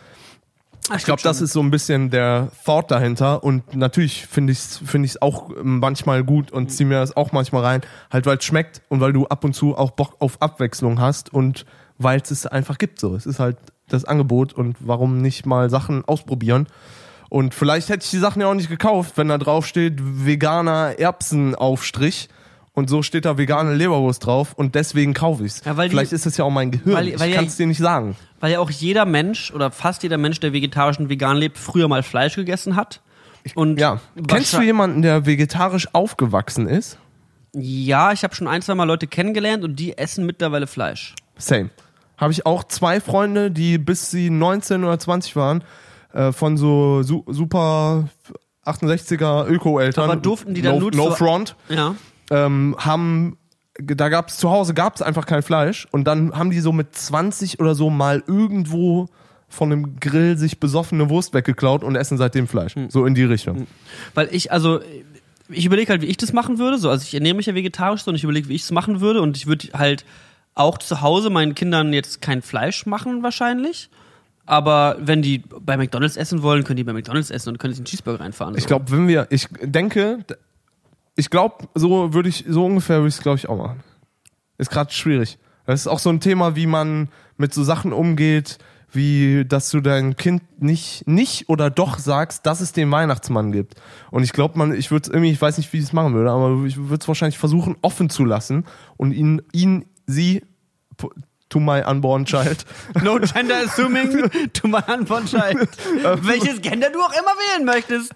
Ich 0.96 1.04
glaube, 1.04 1.22
das 1.22 1.40
ist 1.40 1.54
so 1.54 1.60
ein 1.60 1.70
bisschen 1.70 2.10
der 2.10 2.48
Thought 2.66 2.90
dahinter 2.90 3.42
und 3.42 3.74
natürlich 3.74 4.26
finde 4.26 4.52
ich 4.52 4.58
es 4.58 4.82
find 4.84 5.06
ich's 5.06 5.20
auch 5.20 5.48
ähm, 5.50 5.78
manchmal 5.78 6.22
gut 6.24 6.50
und 6.50 6.70
ziehe 6.70 6.86
mir 6.86 6.96
das 7.00 7.16
auch 7.16 7.32
manchmal 7.32 7.62
rein, 7.62 7.80
halt 8.12 8.26
weil 8.26 8.36
es 8.36 8.44
schmeckt 8.44 8.82
und 8.90 9.00
weil 9.00 9.14
du 9.14 9.26
ab 9.26 9.44
und 9.44 9.54
zu 9.54 9.78
auch 9.78 9.92
Bock 9.92 10.16
auf 10.18 10.42
Abwechslung 10.42 11.00
hast 11.00 11.32
und 11.32 11.64
weil 11.96 12.20
es 12.20 12.30
es 12.30 12.46
einfach 12.46 12.76
gibt 12.76 13.00
so. 13.00 13.14
Es 13.14 13.24
ist 13.24 13.38
halt 13.38 13.56
das 13.88 14.04
Angebot 14.04 14.52
und 14.52 14.76
warum 14.80 15.20
nicht 15.20 15.46
mal 15.46 15.70
Sachen 15.70 16.04
ausprobieren. 16.04 16.66
Und 17.28 17.54
vielleicht 17.54 17.88
hätte 17.88 18.04
ich 18.04 18.10
die 18.10 18.18
Sachen 18.18 18.40
ja 18.40 18.48
auch 18.48 18.54
nicht 18.54 18.68
gekauft, 18.68 19.14
wenn 19.16 19.28
da 19.28 19.38
drauf 19.38 19.66
steht 19.66 19.94
veganer 20.00 20.98
Erbsenaufstrich 20.98 22.28
und 22.72 22.88
so 22.90 23.02
steht 23.02 23.24
da 23.24 23.38
vegane 23.38 23.74
Leberwurst 23.74 24.24
drauf 24.26 24.52
und 24.54 24.74
deswegen 24.74 25.14
kaufe 25.14 25.44
ich's. 25.44 25.62
Ja, 25.64 25.76
weil 25.76 25.88
die- 25.88 25.94
vielleicht 25.94 26.12
ist 26.12 26.26
das 26.26 26.36
ja 26.36 26.44
auch 26.44 26.50
mein 26.50 26.70
Gehirn. 26.70 26.94
weil- 26.94 27.18
weil 27.18 27.28
ich 27.28 27.34
ja- 27.34 27.36
kann 27.36 27.46
es 27.46 27.56
dir 27.56 27.66
nicht 27.66 27.78
sagen. 27.78 28.16
Weil 28.40 28.52
ja 28.52 28.58
auch 28.60 28.70
jeder 28.70 29.04
Mensch 29.04 29.52
oder 29.52 29.70
fast 29.70 30.02
jeder 30.02 30.18
Mensch, 30.18 30.40
der 30.40 30.52
vegetarisch 30.52 30.98
und 30.98 31.08
vegan 31.08 31.36
lebt, 31.36 31.58
früher 31.58 31.88
mal 31.88 32.02
Fleisch 32.02 32.34
gegessen 32.36 32.76
hat. 32.76 33.00
Und 33.54 33.78
Ja. 33.78 34.00
Kennst 34.26 34.54
du 34.54 34.62
jemanden, 34.62 35.02
der 35.02 35.26
vegetarisch 35.26 35.88
aufgewachsen 35.92 36.66
ist? 36.66 36.98
Ja, 37.52 38.10
ich 38.12 38.24
habe 38.24 38.34
schon 38.34 38.48
ein, 38.48 38.62
zwei 38.62 38.74
Mal 38.74 38.84
Leute 38.84 39.06
kennengelernt 39.06 39.62
und 39.64 39.76
die 39.76 39.96
essen 39.96 40.26
mittlerweile 40.26 40.66
Fleisch. 40.66 41.14
Same. 41.36 41.70
Habe 42.16 42.32
ich 42.32 42.46
auch 42.46 42.64
zwei 42.64 43.00
Freunde, 43.00 43.50
die 43.50 43.78
bis 43.78 44.10
sie 44.10 44.30
19 44.30 44.84
oder 44.84 44.98
20 44.98 45.34
waren, 45.36 45.64
äh, 46.12 46.32
von 46.32 46.56
so 46.56 47.02
su 47.02 47.24
super 47.26 48.08
68er 48.64 49.46
Öko-Eltern. 49.48 50.04
Aber 50.10 50.16
durften 50.20 50.54
die 50.54 50.62
dann 50.62 50.78
No 50.78 50.90
zu- 50.90 51.10
Front. 51.12 51.56
Ja. 51.68 51.94
Ähm, 52.30 52.76
haben, 52.78 53.36
da 53.78 54.08
gab's 54.08 54.38
zu 54.38 54.50
Hause 54.50 54.74
gab's 54.74 55.02
einfach 55.02 55.26
kein 55.26 55.42
Fleisch. 55.42 55.86
Und 55.90 56.04
dann 56.04 56.36
haben 56.36 56.50
die 56.50 56.60
so 56.60 56.72
mit 56.72 56.94
20 56.94 57.60
oder 57.60 57.74
so 57.74 57.90
mal 57.90 58.22
irgendwo 58.26 59.08
von 59.48 59.70
einem 59.70 60.00
Grill 60.00 60.36
sich 60.38 60.58
besoffene 60.58 61.10
Wurst 61.10 61.34
weggeklaut 61.34 61.84
und 61.84 61.94
essen 61.96 62.18
seitdem 62.18 62.48
Fleisch. 62.48 62.74
Hm. 62.74 62.90
So 62.90 63.04
in 63.06 63.14
die 63.14 63.24
Richtung. 63.24 63.66
Weil 64.14 64.28
ich, 64.32 64.50
also, 64.50 64.80
ich 65.48 65.66
überlege 65.66 65.90
halt, 65.90 66.02
wie 66.02 66.06
ich 66.06 66.16
das 66.16 66.32
machen 66.32 66.58
würde. 66.58 66.78
So, 66.78 66.88
also 66.90 67.02
ich 67.02 67.14
ernähre 67.14 67.34
mich 67.36 67.46
ja 67.46 67.54
vegetarisch 67.54 68.02
so 68.02 68.10
und 68.10 68.14
ich 68.16 68.24
überlege, 68.24 68.48
wie 68.48 68.54
ich 68.54 68.62
es 68.62 68.70
machen 68.70 69.00
würde. 69.00 69.20
Und 69.20 69.36
ich 69.36 69.46
würde 69.46 69.68
halt 69.74 70.04
auch 70.54 70.78
zu 70.78 71.00
Hause 71.00 71.30
meinen 71.30 71.54
Kindern 71.54 71.92
jetzt 71.92 72.20
kein 72.20 72.42
Fleisch 72.42 72.86
machen, 72.86 73.22
wahrscheinlich. 73.22 73.90
Aber 74.46 74.96
wenn 75.00 75.22
die 75.22 75.38
bei 75.38 75.76
McDonalds 75.76 76.16
essen 76.16 76.42
wollen, 76.42 76.64
können 76.64 76.76
die 76.76 76.84
bei 76.84 76.92
McDonalds 76.92 77.30
essen 77.30 77.50
und 77.50 77.58
können 77.58 77.72
sich 77.72 77.80
einen 77.80 77.86
Cheeseburger 77.86 78.20
reinfahren. 78.20 78.54
So. 78.54 78.58
Ich 78.58 78.66
glaube, 78.66 78.90
wenn 78.90 79.08
wir, 79.08 79.26
ich 79.30 79.48
denke, 79.62 80.18
ich 81.16 81.30
glaube, 81.30 81.68
so 81.74 82.12
würde 82.12 82.28
ich, 82.28 82.44
so 82.46 82.66
ungefähr 82.66 82.98
würde 82.98 83.08
ich 83.08 83.16
es, 83.16 83.22
glaube 83.22 83.38
ich, 83.38 83.48
auch 83.48 83.56
machen. 83.56 83.82
Ist 84.58 84.70
gerade 84.70 84.92
schwierig. 84.92 85.38
Das 85.66 85.80
ist 85.80 85.86
auch 85.86 85.98
so 85.98 86.10
ein 86.10 86.20
Thema, 86.20 86.56
wie 86.56 86.66
man 86.66 87.08
mit 87.36 87.54
so 87.54 87.64
Sachen 87.64 87.92
umgeht, 87.92 88.58
wie, 88.92 89.44
dass 89.44 89.70
du 89.70 89.80
dein 89.80 90.16
Kind 90.16 90.62
nicht, 90.62 91.06
nicht 91.08 91.48
oder 91.48 91.70
doch 91.70 91.98
sagst, 91.98 92.46
dass 92.46 92.60
es 92.60 92.72
den 92.72 92.90
Weihnachtsmann 92.90 93.50
gibt. 93.50 93.74
Und 94.10 94.22
ich 94.22 94.32
glaube, 94.32 94.58
man, 94.58 94.72
ich 94.72 94.90
würde 94.90 95.10
irgendwie, 95.10 95.32
ich 95.32 95.40
weiß 95.40 95.58
nicht, 95.58 95.72
wie 95.72 95.78
ich 95.78 95.84
es 95.84 95.92
machen 95.92 96.14
würde, 96.14 96.30
aber 96.30 96.64
ich 96.64 96.76
würde 96.76 97.00
es 97.00 97.08
wahrscheinlich 97.08 97.38
versuchen, 97.38 97.76
offen 97.82 98.10
zu 98.10 98.24
lassen 98.24 98.64
und 98.96 99.12
ihn, 99.12 99.42
ihn, 99.52 99.86
sie 100.06 100.42
to 101.48 101.60
my 101.60 101.82
unborn 101.84 102.24
child. 102.24 102.64
No 103.02 103.18
gender 103.18 103.56
assuming 103.64 104.28
to 104.52 104.68
my 104.68 104.80
unborn 104.88 105.26
child. 105.26 105.68
Welches 106.24 106.60
Gender 106.60 106.90
du 106.90 107.00
auch 107.00 107.12
immer 107.12 107.34
wählen 107.54 107.64
möchtest. 107.64 108.12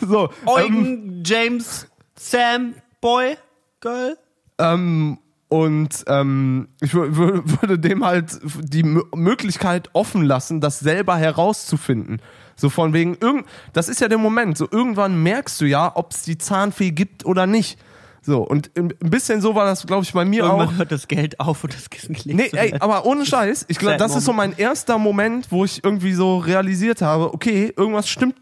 So, 0.00 0.24
ähm, 0.24 0.46
Eugen, 0.46 1.22
James, 1.24 1.86
Sam, 2.16 2.74
Boy, 3.00 3.36
Girl. 3.80 4.16
ähm, 4.58 5.18
und 5.48 6.04
ähm, 6.06 6.68
ich 6.80 6.92
wür- 6.92 7.12
wür- 7.16 7.60
würde 7.60 7.78
dem 7.78 8.04
halt 8.04 8.38
die 8.62 8.80
M 8.80 9.02
Möglichkeit 9.14 9.90
offen 9.94 10.22
lassen, 10.22 10.60
das 10.60 10.78
selber 10.78 11.16
herauszufinden. 11.16 12.22
So 12.56 12.70
von 12.70 12.92
wegen, 12.92 13.16
irgend, 13.20 13.46
das 13.72 13.88
ist 13.88 14.00
ja 14.00 14.08
der 14.08 14.18
Moment. 14.18 14.56
So 14.58 14.68
irgendwann 14.70 15.22
merkst 15.22 15.60
du 15.60 15.64
ja, 15.64 15.90
ob 15.96 16.12
es 16.12 16.22
die 16.22 16.38
Zahnfee 16.38 16.90
gibt 16.92 17.24
oder 17.26 17.46
nicht. 17.46 17.78
So, 18.22 18.42
und 18.42 18.70
ein 18.76 18.88
bisschen 18.98 19.40
so 19.40 19.54
war 19.54 19.64
das, 19.64 19.86
glaube 19.86 20.02
ich, 20.02 20.12
bei 20.12 20.24
mir 20.24 20.44
auch. 20.44 20.58
Irgendwann 20.58 20.76
hört 20.76 20.92
das 20.92 21.08
Geld 21.08 21.40
auf 21.40 21.64
und 21.64 21.74
das 21.74 21.88
Kissen 21.88 22.14
gelegt 22.14 22.52
Nee, 22.52 22.58
ey, 22.58 22.74
aber 22.78 23.06
ohne 23.06 23.24
Scheiß, 23.24 23.64
ich 23.68 23.78
glaube, 23.78 23.96
das 23.96 24.14
ist 24.14 24.24
so 24.24 24.32
mein 24.32 24.56
erster 24.56 24.98
Moment, 24.98 25.50
wo 25.50 25.64
ich 25.64 25.82
irgendwie 25.82 26.12
so 26.12 26.38
realisiert 26.38 27.00
habe, 27.02 27.32
okay, 27.32 27.72
irgendwas 27.76 28.08
stimmt, 28.08 28.36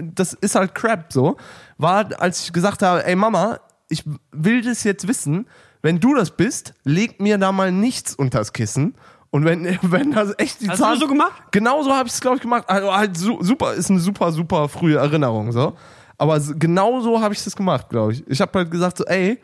das 0.00 0.32
ist 0.32 0.56
halt 0.56 0.74
Crap 0.74 1.12
so, 1.12 1.36
war, 1.78 2.20
als 2.20 2.44
ich 2.44 2.52
gesagt 2.52 2.82
habe, 2.82 3.06
ey 3.06 3.14
Mama, 3.14 3.60
ich 3.88 4.04
will 4.32 4.62
das 4.62 4.82
jetzt 4.84 5.06
wissen, 5.06 5.46
wenn 5.82 6.00
du 6.00 6.14
das 6.14 6.30
bist, 6.30 6.74
leg 6.84 7.20
mir 7.20 7.38
da 7.38 7.52
mal 7.52 7.70
nichts 7.70 8.14
unters 8.14 8.52
Kissen. 8.52 8.94
Und 9.30 9.44
wenn, 9.44 9.78
wenn 9.82 10.12
das 10.12 10.34
echt 10.38 10.60
die 10.60 10.68
Hast 10.68 10.78
du 10.78 10.84
Zahn... 10.84 10.92
das 10.92 11.00
so 11.00 11.08
gemacht? 11.08 11.42
Genau 11.50 11.82
so 11.82 11.92
habe 11.92 12.08
ich 12.08 12.14
es, 12.14 12.20
glaube 12.20 12.36
ich, 12.36 12.42
gemacht. 12.42 12.64
Also 12.68 12.94
halt 12.94 13.16
su 13.16 13.42
super, 13.42 13.74
ist 13.74 13.90
eine 13.90 13.98
super, 13.98 14.32
super 14.32 14.68
frühe 14.68 14.96
Erinnerung, 14.96 15.52
so. 15.52 15.76
Aber 16.18 16.40
genau 16.40 17.00
so 17.00 17.20
habe 17.20 17.34
ich 17.34 17.42
das 17.42 17.56
gemacht, 17.56 17.88
glaube 17.88 18.12
ich. 18.12 18.26
Ich 18.28 18.40
habe 18.40 18.58
halt 18.58 18.70
gesagt 18.70 18.98
so, 18.98 19.04
ey, 19.04 19.38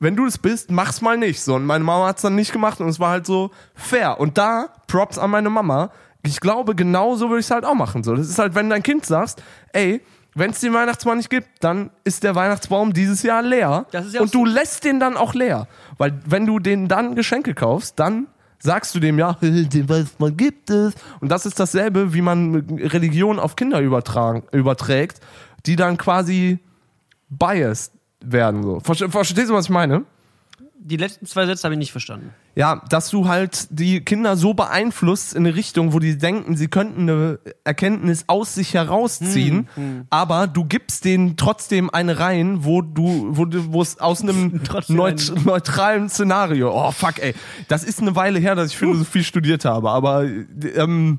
wenn 0.00 0.14
du 0.14 0.24
das 0.24 0.38
bist, 0.38 0.70
mach's 0.70 1.00
mal 1.00 1.16
nicht. 1.16 1.40
So, 1.40 1.54
und 1.56 1.66
meine 1.66 1.84
Mama 1.84 2.06
hat's 2.06 2.22
dann 2.22 2.34
nicht 2.34 2.52
gemacht 2.52 2.80
und 2.80 2.88
es 2.88 3.00
war 3.00 3.10
halt 3.10 3.26
so 3.26 3.50
fair. 3.74 4.20
Und 4.20 4.38
da, 4.38 4.68
Props 4.86 5.18
an 5.18 5.30
meine 5.30 5.50
Mama, 5.50 5.90
ich 6.24 6.40
glaube, 6.40 6.74
genau 6.74 7.16
so 7.16 7.28
würde 7.28 7.40
ich 7.40 7.46
es 7.46 7.50
halt 7.50 7.64
auch 7.64 7.74
machen. 7.74 8.04
So, 8.04 8.14
das 8.14 8.28
ist 8.28 8.38
halt, 8.38 8.54
wenn 8.54 8.70
dein 8.70 8.82
Kind 8.82 9.06
sagst, 9.06 9.42
ey, 9.72 10.00
wenn 10.34 10.50
es 10.50 10.60
den 10.60 10.72
Weihnachtsmann 10.72 11.16
nicht 11.16 11.30
gibt, 11.30 11.48
dann 11.60 11.90
ist 12.04 12.22
der 12.22 12.34
Weihnachtsbaum 12.34 12.92
dieses 12.92 13.22
Jahr 13.22 13.42
leer. 13.42 13.86
Ja 13.92 14.20
und 14.20 14.32
du 14.34 14.44
lässt 14.44 14.84
den 14.84 15.00
dann 15.00 15.16
auch 15.16 15.34
leer. 15.34 15.66
Weil 15.96 16.20
wenn 16.26 16.46
du 16.46 16.60
den 16.60 16.86
dann 16.86 17.16
Geschenke 17.16 17.54
kaufst, 17.54 17.98
dann 17.98 18.28
sagst 18.60 18.94
du 18.94 19.00
dem 19.00 19.18
ja, 19.18 19.32
den 19.40 19.88
Weihnachtsmann 19.88 20.36
gibt 20.36 20.70
es. 20.70 20.94
Und 21.20 21.30
das 21.30 21.46
ist 21.46 21.58
dasselbe, 21.58 22.14
wie 22.14 22.22
man 22.22 22.54
Religion 22.70 23.38
auf 23.38 23.56
Kinder 23.56 23.80
übertragen, 23.80 24.44
überträgt, 24.52 25.20
die 25.66 25.76
dann 25.76 25.96
quasi 25.96 26.58
biased 27.28 27.92
werden. 28.20 28.62
So. 28.62 28.78
Verste- 28.78 29.10
Verstehst 29.10 29.50
du, 29.50 29.54
was 29.54 29.66
ich 29.66 29.70
meine? 29.70 30.04
Die 30.80 30.96
letzten 30.96 31.26
zwei 31.26 31.44
Sätze 31.44 31.64
habe 31.64 31.74
ich 31.74 31.78
nicht 31.78 31.92
verstanden. 31.92 32.30
Ja, 32.54 32.82
dass 32.88 33.10
du 33.10 33.28
halt 33.28 33.66
die 33.70 34.00
Kinder 34.00 34.36
so 34.36 34.54
beeinflusst 34.54 35.34
in 35.34 35.44
eine 35.44 35.54
Richtung, 35.54 35.92
wo 35.92 35.98
die 35.98 36.16
denken, 36.16 36.56
sie 36.56 36.68
könnten 36.68 37.02
eine 37.02 37.38
Erkenntnis 37.64 38.24
aus 38.28 38.54
sich 38.54 38.74
herausziehen, 38.74 39.68
aber 40.08 40.46
du 40.46 40.64
gibst 40.64 41.04
denen 41.04 41.36
trotzdem 41.36 41.90
eine 41.90 42.18
rein, 42.20 42.64
wo 42.64 42.80
du, 42.80 43.28
wo 43.36 43.44
du, 43.44 43.72
wo 43.72 43.82
es 43.82 43.98
aus 44.00 44.22
einem 44.22 44.60
neut 44.88 45.32
neutralen 45.44 46.08
Szenario. 46.08 46.70
Oh 46.72 46.90
fuck, 46.92 47.18
ey, 47.22 47.34
das 47.66 47.84
ist 47.84 48.00
eine 48.00 48.16
Weile 48.16 48.38
her, 48.38 48.54
dass 48.54 48.70
ich 48.70 48.78
Philosophie 48.78 49.24
studiert 49.24 49.64
habe, 49.64 49.90
aber 49.90 50.24
ähm, 50.74 51.18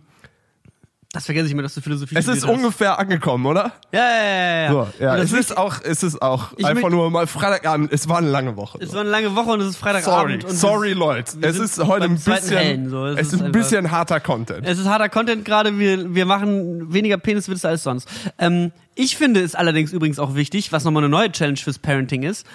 Das 1.12 1.26
vergesse 1.26 1.48
ich 1.48 1.54
immer, 1.54 1.64
dass 1.64 1.74
du 1.74 1.82
Philosophie 1.82 2.14
es 2.16 2.28
ist 2.28 2.38
studiert 2.38 2.48
hast. 2.48 2.56
ungefähr 2.64 3.00
angekommen, 3.00 3.44
oder? 3.48 3.72
Ja, 3.92 4.00
ja, 4.00 4.24
ja, 4.24 4.62
ja. 4.62 4.72
So, 4.72 4.88
ja, 5.00 5.18
es 5.18 5.32
ist 5.32 5.58
auch, 5.58 5.82
es 5.84 6.04
ist 6.04 6.22
auch 6.22 6.52
Ich 6.56 6.64
einfach 6.64 6.92
nur 6.92 7.10
mal 7.10 7.26
Freitagabend. 7.26 7.92
Es 7.92 8.08
war 8.08 8.20
eine 8.20 8.30
lange 8.30 8.56
Woche. 8.58 8.78
Es 8.80 8.90
so. 8.90 8.94
war 8.94 9.02
eine 9.02 9.10
lange 9.10 9.36
Woche 9.36 9.50
und 9.50 9.62
es 9.62 9.70
ist 9.70 9.80
Sorry, 9.80 9.94
Freitagabend. 10.02 10.44
und 10.46 10.56
sorry, 10.56 10.94
Leute. 10.94 11.38
Es 11.42 11.58
ist 11.58 11.80
heute 11.84 12.06
ein 12.06 12.14
bisschen, 12.14 12.58
Hellen, 12.58 12.90
so. 12.92 13.08
Es 13.08 13.14
es 13.22 13.28
ist 13.30 13.34
ist 13.34 13.40
ein 13.42 13.46
einfach- 13.48 13.60
bisschen 13.60 13.90
harter 13.90 14.20
Content. 14.20 14.68
Es 14.68 14.78
ist 14.78 14.86
harter 14.88 15.10
Content 15.10 15.46
gerade, 15.46 15.80
wir, 15.80 16.14
wir 16.14 16.28
machen 16.28 16.94
weniger 16.94 17.18
Peniswitze 17.18 17.68
als 17.68 17.82
sonst. 17.82 18.08
Ähm, 18.38 18.72
ich 18.94 19.18
finde 19.18 19.42
es 19.42 19.56
allerdings 19.56 19.92
übrigens 19.92 20.20
auch 20.20 20.36
wichtig, 20.36 20.72
was 20.72 20.84
nochmal 20.84 21.02
eine 21.04 21.10
neue 21.10 21.32
Challenge 21.32 21.58
fürs 21.58 21.80
Parenting 21.80 22.22
ist, 22.22 22.46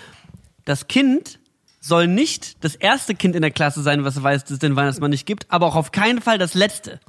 das 0.65 0.87
Kind 0.87 1.41
soll 1.81 2.07
nicht 2.07 2.63
das 2.63 2.77
erste 2.77 3.17
Kind 3.17 3.35
in 3.35 3.43
der 3.43 3.51
Klasse 3.51 3.83
sein, 3.83 4.05
was 4.05 4.23
weiß, 4.23 4.43
dass 4.45 4.53
es 4.53 4.59
den 4.61 4.77
Weihnachtsmann 4.77 5.11
nicht 5.11 5.27
gibt, 5.27 5.47
aber 5.49 5.67
auch 5.67 5.75
auf 5.75 5.91
keinen 5.91 6.23
Fall 6.23 6.39
das 6.39 6.55
letzte. 6.55 7.01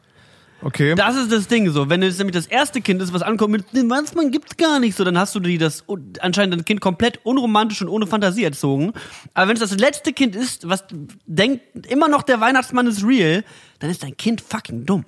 Okay. 0.65 0.95
Das 0.95 1.15
ist 1.15 1.31
das 1.31 1.47
Ding 1.47 1.69
so. 1.69 1.91
Wenn 1.91 2.01
es 2.01 2.17
nämlich 2.17 2.33
das 2.33 2.47
erste 2.47 2.81
Kind 2.81 2.99
ist, 2.99 3.13
was 3.13 3.21
ankommt 3.21 3.51
mit, 3.51 3.71
den 3.73 3.87
Weihnachtsmann 3.87 4.31
gibt's 4.31 4.57
gar 4.57 4.79
nicht 4.79 4.97
so, 4.97 5.03
dann 5.03 5.15
hast 5.15 5.35
du 5.35 5.39
die 5.39 5.59
das 5.59 5.83
anscheinend 6.21 6.55
ein 6.55 6.65
Kind 6.65 6.81
komplett 6.81 7.23
unromantisch 7.23 7.83
und 7.83 7.87
ohne 7.87 8.07
Fantasie 8.07 8.43
erzogen. 8.43 8.93
Aber 9.35 9.47
wenn 9.47 9.57
es 9.57 9.59
das 9.59 9.77
letzte 9.77 10.11
Kind 10.11 10.35
ist, 10.35 10.67
was 10.67 10.83
denkt 11.27 11.85
immer 11.85 12.07
noch 12.07 12.23
der 12.23 12.41
Weihnachtsmann 12.41 12.87
ist 12.87 13.03
real, 13.05 13.43
dann 13.77 13.91
ist 13.91 14.01
dein 14.01 14.17
Kind 14.17 14.41
fucking 14.41 14.87
dumm. 14.87 15.05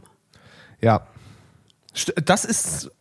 Ja. 0.79 1.07
Das 2.23 2.45
ist 2.45 2.91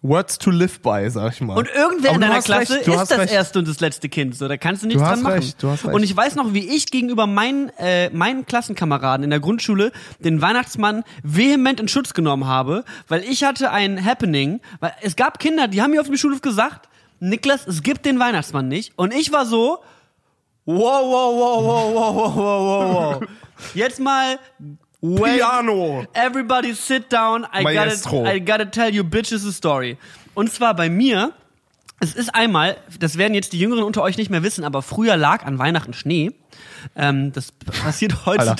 Words 0.00 0.38
to 0.38 0.50
live 0.50 0.78
by, 0.80 1.10
sag 1.10 1.32
ich 1.32 1.40
mal. 1.40 1.58
Und 1.58 1.68
irgendwer 1.74 2.10
Aber 2.10 2.14
in 2.14 2.20
deiner 2.20 2.40
Klasse 2.40 2.76
recht, 2.76 2.86
ist 2.86 3.10
das 3.10 3.18
recht. 3.18 3.32
erste 3.32 3.58
und 3.58 3.66
das 3.66 3.80
letzte 3.80 4.08
Kind. 4.08 4.36
So, 4.36 4.46
da 4.46 4.56
kannst 4.56 4.84
du 4.84 4.86
nichts 4.86 5.02
Du 5.02 5.06
hast 5.06 5.14
dran 5.14 5.22
machen. 5.24 5.34
recht, 5.42 5.62
du 5.62 5.68
hast 5.70 5.84
recht. 5.84 5.94
Und 5.94 6.02
ich 6.04 6.16
weiß 6.16 6.36
noch, 6.36 6.54
wie 6.54 6.68
ich 6.68 6.86
gegenüber 6.86 7.26
meinen, 7.26 7.70
äh, 7.78 8.08
meinen 8.10 8.46
Klassenkameraden 8.46 9.24
in 9.24 9.30
der 9.30 9.40
Grundschule 9.40 9.90
den 10.20 10.40
Weihnachtsmann 10.40 11.02
vehement 11.24 11.80
in 11.80 11.88
Schutz 11.88 12.14
genommen 12.14 12.46
habe, 12.46 12.84
weil 13.08 13.24
ich 13.24 13.42
hatte 13.42 13.72
ein 13.72 14.04
Happening, 14.04 14.60
weil 14.78 14.92
es 15.02 15.16
gab 15.16 15.40
Kinder, 15.40 15.66
die 15.66 15.82
haben 15.82 15.90
mir 15.90 16.00
auf 16.00 16.06
dem 16.06 16.16
Schulhof 16.16 16.42
gesagt, 16.42 16.88
Niklas, 17.18 17.66
es 17.66 17.82
gibt 17.82 18.06
den 18.06 18.20
Weihnachtsmann 18.20 18.68
nicht. 18.68 18.92
Und 18.96 19.12
ich 19.12 19.32
war 19.32 19.46
so, 19.46 19.78
wow, 20.64 20.76
wow, 20.76 21.34
wow, 21.34 21.64
wow, 21.64 21.94
wow, 21.94 22.14
wow, 22.14 22.36
wow, 22.36 22.64
wow, 23.16 23.20
wow. 23.20 23.28
Jetzt 23.74 23.98
mal, 23.98 24.38
wait, 25.00 25.38
Piano. 25.38 26.04
Everybody 26.14 26.74
sit 26.74 27.12
down. 27.12 27.46
I 27.54 27.62
Maestro. 27.62 28.22
gotta, 28.22 28.34
I 28.34 28.40
gotta 28.40 28.64
tell 28.66 28.92
you 28.94 29.04
bitches 29.04 29.46
a 29.46 29.52
story. 29.52 29.96
Und 30.34 30.52
zwar 30.52 30.74
bei 30.74 30.88
mir, 30.88 31.32
es 32.00 32.14
ist 32.14 32.34
einmal, 32.34 32.76
das 33.00 33.18
werden 33.18 33.34
jetzt 33.34 33.52
die 33.52 33.58
Jüngeren 33.58 33.82
unter 33.84 34.02
euch 34.02 34.16
nicht 34.16 34.30
mehr 34.30 34.42
wissen, 34.42 34.64
aber 34.64 34.82
früher 34.82 35.16
lag 35.16 35.44
an 35.44 35.58
Weihnachten 35.58 35.92
Schnee. 35.92 36.32
Ähm, 36.94 37.32
das 37.32 37.52
passiert 37.52 38.24
heute. 38.26 38.56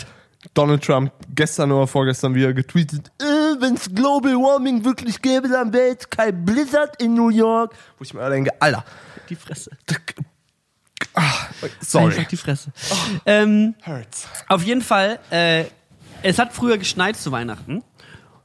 Donald 0.54 0.84
Trump 0.84 1.12
gestern 1.34 1.72
oder 1.72 1.86
vorgestern 1.88 2.34
wieder 2.34 2.52
getweetet, 2.52 3.10
äh, 3.20 3.24
wenn 3.60 3.74
es 3.74 3.92
Global 3.92 4.34
Warming 4.34 4.84
wirklich 4.84 5.20
gäbe, 5.20 5.48
dann 5.48 5.72
wäre 5.72 5.88
jetzt 5.88 6.10
kein 6.12 6.44
Blizzard 6.44 7.00
in 7.02 7.14
New 7.14 7.28
York. 7.28 7.74
Wo 7.98 8.04
ich 8.04 8.14
mir 8.14 8.28
denke, 8.30 8.50
Alter, 8.60 8.84
Die 9.28 9.34
Fresse. 9.36 9.72
sorry. 11.80 12.14
Einfach 12.14 12.28
die 12.28 12.36
Fresse. 12.36 12.72
Ähm, 13.26 13.74
Hurts. 13.84 14.28
auf 14.48 14.62
jeden 14.62 14.82
Fall, 14.82 15.18
äh, 15.30 15.64
es 16.22 16.38
hat 16.38 16.52
früher 16.52 16.78
geschneit 16.78 17.16
zu 17.16 17.32
Weihnachten. 17.32 17.82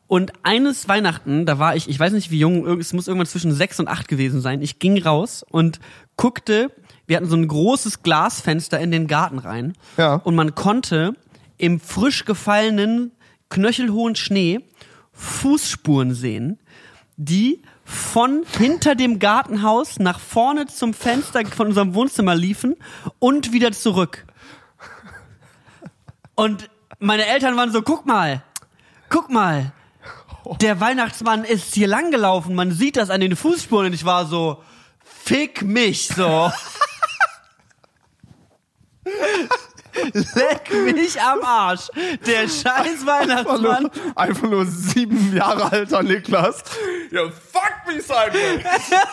Und 0.08 0.34
eines 0.44 0.88
Weihnachten, 0.88 1.46
da 1.46 1.58
war 1.60 1.76
ich, 1.76 1.90
ich 1.90 2.00
weiß 2.00 2.14
nicht 2.14 2.30
wie 2.30 2.38
jung, 2.38 2.68
es 2.80 2.94
muss 2.94 3.08
irgendwann 3.08 3.26
zwischen 3.26 3.52
sechs 3.52 3.80
und 3.80 3.88
acht 3.88 4.08
gewesen 4.08 4.42
sein. 4.42 4.62
Ich 4.62 4.78
ging 4.78 5.02
raus 5.02 5.44
und 5.50 5.80
guckte, 6.18 6.72
wir 7.08 7.18
hatten 7.18 7.30
so 7.30 7.36
ein 7.36 7.48
großes 7.48 8.04
Glasfenster 8.04 8.80
in 8.80 8.92
den 8.92 9.08
Garten 9.08 9.40
rein. 9.40 9.74
Ja. 9.98 10.16
Und 10.16 10.36
man 10.36 10.56
konnte 10.56 11.16
im 11.58 11.80
frisch 11.80 12.26
gefallenen, 12.26 13.12
knöchelhohen 13.50 14.16
Schnee 14.16 14.60
Fußspuren 15.14 16.14
sehen, 16.14 16.60
die 17.18 17.62
von 17.86 18.44
hinter 18.58 18.96
dem 18.96 19.20
Gartenhaus 19.20 20.00
nach 20.00 20.20
vorne 20.20 20.68
zum 20.68 20.94
Fenster 20.94 21.46
von 21.46 21.68
unserem 21.68 21.94
Wohnzimmer 21.96 22.36
liefen 22.36 22.76
und 23.20 23.52
wieder 23.52 23.72
zurück. 23.72 24.26
Und 26.36 26.70
meine 27.04 27.26
Eltern 27.26 27.58
waren 27.58 27.72
so, 27.72 27.82
guck 27.82 28.06
mal, 28.06 28.42
guck 29.10 29.30
mal, 29.30 29.72
der 30.62 30.80
Weihnachtsmann 30.80 31.44
ist 31.44 31.74
hier 31.74 31.88
lang 31.88 32.12
gelaufen, 32.12 32.56
man 32.56 32.72
sieht 32.72 32.98
das 32.98 33.10
an 33.10 33.22
den 33.22 33.36
Fußspuren 33.36 33.88
und 33.88 33.94
ich 33.94 34.06
war 34.06 34.26
so, 34.26 34.64
fick 35.04 35.62
mich, 35.62 36.08
so. 36.08 36.52
Leck 40.14 40.74
mich 40.86 41.22
am 41.22 41.44
Arsch. 41.44 41.90
Der 42.26 42.48
scheiß 42.48 42.66
Einfach 42.66 43.60
nur, 43.60 43.72
Weihnachtsmann. 43.72 43.92
einfach 44.16 44.50
nur 44.50 44.66
sieben 44.66 45.36
Jahre 45.36 45.72
alter 45.72 46.02
Niklas. 46.04 46.64
Ja, 47.12 47.30
fuck 47.30 47.74
me, 47.88 48.02
Simon. 48.02 48.64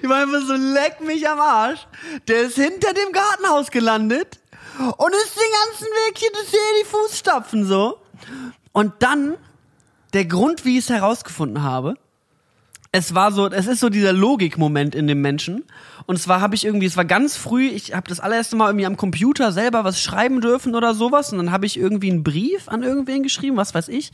Ich 0.00 0.08
war 0.08 0.22
einfach 0.22 0.42
so, 0.46 0.52
leck 0.52 1.00
mich 1.00 1.28
am 1.28 1.40
Arsch. 1.40 1.88
Der 2.28 2.42
ist 2.42 2.54
hinter 2.54 2.94
dem 2.94 3.10
Gartenhaus 3.10 3.72
gelandet 3.72 4.38
und 4.78 5.14
ist 5.14 5.36
den 5.36 5.52
ganzen 5.64 5.86
Weg 5.86 6.18
hier, 6.18 6.30
das 6.32 6.50
sehe 6.50 6.60
die 6.82 6.86
Fußstapfen 6.86 7.64
so. 7.66 7.98
Und 8.72 8.94
dann, 9.00 9.36
der 10.12 10.24
Grund, 10.26 10.64
wie 10.64 10.78
ich 10.78 10.84
es 10.84 10.90
herausgefunden 10.90 11.62
habe, 11.62 11.96
es 12.92 13.14
war 13.14 13.32
so, 13.32 13.48
es 13.48 13.66
ist 13.66 13.80
so 13.80 13.88
dieser 13.88 14.12
Logikmoment 14.12 14.94
in 14.94 15.06
dem 15.06 15.20
Menschen. 15.20 15.64
Und 16.06 16.20
zwar 16.20 16.40
habe 16.40 16.54
ich 16.54 16.64
irgendwie, 16.64 16.86
es 16.86 16.96
war 16.96 17.04
ganz 17.04 17.36
früh, 17.36 17.66
ich 17.66 17.94
habe 17.94 18.08
das 18.08 18.20
allererste 18.20 18.54
Mal 18.56 18.68
irgendwie 18.68 18.86
am 18.86 18.96
Computer 18.96 19.50
selber 19.50 19.84
was 19.84 20.00
schreiben 20.00 20.40
dürfen 20.40 20.74
oder 20.74 20.94
sowas. 20.94 21.32
Und 21.32 21.38
dann 21.38 21.50
habe 21.50 21.66
ich 21.66 21.76
irgendwie 21.78 22.10
einen 22.10 22.22
Brief 22.22 22.68
an 22.68 22.82
irgendwen 22.82 23.24
geschrieben, 23.24 23.56
was 23.56 23.74
weiß 23.74 23.88
ich. 23.88 24.12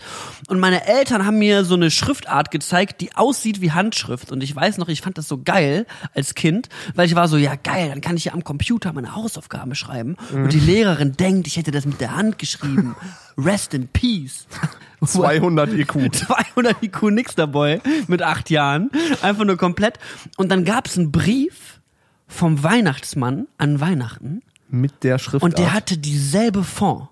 Und 0.49 0.59
meine 0.59 0.87
Eltern 0.87 1.27
haben 1.27 1.39
mir 1.39 1.65
so 1.65 1.75
eine 1.75 1.91
Schriftart 1.91 2.51
gezeigt, 2.51 3.01
die 3.03 3.15
aussieht 3.15 3.61
wie 3.61 3.73
Handschrift. 3.73 4.33
Und 4.33 4.43
ich 4.43 4.57
weiß 4.57 4.79
noch, 4.79 4.89
ich 4.89 5.03
fand 5.03 5.19
das 5.19 5.29
so 5.29 5.39
geil 5.43 5.87
als 6.15 6.35
Kind, 6.35 6.71
weil 6.95 7.07
ich 7.07 7.15
war 7.15 7.29
so, 7.29 7.37
ja 7.37 7.55
geil, 7.57 7.91
dann 7.91 8.01
kann 8.01 8.17
ich 8.17 8.25
ja 8.25 8.33
am 8.33 8.43
Computer 8.43 8.93
meine 8.93 9.15
Hausaufgaben 9.15 9.75
schreiben. 9.75 10.17
Und 10.33 10.53
die 10.53 10.61
Lehrerin 10.61 11.13
denkt, 11.13 11.47
ich 11.47 11.59
hätte 11.59 11.71
das 11.71 11.85
mit 11.85 12.01
der 12.01 12.17
Hand 12.17 12.39
geschrieben. 12.39 12.97
Rest 13.37 13.75
in 13.75 13.89
Peace. 13.89 14.47
200 15.05 15.73
IQ. 15.73 16.15
200 16.15 16.83
IQ 16.83 17.03
nix 17.11 17.35
dabei 17.35 17.81
mit 18.07 18.23
acht 18.23 18.51
Jahren. 18.51 18.91
Einfach 19.21 19.45
nur 19.45 19.57
komplett. 19.57 19.99
Und 20.37 20.51
dann 20.51 20.65
gab's 20.65 20.97
einen 20.97 21.11
Brief 21.11 21.82
vom 22.33 22.63
Weihnachtsmann 22.63 23.47
an 23.59 23.81
Weihnachten 23.81 24.43
Mit 24.69 25.05
der 25.05 25.19
Schrift. 25.19 25.45
und 25.45 25.59
der 25.59 25.73
hatte 25.73 25.99
dieselbe 25.99 26.65
Font. 26.65 27.09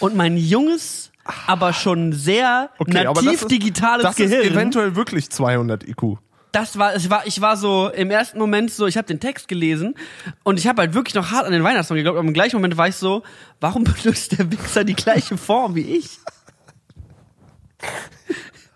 Und 0.00 0.16
mein 0.16 0.36
junges, 0.36 1.12
aber 1.46 1.72
schon 1.72 2.12
sehr 2.12 2.70
nativ 2.86 3.46
digitales 3.46 4.02
das 4.02 4.16
Gehirn. 4.16 4.42
ist 4.42 4.50
eventuell 4.50 4.96
wirklich 4.96 5.30
200 5.30 5.86
IQ. 5.88 6.18
das 6.52 6.78
war, 6.78 6.96
ich 6.96 7.10
war, 7.10 7.26
ich 7.26 7.40
war 7.40 7.56
so 7.56 7.88
im 7.90 8.10
ersten 8.10 8.38
Moment 8.38 8.70
so, 8.70 8.86
ich 8.86 8.96
habe 8.96 9.06
den 9.06 9.20
Text 9.20 9.46
gelesen 9.48 9.94
und 10.42 10.58
ich 10.58 10.66
habe 10.66 10.80
halt 10.82 10.94
wirklich 10.94 11.14
noch 11.14 11.30
hart 11.30 11.46
an 11.46 11.52
den 11.52 11.62
Weihnachtsmann 11.62 11.96
geglaubt, 11.98 12.18
aber 12.18 12.26
im 12.26 12.34
gleichen 12.34 12.56
Moment 12.56 12.76
war 12.76 12.88
ich 12.88 12.96
so, 12.96 13.22
warum 13.60 13.84
benutzt 13.84 14.38
der 14.38 14.50
Wichser 14.50 14.84
die 14.84 14.94
gleiche 14.94 15.36
Form 15.36 15.74
wie 15.74 15.82
ich? 15.82 16.18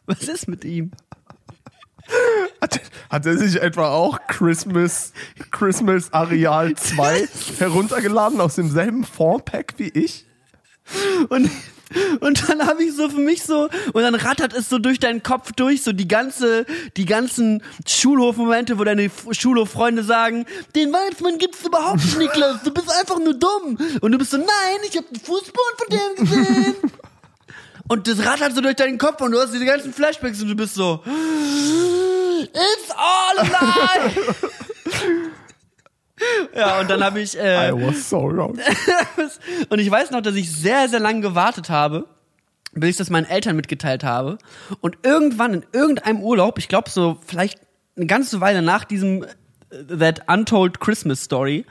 Was 0.06 0.22
ist 0.22 0.48
mit 0.48 0.64
ihm? 0.64 0.92
Hat, 2.60 2.80
hat 3.10 3.26
er 3.26 3.38
sich 3.38 3.60
etwa 3.60 3.88
auch 3.90 4.18
Christmas, 4.26 5.12
Christmas 5.50 6.12
Areal 6.12 6.74
2 6.74 7.28
heruntergeladen 7.58 8.40
aus 8.40 8.56
demselben 8.56 9.04
Fondpack 9.04 9.74
wie 9.76 9.88
ich? 9.88 10.26
Und, 11.28 11.50
und 12.20 12.48
dann 12.48 12.66
habe 12.66 12.82
ich 12.82 12.94
so 12.96 13.08
für 13.08 13.20
mich 13.20 13.42
so, 13.42 13.68
und 13.92 14.02
dann 14.02 14.14
rattert 14.14 14.54
es 14.54 14.68
so 14.68 14.78
durch 14.78 14.98
deinen 14.98 15.22
Kopf 15.22 15.52
durch, 15.52 15.82
so 15.82 15.92
die 15.92 16.08
ganze, 16.08 16.66
die 16.96 17.04
ganzen 17.04 17.62
Schulhofmomente, 17.86 18.78
wo 18.78 18.84
deine 18.84 19.10
Schulhoffreunde 19.30 20.02
sagen, 20.02 20.46
den 20.74 20.92
Weihnachtsmann 20.92 21.38
gibt's 21.38 21.64
überhaupt 21.64 22.04
nicht, 22.04 22.18
Niklas, 22.18 22.62
du 22.64 22.72
bist 22.72 22.90
einfach 22.90 23.18
nur 23.18 23.34
dumm. 23.34 23.78
Und 24.00 24.12
du 24.12 24.18
bist 24.18 24.30
so, 24.30 24.38
nein, 24.38 24.46
ich 24.88 24.96
habe 24.96 25.06
den 25.10 25.20
Fußboden 25.20 25.76
von 25.76 25.98
dem 25.98 26.24
gesehen. 26.24 26.74
Und 27.88 28.06
das 28.06 28.24
rattert 28.24 28.54
so 28.54 28.60
durch 28.60 28.76
deinen 28.76 28.98
Kopf 28.98 29.20
und 29.20 29.32
du 29.32 29.40
hast 29.40 29.52
diese 29.52 29.64
ganzen 29.64 29.92
Flashbacks 29.92 30.42
und 30.42 30.48
du 30.48 30.54
bist 30.54 30.74
so, 30.74 31.02
it's 32.42 32.90
all 32.94 33.38
a 33.38 33.44
lie. 33.44 34.12
ja, 36.54 36.80
und 36.80 36.90
dann 36.90 37.02
habe 37.02 37.20
ich, 37.20 37.38
äh, 37.38 37.70
I 37.70 37.72
was 37.72 38.08
so 38.08 38.18
wrong. 38.18 38.58
und 39.70 39.78
ich 39.78 39.90
weiß 39.90 40.10
noch, 40.10 40.20
dass 40.20 40.34
ich 40.34 40.50
sehr, 40.52 40.88
sehr 40.88 41.00
lange 41.00 41.20
gewartet 41.20 41.70
habe, 41.70 42.06
bis 42.72 42.90
ich 42.90 42.96
das 42.96 43.10
meinen 43.10 43.26
Eltern 43.26 43.56
mitgeteilt 43.56 44.04
habe. 44.04 44.38
Und 44.80 44.98
irgendwann 45.02 45.54
in 45.54 45.64
irgendeinem 45.72 46.20
Urlaub, 46.20 46.58
ich 46.58 46.68
glaube 46.68 46.90
so 46.90 47.18
vielleicht 47.26 47.58
eine 47.96 48.06
ganze 48.06 48.40
Weile 48.40 48.62
nach 48.62 48.84
diesem 48.84 49.24
äh, 49.70 49.96
That 49.98 50.22
Untold 50.28 50.80
Christmas 50.80 51.24
Story, 51.24 51.64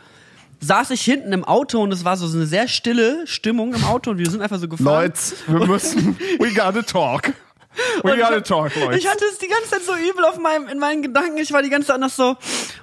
saß 0.60 0.90
ich 0.92 1.02
hinten 1.02 1.34
im 1.34 1.44
Auto 1.44 1.82
und 1.82 1.92
es 1.92 2.04
war 2.04 2.18
so 2.18 2.26
eine 2.36 2.46
sehr 2.46 2.68
stille 2.68 3.26
Stimmung 3.28 3.74
im 3.74 3.84
Auto 3.84 4.12
und 4.12 4.18
wir 4.18 4.30
sind 4.30 4.42
einfach 4.42 4.60
so 4.60 4.68
gefahren. 4.68 4.86
Leute, 5.04 5.20
wir 5.48 5.68
müssen, 5.68 6.18
we 6.40 6.54
gotta 6.54 6.82
talk. 6.82 7.34
We 8.02 8.12
Und 8.12 8.20
gotta 8.20 8.38
ich, 8.38 8.44
talk, 8.44 8.76
Leute. 8.76 8.98
ich 8.98 9.08
hatte 9.08 9.24
es 9.32 9.38
die 9.38 9.48
ganze 9.48 9.70
Zeit 9.70 9.84
so 9.84 9.94
übel 9.94 10.26
auf 10.26 10.40
meinem, 10.40 10.68
in 10.68 10.80
meinen 10.80 11.04
Gedanken. 11.04 11.38
Ich 11.38 11.54
war 11.54 11.62
die 11.62 11.70
ganze 11.70 11.90
Zeit 11.90 12.00
noch 12.00 12.10
so, 12.10 12.36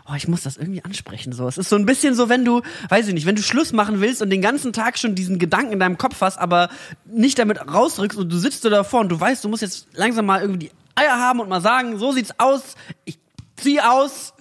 oh, 0.08 0.14
ich 0.16 0.28
muss 0.28 0.42
das 0.42 0.56
irgendwie 0.56 0.84
ansprechen. 0.84 1.32
So, 1.32 1.48
es 1.48 1.58
ist 1.58 1.68
so 1.68 1.74
ein 1.74 1.84
bisschen 1.84 2.14
so, 2.14 2.28
wenn 2.28 2.44
du, 2.44 2.62
weiß 2.90 3.08
ich 3.08 3.14
nicht, 3.14 3.26
wenn 3.26 3.34
du 3.34 3.42
Schluss 3.42 3.72
machen 3.72 4.00
willst 4.00 4.22
und 4.22 4.30
den 4.30 4.40
ganzen 4.40 4.72
Tag 4.72 4.96
schon 4.98 5.16
diesen 5.16 5.40
Gedanken 5.40 5.72
in 5.72 5.80
deinem 5.80 5.98
Kopf 5.98 6.20
hast, 6.20 6.38
aber 6.38 6.68
nicht 7.06 7.38
damit 7.40 7.58
rausrückst 7.60 8.18
und 8.18 8.32
du 8.32 8.38
sitzt 8.38 8.62
so 8.62 8.70
davor 8.70 9.00
und 9.00 9.08
du 9.08 9.18
weißt, 9.18 9.42
du 9.42 9.48
musst 9.48 9.62
jetzt 9.62 9.88
langsam 9.94 10.26
mal 10.26 10.40
irgendwie 10.40 10.68
die 10.68 10.70
Eier 10.94 11.18
haben 11.18 11.40
und 11.40 11.48
mal 11.48 11.60
sagen, 11.60 11.98
so 11.98 12.12
sieht's 12.12 12.30
aus. 12.38 12.62
Ich 13.04 13.18
zieh 13.56 13.80
aus. 13.80 14.32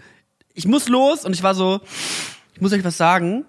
Ich 0.53 0.67
muss 0.67 0.87
los. 0.87 1.25
Und 1.25 1.33
ich 1.33 1.41
war 1.41 1.55
so, 1.55 1.81
muss 2.63 2.73
euch 2.73 2.83
was 2.83 2.97
sagen. 2.97 3.45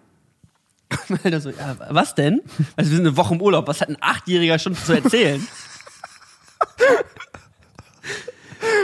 Alter 1.24 1.40
so, 1.40 1.50
ja, 1.50 1.76
was 1.88 2.14
denn? 2.14 2.42
Also 2.76 2.90
wir 2.90 2.96
sind 2.98 3.06
eine 3.06 3.16
Woche 3.16 3.34
im 3.34 3.40
Urlaub. 3.40 3.66
Was 3.66 3.80
hat 3.80 3.88
ein 3.88 3.96
Achtjähriger 4.00 4.58
schon 4.58 4.74
zu 4.74 4.92
erzählen? 4.92 5.46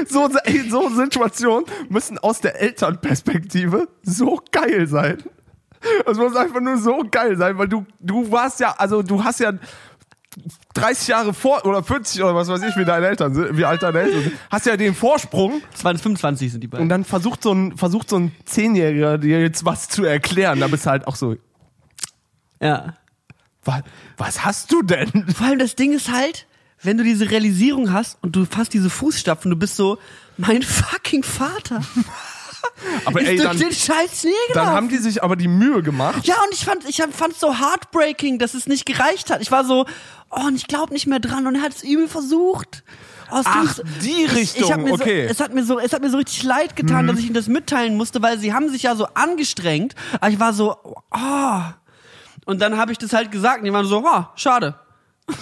so, 0.09 0.31
so 0.71 0.89
Situationen 0.91 1.67
müssen 1.89 2.19
aus 2.19 2.41
der 2.41 2.61
Elternperspektive 2.61 3.89
so 4.03 4.41
geil 4.51 4.87
sein. 4.87 5.19
Es 6.07 6.17
muss 6.17 6.37
einfach 6.37 6.61
nur 6.61 6.79
so 6.79 7.05
geil 7.11 7.37
sein, 7.37 7.59
weil 7.59 7.69
du, 7.69 7.87
du 7.99 8.31
warst 8.31 8.61
ja, 8.61 8.75
also 8.77 9.03
du 9.03 9.25
hast 9.25 9.41
ja 9.41 9.53
30 10.75 11.09
Jahre 11.09 11.35
vor, 11.35 11.65
oder 11.67 11.83
40 11.83 12.23
oder 12.23 12.35
was 12.35 12.49
weiß 12.49 12.63
ich, 12.63 12.77
wie 12.77 12.85
deine 12.85 13.07
Eltern 13.07 13.35
sind, 13.35 13.57
wie 13.57 13.65
alt 13.65 13.83
deine 13.83 14.01
Eltern 14.01 14.23
sind, 14.23 14.33
hast 14.51 14.67
ja 14.67 14.77
den 14.77 14.95
Vorsprung 14.95 15.61
20, 15.75 16.03
25 16.03 16.53
sind 16.53 16.61
die 16.63 16.69
beiden. 16.69 16.83
und 16.85 16.89
dann 16.89 17.05
versucht 17.05 17.43
so 17.43 17.53
ein, 17.53 17.77
versucht 17.77 18.09
so 18.09 18.17
ein 18.19 18.33
Zehnjähriger 18.45 19.19
dir 19.19 19.41
jetzt 19.41 19.65
was 19.65 19.89
zu 19.89 20.05
erklären, 20.05 20.61
da 20.61 20.69
bist 20.69 20.87
du 20.87 20.91
halt 20.91 21.07
auch 21.07 21.17
so, 21.17 21.37
Ja. 22.61 22.95
was, 23.65 23.83
was 24.17 24.45
hast 24.45 24.73
du 24.73 24.83
denn? 24.83 25.27
Vor 25.35 25.47
allem 25.47 25.59
das 25.59 25.77
Ding 25.77 25.93
ist 25.93 26.11
halt, 26.13 26.47
wenn 26.83 26.97
du 26.97 27.05
diese 27.05 27.31
Realisierung 27.31 27.93
hast 27.93 28.19
und 28.23 28.37
du 28.37 28.45
fasst 28.47 28.73
diese 28.73 28.89
Fußstapfen, 28.91 29.51
du 29.51 29.57
bist 29.57 29.77
so, 29.77 29.99
mein 30.39 30.63
fucking 30.63 31.23
Vater 31.23 31.83
Aber 33.05 33.21
ist 33.21 33.29
ey, 33.29 33.37
durch 33.37 33.49
dann, 33.49 33.59
den 33.59 33.73
scheiß 33.73 34.21
Schnee 34.23 34.31
dann 34.55 34.67
haben 34.67 34.89
die 34.89 34.99
sich 34.99 35.23
aber 35.23 35.37
die 35.37 35.49
Mühe 35.49 35.83
gemacht. 35.83 36.27
ja, 36.27 36.37
und 36.43 36.53
ich 36.53 36.65
fand, 36.65 36.89
ich 36.89 37.03
fand 37.13 37.37
so 37.39 37.59
heartbreaking, 37.59 38.39
dass 38.39 38.55
es 38.55 38.67
nicht 38.67 38.87
gereicht 38.87 39.31
hat. 39.31 39.43
Ich 39.43 39.51
war 39.51 39.65
so, 39.65 39.87
oh, 40.31 40.47
und 40.47 40.57
ich 40.57 40.67
glaube 40.67 40.93
nicht 40.93 41.07
mehr 41.07 41.21
dran 41.21 41.47
und 41.47 41.57
er 41.57 41.63
hat 41.63 41.75
es 41.75 41.83
übel 41.83 42.09
versucht. 42.09 42.83
Oh, 43.33 43.37
es 43.39 43.47
Ach, 43.47 43.79
die 44.03 44.25
ich, 44.25 44.35
Richtung, 44.35 44.71
ich 44.71 44.77
mir 44.77 44.93
okay. 44.93 45.23
Mhm. 45.23 45.27
So, 45.27 45.33
es 45.33 45.41
hat 45.41 45.55
mir 45.55 45.65
so, 45.65 45.79
es 45.79 45.93
hat 45.93 46.03
mir 46.03 46.11
so 46.11 46.17
richtig 46.17 46.43
leid 46.43 46.75
getan, 46.75 47.07
dass 47.07 47.19
ich 47.19 47.27
ihnen 47.27 47.35
das 47.35 47.47
mitteilen 47.47 47.97
musste, 47.97 48.23
weil 48.23 48.39
sie 48.39 48.53
haben 48.53 48.69
sich 48.69 48.83
ja 48.83 48.97
so 48.97 49.07
angestrengt. 49.15 49.95
Aber 50.21 50.31
ich 50.31 50.41
war 50.41 50.53
so, 50.53 50.77
oh. 51.13 51.61
Und 52.47 52.61
dann 52.61 52.77
habe 52.77 52.93
ich 52.93 52.99
das 52.99 53.13
halt 53.13 53.31
gesagt 53.31 53.61
und 53.61 53.67
die 53.67 53.73
waren 53.73 53.87
so, 53.87 54.05
oh, 54.05 54.25
schade. 54.35 54.75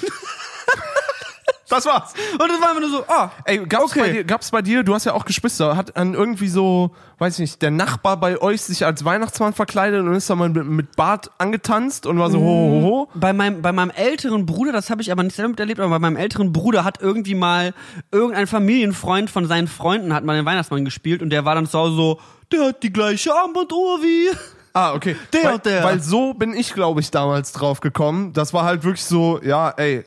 Das 1.68 1.84
war's. 1.86 2.14
Und 2.38 2.50
es 2.50 2.60
war 2.60 2.68
einfach 2.70 2.80
nur 2.80 2.90
so, 2.90 3.04
oh, 3.06 3.28
Ey, 3.44 3.58
gab's, 3.66 3.92
Okay. 3.92 4.00
bei 4.00 4.08
dir, 4.10 4.24
gab's 4.24 4.50
bei 4.50 4.62
dir, 4.62 4.82
du 4.82 4.94
hast 4.94 5.04
ja 5.04 5.12
auch 5.12 5.24
Geschwister, 5.24 5.76
hat 5.76 5.96
an 5.96 6.14
irgendwie 6.14 6.48
so, 6.48 6.92
weiß 7.18 7.34
ich 7.34 7.40
nicht, 7.40 7.62
der 7.62 7.70
Nachbar 7.70 8.16
bei 8.16 8.40
euch 8.40 8.62
sich 8.62 8.86
als 8.86 9.04
Weihnachtsmann 9.04 9.52
verkleidet 9.52 10.00
und 10.00 10.14
ist 10.14 10.30
dann 10.30 10.38
mal 10.38 10.48
mit, 10.48 10.66
mit 10.66 10.96
Bart 10.96 11.30
angetanzt 11.38 12.06
und 12.06 12.18
war 12.18 12.30
so 12.30 12.38
ho, 12.38 12.42
ho, 12.42 12.82
ho. 12.82 13.08
Bei 13.14 13.32
meinem, 13.32 13.60
bei 13.60 13.72
meinem 13.72 13.90
älteren 13.90 14.46
Bruder, 14.46 14.72
das 14.72 14.88
habe 14.90 15.02
ich 15.02 15.12
aber 15.12 15.22
nicht 15.22 15.36
selber 15.36 15.50
miterlebt, 15.50 15.80
aber 15.80 15.90
bei 15.90 15.98
meinem 15.98 16.16
älteren 16.16 16.52
Bruder 16.52 16.84
hat 16.84 17.02
irgendwie 17.02 17.34
mal 17.34 17.74
irgendein 18.10 18.46
Familienfreund 18.46 19.30
von 19.30 19.46
seinen 19.46 19.68
Freunden 19.68 20.14
hat 20.14 20.24
mal 20.24 20.36
den 20.36 20.46
Weihnachtsmann 20.46 20.84
gespielt 20.84 21.22
und 21.22 21.30
der 21.30 21.44
war 21.44 21.54
dann 21.54 21.66
zu 21.66 21.78
Hause 21.78 21.94
so, 21.96 22.20
der 22.50 22.64
hat 22.68 22.82
die 22.82 22.92
gleiche 22.92 23.34
Armbanduhr 23.34 24.00
wie. 24.02 24.30
Ah, 24.72 24.94
okay. 24.94 25.16
Der 25.32 25.44
weil, 25.44 25.54
und 25.54 25.66
der. 25.66 25.84
Weil 25.84 26.00
so 26.00 26.34
bin 26.34 26.54
ich, 26.54 26.72
glaube 26.72 27.00
ich, 27.00 27.10
damals 27.10 27.52
drauf 27.52 27.80
gekommen. 27.80 28.32
Das 28.32 28.54
war 28.54 28.64
halt 28.64 28.84
wirklich 28.84 29.04
so, 29.04 29.40
ja, 29.42 29.70
ey, 29.70 30.04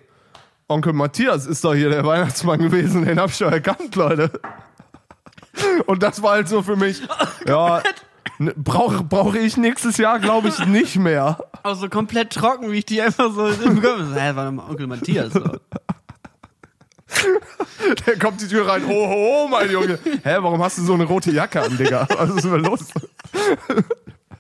Onkel 0.71 0.93
Matthias 0.93 1.45
ist 1.45 1.63
doch 1.63 1.73
hier 1.73 1.89
der 1.89 2.05
Weihnachtsmann 2.05 2.59
gewesen, 2.59 3.05
den 3.05 3.19
hab 3.19 3.29
ich 3.29 3.37
schon 3.37 3.51
erkannt, 3.51 3.95
Leute. 3.95 4.31
Und 5.85 6.01
das 6.01 6.21
war 6.21 6.31
halt 6.31 6.47
so 6.47 6.61
für 6.63 6.75
mich, 6.75 7.01
ja, 7.45 7.83
brauche 8.55 9.03
brauch 9.03 9.35
ich 9.35 9.57
nächstes 9.57 9.97
Jahr, 9.97 10.19
glaube 10.19 10.47
ich, 10.47 10.65
nicht 10.65 10.95
mehr. 10.97 11.37
Auch 11.63 11.75
so 11.75 11.89
komplett 11.89 12.33
trocken, 12.33 12.71
wie 12.71 12.79
ich 12.79 12.85
die 12.85 13.01
einfach 13.01 13.31
so 13.33 13.47
im 13.47 13.81
Kopf. 13.81 13.99
Hä, 14.15 14.35
war 14.35 14.45
doch 14.45 14.51
mal 14.51 14.69
Onkel 14.69 14.87
Matthias. 14.87 15.33
So. 15.33 15.43
Der 18.05 18.17
kommt 18.17 18.41
die 18.41 18.47
Tür 18.47 18.67
rein, 18.67 18.87
ho, 18.87 19.07
ho, 19.07 19.43
ho, 19.43 19.47
mein 19.49 19.69
Junge. 19.69 19.99
Hä, 20.23 20.37
warum 20.39 20.63
hast 20.63 20.77
du 20.77 20.83
so 20.83 20.93
eine 20.93 21.03
rote 21.03 21.31
Jacke 21.31 21.61
an, 21.61 21.77
Digga? 21.77 22.07
Was 22.17 22.29
ist 22.29 22.45
denn 22.45 22.63
los? 22.63 22.87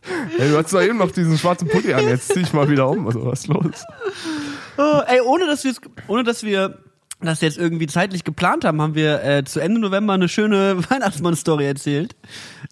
Hey, 0.03 0.49
du 0.49 0.57
hast 0.57 0.73
doch 0.73 0.81
eben 0.81 0.97
noch 0.97 1.11
diesen 1.11 1.37
schwarzen 1.37 1.67
Pulli 1.67 1.93
an, 1.93 2.07
jetzt 2.07 2.33
zieh 2.33 2.41
ich 2.41 2.53
mal 2.53 2.69
wieder 2.69 2.87
um. 2.89 3.05
Also, 3.05 3.25
was 3.25 3.41
ist 3.41 3.47
los? 3.47 3.83
Oh, 4.77 5.01
ey, 5.07 5.21
ohne 5.21 5.45
dass 5.45 5.65
ohne 6.07 6.23
dass 6.23 6.43
wir 6.43 6.79
das 7.27 7.41
jetzt 7.41 7.57
irgendwie 7.57 7.87
zeitlich 7.87 8.23
geplant 8.23 8.65
haben, 8.65 8.81
haben 8.81 8.95
wir 8.95 9.23
äh, 9.23 9.43
zu 9.43 9.59
Ende 9.59 9.79
November 9.79 10.13
eine 10.13 10.27
schöne 10.27 10.77
Weihnachtsmann-Story 10.89 11.65
erzählt. 11.65 12.15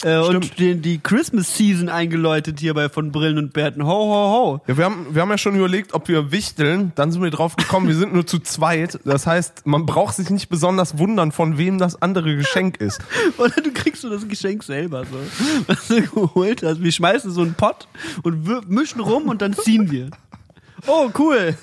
Äh, 0.04 0.18
und 0.18 0.58
die, 0.60 0.76
die 0.76 1.00
Christmas 1.00 1.56
Season 1.56 1.90
eingeläutet 1.90 2.60
hier 2.60 2.74
bei 2.74 2.90
von 2.90 3.12
Brillen 3.12 3.38
und 3.38 3.54
Bärten. 3.54 3.86
Ho, 3.86 3.90
ho, 3.90 4.32
ho. 4.32 4.62
Ja, 4.68 4.78
wir 4.78 4.86
haben, 4.86 5.08
wir 5.12 5.22
haben 5.22 5.30
ja 5.30 5.38
schon 5.38 5.56
überlegt, 5.56 5.94
ob 5.94 6.08
wir 6.08 6.32
wichteln. 6.32 6.92
Dann 6.96 7.12
sind 7.12 7.22
wir 7.22 7.32
drauf 7.32 7.56
gekommen, 7.56 7.88
wir 7.88 7.96
sind 7.96 8.14
nur 8.14 8.26
zu 8.26 8.40
zweit. 8.40 9.00
Das 9.06 9.28
heißt, 9.28 9.66
man 9.66 9.86
braucht 9.86 10.16
sich 10.16 10.30
nicht 10.30 10.50
besonders 10.50 10.98
wundern, 10.98 11.32
von 11.32 11.58
wem 11.58 11.78
das 11.78 12.02
andere 12.02 12.36
Geschenk 12.36 12.78
ist. 12.78 13.02
Oder 13.38 13.62
du 13.62 13.72
kriegst 13.72 14.02
so 14.02 14.10
das 14.10 14.28
Geschenk 14.28 14.64
selber, 14.64 15.06
so. 15.06 15.18
Was 15.68 15.88
du 15.88 16.02
geholt 16.02 16.64
hast. 16.64 16.82
Wir 16.82 16.92
schmeißen 16.92 17.32
so 17.32 17.42
einen 17.42 17.54
Pott 17.54 17.88
und 18.24 18.70
mischen 18.70 19.02
rum 19.02 19.28
und 19.28 19.42
dann 19.42 19.54
ziehen 19.54 19.92
wir. 19.92 20.10
Oh, 20.88 21.10
cool. 21.18 21.56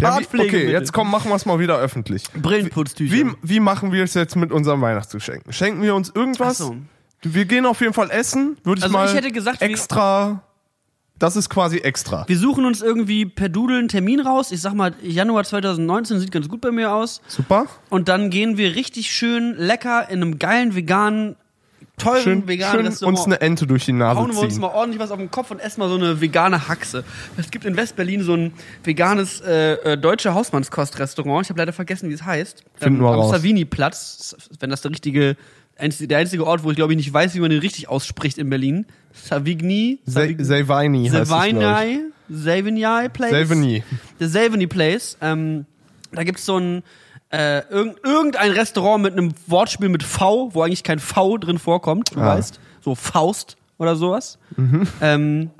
Ja, 0.00 0.18
wie, 0.18 0.40
okay, 0.40 0.70
jetzt 0.70 0.92
komm, 0.92 1.10
machen 1.10 1.30
wir 1.30 1.36
es 1.36 1.46
mal 1.46 1.58
wieder 1.58 1.78
öffentlich. 1.78 2.24
Brillenputztücher. 2.34 3.14
Wie, 3.14 3.26
wie 3.42 3.60
machen 3.60 3.92
wir 3.92 4.04
es 4.04 4.14
jetzt 4.14 4.36
mit 4.36 4.52
unseren 4.52 4.80
Weihnachtsgeschenken? 4.80 5.52
Schenken 5.52 5.82
wir 5.82 5.94
uns 5.94 6.10
irgendwas? 6.14 6.60
Ach 6.60 6.66
so. 6.66 6.76
Wir 7.22 7.44
gehen 7.46 7.66
auf 7.66 7.80
jeden 7.80 7.94
Fall 7.94 8.10
essen, 8.10 8.56
würde 8.62 8.78
ich 8.78 8.84
Also 8.84 8.92
mal 8.92 9.08
ich 9.08 9.14
hätte 9.14 9.32
gesagt, 9.32 9.62
extra. 9.62 10.42
Das 11.18 11.34
ist 11.34 11.48
quasi 11.48 11.78
extra. 11.78 12.24
Wir 12.28 12.36
suchen 12.36 12.66
uns 12.66 12.82
irgendwie 12.82 13.24
per 13.24 13.48
Doodle 13.48 13.78
einen 13.78 13.88
Termin 13.88 14.20
raus. 14.20 14.52
Ich 14.52 14.60
sag 14.60 14.74
mal, 14.74 14.94
Januar 15.02 15.44
2019 15.44 16.20
sieht 16.20 16.30
ganz 16.30 16.46
gut 16.46 16.60
bei 16.60 16.70
mir 16.70 16.92
aus. 16.92 17.22
Super. 17.26 17.66
Und 17.88 18.08
dann 18.08 18.28
gehen 18.28 18.58
wir 18.58 18.74
richtig 18.74 19.10
schön 19.10 19.54
lecker 19.56 20.10
in 20.10 20.20
einem 20.20 20.38
geilen 20.38 20.74
veganen, 20.76 21.36
teuren 21.96 22.22
Schön, 22.22 22.48
veganen 22.48 22.76
schön 22.76 22.86
Restaurant. 22.86 23.18
uns 23.18 23.26
eine 23.26 23.40
Ente 23.40 23.66
durch 23.66 23.84
die 23.86 23.92
Nase 23.92 24.20
hauen 24.20 24.32
wir 24.32 24.40
uns 24.40 24.54
ziehen. 24.54 24.60
mal 24.60 24.68
ordentlich 24.68 25.00
was 25.00 25.10
auf 25.10 25.18
den 25.18 25.30
Kopf 25.30 25.50
und 25.50 25.60
essen 25.60 25.80
mal 25.80 25.88
so 25.88 25.96
eine 25.96 26.20
vegane 26.20 26.68
Haxe. 26.68 27.04
Es 27.36 27.50
gibt 27.50 27.64
in 27.64 27.76
West-Berlin 27.76 28.22
so 28.22 28.34
ein 28.34 28.52
veganes 28.84 29.40
äh, 29.40 29.72
äh, 29.74 29.98
deutsche 29.98 30.34
Hausmannskost-Restaurant. 30.34 31.46
Ich 31.46 31.50
habe 31.50 31.58
leider 31.58 31.72
vergessen, 31.72 32.10
wie 32.10 32.14
es 32.14 32.24
heißt. 32.24 32.62
Ähm, 32.80 32.84
Finden 32.84 33.00
wir 33.02 33.08
am 33.08 33.20
raus. 33.20 33.30
Savini-Platz, 33.30 34.36
wenn 34.60 34.70
das 34.70 34.82
der 34.82 34.90
richtige, 34.90 35.36
der 35.80 36.18
einzige 36.18 36.46
Ort, 36.46 36.64
wo 36.64 36.70
ich 36.70 36.76
glaube 36.76 36.92
ich 36.92 36.96
nicht 36.98 37.12
weiß, 37.12 37.34
wie 37.34 37.40
man 37.40 37.50
den 37.50 37.60
richtig 37.60 37.88
ausspricht 37.88 38.38
in 38.38 38.50
Berlin. 38.50 38.86
Savigny, 39.12 39.98
es, 40.06 40.14
ich. 41.08 41.08
Savigny, 41.18 42.00
Savigny 42.28 43.08
Place. 43.12 43.30
Savigny. 43.48 43.82
Der 44.20 44.28
Savigny 44.28 44.66
Place. 44.66 45.16
Ähm, 45.20 45.64
da 46.12 46.24
gibt's 46.24 46.44
so 46.44 46.58
ein 46.58 46.82
äh, 47.30 47.60
irgend, 47.68 47.98
irgendein 48.04 48.52
Restaurant 48.52 49.02
mit 49.02 49.12
einem 49.12 49.34
Wortspiel 49.46 49.88
mit 49.88 50.02
V, 50.02 50.50
wo 50.54 50.62
eigentlich 50.62 50.82
kein 50.84 50.98
V 50.98 51.38
drin 51.38 51.58
vorkommt, 51.58 52.14
du 52.14 52.20
Ah. 52.20 52.36
weißt. 52.36 52.60
So 52.80 52.94
Faust 52.94 53.56
oder 53.78 53.96
sowas. 53.96 54.38
Mhm. 54.56 54.86
Ähm, 55.00 55.50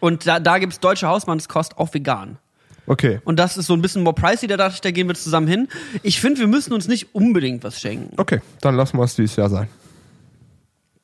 und 0.00 0.26
da, 0.26 0.38
da 0.40 0.58
gibt's 0.58 0.80
deutsche 0.80 1.08
Hausmannskost 1.08 1.78
auch 1.78 1.92
vegan. 1.92 2.38
Okay. 2.86 3.20
Und 3.24 3.38
das 3.40 3.56
ist 3.56 3.66
so 3.66 3.74
ein 3.74 3.82
bisschen 3.82 4.04
more 4.04 4.14
pricey, 4.14 4.46
da 4.46 4.56
dachte 4.56 4.74
ich, 4.74 4.80
da 4.80 4.92
gehen 4.92 5.08
wir 5.08 5.16
zusammen 5.16 5.48
hin. 5.48 5.68
Ich 6.04 6.20
finde, 6.20 6.38
wir 6.40 6.46
müssen 6.46 6.72
uns 6.72 6.86
nicht 6.86 7.14
unbedingt 7.14 7.64
was 7.64 7.80
schenken. 7.80 8.14
Okay, 8.16 8.40
dann 8.60 8.76
lassen 8.76 8.96
wir 8.96 9.02
es 9.04 9.16
dieses 9.16 9.34
Jahr 9.36 9.50
sein. 9.50 9.68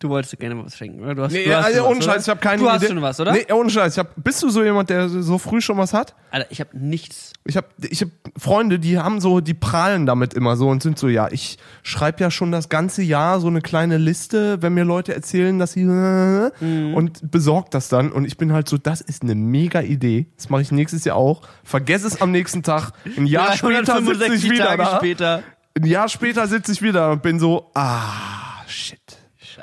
Du 0.03 0.09
wolltest 0.09 0.37
gerne 0.41 0.57
mal 0.57 0.67
was 0.67 0.77
schenken, 0.77 1.01
oder? 1.05 1.15
Du 1.15 1.23
hast, 1.23 1.33
Nee, 1.33 1.45
du 1.45 1.57
hast 1.57 1.65
also 1.67 1.79
was, 1.83 1.87
ohne 1.87 1.97
oder? 1.99 2.05
Scheiß, 2.13 2.23
ich 2.25 2.29
habe 2.29 2.41
keine 2.41 2.59
du 2.59 2.65
Idee. 2.69 2.75
hast 2.75 2.89
schon 2.89 3.03
was, 3.03 3.21
oder? 3.21 3.33
Nee, 3.33 3.47
ohne 3.53 3.71
Scheiß. 3.71 3.93
Ich 3.93 3.99
hab, 4.01 4.09
bist 4.17 4.43
du 4.43 4.49
so 4.51 4.65
jemand, 4.65 4.91
der 4.91 5.09
so 5.09 5.39
früh 5.39 5.61
schon 5.61 5.79
was 5.79 5.95
hat? 5.95 6.17
Alter, 6.33 6.47
ich 6.51 6.59
habe 6.61 6.71
nichts. 6.77 7.33
Ich 7.45 7.57
habe 7.57 7.69
ich 7.89 8.01
hab 8.03 8.09
Freunde, 8.37 8.81
die 8.81 8.99
haben 8.99 9.21
so, 9.21 9.41
die 9.41 9.55
prahlen 9.55 10.05
damit 10.07 10.35
immer 10.35 10.57
so 10.57 10.69
und 10.69 10.83
sind 10.83 10.99
so, 10.99 11.07
ja, 11.09 11.29
ich 11.31 11.57
schreibe 11.85 12.21
ja 12.21 12.31
schon 12.33 12.51
das 12.51 12.69
ganze 12.69 13.03
Jahr 13.03 13.39
so 13.39 13.47
eine 13.47 13.61
kleine 13.61 13.97
Liste, 13.97 14.61
wenn 14.61 14.75
mir 14.75 14.85
Leute 14.85 15.15
erzählen, 15.15 15.59
dass 15.61 15.73
sie 15.73 15.85
Mhm. 15.85 16.95
und 16.95 17.31
besorgt 17.31 17.75
das 17.75 17.89
dann 17.89 18.11
und 18.11 18.25
ich 18.25 18.37
bin 18.37 18.53
halt 18.53 18.69
so, 18.69 18.79
das 18.79 19.01
ist 19.01 19.23
eine 19.23 19.35
mega 19.37 19.81
Idee. 19.83 20.27
Das 20.37 20.49
mache 20.51 20.63
ich 20.63 20.73
nächstes 20.73 21.05
Jahr 21.05 21.17
auch. 21.17 21.43
Vergess 21.63 22.03
es 22.03 22.21
am 22.21 22.31
nächsten 22.33 22.63
Tag. 22.65 22.91
Ein 23.17 23.27
Jahr 23.27 23.57
später 23.57 23.99
sitze 24.03 24.35
ich 24.35 24.49
365 24.49 24.51
wieder 24.51 24.65
Tage 24.67 24.83
da. 24.83 24.97
später. 24.97 25.43
Ein 25.79 25.87
Jahr 25.87 26.09
später 26.09 26.47
sitze 26.49 26.73
ich 26.73 26.83
wieder 26.83 27.13
und 27.13 27.23
bin 27.23 27.39
so, 27.39 27.71
ah. 27.75 28.42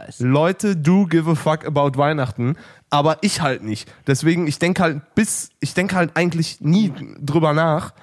Scheiße. 0.06 0.26
Leute 0.28 0.76
do 0.76 1.06
give 1.06 1.30
a 1.30 1.36
fuck 1.36 1.66
about 1.66 1.98
Weihnachten, 1.98 2.56
aber 2.90 3.18
ich 3.22 3.42
halt 3.42 3.64
nicht. 3.64 3.92
Deswegen, 4.08 4.48
ich 4.48 4.60
denke 4.60 4.82
halt 4.82 5.02
bis, 5.16 5.50
ich 5.60 5.74
denke 5.74 5.96
halt 5.96 6.12
eigentlich 6.16 6.62
nie 6.62 6.92
drüber 7.20 7.54
nach 7.54 7.94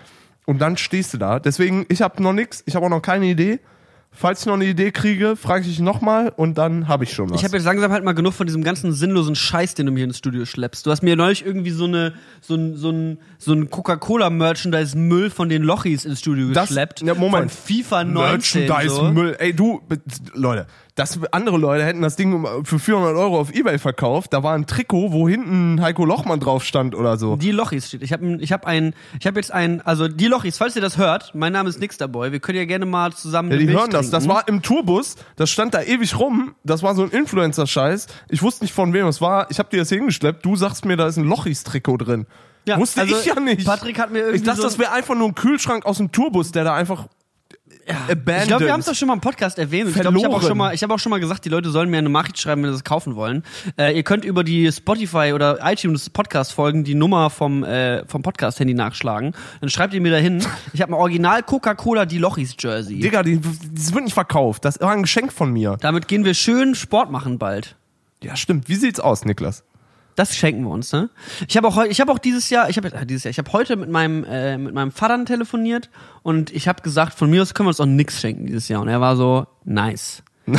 und 0.45 0.61
dann 0.61 0.77
stehst 0.77 1.15
du 1.15 1.19
da. 1.19 1.39
Deswegen, 1.41 1.87
ich 1.89 2.03
habe 2.03 2.23
noch 2.23 2.33
nix, 2.33 2.63
ich 2.67 2.75
habe 2.77 2.87
auch 2.87 2.91
noch 2.91 3.03
keine 3.03 3.27
Idee. 3.27 3.61
Falls 4.19 4.41
ich 4.41 4.47
noch 4.47 4.55
eine 4.55 4.65
Idee 4.65 4.93
kriege, 4.93 5.37
frage 5.37 5.69
ich 5.69 5.79
nochmal 5.79 6.33
und 6.35 6.57
dann 6.57 6.89
habe 6.89 7.05
ich 7.05 7.13
schon 7.13 7.29
was. 7.29 7.39
Ich 7.39 7.45
habe 7.45 7.55
jetzt 7.59 7.67
langsam 7.67 7.93
halt 7.93 8.03
mal 8.03 8.15
genug 8.15 8.33
von 8.33 8.47
diesem 8.47 8.65
ganzen 8.65 8.93
sinnlosen 8.95 9.35
Scheiß, 9.35 9.75
den 9.75 9.85
du 9.85 9.93
mir 9.93 10.05
ins 10.05 10.17
Studio 10.17 10.47
schleppst. 10.47 10.87
Du 10.87 10.91
hast 10.91 11.03
mir 11.03 11.17
neulich 11.17 11.45
irgendwie 11.45 11.69
so 11.71 11.85
eine 11.85 12.15
so 12.41 12.55
ein 12.55 12.77
so 12.77 12.89
ein 12.91 13.19
so 13.37 13.53
ein 13.53 13.69
Coca-Cola 13.69 14.31
Merchandise 14.31 14.97
Müll 14.97 15.29
von 15.29 15.51
den 15.51 15.63
Lochis 15.63 16.07
ins 16.07 16.21
Studio 16.21 16.49
Das- 16.55 16.69
geschleppt. 16.69 17.03
ja, 17.03 17.13
Moment. 17.13 17.51
Von 17.53 17.63
FIFA 17.83 18.05
19 18.05 18.63
Merchandise 18.67 18.95
so. 18.95 19.13
Müll. 19.13 19.37
Ey, 19.39 19.53
du, 19.53 19.83
Leute, 20.33 20.67
das, 20.97 21.21
andere 21.31 21.59
Leute 21.59 21.85
hätten 21.85 22.01
das 22.01 22.17
Ding 22.17 22.47
für 22.65 22.79
400 22.79 23.15
Euro 23.17 23.39
auf 23.39 23.55
Ebay 23.55 23.79
verkauft. 23.79 24.33
Da 24.33 24.43
war 24.43 24.55
ein 24.55 24.67
Trikot, 24.67 25.13
wo 25.13 25.29
hinten 25.29 25.83
Heiko 25.83 26.07
Lochmann 26.07 26.41
drauf 26.41 26.65
stand 26.65 26.95
oder 26.95 27.19
so. 27.19 27.37
Die 27.37 27.51
Lochis 27.51 27.89
steht. 27.89 28.03
Ich 28.03 28.15
habe 28.15 28.39
ich 28.41 28.51
hab 28.51 28.67
ein 28.67 28.95
ich 29.21 29.27
habe 29.27 29.39
jetzt 29.39 29.53
ein 29.53 29.83
also 29.83 30.09
die 30.09 30.27
Lochis, 30.27 30.57
falls 30.57 30.75
ihr 30.75 30.81
das 30.81 30.97
hört, 30.97 31.35
mein 31.35 31.53
Name 31.53 31.69
ist 31.69 31.79
Nixterboy. 31.79 32.33
Wir 32.33 32.41
können 32.41 32.57
ja 32.57 32.65
gerne 32.65 32.87
mal 32.87 33.13
zusammen 33.13 33.51
Ja, 33.51 33.59
die 33.59 33.69
hören 33.69 33.91
das. 33.91 34.09
Das 34.09 34.27
war 34.27 34.49
im 34.49 34.63
Tourbus, 34.63 35.17
das 35.37 35.51
stand 35.51 35.75
da 35.75 35.83
ewig 35.83 36.19
rum. 36.19 36.55
Das 36.65 36.83
war 36.83 36.95
so 36.95 37.03
ein 37.03 37.11
Influencer-Scheiß. 37.11 38.07
Ich 38.31 38.43
wusste 38.43 38.65
nicht 38.65 38.73
von 38.73 38.95
wem 38.95 39.07
es 39.07 39.21
war. 39.21 39.51
Ich 39.51 39.59
habe 39.59 39.69
dir 39.69 39.81
das 39.81 39.91
hingeschleppt. 39.91 40.47
Du 40.47 40.57
sagst 40.57 40.87
mir, 40.87 40.97
da 40.97 41.07
ist 41.07 41.19
ein 41.19 41.25
Lochis-Trikot 41.25 41.99
drin. 41.99 42.27
Ja, 42.67 42.79
Wusste 42.79 43.03
also 43.03 43.17
ich 43.19 43.27
ja 43.27 43.39
nicht. 43.39 43.67
Patrick 43.67 43.99
hat 43.99 44.11
mir 44.11 44.21
irgendwie 44.21 44.39
Ich 44.39 44.43
dachte, 44.45 44.63
so 44.63 44.67
das 44.67 44.79
wäre 44.79 44.93
einfach 44.93 45.15
nur 45.15 45.29
ein 45.29 45.35
Kühlschrank 45.35 45.85
aus 45.85 45.99
dem 45.99 46.11
Tourbus, 46.11 46.53
der 46.53 46.65
da 46.65 46.75
einfach 46.75 47.07
abandoned. 47.89 48.43
Ich 48.43 48.49
glaube, 48.49 48.65
wir 48.65 48.73
haben 48.73 48.81
es 48.81 48.87
doch 48.87 48.95
schon 48.95 49.09
mal 49.09 49.15
im 49.15 49.21
Podcast 49.21 49.59
erwähnt. 49.59 49.87
Und 49.87 49.97
ich 49.97 50.01
glaube, 50.01 50.19
ich 50.19 50.25
habe 50.25 50.35
auch 50.35 50.41
Verloren. 50.41 50.49
schon 50.49 50.59
mal, 50.59 50.75
ich 50.75 50.83
habe 50.83 50.95
auch 50.95 50.99
schon 50.99 51.11
mal 51.11 51.21
gesagt, 51.21 51.45
die 51.45 51.49
Leute 51.49 51.71
sollen 51.71 51.91
mir 51.91 51.99
eine 51.99 52.09
Nachricht 52.09 52.39
schreiben, 52.39 52.63
wenn 52.63 52.71
sie 52.71 52.77
es 52.77 52.85
kaufen 52.85 53.17
wollen. 53.17 53.43
Äh, 53.79 53.97
ihr 53.97 54.03
könnt 54.03 54.25
über 54.25 54.45
die 54.45 54.71
Spotify 54.71 55.33
oder 55.35 55.59
iTunes 55.63 56.11
Podcast 56.11 56.53
Folgen 56.53 56.85
die 56.85 56.95
Nummer 56.95 57.31
vom 57.31 57.65
äh, 57.65 58.05
vom 58.07 58.23
Podcast 58.23 58.61
Handy 58.61 58.75
nachschlagen. 58.75 59.33
Dann 59.61 59.71
schreibt 59.71 59.95
ihr 59.95 60.01
mir 60.01 60.13
dahin. 60.13 60.45
Ich 60.73 60.83
habe 60.83 60.93
ein 60.93 60.95
Original 60.95 61.43
Coca-Cola 61.43 62.05
die 62.05 62.19
Lochis 62.19 62.55
Jersey. 62.59 63.01
Digga, 63.01 63.23
die, 63.23 63.41
das 63.41 63.95
wird 63.95 64.05
nicht 64.05 64.15
verkauft. 64.15 64.65
Das 64.65 64.79
war 64.81 64.91
ein 64.91 65.03
Geschenk 65.03 65.33
von 65.33 65.51
mir. 65.51 65.79
Damit 65.81 66.07
gehen 66.09 66.25
wir 66.25 66.35
schön 66.35 66.75
Sport 66.75 67.11
machen 67.11 67.39
bald. 67.39 67.77
Ja, 68.23 68.37
stimmt. 68.37 68.69
Wie 68.69 68.75
sieht's 68.75 69.01
aus, 69.01 69.25
Niklas? 69.25 69.65
Das 70.17 70.35
schenken 70.35 70.65
wir 70.65 70.71
uns, 70.71 70.93
ne? 70.93 71.11
Ich 71.47 71.57
habe 71.57 71.69
auch 71.69 71.85
ich 71.85 72.01
habe 72.01 72.11
auch 72.11 72.19
dieses 72.19 72.51
Jahr, 72.51 72.69
ich 72.69 72.77
habe 72.79 72.93
äh, 72.93 73.07
dieses 73.07 73.25
Jahr, 73.25 73.31
ich 73.31 73.39
habe 73.39 73.53
heute 73.53 73.77
mit 73.77 73.91
meinem 73.91 74.25
äh, 74.25 74.59
mit 74.59 74.75
meinem 74.75 74.91
Vater 74.91 75.25
telefoniert 75.25 75.91
und 76.23 76.51
ich 76.51 76.67
habe 76.67 76.83
gesagt, 76.83 77.15
von 77.15 77.31
mir 77.31 77.43
aus 77.43 77.55
können 77.55 77.67
wir 77.67 77.71
uns 77.71 77.81
auch 77.81 77.87
nix 77.87 78.21
schenken 78.21 78.47
dieses 78.47 78.69
Jahr 78.69 78.81
und 78.81 78.89
er 78.89 79.01
war 79.01 79.17
so 79.17 79.47
nice. 79.65 80.23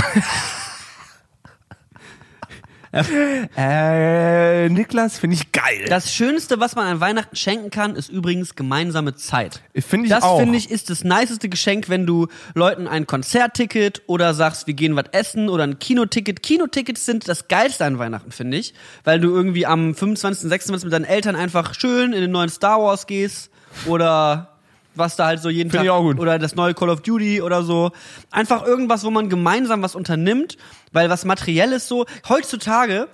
Äh, 3.57 4.69
Niklas 4.69 5.19
finde 5.19 5.35
ich 5.35 5.51
geil. 5.51 5.85
Das 5.89 6.13
Schönste, 6.13 6.59
was 6.59 6.75
man 6.75 6.87
an 6.87 6.99
Weihnachten 6.99 7.35
schenken 7.35 7.69
kann, 7.69 7.95
ist 7.95 8.09
übrigens 8.09 8.55
gemeinsame 8.55 9.15
Zeit. 9.15 9.61
Finde 9.75 10.05
ich 10.05 10.11
das 10.11 10.23
auch. 10.23 10.39
finde 10.39 10.57
ich 10.57 10.69
ist 10.69 10.89
das 10.89 11.03
niceste 11.03 11.49
Geschenk, 11.49 11.89
wenn 11.89 12.05
du 12.05 12.27
Leuten 12.53 12.87
ein 12.87 13.07
Konzertticket 13.07 14.03
oder 14.07 14.33
sagst, 14.33 14.67
wir 14.67 14.73
gehen 14.73 14.95
was 14.95 15.05
essen 15.11 15.49
oder 15.49 15.63
ein 15.63 15.79
Kinoticket. 15.79 16.43
Kinotickets 16.43 17.05
sind 17.05 17.27
das 17.27 17.47
geilste 17.47 17.85
an 17.85 17.99
Weihnachten, 17.99 18.31
finde 18.31 18.57
ich, 18.57 18.73
weil 19.03 19.19
du 19.19 19.29
irgendwie 19.29 19.65
am 19.65 19.95
25., 19.95 20.49
26. 20.49 20.85
mit 20.85 20.93
deinen 20.93 21.05
Eltern 21.05 21.35
einfach 21.35 21.73
schön 21.73 22.13
in 22.13 22.21
den 22.21 22.31
neuen 22.31 22.49
Star 22.49 22.81
Wars 22.81 23.07
gehst 23.07 23.49
oder 23.85 24.56
was 24.97 25.15
da 25.15 25.27
halt 25.27 25.41
so 25.41 25.49
jeden 25.49 25.69
Finde 25.69 25.77
Tag 25.77 25.83
ich 25.85 25.89
auch 25.91 26.01
gut. 26.03 26.19
oder 26.19 26.39
das 26.39 26.55
neue 26.55 26.73
Call 26.73 26.89
of 26.89 27.01
Duty 27.01 27.41
oder 27.41 27.63
so. 27.63 27.91
Einfach 28.31 28.65
irgendwas, 28.65 29.03
wo 29.03 29.09
man 29.11 29.29
gemeinsam 29.29 29.81
was 29.81 29.95
unternimmt, 29.95 30.57
weil 30.91 31.09
was 31.09 31.25
materielles 31.25 31.87
so 31.87 32.05
heutzutage 32.29 33.07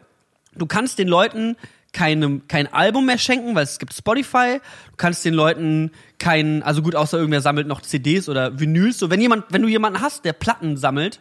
du 0.55 0.65
kannst 0.67 0.99
den 0.99 1.07
Leuten 1.07 1.55
keinem, 1.93 2.47
kein 2.47 2.71
Album 2.73 3.05
mehr 3.05 3.19
schenken, 3.19 3.53
weil 3.53 3.63
es 3.63 3.77
gibt 3.77 3.93
Spotify. 3.93 4.59
Du 4.91 4.97
kannst 4.97 5.23
den 5.25 5.33
Leuten 5.35 5.91
kein, 6.17 6.63
also 6.63 6.81
gut, 6.81 6.95
außer 6.95 7.17
irgendwer 7.19 7.41
sammelt 7.41 7.67
noch 7.67 7.81
CDs 7.81 8.27
oder 8.29 8.59
Vinyls. 8.59 8.97
So, 8.97 9.11
wenn 9.11 9.21
jemand, 9.21 9.45
wenn 9.49 9.61
du 9.61 9.67
jemanden 9.67 10.01
hast, 10.01 10.25
der 10.25 10.33
Platten 10.33 10.75
sammelt, 10.75 11.19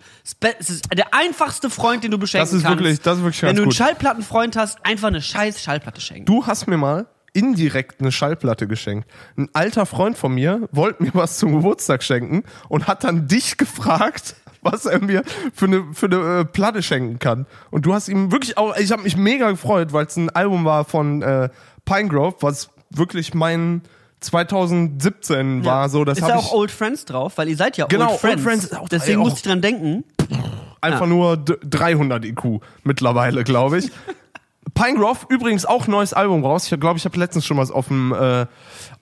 es 0.59 0.71
ist 0.71 0.85
der 0.95 1.13
einfachste 1.13 1.69
Freund, 1.69 2.05
den 2.05 2.11
du 2.11 2.17
beschenken 2.19 2.47
Das 2.47 2.55
ist 2.55 2.63
kannst. 2.63 2.79
wirklich- 2.79 3.01
das 3.01 3.19
ist 3.19 3.23
wirklich 3.25 3.43
Wenn 3.43 3.57
du 3.57 3.63
einen 3.63 3.69
gut. 3.71 3.75
Schallplattenfreund 3.77 4.57
hast, 4.57 4.79
einfach 4.87 5.09
eine 5.09 5.21
scheiß 5.21 5.63
Schallplatte 5.63 6.01
schenken. 6.01 6.25
Du 6.25 6.47
hast 6.47 6.67
mir 6.67 6.79
mal 6.79 7.07
indirekt 7.33 8.01
eine 8.01 8.12
Schallplatte 8.12 8.66
geschenkt. 8.66 9.09
Ein 9.37 9.49
alter 9.53 9.87
Freund 9.87 10.18
von 10.18 10.35
mir 10.35 10.68
wollte 10.72 11.03
mir 11.03 11.11
was 11.14 11.39
zum 11.39 11.53
Geburtstag 11.55 12.03
schenken 12.03 12.43
und 12.68 12.87
hat 12.87 13.05
dann 13.05 13.26
dich 13.28 13.57
gefragt, 13.57 14.37
was 14.61 14.85
er 14.87 15.01
mir 15.03 15.22
für 15.55 15.64
eine, 15.66 15.85
für 15.93 16.07
eine 16.07 16.41
äh, 16.41 16.45
Platte 16.45 16.83
schenken 16.83 17.18
kann. 17.18 17.47
Und 17.70 17.87
du 17.87 17.95
hast 17.95 18.09
ihm 18.09 18.30
wirklich 18.33 18.59
auch, 18.59 18.76
ich 18.76 18.93
habe 18.93 19.03
mich 19.03 19.16
mega 19.16 19.51
gefreut, 19.51 19.93
weil 19.93 20.07
es 20.07 20.16
ein 20.16 20.30
Album 20.30 20.64
war 20.64 20.85
von 20.85 21.22
äh, 21.22 21.49
Pinegrove, 21.85 22.37
was 22.41 22.70
wirklich 22.91 23.35
mein 23.35 23.83
2017 24.20 25.64
war. 25.64 25.89
So, 25.89 26.05
das 26.05 26.18
ist 26.18 26.26
ja 26.28 26.39
ich 26.39 26.45
auch 26.45 26.53
Old 26.53 26.70
Friends 26.70 27.05
drauf, 27.05 27.39
weil 27.39 27.49
ihr 27.49 27.57
seid 27.57 27.76
ja 27.76 27.87
Genau, 27.87 28.12
Old 28.12 28.20
Friends. 28.20 28.35
Old 28.37 28.43
Friends 28.45 28.64
ist 28.64 28.76
auch- 28.78 28.89
Deswegen 28.89 29.20
musste 29.20 29.39
ich 29.39 29.43
dran 29.43 29.61
denken. 29.61 30.05
einfach 30.80 31.07
nur 31.07 31.37
d- 31.37 31.57
300 31.64 32.24
IQ 32.24 32.61
mittlerweile, 32.85 33.45
glaube 33.45 33.78
ich. 33.78 33.91
Pinegrove 34.75 35.27
übrigens 35.29 35.65
auch 35.67 35.87
neues 35.87 36.13
Album 36.15 36.45
raus. 36.45 36.71
Ich 36.71 36.81
glaube, 36.81 36.99
ich 36.99 37.05
habe 37.05 37.19
letztens 37.19 37.45
schon 37.45 37.57
was 37.57 37.71
auf 37.71 37.89
dem 37.89 38.13
äh, 38.13 38.47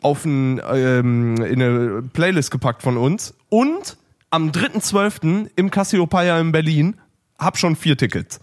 auf 0.03 0.25
ein, 0.25 0.61
ähm, 0.73 1.37
in 1.43 1.63
eine 1.63 2.03
Playlist 2.03 2.51
gepackt 2.51 2.83
von 2.83 2.97
uns. 2.97 3.35
Und 3.51 3.97
am 4.31 4.51
3.12. 4.51 5.51
im 5.57 5.71
Cassiopeia 5.71 6.39
in 6.41 6.53
Berlin 6.53 6.97
hab 7.39 7.59
schon 7.59 7.77
vier 7.77 7.97
Tickets. 7.97 8.41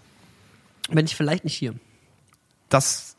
Bin 0.90 1.04
ich 1.06 1.16
vielleicht 1.16 1.44
nicht 1.44 1.54
hier. 1.54 1.74
Das 2.68 3.16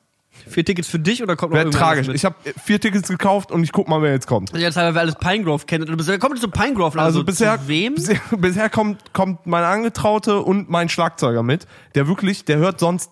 Vier 0.47 0.63
Tickets 0.63 0.87
für 0.87 0.99
dich 0.99 1.21
oder 1.21 1.35
kommt 1.35 1.51
noch 1.51 1.57
wäre 1.57 1.65
irgendwer 1.67 1.79
tragisch. 1.85 2.07
Ich 2.07 2.23
habe 2.23 2.35
vier 2.63 2.79
Tickets 2.79 3.09
gekauft 3.09 3.51
und 3.51 3.61
ich 3.63 3.71
guck 3.73 3.89
mal, 3.89 4.01
wer 4.01 4.13
jetzt 4.13 4.25
kommt. 4.25 4.53
Also 4.53 4.63
jetzt 4.63 4.77
haben 4.77 4.95
wir 4.95 5.01
alles 5.01 5.15
Pinegrove 5.15 5.65
kennen. 5.65 5.85
Du 5.85 5.97
bist- 5.97 6.07
Wer 6.07 6.17
kommt 6.17 6.39
zu 6.39 6.49
Pinegrove? 6.49 6.97
Also 6.97 7.23
bisher, 7.25 7.59
zu 7.59 7.67
wem? 7.67 7.95
bisher, 7.95 8.19
bisher 8.37 8.69
kommt, 8.69 9.13
kommt 9.13 9.45
meine 9.45 9.67
Angetraute 9.67 10.39
und 10.39 10.69
mein 10.69 10.87
Schlagzeuger 10.87 11.43
mit, 11.43 11.67
der 11.95 12.07
wirklich, 12.07 12.45
der 12.45 12.57
hört 12.57 12.79
sonst, 12.79 13.11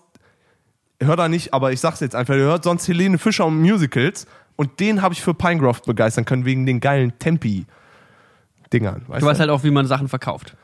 hört 1.02 1.18
er 1.18 1.28
nicht, 1.28 1.54
aber 1.54 1.72
ich 1.72 1.80
sag's 1.80 2.00
jetzt 2.00 2.14
einfach, 2.14 2.34
der 2.34 2.44
hört 2.44 2.64
sonst 2.64 2.86
Helene 2.88 3.18
Fischer 3.18 3.46
und 3.46 3.60
Musicals. 3.60 4.26
Und 4.56 4.80
den 4.80 5.02
habe 5.02 5.14
ich 5.14 5.22
für 5.22 5.34
Pinegrove 5.34 5.80
begeistern 5.86 6.24
können, 6.24 6.44
wegen 6.44 6.66
den 6.66 6.80
geilen 6.80 7.16
Tempi-Dingern. 7.20 9.04
Du 9.06 9.12
weißt 9.26 9.38
halt 9.40 9.50
auch, 9.50 9.62
wie 9.62 9.70
man 9.70 9.86
Sachen 9.86 10.08
verkauft. 10.08 10.56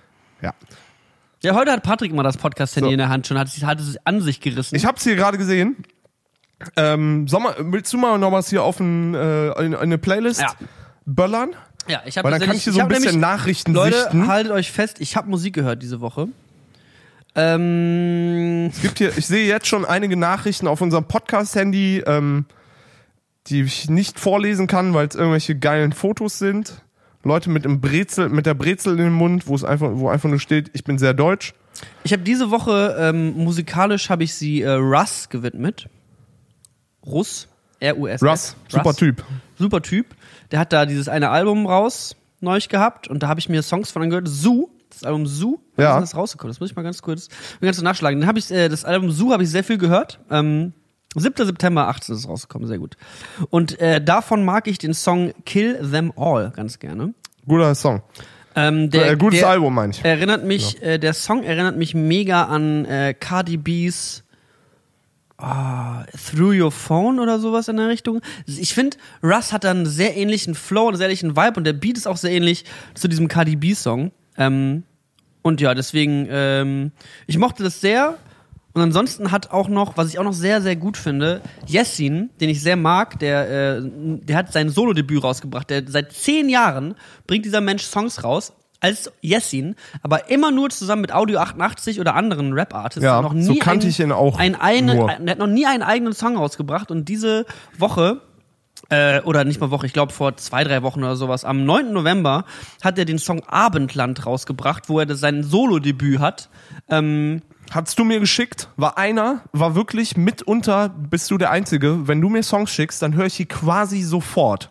Ja. 0.43 0.53
Ja, 1.43 1.55
heute 1.55 1.71
hat 1.73 1.83
Patrick 1.83 2.13
mal 2.13 2.23
das 2.23 2.37
Podcast-Handy 2.37 2.89
So. 2.89 2.93
in 2.93 2.99
der 2.99 3.09
Hand 3.09 3.27
schon, 3.27 3.39
hat, 3.39 3.49
es- 3.49 3.63
hat 3.63 3.79
es 3.79 3.97
an 4.05 4.21
sich 4.21 4.41
gerissen. 4.41 4.75
Ich 4.75 4.85
habe 4.87 4.97
es 4.97 5.05
hier 5.05 5.15
gerade 5.15 5.39
gesehen. 5.39 5.77
Ähm, 6.77 7.29
Sommer, 7.29 7.55
willst 7.59 7.93
du 7.93 7.99
mal 7.99 8.19
noch 8.19 8.33
was 8.33 8.49
hier 8.49 8.63
auf 8.63 8.81
ein, 8.81 9.15
äh, 9.15 9.53
eine, 9.57 9.79
eine 9.79 9.99
Playlist 9.99 10.41
Ja. 10.41 10.53
böllern? 11.05 11.51
ja, 11.87 12.01
ich 12.07 12.17
habe 12.17 12.25
Weil 12.31 12.39
dann 12.39 12.49
kann 12.49 12.57
ich 12.57 12.65
hier 12.65 12.73
so 12.73 12.81
ein 12.81 12.89
bisschen 12.89 13.21
Nachrichten 13.21 13.75
Leute, 13.75 13.97
sichten. 14.05 14.27
haltet 14.27 14.53
euch 14.53 14.73
fest, 14.73 14.97
ich 15.01 15.17
habe 15.17 15.29
Musik 15.29 15.55
gehört 15.55 15.83
diese 15.83 16.01
Woche. 16.01 16.29
Ähm, 17.35 18.71
Es 18.73 18.81
gibt 18.83 18.99
hier, 18.99 19.17
ich 19.17 19.27
sehe 19.27 19.47
jetzt 19.47 19.67
schon 19.67 19.85
einige 19.85 20.17
Nachrichten 20.17 20.67
auf 20.69 20.81
unserem 20.81 21.05
Podcast-Handy, 21.05 22.03
ähm, 22.07 22.47
die 23.49 23.63
ich 23.63 23.91
nicht 23.91 24.19
vorlesen 24.21 24.67
kann, 24.67 24.95
weil 24.95 25.07
es 25.09 25.15
irgendwelche 25.15 25.57
geilen 25.59 25.93
Fotos 25.93 26.39
sind. 26.39 26.83
Leute 27.25 27.51
mit 27.51 27.65
dem 27.65 27.81
Brezel, 27.81 28.29
mit 28.29 28.47
der 28.47 28.55
Brezel 28.55 28.93
in 28.93 28.99
den 28.99 29.13
Mund, 29.13 29.47
wo 29.47 29.55
es 29.55 29.65
einfach, 29.65 29.91
wo 29.95 30.09
einfach 30.09 30.29
nur 30.29 30.39
steht, 30.39 30.71
ich 30.75 30.85
bin 30.85 30.99
sehr 30.99 31.15
deutsch. 31.15 31.55
ich 32.05 32.13
habe 32.13 32.23
diese 32.23 32.51
Woche 32.51 32.97
ähm, 32.99 33.33
musikalisch 33.37 34.11
habe 34.11 34.25
ich 34.25 34.35
sie 34.35 34.63
äh, 34.63 34.71
Russ 34.71 35.29
gewidmet. 35.31 35.89
Russ, 37.05 37.49
R-U-S. 37.81 38.23
Russ, 38.23 38.57
super 38.69 38.95
Typ. 38.95 39.25
Super 39.59 39.83
Typ. 39.83 40.07
Der 40.51 40.59
hat 40.61 40.73
da 40.73 40.87
dieses 40.87 41.09
eine 41.09 41.31
Album 41.31 41.67
raus 41.67 42.17
neulich 42.41 42.69
gehabt 42.69 43.09
und 43.09 43.23
da 43.23 43.29
habe 43.29 43.41
ich 43.41 43.49
mir 43.49 43.63
Songs 43.63 43.91
von 43.91 44.03
angehört. 44.03 44.29
Zoo, 44.29 44.69
das 44.95 45.05
Album 45.05 45.27
Zoo, 45.27 45.59
wann 45.77 45.85
Ja. 45.85 45.99
ist 45.99 46.13
das 46.13 46.17
rausgekommen? 46.17 46.51
Das 46.53 46.61
muss 46.61 46.71
ich 46.71 46.77
mal 46.77 46.83
ganz 46.83 47.03
kurz, 47.03 47.29
ganz 47.61 47.81
nachschlagen. 47.81 48.21
Dann 48.21 48.29
habe 48.29 48.39
ich 48.39 48.51
äh, 48.51 48.69
das 48.69 48.85
Album 48.85 49.11
Zoo 49.11 49.33
habe 49.33 49.43
ich 49.43 49.51
sehr 49.51 49.65
viel 49.65 49.79
gehört. 49.79 50.21
Ähm, 50.31 50.73
7. 51.17 51.47
September 51.47 51.87
18 51.89 52.15
ist 52.15 52.23
es 52.23 52.29
rausgekommen, 52.29 52.67
sehr 52.67 52.79
gut. 52.79 52.97
Und 53.51 53.79
äh, 53.81 54.03
davon 54.03 54.45
mag 54.45 54.67
ich 54.67 54.79
den 54.79 54.95
Song 54.95 55.33
Kill 55.47 55.79
Them 55.91 56.13
All 56.17 56.51
ganz 56.51 56.79
gerne. 56.79 57.15
Guter 57.47 57.75
Song. 57.75 58.03
Ähm, 58.57 58.91
der, 58.91 59.13
äh, 59.13 59.17
gutes 59.17 59.41
der 59.41 59.49
Album, 59.49 59.75
meine 59.75 59.93
ich. 59.93 60.05
Erinnert 60.05 60.45
mich, 60.45 60.83
äh, 60.83 60.99
der 60.99 61.13
Song 61.13 61.43
erinnert 61.43 61.77
mich 61.77 61.95
mega 61.95 62.45
an 62.45 62.85
äh, 62.85 63.15
Cardi 63.15 63.57
B's 63.57 64.25
ah, 65.39 66.05
Through 66.17 66.61
Your 66.63 66.71
Phone 66.73 67.21
oder 67.21 67.39
sowas 67.39 67.69
in 67.69 67.77
der 67.77 67.89
Richtung. 67.89 68.21
Ich 68.47 68.75
finde, 68.75 68.97
Russ 69.23 69.53
hat 69.53 69.65
da 69.65 69.71
einen 69.71 69.87
sehr 69.87 70.17
ähnlichen 70.17 70.55
Flow, 70.55 70.89
einen 70.89 70.97
sehr 70.97 71.07
ähnlichen 71.07 71.37
Vibe 71.37 71.55
und 71.57 71.65
der 71.65 71.73
Beat 71.73 71.97
ist 71.99 72.07
auch 72.07 72.17
sehr 72.17 72.31
ähnlich 72.31 72.65
zu 72.95 73.09
diesem 73.09 73.29
Cardi 73.29 73.57
B-Song. 73.57 74.13
Ähm, 74.37 74.85
und 75.43 75.61
ja, 75.61 75.75
deswegen, 75.75 76.27
ähm, 76.31 76.93
ich 77.27 77.39
mochte 77.39 77.63
das 77.63 77.81
sehr. 77.81 78.17
Und 78.73 78.83
ansonsten 78.83 79.31
hat 79.31 79.53
auch 79.53 79.69
noch, 79.69 79.97
was 79.97 80.09
ich 80.09 80.19
auch 80.19 80.25
noch 80.25 80.33
sehr, 80.33 80.61
sehr 80.61 80.75
gut 80.75 80.97
finde, 80.97 81.41
Yessin, 81.69 82.31
den 82.41 82.49
ich 82.49 82.61
sehr 82.61 82.77
mag, 82.77 83.19
der, 83.21 83.77
äh, 83.77 83.83
der 83.85 84.37
hat 84.37 84.53
sein 84.53 84.69
Solo-Debüt 84.69 85.23
rausgebracht. 85.23 85.71
Der 85.71 85.85
seit 85.87 86.13
zehn 86.13 86.49
Jahren 86.49 86.97
bringt 87.27 87.45
dieser 87.45 87.61
Mensch 87.61 87.85
Songs 87.85 88.25
raus 88.25 88.53
als 88.81 89.11
Yessin, 89.23 89.77
aber 90.03 90.29
immer 90.29 90.51
nur 90.51 90.69
zusammen 90.71 91.03
mit 91.03 91.13
Audio 91.13 91.39
88 91.39 92.01
oder 92.01 92.15
anderen 92.15 92.53
Rap-Artists. 92.53 93.05
Ja, 93.05 93.23
noch 93.23 93.33
nie 93.33 93.45
so 93.45 93.55
kannte 93.55 93.85
einen, 93.85 93.91
ich 93.91 94.01
ihn 94.01 94.13
auch 94.13 94.39
Ein 94.39 94.57
eine, 94.57 94.95
nur. 94.95 95.09
ein, 95.09 95.25
der 95.25 95.33
hat 95.33 95.39
noch 95.39 95.47
nie 95.47 95.67
einen 95.67 95.83
eigenen 95.83 96.13
Song 96.13 96.37
rausgebracht 96.37 96.91
und 96.91 97.09
diese 97.09 97.47
Woche 97.79 98.21
äh, 98.91 99.21
oder 99.23 99.45
nicht 99.45 99.61
mal 99.61 99.71
Woche, 99.71 99.87
ich 99.87 99.93
glaube 99.93 100.13
vor 100.13 100.37
zwei, 100.37 100.65
drei 100.65 100.83
Wochen 100.83 101.01
oder 101.01 101.17
sowas, 101.17 101.45
am 101.45 101.65
9. 101.65 101.93
November 101.93 102.45
hat 102.83 102.99
er 102.99 103.05
den 103.05 103.19
Song 103.19 103.43
Abendland 103.47 104.27
rausgebracht, 104.27 104.89
wo 104.89 105.01
er 105.01 105.15
sein 105.15 105.43
Solo-Debüt 105.43 106.21
hat. 106.21 106.49
Ähm, 106.89 107.43
Hattest 107.71 107.99
du 107.99 108.05
mir 108.05 108.21
geschickt, 108.21 108.69
war 108.77 108.99
einer, 108.99 109.43
war 109.53 109.75
wirklich 109.75 110.17
mitunter, 110.17 110.91
bist 110.91 111.31
du 111.31 111.39
der 111.39 111.51
Einzige. 111.51 112.07
Wenn 112.07 112.21
du 112.21 112.29
mir 112.29 112.43
Songs 112.43 112.71
schickst, 112.71 113.01
dann 113.03 113.15
höre 113.15 113.27
ich 113.27 113.37
die 113.37 113.47
quasi 113.47 114.03
sofort. 114.03 114.71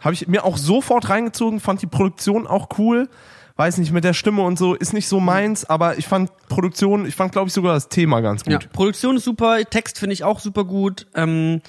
Habe 0.00 0.14
ich 0.14 0.26
mir 0.26 0.44
auch 0.44 0.56
sofort 0.56 1.08
reingezogen, 1.08 1.60
fand 1.60 1.80
die 1.80 1.86
Produktion 1.86 2.46
auch 2.46 2.68
cool. 2.78 3.08
Weiß 3.56 3.78
nicht, 3.78 3.92
mit 3.92 4.02
der 4.02 4.14
Stimme 4.14 4.42
und 4.42 4.58
so, 4.58 4.74
ist 4.74 4.94
nicht 4.94 5.06
so 5.06 5.20
meins, 5.20 5.64
aber 5.66 5.98
ich 5.98 6.06
fand 6.06 6.30
Produktion, 6.48 7.06
ich 7.06 7.14
fand, 7.14 7.32
glaube 7.32 7.48
ich, 7.48 7.54
sogar 7.54 7.74
das 7.74 7.88
Thema 7.88 8.20
ganz 8.20 8.44
gut. 8.44 8.52
Ja, 8.52 8.58
Produktion 8.72 9.16
ist 9.16 9.24
super, 9.24 9.58
Text 9.68 9.98
finde 9.98 10.14
ich 10.14 10.24
auch 10.24 10.40
super 10.40 10.64
gut. 10.64 11.06
Ähm, 11.14 11.60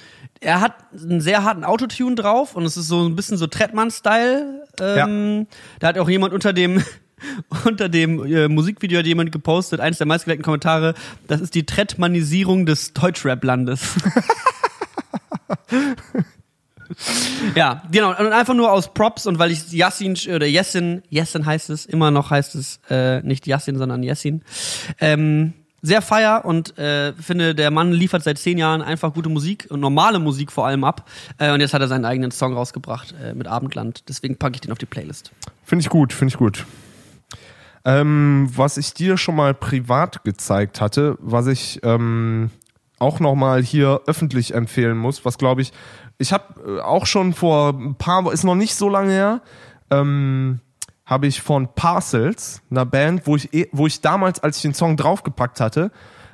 er 0.44 0.60
hat 0.60 0.74
einen 0.92 1.20
sehr 1.20 1.44
harten 1.44 1.64
Autotune 1.64 2.14
drauf 2.14 2.54
und 2.54 2.64
es 2.64 2.76
ist 2.76 2.88
so 2.88 3.06
ein 3.06 3.16
bisschen 3.16 3.38
so 3.38 3.46
Trettmann-Style. 3.46 4.66
Ähm, 4.80 5.46
Da 5.80 5.88
hat 5.88 5.98
auch 5.98 6.08
jemand 6.08 6.34
unter 6.34 6.52
dem 6.52 6.82
unter 7.64 7.88
dem 7.88 8.24
äh, 8.24 8.48
Musikvideo 8.48 8.98
hat 8.98 9.06
jemand 9.06 9.32
gepostet, 9.32 9.80
eines 9.80 9.98
der 9.98 10.06
meistgeleckten 10.06 10.44
Kommentare, 10.44 10.94
das 11.26 11.40
ist 11.40 11.54
die 11.54 11.64
Trettmannisierung 11.64 12.66
des 12.66 12.92
Deutschrap-Landes. 12.92 13.80
ja, 17.54 17.82
genau. 17.90 18.10
Und 18.10 18.32
einfach 18.32 18.54
nur 18.54 18.72
aus 18.72 18.92
Props 18.92 19.26
und 19.26 19.38
weil 19.38 19.50
ich 19.50 19.72
Yassin 19.72 20.16
oder 20.34 20.46
Yassin, 20.46 21.02
Yassin 21.08 21.46
heißt 21.46 21.70
es, 21.70 21.86
immer 21.86 22.10
noch 22.10 22.30
heißt 22.30 22.54
es 22.56 22.80
äh, 22.90 23.22
nicht 23.22 23.46
Yassin, 23.46 23.78
sondern 23.78 24.02
Yassin. 24.02 24.42
Ähm, 25.00 25.54
sehr 25.84 26.00
feier 26.00 26.46
und 26.46 26.78
äh, 26.78 27.12
finde, 27.12 27.54
der 27.54 27.70
Mann 27.70 27.92
liefert 27.92 28.22
seit 28.22 28.38
zehn 28.38 28.56
Jahren 28.56 28.80
einfach 28.80 29.12
gute 29.12 29.28
Musik 29.28 29.66
und 29.68 29.80
normale 29.80 30.18
Musik 30.18 30.50
vor 30.50 30.66
allem 30.66 30.82
ab. 30.82 31.06
Äh, 31.36 31.52
und 31.52 31.60
jetzt 31.60 31.74
hat 31.74 31.82
er 31.82 31.88
seinen 31.88 32.06
eigenen 32.06 32.30
Song 32.30 32.54
rausgebracht 32.54 33.14
äh, 33.22 33.34
mit 33.34 33.46
Abendland. 33.46 34.08
Deswegen 34.08 34.36
packe 34.36 34.54
ich 34.54 34.60
den 34.62 34.72
auf 34.72 34.78
die 34.78 34.86
Playlist. 34.86 35.30
Finde 35.62 35.82
ich 35.82 35.90
gut, 35.90 36.14
finde 36.14 36.32
ich 36.32 36.38
gut. 36.38 36.64
Ähm, 37.84 38.48
was 38.54 38.78
ich 38.78 38.94
dir 38.94 39.18
schon 39.18 39.36
mal 39.36 39.52
privat 39.52 40.24
gezeigt 40.24 40.80
hatte, 40.80 41.18
was 41.20 41.48
ich 41.48 41.80
ähm, 41.82 42.50
auch 42.98 43.20
noch 43.20 43.34
mal 43.34 43.62
hier 43.62 44.00
öffentlich 44.06 44.54
empfehlen 44.54 44.96
muss, 44.96 45.26
was 45.26 45.36
glaube 45.36 45.60
ich, 45.60 45.70
ich 46.16 46.32
habe 46.32 46.78
äh, 46.78 46.80
auch 46.80 47.04
schon 47.04 47.34
vor 47.34 47.74
ein 47.78 47.94
paar, 47.96 48.32
ist 48.32 48.44
noch 48.44 48.54
nicht 48.54 48.74
so 48.74 48.88
lange 48.88 49.12
her, 49.12 49.42
ähm, 49.90 50.60
habe 51.06 51.26
ich 51.26 51.42
von 51.42 51.68
Parcels, 51.74 52.62
einer 52.70 52.86
Band, 52.86 53.26
wo 53.26 53.36
ich, 53.36 53.52
eh- 53.52 53.68
wo 53.72 53.86
ich 53.86 54.00
damals, 54.00 54.40
als 54.42 54.56
ich 54.56 54.62
den 54.62 54.74
Song 54.74 54.96
draufgepackt 54.96 55.60
hatte, 55.60 55.90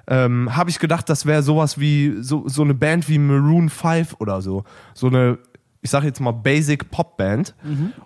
ähm, 0.07 0.57
habe 0.57 0.71
ich 0.71 0.79
gedacht, 0.79 1.09
das 1.09 1.27
wäre 1.27 1.43
sowas 1.43 1.79
wie 1.79 2.17
so, 2.21 2.49
so 2.49 2.63
eine 2.63 2.75
Band 2.75 3.09
wie 3.09 3.19
Maroon 3.19 3.69
5 3.69 4.17
oder 4.19 4.43
so. 4.43 4.65
So 4.95 5.07
eine, 5.09 5.39
ich 5.83 5.91
sage 5.91 6.07
jetzt 6.07 6.21
mal 6.21 6.33
Basic 6.33 6.91
Pop 6.91 7.17
Band. 7.17 7.55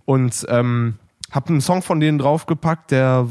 Und 0.04 0.46
ähm, 0.48 0.94
habe 1.30 1.48
einen 1.48 1.60
Song 1.60 1.82
von 1.82 2.00
denen 2.00 2.18
draufgepackt, 2.18 2.90
der, 2.90 3.26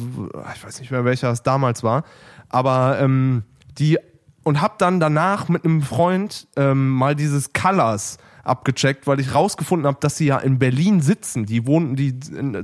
ich 0.56 0.64
weiß 0.64 0.80
nicht 0.80 0.92
mehr 0.92 1.06
welcher 1.06 1.32
es 1.32 1.44
damals 1.44 1.84
war, 1.84 2.04
aber 2.50 2.98
ähm, 3.00 3.44
die 3.78 3.98
und 4.44 4.60
habe 4.62 4.74
dann 4.78 5.00
danach 5.00 5.48
mit 5.48 5.64
einem 5.64 5.82
Freund 5.82 6.48
ähm, 6.58 6.90
mal 6.90 7.16
dieses 7.16 7.54
Colors 7.54 8.18
abgecheckt, 8.44 9.08
weil 9.08 9.20
ich 9.20 9.34
rausgefunden 9.34 9.88
habe, 9.88 9.98
dass 10.02 10.18
sie 10.18 10.26
ja 10.26 10.38
in 10.38 10.60
Berlin 10.60 11.02
sitzen. 11.02 11.46
Die 11.46 11.66
wohnen, 11.66 11.96
die 11.96 12.14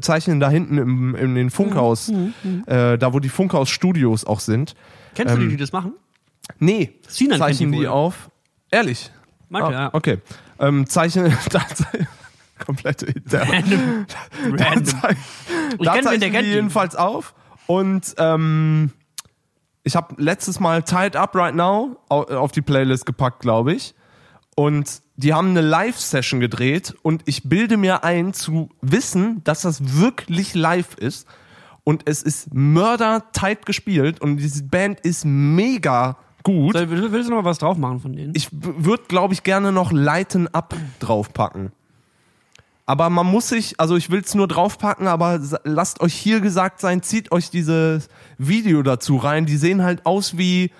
zeichnen 0.01 0.39
da 0.39 0.49
hinten 0.49 0.77
im, 0.77 1.15
in 1.15 1.35
den 1.35 1.49
Funkhaus, 1.49 2.09
äh, 2.65 2.97
da 2.97 3.13
wo 3.13 3.19
die 3.19 3.29
Funkhaus-Studios 3.29 4.25
auch 4.25 4.41
sind. 4.41 4.75
Kennst 5.15 5.33
du 5.35 5.37
Ähm, 5.39 5.45
die, 5.45 5.55
die 5.55 5.57
das 5.61 5.71
machen? 5.71 5.93
Nee, 6.59 6.93
Sinan 7.07 7.39
kennt 7.39 7.43
zeichnen 7.49 7.71
die 7.71 7.79
die 7.79 7.87
auf. 7.87 8.29
Ehrlich? 8.71 9.11
Manche, 9.49 9.69
ah, 9.69 9.71
ja. 9.83 9.89
Okay. 9.93 10.17
Ähm, 10.59 10.85
zeichnen, 10.87 11.35
da, 11.51 11.61
komplette 12.63 13.05
interne. 13.07 13.51
Random. 13.51 14.05
Da, 14.57 14.63
Random. 14.65 14.85
zei- 14.85 15.15
Ich 15.79 15.85
da 15.85 15.93
kenn 15.93 16.19
die 16.19 16.29
die. 16.43 16.49
jedenfalls 16.55 16.95
auf. 16.95 17.33
Und 17.67 18.15
ähm, 18.17 18.91
ich 19.83 19.95
habe 19.95 20.15
letztes 20.21 20.59
Mal 20.59 20.83
Tied 20.83 21.15
Up 21.15 21.35
Right 21.35 21.55
Now 21.55 21.97
au- 22.09 22.23
auf 22.23 22.51
die 22.51 22.61
Playlist 22.61 23.05
gepackt, 23.05 23.39
glaube 23.39 23.73
ich. 23.73 23.93
Und 24.59 25.01
die 25.15 25.33
haben 25.33 25.51
eine 25.51 25.61
Live-Session 25.61 26.41
gedreht 26.41 26.93
und 27.01 27.21
ich 27.25 27.43
bilde 27.43 27.77
mir 27.77 28.03
ein 28.03 28.33
zu 28.33 28.69
wissen, 28.81 29.41
dass 29.45 29.61
das 29.61 29.97
wirklich 30.01 30.53
live 30.53 30.95
ist. 30.95 31.25
Und 31.85 32.09
es 32.09 32.21
ist 32.21 32.53
mörder-tight 32.53 33.65
gespielt 33.65 34.19
und 34.19 34.35
diese 34.35 34.63
Band 34.63 34.99
ist 34.99 35.23
mega 35.23 36.17
gut. 36.43 36.73
Soll- 36.73 36.89
Willst 36.89 37.29
du 37.29 37.33
noch 37.33 37.41
mal 37.43 37.49
was 37.49 37.59
drauf 37.59 37.77
machen 37.77 38.01
von 38.01 38.11
denen? 38.11 38.33
Ich 38.35 38.49
würde, 38.51 39.03
glaube 39.07 39.33
ich, 39.33 39.43
gerne 39.43 39.71
noch 39.71 39.93
Lighten 39.93 40.49
Up 40.49 40.75
draufpacken. 40.99 41.71
Aber 42.85 43.09
man 43.09 43.27
muss 43.27 43.47
sich, 43.47 43.79
also 43.79 43.95
ich 43.95 44.09
will 44.09 44.19
es 44.19 44.35
nur 44.35 44.49
draufpacken, 44.49 45.07
aber 45.07 45.39
lasst 45.63 46.01
euch 46.01 46.13
hier 46.15 46.41
gesagt 46.41 46.81
sein, 46.81 47.01
zieht 47.01 47.31
euch 47.31 47.49
dieses 47.49 48.09
Video 48.37 48.81
dazu 48.83 49.15
rein. 49.15 49.45
Die 49.45 49.55
sehen 49.55 49.83
halt 49.83 50.05
aus 50.05 50.37
wie, 50.37 50.71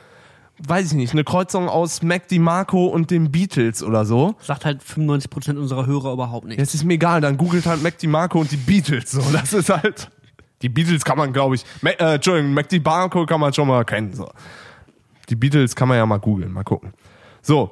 weiß 0.68 0.88
ich 0.88 0.94
nicht, 0.94 1.14
eine 1.14 1.24
Kreuzung 1.24 1.70
aus 1.70 2.02
Mac 2.02 2.28
DiMarco 2.28 2.88
und 2.88 3.12
den 3.12 3.32
Beatles 3.32 3.84
oder 3.84 4.06
so. 4.06 4.36
Sagt 4.42 4.66
halt 4.66 4.82
95% 4.82 5.58
unserer 5.58 5.86
Hörer 5.86 6.14
überhaupt 6.14 6.48
nicht. 6.48 6.60
Jetzt 6.60 6.76
ist 6.76 6.84
mir 6.84 6.96
egal, 6.96 7.22
dann 7.22 7.38
googelt 7.38 7.66
halt 7.66 7.82
Mac 7.82 7.98
DiMarco 7.98 8.40
und 8.40 8.52
die 8.52 8.58
Beatles. 8.58 9.12
So, 9.12 9.22
das 9.32 9.54
ist 9.54 9.70
halt. 9.70 10.10
Die 10.62 10.70
Beatles 10.70 11.06
kann 11.06 11.18
man, 11.18 11.32
glaube 11.32 11.56
ich. 11.56 11.66
Ma 11.82 11.92
äh, 11.92 12.16
Entschuldigung, 12.16 12.54
Mac 12.54 12.68
DiMarco 12.70 13.26
kann 13.26 13.40
man 13.40 13.54
schon 13.54 13.68
mal 13.68 13.86
kennen. 13.86 14.14
So. 14.14 14.30
Die 15.30 15.36
Beatles 15.36 15.76
kann 15.76 15.88
man 15.88 15.98
ja 15.98 16.06
mal 16.06 16.20
googeln, 16.20 16.52
mal 16.52 16.64
gucken. 16.64 16.94
So. 17.42 17.72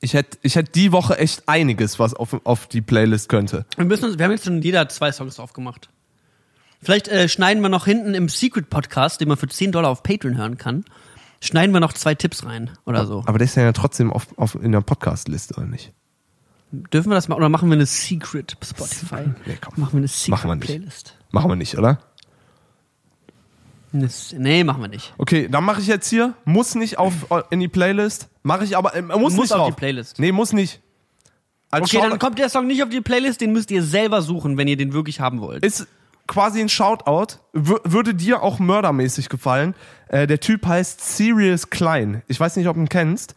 Ich 0.00 0.14
hätte 0.14 0.38
ich 0.42 0.56
hätt 0.56 0.74
die 0.74 0.92
Woche 0.92 1.18
echt 1.18 1.48
einiges, 1.48 1.98
was 1.98 2.14
auf, 2.14 2.40
auf 2.44 2.66
die 2.66 2.80
Playlist 2.80 3.28
könnte. 3.28 3.66
Wir, 3.76 3.84
müssen 3.84 4.06
uns, 4.06 4.18
wir 4.18 4.24
haben 4.24 4.32
jetzt 4.32 4.44
schon 4.44 4.62
jeder 4.62 4.88
zwei 4.88 5.12
Songs 5.12 5.36
drauf 5.36 5.52
gemacht. 5.52 5.90
Vielleicht 6.82 7.08
äh, 7.08 7.28
schneiden 7.28 7.62
wir 7.62 7.68
noch 7.68 7.84
hinten 7.84 8.14
im 8.14 8.28
Secret 8.28 8.70
Podcast, 8.70 9.20
den 9.20 9.28
man 9.28 9.36
für 9.36 9.48
10 9.48 9.72
Dollar 9.72 9.90
auf 9.90 10.02
Patreon 10.02 10.36
hören 10.36 10.58
kann, 10.58 10.84
schneiden 11.40 11.72
wir 11.72 11.80
noch 11.80 11.92
zwei 11.92 12.14
Tipps 12.14 12.44
rein 12.44 12.70
oder 12.84 13.06
so. 13.06 13.22
Aber 13.26 13.38
der 13.38 13.44
ist 13.46 13.54
ja 13.56 13.70
trotzdem 13.72 14.12
auf, 14.12 14.26
auf, 14.38 14.54
in 14.56 14.72
der 14.72 14.80
Podcast-Liste, 14.80 15.54
oder 15.56 15.66
nicht? 15.66 15.92
Dürfen 16.72 17.10
wir 17.10 17.14
das 17.14 17.28
machen 17.28 17.38
oder 17.38 17.48
machen 17.48 17.68
wir 17.68 17.74
eine 17.74 17.86
Secret 17.86 18.56
Spotify? 18.62 19.30
Nee, 19.46 19.56
komm. 19.64 19.74
Machen 19.76 19.92
wir 19.94 19.98
eine 19.98 20.08
Secret 20.08 20.30
Machen 20.30 20.48
wir 20.50 20.56
nicht. 20.56 20.66
Playlist. 20.66 21.14
Machen 21.30 21.50
wir 21.50 21.56
nicht, 21.56 21.78
oder? 21.78 21.98
Nee, 23.92 24.64
machen 24.64 24.82
wir 24.82 24.88
nicht. 24.88 25.14
Okay, 25.16 25.48
dann 25.50 25.64
mache 25.64 25.80
ich 25.80 25.86
jetzt 25.86 26.08
hier, 26.10 26.34
muss 26.44 26.74
nicht 26.74 26.98
auf 26.98 27.14
in 27.50 27.60
die 27.60 27.68
Playlist, 27.68 28.28
mache 28.42 28.64
ich 28.64 28.76
aber, 28.76 28.94
äh, 28.94 29.00
muss, 29.00 29.32
Muss 29.32 29.36
nicht 29.36 29.52
auf 29.52 29.58
drauf. 29.58 29.68
die 29.68 29.78
Playlist. 29.78 30.18
Nee, 30.18 30.32
muss 30.32 30.52
nicht. 30.52 30.80
Als 31.70 31.84
Okay, 31.88 31.96
Shoutout- 31.98 32.10
dann 32.10 32.18
kommt 32.18 32.38
der 32.38 32.48
Song 32.50 32.66
nicht 32.66 32.82
auf 32.82 32.90
die 32.90 33.00
Playlist, 33.00 33.40
den 33.40 33.52
müsst 33.52 33.70
ihr 33.70 33.82
selber 33.82 34.20
suchen, 34.22 34.56
wenn 34.58 34.68
ihr 34.68 34.76
den 34.76 34.92
wirklich 34.92 35.20
haben 35.20 35.40
wollt. 35.40 35.64
ist 35.64 35.86
quasi 36.26 36.60
ein 36.60 36.68
Shoutout, 36.68 37.38
w 37.52 37.76
würde 37.84 38.14
dir 38.14 38.42
auch 38.42 38.58
mördermäßig 38.58 39.28
gefallen. 39.28 39.74
Äh, 40.08 40.26
der 40.26 40.40
Typ 40.40 40.66
heißt 40.66 41.16
Sirius 41.16 41.70
Klein. 41.70 42.22
Ich 42.28 42.38
weiß 42.38 42.56
nicht, 42.56 42.68
ob 42.68 42.74
du 42.76 42.82
ihn 42.82 42.88
kennst. 42.88 43.34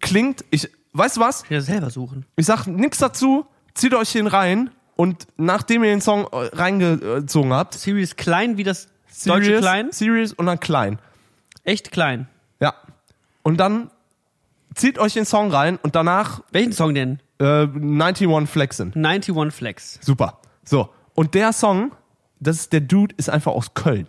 Klingt, 0.00 0.44
ich, 0.50 0.68
weißt 0.92 1.16
du 1.16 1.20
was? 1.20 1.44
Ja, 1.48 1.60
selber 1.60 1.90
suchen. 1.90 2.26
Ich 2.36 2.46
sag 2.46 2.66
nix 2.66 2.98
dazu, 2.98 3.46
zieht 3.74 3.94
euch 3.94 4.12
den 4.12 4.26
rein 4.26 4.70
und 4.96 5.26
nachdem 5.36 5.84
ihr 5.84 5.90
den 5.90 6.00
Song 6.00 6.26
äh, 6.32 6.50
reingezogen 6.52 7.52
habt, 7.52 7.74
Sirius 7.74 8.16
Klein, 8.16 8.56
wie 8.56 8.64
das 8.64 8.88
deutsche 9.24 9.44
Sirius, 9.44 9.60
Klein? 9.60 9.92
Sirius 9.92 10.32
und 10.32 10.46
dann 10.46 10.60
Klein. 10.60 10.98
Echt 11.64 11.92
klein. 11.92 12.28
Ja. 12.60 12.74
Und 13.42 13.58
dann 13.58 13.90
zieht 14.74 14.98
euch 14.98 15.14
den 15.14 15.24
Song 15.26 15.50
rein 15.50 15.78
und 15.82 15.94
danach 15.94 16.42
Welchen 16.50 16.72
Song 16.72 16.94
denn? 16.94 17.20
äh, 17.38 17.66
91 17.66 18.48
Flexen. 18.48 18.92
91 18.94 19.54
Flex. 19.54 19.98
Super. 20.00 20.38
So. 20.64 20.90
Und 21.14 21.34
der 21.34 21.52
Song, 21.52 21.92
das 22.40 22.56
ist 22.56 22.72
der 22.72 22.80
Dude, 22.80 23.14
ist 23.18 23.30
einfach 23.30 23.52
aus 23.52 23.74
Köln. 23.74 24.08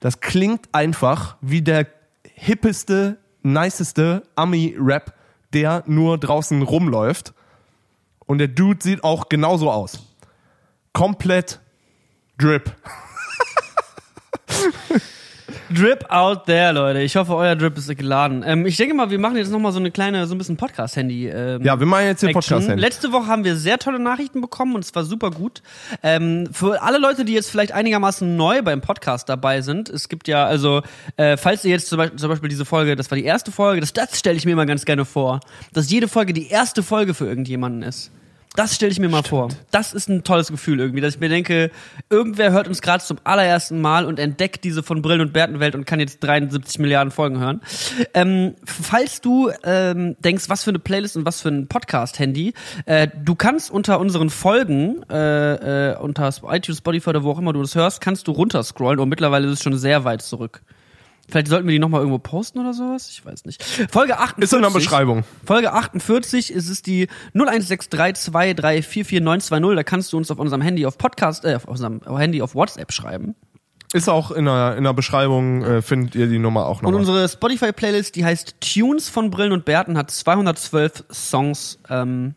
Das 0.00 0.20
klingt 0.20 0.68
einfach 0.72 1.36
wie 1.40 1.62
der 1.62 1.86
hippeste, 2.34 3.18
niceste 3.42 4.24
Ami-Rap, 4.34 5.14
der 5.52 5.84
nur 5.86 6.18
draußen 6.18 6.62
rumläuft. 6.62 7.32
Und 8.26 8.38
der 8.38 8.48
Dude 8.48 8.82
sieht 8.82 9.04
auch 9.04 9.28
genauso 9.28 9.70
aus. 9.70 10.00
Komplett 10.92 11.60
Drip. 12.38 12.74
Drip 15.70 16.04
out 16.10 16.46
there, 16.46 16.72
Leute. 16.72 17.00
Ich 17.00 17.16
hoffe, 17.16 17.34
euer 17.34 17.56
Drip 17.56 17.76
ist 17.78 17.94
geladen. 17.96 18.42
Ähm, 18.46 18.66
ich 18.66 18.76
denke 18.76 18.94
mal, 18.94 19.10
wir 19.10 19.18
machen 19.18 19.36
jetzt 19.36 19.50
nochmal 19.50 19.72
so 19.72 19.78
eine 19.78 19.90
kleine, 19.90 20.26
so 20.26 20.34
ein 20.34 20.38
bisschen 20.38 20.56
Podcast-Handy. 20.56 21.28
Ähm, 21.28 21.62
Ja, 21.62 21.78
wir 21.78 21.86
machen 21.86 22.06
jetzt 22.06 22.22
den 22.22 22.30
Action. 22.30 22.56
Podcast 22.56 22.68
hin. 22.70 22.78
Letzte 22.78 23.12
Woche 23.12 23.26
haben 23.26 23.44
wir 23.44 23.56
sehr 23.56 23.78
tolle 23.78 23.98
Nachrichten 23.98 24.40
bekommen 24.40 24.74
und 24.74 24.84
es 24.84 24.94
war 24.94 25.04
super 25.04 25.30
gut. 25.30 25.62
Ähm, 26.02 26.48
für 26.52 26.82
alle 26.82 26.98
Leute, 26.98 27.24
die 27.24 27.32
jetzt 27.32 27.50
vielleicht 27.50 27.72
einigermaßen 27.72 28.36
neu 28.36 28.62
beim 28.62 28.80
Podcast 28.80 29.28
dabei 29.28 29.60
sind, 29.62 29.88
es 29.88 30.08
gibt 30.08 30.28
ja, 30.28 30.44
also, 30.46 30.82
äh, 31.16 31.36
falls 31.36 31.64
ihr 31.64 31.70
jetzt 31.70 31.88
zum 31.88 31.98
Beispiel, 31.98 32.18
zum 32.18 32.28
Beispiel 32.28 32.48
diese 32.48 32.64
Folge, 32.64 32.96
das 32.96 33.10
war 33.10 33.16
die 33.16 33.24
erste 33.24 33.52
Folge, 33.52 33.80
das, 33.80 33.92
das 33.92 34.18
stelle 34.18 34.36
ich 34.36 34.44
mir 34.44 34.52
immer 34.52 34.66
ganz 34.66 34.84
gerne 34.84 35.04
vor, 35.04 35.40
dass 35.72 35.90
jede 35.90 36.08
Folge 36.08 36.32
die 36.32 36.48
erste 36.48 36.82
Folge 36.82 37.14
für 37.14 37.26
irgendjemanden 37.26 37.82
ist. 37.82 38.10
Das 38.54 38.74
stelle 38.74 38.92
ich 38.92 38.98
mir 38.98 39.08
mal 39.08 39.22
vor. 39.22 39.48
Das 39.70 39.94
ist 39.94 40.10
ein 40.10 40.24
tolles 40.24 40.48
Gefühl 40.48 40.78
irgendwie, 40.78 41.00
dass 41.00 41.14
ich 41.14 41.20
mir 41.20 41.30
denke, 41.30 41.70
irgendwer 42.10 42.52
hört 42.52 42.68
uns 42.68 42.82
gerade 42.82 43.02
zum 43.02 43.16
allerersten 43.24 43.80
Mal 43.80 44.04
und 44.04 44.18
entdeckt 44.18 44.64
diese 44.64 44.82
von 44.82 45.00
Brillen 45.00 45.22
und 45.22 45.32
Bärtenwelt 45.32 45.74
und 45.74 45.86
kann 45.86 46.00
jetzt 46.00 46.22
73 46.22 46.78
Milliarden 46.78 47.10
Folgen 47.10 47.38
hören. 47.38 47.62
Ähm, 48.12 48.54
falls 48.64 49.22
du 49.22 49.50
ähm, 49.64 50.16
denkst, 50.20 50.50
was 50.50 50.64
für 50.64 50.70
eine 50.70 50.80
Playlist 50.80 51.16
und 51.16 51.24
was 51.24 51.40
für 51.40 51.48
ein 51.48 51.66
Podcast-Handy, 51.66 52.52
äh, 52.84 53.08
du 53.24 53.34
kannst 53.36 53.70
unter 53.70 53.98
unseren 53.98 54.28
Folgen, 54.28 55.02
äh, 55.10 55.92
äh, 55.92 55.96
unter 55.96 56.28
iTunes, 56.50 56.78
Spotify 56.78 57.08
oder 57.08 57.24
wo 57.24 57.30
auch 57.30 57.38
immer 57.38 57.54
du 57.54 57.62
das 57.62 57.74
hörst, 57.74 58.02
kannst 58.02 58.28
du 58.28 58.32
runterscrollen 58.32 59.00
und 59.00 59.08
mittlerweile 59.08 59.46
ist 59.46 59.54
es 59.54 59.62
schon 59.62 59.78
sehr 59.78 60.04
weit 60.04 60.20
zurück. 60.20 60.60
Vielleicht 61.28 61.48
sollten 61.48 61.66
wir 61.66 61.72
die 61.72 61.78
nochmal 61.78 62.00
irgendwo 62.00 62.18
posten 62.18 62.58
oder 62.58 62.74
sowas? 62.74 63.08
Ich 63.10 63.24
weiß 63.24 63.46
nicht. 63.46 63.62
Folge 63.90 64.18
48. 64.18 64.44
Ist 64.44 64.52
in 64.52 64.62
der 64.62 64.70
Beschreibung. 64.70 65.24
Folge 65.44 65.72
48 65.72 66.52
ist 66.52 66.68
es 66.68 66.82
die 66.82 67.08
01632344920. 67.34 69.74
Da 69.74 69.82
kannst 69.82 70.12
du 70.12 70.18
uns 70.18 70.30
auf 70.30 70.38
unserem 70.38 70.60
Handy 70.60 70.84
auf 70.84 70.98
Podcast, 70.98 71.44
äh, 71.44 71.54
auf 71.54 71.64
unserem 71.64 72.02
Handy 72.16 72.42
auf 72.42 72.54
WhatsApp 72.54 72.92
schreiben. 72.92 73.34
Ist 73.94 74.08
auch 74.08 74.30
in 74.30 74.46
der, 74.46 74.76
in 74.76 74.84
der 74.84 74.94
Beschreibung, 74.94 75.62
äh, 75.64 75.82
findet 75.82 76.14
ihr 76.14 76.26
die 76.26 76.38
Nummer 76.38 76.66
auch 76.66 76.80
noch. 76.80 76.88
Und 76.88 76.94
unsere 76.94 77.28
Spotify-Playlist, 77.28 78.16
die 78.16 78.24
heißt 78.24 78.56
Tunes 78.60 79.10
von 79.10 79.30
Brillen 79.30 79.52
und 79.52 79.66
Bärten, 79.66 79.98
hat 79.98 80.10
212 80.10 81.04
Songs. 81.10 81.78
Ähm, 81.90 82.34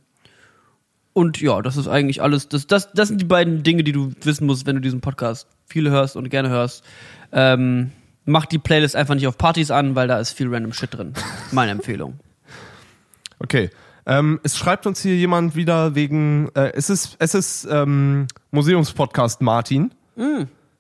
und 1.13 1.39
ja, 1.39 1.61
das 1.61 1.77
ist 1.77 1.88
eigentlich 1.88 2.21
alles. 2.21 2.49
Das, 2.49 2.67
das, 2.67 2.91
das 2.91 3.07
sind 3.07 3.21
die 3.21 3.25
beiden 3.25 3.63
Dinge, 3.63 3.86
die 3.86 3.93
du 3.93 4.11
wissen 4.21 4.45
musst, 4.45 4.65
wenn 4.65 4.75
du 4.75 4.81
diesen 4.81 4.99
Podcast 4.99 5.47
viel 5.65 5.89
hörst 5.89 6.17
und 6.17 6.29
gerne 6.29 6.49
hörst. 6.49 6.83
Ähm, 7.31 7.91
mach 8.26 8.45
die 8.45 8.59
Playlist 8.59 8.95
einfach 8.95 9.15
nicht 9.15 9.28
auf 9.28 9.38
Partys 9.38 9.71
an, 9.71 9.95
weil 9.95 10.07
da 10.07 10.19
ist 10.19 10.32
viel 10.32 10.53
random 10.53 10.73
Shit 10.73 10.93
drin. 10.93 11.13
Meine 11.51 11.71
Empfehlung. 11.71 12.19
Okay. 13.38 13.69
Ähm, 14.05 14.39
es 14.43 14.57
schreibt 14.57 14.88
uns 14.88 15.01
hier 15.01 15.15
jemand 15.17 15.57
wieder 15.57 15.93
wegen, 15.93 16.49
äh, 16.55 16.71
es 16.73 16.89
ist, 16.89 17.17
es 17.19 17.36
ist 17.36 17.67
ähm, 17.69 18.28
Museumspodcast 18.51 19.41
Martin, 19.41 19.93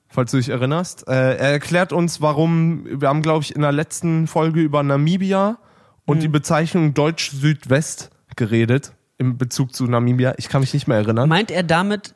falls 0.07 0.31
du 0.31 0.37
dich 0.37 0.49
erinnerst. 0.49 1.05
Äh, 1.07 1.35
er 1.35 1.51
erklärt 1.51 1.91
uns, 1.91 2.21
warum, 2.21 2.85
wir 3.01 3.09
haben, 3.09 3.21
glaube 3.21 3.43
ich, 3.43 3.53
in 3.53 3.61
der 3.61 3.73
letzten 3.73 4.27
Folge 4.27 4.61
über 4.61 4.83
Namibia 4.83 5.57
und 6.05 6.21
die 6.21 6.29
Bezeichnung 6.29 6.93
Deutsch-Südwest 6.93 8.09
geredet, 8.37 8.93
im 9.17 9.37
Bezug 9.37 9.75
zu 9.75 9.85
Namibia. 9.85 10.35
Ich 10.37 10.47
kann 10.47 10.61
mich 10.61 10.73
nicht 10.73 10.87
mehr 10.87 10.97
erinnern. 10.97 11.27
Meint 11.27 11.51
er 11.51 11.63
damit, 11.63 12.13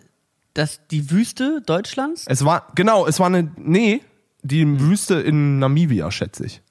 dass 0.53 0.87
die 0.87 1.11
Wüste 1.11 1.61
Deutschlands? 1.65 2.25
Es 2.27 2.45
war, 2.45 2.67
genau, 2.75 3.05
es 3.05 3.19
war 3.19 3.27
eine, 3.27 3.51
nee, 3.57 4.01
die 4.41 4.79
Wüste 4.79 5.15
in 5.15 5.59
Namibia, 5.59 6.11
schätze 6.11 6.45
ich. 6.45 6.61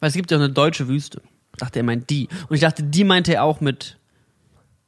Weil 0.00 0.08
es 0.08 0.14
gibt 0.14 0.30
ja 0.30 0.36
eine 0.36 0.50
deutsche 0.50 0.88
Wüste. 0.88 1.22
Dachte, 1.56 1.78
er 1.80 1.84
meint 1.84 2.10
die. 2.10 2.28
Und 2.48 2.54
ich 2.56 2.60
dachte, 2.60 2.82
die 2.82 3.04
meinte 3.04 3.34
er 3.34 3.44
auch 3.44 3.60
mit 3.60 3.98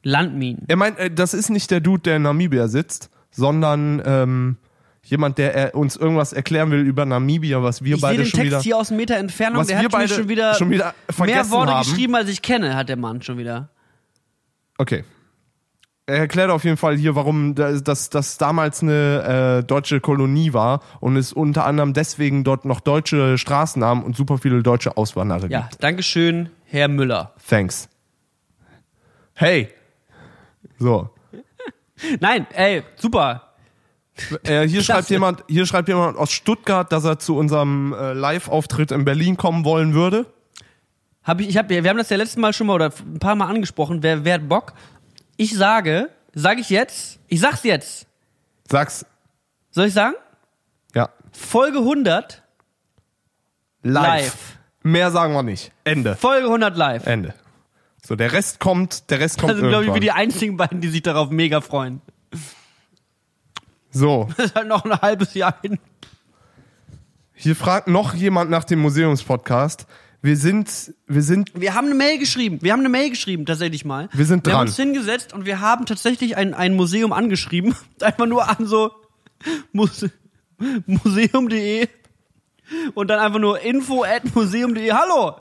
Landminen. 0.03 0.65
Er 0.67 0.75
meint, 0.75 0.99
äh, 0.99 1.09
das 1.09 1.33
ist 1.33 1.49
nicht 1.49 1.71
der 1.71 1.79
Dude, 1.79 2.03
der 2.03 2.17
in 2.17 2.23
Namibia 2.23 2.67
sitzt, 2.67 3.09
sondern 3.31 4.01
ähm, 4.05 4.57
jemand, 5.03 5.37
der 5.37 5.73
äh, 5.73 5.77
uns 5.77 5.95
irgendwas 5.95 6.33
erklären 6.33 6.71
will 6.71 6.81
über 6.81 7.05
Namibia, 7.05 7.63
was 7.63 7.83
wir 7.83 7.95
Ich 7.95 8.01
sehe 8.01 8.09
beide 8.09 8.23
den 8.23 8.29
schon 8.29 8.39
Text 8.39 8.51
wieder. 8.51 8.61
hier 8.61 8.77
aus 8.77 8.91
Meter 8.91 9.17
Entfernung. 9.17 9.59
Was 9.59 9.67
der 9.67 9.77
wir 9.77 9.85
hat 9.85 9.91
mir 9.91 9.97
beide 9.97 10.13
schon 10.13 10.29
wieder, 10.29 10.53
schon 10.55 10.69
wieder 10.69 10.93
mehr 11.23 11.49
Worte 11.49 11.73
haben. 11.73 11.89
geschrieben, 11.89 12.15
als 12.15 12.29
ich 12.29 12.41
kenne, 12.41 12.75
hat 12.75 12.89
der 12.89 12.97
Mann 12.97 13.21
schon 13.21 13.37
wieder. 13.37 13.69
Okay. 14.77 15.03
Er 16.09 16.19
erklärt 16.19 16.49
auf 16.51 16.63
jeden 16.63 16.77
Fall 16.77 16.95
hier, 16.95 17.15
warum 17.15 17.53
das, 17.53 18.09
das, 18.09 18.37
damals 18.37 18.81
eine 18.81 19.59
äh, 19.59 19.63
deutsche 19.65 19.99
Kolonie 19.99 20.53
war 20.53 20.81
und 21.01 21.17
es 21.17 21.33
unter 21.33 21.65
anderem 21.65 21.91
deswegen 21.91 22.45
dort 22.45 22.63
noch 22.63 22.79
deutsche 22.79 23.37
Straßennamen 23.37 24.05
und 24.05 24.15
super 24.15 24.37
viele 24.37 24.63
deutsche 24.63 24.95
Auswanderer 24.95 25.49
Ja, 25.49 25.61
gibt. 25.63 25.83
Dankeschön, 25.83 26.49
Herr 26.63 26.87
Müller. 26.87 27.33
Thanks. 27.49 27.89
Hey. 29.33 29.67
So. 30.79 31.09
Nein, 32.21 32.47
ey, 32.53 32.83
super. 32.95 33.51
Äh, 34.43 34.65
hier 34.65 34.67
Klasse. 34.81 34.83
schreibt 34.83 35.09
jemand, 35.09 35.43
hier 35.49 35.65
schreibt 35.65 35.89
jemand 35.89 36.17
aus 36.17 36.31
Stuttgart, 36.31 36.89
dass 36.89 37.03
er 37.03 37.19
zu 37.19 37.35
unserem 37.35 37.91
äh, 37.91 38.13
Live-Auftritt 38.13 38.93
in 38.93 39.03
Berlin 39.03 39.35
kommen 39.35 39.65
wollen 39.65 39.93
würde. 39.93 40.25
Hab 41.21 41.41
ich, 41.41 41.49
ich 41.49 41.57
hab, 41.57 41.69
wir 41.69 41.83
haben 41.83 41.97
das 41.97 42.09
ja 42.09 42.15
letztes 42.15 42.37
Mal 42.37 42.53
schon 42.53 42.67
mal 42.67 42.75
oder 42.75 42.93
ein 42.97 43.19
paar 43.19 43.35
Mal 43.35 43.47
angesprochen. 43.47 44.01
Wer, 44.01 44.23
wer 44.23 44.35
hat 44.35 44.47
Bock? 44.47 44.71
Ich 45.37 45.55
sage, 45.55 46.09
sage 46.33 46.61
ich 46.61 46.69
jetzt, 46.69 47.19
ich 47.27 47.39
sag's 47.39 47.63
jetzt. 47.63 48.07
Sag's, 48.69 49.05
Soll 49.71 49.87
ich 49.87 49.93
sagen? 49.93 50.15
ja, 50.95 51.09
Folge 51.31 51.77
100, 51.79 52.43
live. 53.83 54.03
Live. 54.23 54.57
Mehr 54.83 55.11
sagen 55.11 55.33
wir 55.33 55.43
nicht. 55.43 55.71
Ende. 55.83 56.15
Folge 56.15 56.47
100 56.47 56.75
live. 56.77 57.05
Ende. 57.05 57.33
So, 58.03 58.15
der 58.15 58.31
Rest 58.31 58.59
kommt, 58.59 59.09
der 59.09 59.19
Rest 59.19 59.37
kommt 59.37 59.51
Das 59.51 59.59
sind, 59.59 59.67
glaube 59.69 59.85
ich, 59.85 59.93
wir 59.93 59.99
die 59.99 60.11
einzigen 60.11 60.55
beiden, 60.57 60.79
die 60.81 60.87
sich 60.87 61.01
darauf 61.03 61.29
mega 61.29 61.61
freuen. 61.61 62.01
so, 63.91 64.29
Das 64.37 64.47
ist 64.47 64.55
halt 64.55 64.67
noch 64.67 64.85
ein 64.85 64.99
halbes 65.01 65.33
Jahr 65.33 65.55
hin. 65.61 65.77
hier 67.33 67.55
fragt 67.55 67.87
noch 67.87 68.13
jemand 68.13 68.49
nach 68.49 68.63
dem 68.63 68.79
Museumspodcast. 68.79 69.85
Wir 70.21 70.35
sind, 70.35 70.93
wir 71.07 71.21
sind, 71.21 71.51
Wir 71.53 71.75
haben 71.75 71.85
eine 71.85 71.95
Mail 71.95 72.17
geschrieben. 72.17 72.59
Wir 72.61 72.73
haben 72.73 72.79
eine 72.79 72.89
Mail 72.89 73.09
geschrieben, 73.11 73.45
tatsächlich 73.45 73.85
mal. 73.85 74.09
Wir 74.13 74.25
sind 74.25 74.45
Wir 74.45 74.53
haben 74.53 74.59
dran. 74.59 74.67
uns 74.67 74.75
hingesetzt 74.75 75.33
und 75.33 75.45
wir 75.45 75.61
haben 75.61 75.85
tatsächlich 75.85 76.35
ein, 76.37 76.53
ein 76.53 76.75
Museum 76.75 77.13
angeschrieben. 77.13 77.75
Einfach 78.01 78.25
nur 78.25 78.49
an 78.49 78.65
so 78.65 78.91
Muse 79.71 80.11
museum.de 80.87 81.87
und 82.95 83.07
dann 83.09 83.19
einfach 83.19 83.39
nur 83.39 83.61
info 83.61 84.03
at 84.03 84.35
museum.de. 84.35 84.91
Hallo, 84.91 85.35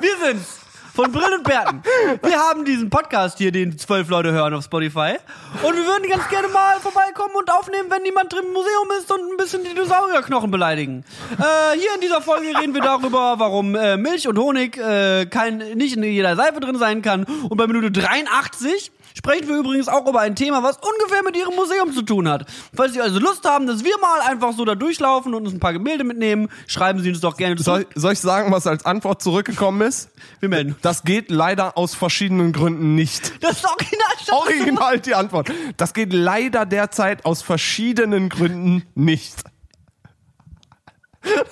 wir 0.00 0.26
sind's 0.26 0.60
von 0.94 1.10
Brill 1.10 1.32
und 1.38 1.44
Bärten. 1.44 1.82
Wir 2.22 2.38
haben 2.38 2.64
diesen 2.64 2.90
Podcast 2.90 3.38
hier, 3.38 3.50
den 3.50 3.78
zwölf 3.78 4.08
Leute 4.10 4.32
hören 4.32 4.52
auf 4.54 4.64
Spotify. 4.64 5.16
Und 5.62 5.76
wir 5.76 5.86
würden 5.86 6.08
ganz 6.08 6.28
gerne 6.28 6.48
mal 6.48 6.80
vorbeikommen 6.80 7.34
und 7.34 7.50
aufnehmen, 7.50 7.90
wenn 7.90 8.02
niemand 8.02 8.32
drin 8.32 8.44
im 8.46 8.52
Museum 8.52 8.88
ist 8.98 9.10
und 9.10 9.32
ein 9.32 9.36
bisschen 9.38 9.64
Dinosaurierknochen 9.64 10.50
beleidigen. 10.50 11.04
Äh, 11.38 11.78
hier 11.78 11.94
in 11.94 12.00
dieser 12.02 12.20
Folge 12.20 12.48
reden 12.58 12.74
wir 12.74 12.82
darüber, 12.82 13.38
warum 13.38 13.74
äh, 13.74 13.96
Milch 13.96 14.28
und 14.28 14.38
Honig 14.38 14.76
äh, 14.76 15.26
kein, 15.26 15.58
nicht 15.58 15.96
in 15.96 16.02
jeder 16.02 16.36
Seife 16.36 16.60
drin 16.60 16.76
sein 16.76 17.00
kann. 17.00 17.24
Und 17.24 17.56
bei 17.56 17.66
Minute 17.66 17.90
83 17.90 18.92
sprechen 19.14 19.48
wir 19.48 19.56
übrigens 19.56 19.88
auch 19.88 20.06
über 20.06 20.20
ein 20.20 20.36
Thema, 20.36 20.62
was 20.62 20.78
ungefähr 20.78 21.22
mit 21.22 21.36
Ihrem 21.36 21.54
Museum 21.54 21.92
zu 21.92 22.02
tun 22.02 22.28
hat. 22.28 22.46
Falls 22.74 22.92
Sie 22.92 23.00
also 23.00 23.18
Lust 23.18 23.44
haben, 23.44 23.66
dass 23.66 23.84
wir 23.84 23.98
mal 23.98 24.20
einfach 24.22 24.52
so 24.52 24.64
da 24.64 24.74
durchlaufen 24.74 25.34
und 25.34 25.44
uns 25.46 25.54
ein 25.54 25.60
paar 25.60 25.72
Gemälde 25.72 26.04
mitnehmen, 26.04 26.48
schreiben 26.66 27.00
Sie 27.00 27.08
uns 27.08 27.20
doch 27.20 27.36
gerne 27.36 27.58
Soll, 27.58 27.82
zurück. 27.82 27.92
soll 27.94 28.12
ich 28.12 28.20
sagen, 28.20 28.52
was 28.52 28.66
als 28.66 28.84
Antwort 28.84 29.22
zurückgekommen 29.22 29.82
ist? 29.82 30.10
Wir 30.40 30.48
melden. 30.48 30.76
Das 30.82 31.04
geht 31.04 31.30
leider 31.30 31.76
aus 31.76 31.94
verschiedenen 31.94 32.52
Gründen 32.52 32.94
nicht. 32.94 33.32
Das 33.42 33.58
ist 33.58 33.64
original. 33.64 34.02
Original 34.30 35.00
die 35.00 35.14
Antwort. 35.14 35.50
Das 35.76 35.94
geht 35.94 36.12
leider 36.12 36.64
derzeit 36.64 37.24
aus 37.24 37.42
verschiedenen 37.42 38.28
Gründen 38.28 38.84
nicht. 38.94 39.44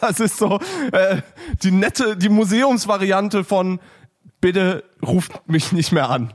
Das 0.01 0.21
ist 0.21 0.39
so 0.39 0.61
äh, 0.93 1.23
die 1.63 1.71
nette, 1.71 2.17
die 2.17 2.29
Museumsvariante 2.29 3.45
von 3.45 3.81
bitte 4.41 4.85
ruft 5.03 5.49
mich 5.49 5.73
nicht 5.73 5.93
mehr 5.93 6.11
an. 6.11 6.33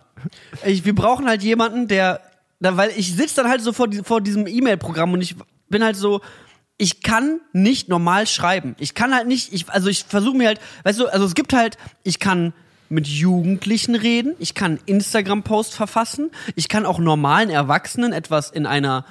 Ich, 0.65 0.86
wir 0.86 0.95
brauchen 0.95 1.28
halt 1.28 1.43
jemanden, 1.43 1.88
der, 1.88 2.21
da, 2.59 2.78
weil 2.78 2.91
ich 2.95 3.15
sitze 3.15 3.38
dann 3.38 3.49
halt 3.49 3.61
so 3.61 3.73
vor, 3.73 3.88
vor 4.03 4.21
diesem 4.21 4.47
E-Mail-Programm 4.47 5.13
und 5.13 5.21
ich 5.21 5.36
bin 5.69 5.84
halt 5.84 5.95
so, 5.95 6.21
ich 6.78 7.01
kann 7.01 7.39
nicht 7.53 7.88
normal 7.89 8.28
schreiben. 8.28 8.76
Ich 8.80 8.93
kann 8.95 9.13
halt 9.13 9.28
nicht, 9.28 9.53
ich, 9.53 9.69
also 9.69 9.89
ich 9.89 10.03
versuche 10.03 10.36
mir 10.36 10.47
halt, 10.47 10.59
weißt 10.84 10.99
du, 10.99 11.07
also 11.07 11.26
es 11.26 11.36
gibt 11.36 11.53
halt, 11.53 11.78
ich 12.03 12.19
kann 12.19 12.53
mit 12.89 13.07
Jugendlichen 13.07 13.95
reden, 13.95 14.36
ich 14.39 14.53
kann 14.53 14.80
Instagram-Post 14.86 15.73
verfassen, 15.73 16.32
ich 16.55 16.67
kann 16.67 16.86
auch 16.86 16.99
normalen 16.99 17.49
Erwachsenen 17.49 18.13
etwas 18.13 18.51
in 18.51 18.65
einer 18.65 19.05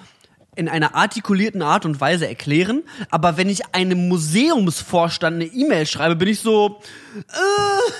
in 0.56 0.68
einer 0.68 0.94
artikulierten 0.94 1.62
Art 1.62 1.84
und 1.84 2.00
Weise 2.00 2.28
erklären, 2.28 2.84
aber 3.10 3.36
wenn 3.36 3.48
ich 3.48 3.74
einem 3.74 4.08
Museumsvorstand 4.08 5.34
eine 5.34 5.46
E-Mail 5.46 5.84
schreibe, 5.84 6.14
bin 6.14 6.28
ich 6.28 6.38
so 6.38 6.80
äh, 7.16 7.92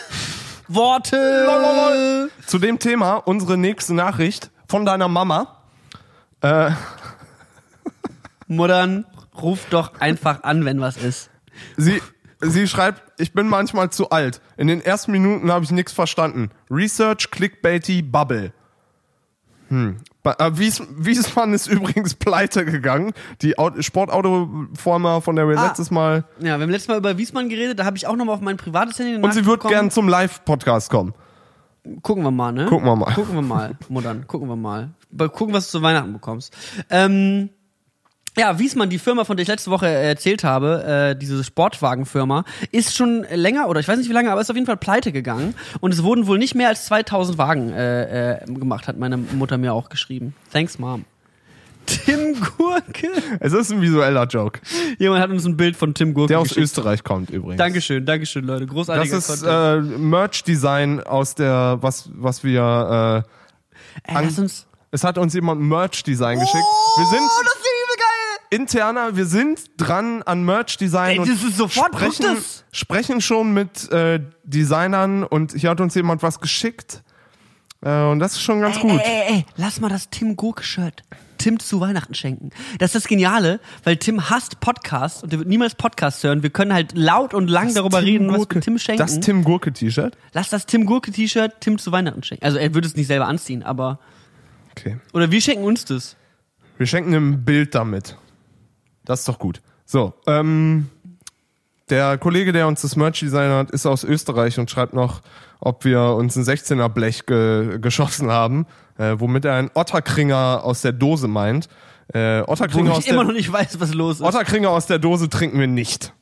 Worte. 0.68 2.30
Zu 2.46 2.58
dem 2.58 2.78
Thema 2.78 3.16
unsere 3.16 3.56
nächste 3.56 3.94
Nachricht 3.94 4.50
von 4.68 4.84
deiner 4.84 5.08
Mama. 5.08 5.62
Äh, 6.40 6.70
Muttern, 8.46 9.06
ruf 9.40 9.66
doch 9.70 10.00
einfach 10.00 10.42
an, 10.42 10.64
wenn 10.64 10.80
was 10.80 10.96
ist. 10.96 11.30
sie, 11.76 12.00
sie 12.40 12.66
schreibt, 12.68 13.02
ich 13.18 13.32
bin 13.32 13.48
manchmal 13.48 13.90
zu 13.90 14.10
alt. 14.10 14.40
In 14.56 14.66
den 14.66 14.80
ersten 14.80 15.12
Minuten 15.12 15.50
habe 15.50 15.64
ich 15.64 15.70
nichts 15.70 15.92
verstanden. 15.92 16.50
Research, 16.70 17.30
Clickbaity, 17.30 18.02
Bubble. 18.02 18.52
Hm. 19.74 19.96
Ba- 20.22 20.36
äh, 20.38 20.56
Wies, 20.56 20.82
Wiesmann 20.96 21.52
ist 21.52 21.66
übrigens 21.70 22.14
pleite 22.14 22.64
gegangen. 22.64 23.12
Die 23.42 23.58
Au- 23.58 23.72
Sportautoformer, 23.80 25.20
von 25.20 25.36
der 25.36 25.48
wir 25.48 25.58
Ah. 25.58 25.66
letztes 25.66 25.90
Mal. 25.90 26.24
Ja, 26.38 26.56
wir 26.58 26.62
haben 26.62 26.70
letztes 26.70 26.88
Mal 26.88 26.98
über 26.98 27.18
Wiesmann 27.18 27.48
geredet, 27.48 27.78
da 27.78 27.84
habe 27.84 27.96
ich 27.96 28.06
auch 28.06 28.16
nochmal 28.16 28.36
auf 28.36 28.40
mein 28.40 28.56
privates 28.56 28.98
Handy 28.98 29.22
Und 29.22 29.34
sie 29.34 29.44
wird 29.46 29.62
gern 29.64 29.90
zum 29.90 30.08
Live-Podcast 30.08 30.90
kommen. 30.90 31.12
Gucken 32.02 32.22
wir 32.22 32.30
mal, 32.30 32.52
ne? 32.52 32.66
Gucken 32.66 32.86
wir 32.86 32.96
mal. 32.96 33.12
Gucken 33.12 33.34
wir 33.34 33.42
mal, 33.42 33.76
Muttern, 33.88 34.26
gucken 34.26 34.48
wir 34.48 34.56
mal. 34.56 34.90
Mal 35.10 35.28
Gucken, 35.28 35.52
was 35.54 35.66
du 35.70 35.78
zu 35.78 35.82
Weihnachten 35.82 36.12
bekommst. 36.14 36.54
Ähm, 36.88 37.50
ja, 38.36 38.58
Wiesmann, 38.58 38.90
die 38.90 38.98
Firma, 38.98 39.24
von 39.24 39.36
der 39.36 39.42
ich 39.42 39.48
letzte 39.48 39.70
Woche 39.70 39.86
erzählt 39.88 40.42
habe, 40.44 41.12
äh, 41.14 41.18
diese 41.18 41.42
Sportwagenfirma, 41.44 42.44
ist 42.72 42.94
schon 42.96 43.24
länger, 43.32 43.68
oder 43.68 43.80
ich 43.80 43.88
weiß 43.88 43.98
nicht 43.98 44.08
wie 44.08 44.14
lange, 44.14 44.30
aber 44.32 44.40
ist 44.40 44.50
auf 44.50 44.56
jeden 44.56 44.66
Fall 44.66 44.76
pleite 44.76 45.12
gegangen. 45.12 45.54
Und 45.80 45.94
es 45.94 46.02
wurden 46.02 46.26
wohl 46.26 46.38
nicht 46.38 46.54
mehr 46.54 46.68
als 46.68 46.86
2000 46.86 47.38
Wagen 47.38 47.70
äh, 47.72 48.34
äh, 48.42 48.44
gemacht, 48.46 48.88
hat 48.88 48.98
meine 48.98 49.16
Mutter 49.16 49.56
mir 49.58 49.72
auch 49.72 49.88
geschrieben. 49.88 50.34
Thanks, 50.52 50.78
Mom. 50.78 51.04
Tim 51.86 52.34
Gurke. 52.56 53.08
Es 53.40 53.52
ist 53.52 53.70
ein 53.70 53.82
visueller 53.82 54.24
Joke, 54.26 54.58
Jemand 54.98 55.20
hat 55.22 55.28
uns 55.28 55.44
ein 55.44 55.56
Bild 55.56 55.76
von 55.76 55.92
Tim 55.92 56.14
Gurke 56.14 56.28
der 56.28 56.38
aus 56.40 56.48
geschickt. 56.48 56.64
Österreich 56.64 57.04
kommt 57.04 57.28
übrigens. 57.28 57.58
Dankeschön, 57.58 58.06
Dankeschön, 58.06 58.46
Leute. 58.46 58.64
Das 58.64 58.74
Großartiger 58.74 59.16
ist 59.18 59.42
äh, 59.42 59.80
Merch-Design 59.80 61.00
aus 61.02 61.34
der, 61.34 61.76
was, 61.82 62.08
was 62.14 62.42
wir. 62.42 63.24
Äh, 64.06 64.12
Ey, 64.16 64.24
lass 64.24 64.38
uns. 64.38 64.66
es 64.92 65.04
hat 65.04 65.18
uns 65.18 65.34
jemand 65.34 65.60
Merch-Design 65.60 66.38
geschickt. 66.40 66.56
Wir 66.96 67.06
sind 67.06 67.20
Oh, 67.20 67.42
das 67.42 67.52
ist 67.52 67.60
übel 67.60 67.96
geil! 67.98 68.43
Interner, 68.54 69.16
wir 69.16 69.26
sind 69.26 69.60
dran 69.76 70.22
an 70.22 70.44
Merch-Design. 70.44 71.10
Ey, 71.12 71.18
und 71.18 71.28
das 71.28 71.42
ist 71.42 71.56
sofort, 71.56 71.94
sprechen, 71.94 72.22
das. 72.22 72.64
sprechen 72.72 73.20
schon 73.20 73.52
mit 73.52 73.90
äh, 73.92 74.20
Designern 74.44 75.24
und 75.24 75.52
hier 75.52 75.70
hat 75.70 75.80
uns 75.80 75.94
jemand 75.94 76.22
was 76.22 76.40
geschickt. 76.40 77.02
Äh, 77.82 78.04
und 78.04 78.18
das 78.18 78.32
ist 78.32 78.42
schon 78.42 78.60
ganz 78.60 78.78
gut. 78.80 79.00
Ey, 79.00 79.22
ey, 79.28 79.34
ey, 79.36 79.46
lass 79.56 79.80
mal 79.80 79.88
das 79.88 80.10
Tim 80.10 80.36
Gurke-Shirt 80.36 81.02
Tim 81.36 81.58
zu 81.58 81.80
Weihnachten 81.80 82.14
schenken. 82.14 82.50
Das 82.78 82.94
ist 82.94 83.04
das 83.04 83.08
Geniale, 83.08 83.60
weil 83.82 83.96
Tim 83.98 84.30
hasst 84.30 84.60
Podcasts 84.60 85.22
und 85.22 85.32
der 85.32 85.40
wird 85.40 85.48
niemals 85.48 85.74
Podcasts 85.74 86.22
hören. 86.24 86.42
Wir 86.42 86.48
können 86.50 86.72
halt 86.72 86.96
laut 86.96 87.34
und 87.34 87.48
lang 87.48 87.74
darüber 87.74 87.98
Tim 87.98 88.06
reden, 88.06 88.28
was 88.28 88.36
Gurke- 88.38 88.54
wir 88.54 88.60
Tim 88.62 88.78
schenken. 88.78 88.98
Das 89.02 89.20
Tim 89.20 89.44
Gurke-T-Shirt? 89.44 90.16
Lass 90.32 90.48
das 90.48 90.64
Tim 90.64 90.86
Gurke-T-Shirt 90.86 91.52
Tim 91.60 91.76
zu 91.76 91.92
Weihnachten 91.92 92.22
schenken. 92.22 92.44
Also 92.44 92.56
er 92.58 92.72
würde 92.72 92.86
es 92.86 92.96
nicht 92.96 93.08
selber 93.08 93.26
anziehen, 93.26 93.62
aber. 93.62 93.98
Okay. 94.70 94.96
Oder 95.12 95.30
wir 95.30 95.40
schenken 95.40 95.64
uns 95.64 95.84
das. 95.84 96.16
Wir 96.78 96.86
schenken 96.86 97.12
ein 97.14 97.44
Bild 97.44 97.74
damit. 97.74 98.16
Das 99.04 99.20
ist 99.20 99.28
doch 99.28 99.38
gut. 99.38 99.60
So, 99.84 100.14
ähm, 100.26 100.88
der 101.90 102.16
Kollege, 102.18 102.52
der 102.52 102.66
uns 102.66 102.82
das 102.82 102.96
Merch 102.96 103.20
design 103.20 103.50
hat, 103.50 103.70
ist 103.70 103.84
aus 103.86 104.04
Österreich 104.04 104.58
und 104.58 104.70
schreibt 104.70 104.94
noch, 104.94 105.20
ob 105.60 105.84
wir 105.84 106.00
uns 106.14 106.36
ein 106.36 106.44
16er 106.44 106.88
Blech 106.88 107.26
ge 107.26 107.78
geschossen 107.78 108.30
haben, 108.30 108.66
äh, 108.98 109.16
womit 109.18 109.44
er 109.44 109.54
einen 109.54 109.70
Otterkringer 109.74 110.62
aus 110.64 110.82
der 110.82 110.92
Dose 110.92 111.28
meint. 111.28 111.68
Äh, 112.08 112.42
Wo 112.46 112.52
Otterkringer, 112.52 112.92
aus 112.92 113.04
ich 113.04 113.08
immer 113.08 113.20
der, 113.20 113.28
noch 113.28 113.32
nicht 113.34 113.52
weiß, 113.52 113.80
was 113.80 113.94
los 113.94 114.16
ist. 114.16 114.22
Otterkringer 114.22 114.70
aus 114.70 114.86
der 114.86 114.98
Dose 114.98 115.28
trinken 115.28 115.58
wir 115.58 115.66
nicht. 115.66 116.12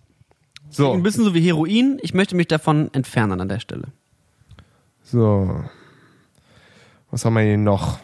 So, 0.71 0.93
Ein 0.93 1.03
bisschen 1.03 1.25
so 1.25 1.35
wie 1.35 1.41
Heroin. 1.41 1.99
Ich 2.03 2.15
möchte 2.15 2.35
mich 2.35 2.49
davon 2.49 2.93
entfernen 2.95 3.41
an 3.41 3.49
der 3.49 3.61
Stelle. 3.61 3.89
so. 5.03 5.65
Was 7.11 7.27
haben 7.27 7.35
wir 7.35 7.43
hier 7.43 7.59
noch? 7.59 7.99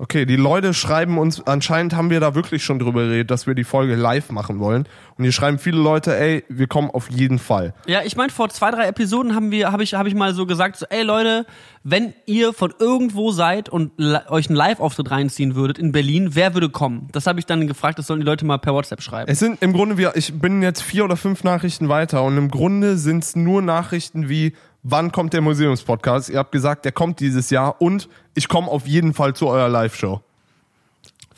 Okay, 0.00 0.26
die 0.26 0.36
Leute 0.36 0.74
schreiben 0.74 1.18
uns, 1.18 1.44
anscheinend 1.44 1.96
haben 1.96 2.08
wir 2.10 2.20
da 2.20 2.36
wirklich 2.36 2.62
schon 2.62 2.78
drüber 2.78 3.02
geredet, 3.02 3.32
dass 3.32 3.48
wir 3.48 3.54
die 3.56 3.64
Folge 3.64 3.96
live 3.96 4.30
machen 4.30 4.60
wollen. 4.60 4.86
Und 5.16 5.24
hier 5.24 5.32
schreiben 5.32 5.58
viele 5.58 5.78
Leute, 5.78 6.16
ey, 6.16 6.44
wir 6.48 6.68
kommen 6.68 6.88
auf 6.88 7.10
jeden 7.10 7.40
Fall. 7.40 7.74
Ja, 7.86 8.02
ich 8.04 8.14
meine, 8.14 8.30
vor 8.30 8.48
zwei, 8.48 8.70
drei 8.70 8.86
Episoden 8.86 9.34
haben 9.34 9.50
wir, 9.50 9.72
habe 9.72 9.82
ich, 9.82 9.94
habe 9.94 10.08
ich 10.08 10.14
mal 10.14 10.34
so 10.34 10.46
gesagt, 10.46 10.76
so, 10.76 10.86
ey 10.88 11.02
Leute, 11.02 11.46
wenn 11.82 12.14
ihr 12.26 12.52
von 12.52 12.72
irgendwo 12.78 13.32
seid 13.32 13.68
und 13.68 13.90
euch 14.28 14.48
einen 14.48 14.56
Live-Auftritt 14.56 15.10
reinziehen 15.10 15.56
würdet 15.56 15.78
in 15.78 15.90
Berlin, 15.90 16.30
wer 16.34 16.54
würde 16.54 16.68
kommen? 16.68 17.08
Das 17.10 17.26
habe 17.26 17.40
ich 17.40 17.46
dann 17.46 17.66
gefragt, 17.66 17.98
das 17.98 18.06
sollen 18.06 18.20
die 18.20 18.26
Leute 18.26 18.44
mal 18.44 18.58
per 18.58 18.74
WhatsApp 18.74 19.02
schreiben. 19.02 19.28
Es 19.28 19.40
sind 19.40 19.60
im 19.62 19.72
Grunde, 19.72 19.98
wir, 19.98 20.14
ich 20.14 20.32
bin 20.32 20.62
jetzt 20.62 20.80
vier 20.80 21.04
oder 21.04 21.16
fünf 21.16 21.42
Nachrichten 21.42 21.88
weiter 21.88 22.22
und 22.22 22.36
im 22.36 22.52
Grunde 22.52 22.98
sind 22.98 23.24
es 23.24 23.34
nur 23.34 23.62
Nachrichten 23.62 24.28
wie, 24.28 24.52
wann 24.82 25.12
kommt 25.12 25.32
der 25.32 25.40
Museumspodcast? 25.40 26.30
Ihr 26.30 26.38
habt 26.38 26.52
gesagt, 26.52 26.84
der 26.84 26.92
kommt 26.92 27.20
dieses 27.20 27.50
Jahr 27.50 27.80
und 27.80 28.08
ich 28.34 28.48
komme 28.48 28.68
auf 28.68 28.86
jeden 28.86 29.14
Fall 29.14 29.34
zu 29.34 29.48
eurer 29.48 29.68
Live-Show. 29.68 30.20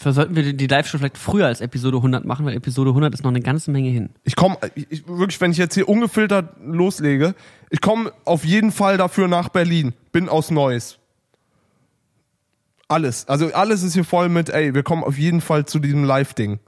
Sollten 0.03 0.35
wir 0.35 0.55
die- 0.55 0.67
Live-Show 0.67 0.97
vielleicht 0.97 1.19
früher 1.19 1.47
als 1.47 1.61
Episode 1.61 1.99
100 1.99 2.25
machen, 2.25 2.47
weil 2.47 2.55
Episode 2.57 2.91
100 2.91 3.13
ist 3.13 3.23
noch 3.23 3.31
eine 3.31 3.43
ganze 3.43 3.71
Menge 3.71 3.91
hin. 3.91 4.09
Ich 4.25 4.35
komme, 4.35 4.57
ich, 4.75 5.07
wirklich, 5.07 5.39
wenn 5.43 5.51
ich 5.53 5.59
jetzt 5.59 5.75
hier 5.75 5.89
ungefiltert 5.91 6.55
loslege, 6.65 7.35
ich 7.69 7.83
komme 7.83 8.11
auf 8.25 8.45
jeden 8.47 8.73
Fall 8.73 8.97
dafür 8.97 9.29
nach 9.29 9.51
Berlin. 9.51 9.93
Bin 10.11 10.31
aus 10.31 10.51
Neuss. 10.51 10.97
Alles. 12.89 13.29
Also 13.29 13.53
alles 13.53 13.83
ist 13.83 13.93
hier 13.95 14.05
voll 14.05 14.29
mit, 14.29 14.49
ey, 14.49 14.75
wir 14.75 14.83
kommen 14.83 15.05
auf 15.05 15.19
jeden 15.19 15.41
Fall 15.41 15.67
zu 15.67 15.79
diesem 15.79 16.05
Live-Ding. 16.05 16.59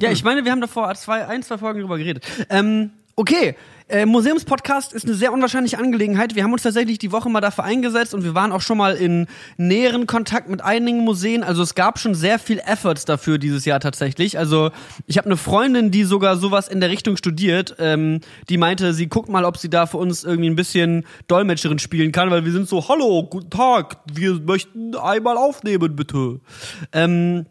Ja, 0.00 0.10
ich 0.10 0.24
meine, 0.24 0.44
wir 0.44 0.52
haben 0.52 0.60
davor 0.60 0.92
zwei, 0.94 1.26
ein, 1.26 1.42
zwei 1.42 1.58
Folgen 1.58 1.80
drüber 1.80 1.96
geredet. 1.98 2.26
Ähm, 2.50 2.90
okay, 3.14 3.54
äh, 3.88 4.04
Museumspodcast 4.04 4.92
ist 4.92 5.04
eine 5.04 5.14
sehr 5.14 5.32
unwahrscheinliche 5.32 5.78
Angelegenheit. 5.78 6.34
Wir 6.34 6.42
haben 6.42 6.52
uns 6.52 6.62
tatsächlich 6.62 6.98
die 6.98 7.12
Woche 7.12 7.28
mal 7.28 7.40
dafür 7.40 7.64
eingesetzt 7.64 8.14
und 8.14 8.24
wir 8.24 8.34
waren 8.34 8.50
auch 8.50 8.60
schon 8.60 8.78
mal 8.78 8.94
in 8.94 9.28
näheren 9.58 10.06
Kontakt 10.06 10.48
mit 10.48 10.60
einigen 10.60 11.04
Museen. 11.04 11.44
Also 11.44 11.62
es 11.62 11.76
gab 11.76 11.98
schon 11.98 12.14
sehr 12.14 12.40
viel 12.40 12.58
Efforts 12.58 13.04
dafür 13.04 13.38
dieses 13.38 13.64
Jahr 13.64 13.78
tatsächlich. 13.78 14.38
Also 14.38 14.70
ich 15.06 15.18
habe 15.18 15.26
eine 15.26 15.36
Freundin, 15.36 15.92
die 15.92 16.02
sogar 16.02 16.36
sowas 16.36 16.66
in 16.66 16.80
der 16.80 16.90
Richtung 16.90 17.16
studiert, 17.16 17.76
ähm, 17.78 18.20
die 18.48 18.58
meinte, 18.58 18.92
sie 18.92 19.06
guckt 19.06 19.28
mal, 19.28 19.44
ob 19.44 19.56
sie 19.56 19.70
da 19.70 19.86
für 19.86 19.98
uns 19.98 20.24
irgendwie 20.24 20.50
ein 20.50 20.56
bisschen 20.56 21.04
Dolmetscherin 21.28 21.78
spielen 21.78 22.10
kann, 22.10 22.30
weil 22.30 22.44
wir 22.44 22.52
sind 22.52 22.68
so, 22.68 22.88
hallo, 22.88 23.22
guten 23.30 23.50
Tag, 23.50 23.98
wir 24.12 24.40
möchten 24.40 24.96
einmal 24.96 25.36
aufnehmen, 25.36 25.94
bitte. 25.94 26.40
Ähm, 26.92 27.46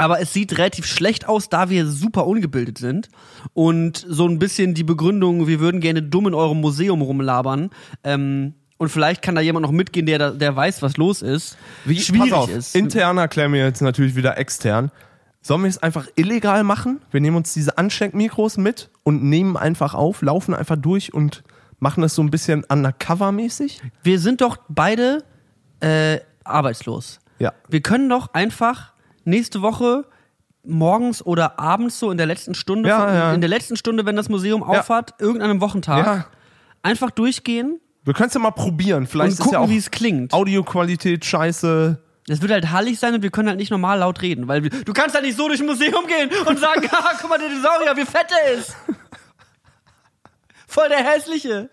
aber 0.00 0.20
es 0.20 0.32
sieht 0.32 0.56
relativ 0.58 0.86
schlecht 0.86 1.28
aus, 1.28 1.48
da 1.48 1.68
wir 1.70 1.86
super 1.86 2.26
ungebildet 2.26 2.78
sind. 2.78 3.08
Und 3.52 4.04
so 4.08 4.26
ein 4.26 4.38
bisschen 4.38 4.74
die 4.74 4.82
Begründung, 4.84 5.46
wir 5.46 5.60
würden 5.60 5.80
gerne 5.80 6.02
dumm 6.02 6.26
in 6.26 6.34
eurem 6.34 6.60
Museum 6.60 7.02
rumlabern. 7.02 7.70
Ähm, 8.02 8.54
und 8.78 8.88
vielleicht 8.88 9.20
kann 9.20 9.34
da 9.34 9.42
jemand 9.42 9.62
noch 9.64 9.72
mitgehen, 9.72 10.06
der, 10.06 10.18
da- 10.18 10.30
der 10.30 10.56
weiß, 10.56 10.80
was 10.80 10.96
los 10.96 11.20
ist. 11.20 11.58
schwierig 11.84 12.30
Pass 12.30 12.32
auf, 12.32 12.50
ist. 12.50 12.74
Intern 12.74 13.18
erklären 13.18 13.52
wir 13.52 13.62
jetzt 13.62 13.82
natürlich 13.82 14.16
wieder 14.16 14.38
extern. 14.38 14.90
Sollen 15.42 15.62
wir 15.62 15.68
es 15.70 15.82
einfach 15.82 16.06
illegal 16.16 16.64
machen? 16.64 17.00
Wir 17.10 17.20
nehmen 17.20 17.36
uns 17.36 17.52
diese 17.54 17.76
Ansteckmikros 17.78 18.56
mit 18.56 18.88
und 19.04 19.22
nehmen 19.22 19.56
einfach 19.56 19.94
auf, 19.94 20.22
laufen 20.22 20.54
einfach 20.54 20.76
durch 20.76 21.12
und 21.14 21.42
machen 21.78 22.00
das 22.02 22.14
so 22.14 22.22
ein 22.22 22.30
bisschen 22.30 22.64
undercover-mäßig? 22.64 23.80
Wir 24.02 24.18
sind 24.18 24.40
doch 24.40 24.58
beide 24.68 25.24
äh, 25.80 26.20
arbeitslos. 26.44 27.20
Ja. 27.38 27.52
Wir 27.68 27.80
können 27.82 28.08
doch 28.08 28.32
einfach 28.34 28.92
nächste 29.24 29.62
Woche 29.62 30.06
morgens 30.62 31.24
oder 31.24 31.58
abends 31.58 31.98
so 31.98 32.10
in 32.10 32.18
der 32.18 32.26
letzten 32.26 32.54
Stunde, 32.54 32.88
Ja, 32.88 33.00
von, 33.06 33.14
ja. 33.14 33.32
in 33.34 33.40
der 33.40 33.48
letzten 33.48 33.76
Stunde, 33.76 34.04
wenn 34.06 34.16
das 34.16 34.28
Museum 34.28 34.62
aufhat, 34.62 35.14
irgendeinem 35.18 35.60
Wochentag, 35.60 36.04
Ja. 36.06 36.26
einfach 36.82 37.10
durchgehen 37.10 37.80
Wir 38.04 38.14
können 38.14 38.28
es 38.28 38.34
ja 38.34 38.40
mal 38.40 38.50
probieren. 38.50 39.06
Vielleicht 39.06 39.26
und 39.26 39.32
ist 39.32 39.38
ja 39.40 39.44
gucken, 39.44 39.58
auch 39.58 39.68
wie 39.70 39.76
es 39.78 39.90
klingt. 39.90 40.32
Audioqualität 40.32 41.24
scheiße. 41.24 42.02
Es 42.28 42.40
wird 42.42 42.52
halt 42.52 42.70
hallig 42.70 42.98
sein 42.98 43.14
und 43.14 43.22
wir 43.22 43.30
können 43.30 43.48
halt 43.48 43.58
nicht 43.58 43.70
normal 43.70 43.98
laut 44.00 44.20
reden, 44.22 44.46
weil 44.48 44.62
wir, 44.62 44.70
du 44.70 44.92
kannst 44.92 45.14
halt 45.14 45.24
nicht 45.24 45.36
so 45.36 45.48
durch 45.48 45.60
ein 45.60 45.66
Museum 45.66 46.06
gehen 46.06 46.30
und 46.46 46.58
sagen, 46.58 46.86
ah, 46.92 47.12
guck 47.20 47.28
mal, 47.30 47.38
der 47.38 47.48
Dinosaurier, 47.48 47.96
wie 47.96 48.04
fett 48.04 48.26
der 48.30 48.52
ist. 48.58 48.76
Voll 50.68 50.88
der 50.88 50.98
hässliche. 51.04 51.68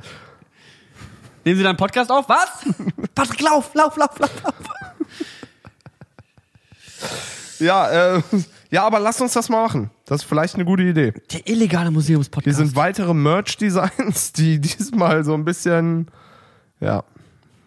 Nehmen 1.46 1.58
Sie 1.58 1.64
deinen 1.64 1.78
Podcast 1.78 2.10
auf? 2.12 2.28
Was? 2.28 2.66
Patrick, 3.16 3.42
lauf, 3.42 3.72
lauf, 3.74 3.96
lauf, 3.98 4.18
lauf, 4.20 4.32
lauf. 4.44 4.54
Ja, 7.60 8.16
äh, 8.18 8.22
ja, 8.72 8.86
aber 8.86 9.00
lass 9.00 9.20
uns 9.22 9.34
das 9.34 9.50
mal 9.50 9.62
machen. 9.64 9.90
Das 10.06 10.22
ist 10.22 10.28
vielleicht 10.28 10.56
eine 10.56 10.66
gute 10.66 10.84
Idee. 10.84 11.14
Der 11.34 11.48
illegale 11.48 11.92
Museumspodcast. 11.92 12.44
Hier 12.58 12.66
sind 12.66 12.76
weitere 12.76 13.14
Merch-Designs, 13.14 14.32
die 14.38 14.60
diesmal 14.60 15.24
so 15.24 15.34
ein 15.34 15.46
bisschen, 15.46 16.08
ja, 16.80 17.04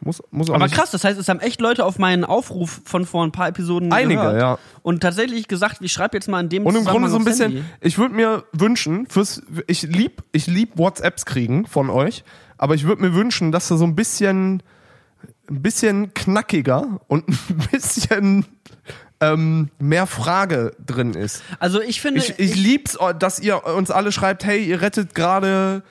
muss, 0.03 0.23
muss 0.31 0.49
auch 0.49 0.55
Aber 0.55 0.65
nicht- 0.65 0.75
krass, 0.75 0.91
das 0.91 1.05
heißt, 1.05 1.19
es 1.21 1.29
haben 1.29 1.41
echt 1.41 1.61
Leute 1.61 1.85
auf 1.85 1.99
meinen 1.99 2.25
Aufruf 2.25 2.81
von 2.87 3.05
vor 3.05 3.23
ein 3.23 3.33
paar 3.33 3.49
Episoden 3.49 3.93
Einige, 3.93 4.21
gehört. 4.21 4.41
ja. 4.41 4.59
Und 4.83 5.01
tatsächlich 5.03 5.47
gesagt, 5.47 5.79
ich 5.83 5.93
schreibe 5.93 6.17
jetzt 6.17 6.27
mal 6.29 6.41
in 6.41 6.49
dem 6.49 6.65
Und 6.65 6.75
im 6.75 6.85
Grunde 6.87 7.11
so 7.11 7.17
ein 7.19 7.25
bisschen, 7.25 7.53
Handy. 7.53 7.65
ich 7.83 7.99
würde 7.99 8.15
mir 8.15 8.45
wünschen, 8.53 9.07
fürs, 9.07 9.43
ich 9.67 9.83
lieb, 9.83 10.23
ich 10.33 10.47
lieb 10.47 10.79
WhatsApps 10.79 11.27
kriegen 11.27 11.67
von 11.67 11.91
euch, 11.91 12.25
aber 12.57 12.75
ich 12.75 12.85
würde 12.85 13.03
mir 13.03 13.15
wünschen, 13.15 13.53
dass 13.53 13.69
da 13.69 13.77
so 13.77 13.85
ein 13.85 13.95
bisschen, 13.95 14.63
ein 15.51 15.61
bisschen 15.61 16.15
knackiger 16.15 17.01
und 17.09 17.29
ein 17.51 17.69
bisschen 17.71 18.47
ähm, 19.21 19.71
mehr 19.79 20.07
Frage 20.07 20.73
drin 20.85 21.15
ist. 21.15 21.43
Also 21.59 21.81
ich 21.81 22.01
finde, 22.01 22.21
Ich, 22.21 22.39
ich 22.39 22.57
lieb's, 22.57 22.99
dass 23.19 23.39
ihr 23.41 23.65
uns 23.67 23.91
alle 23.91 24.13
schreibt, 24.13 24.45
hey, 24.45 24.65
ihr 24.65 24.81
rettet 24.81 25.15
gerade 25.15 25.83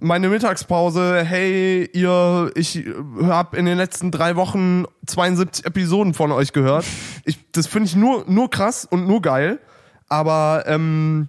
meine 0.00 0.28
Mittagspause, 0.28 1.22
hey, 1.24 1.88
ihr, 1.92 2.50
ich 2.56 2.84
habe 3.22 3.56
in 3.56 3.66
den 3.66 3.78
letzten 3.78 4.10
drei 4.10 4.34
Wochen 4.34 4.84
72 5.06 5.64
Episoden 5.64 6.12
von 6.12 6.32
euch 6.32 6.52
gehört. 6.52 6.84
Ich, 7.24 7.38
das 7.52 7.68
finde 7.68 7.86
ich 7.86 7.94
nur, 7.94 8.24
nur 8.26 8.50
krass 8.50 8.84
und 8.84 9.06
nur 9.06 9.22
geil. 9.22 9.60
Aber 10.08 10.64
ähm, 10.66 11.28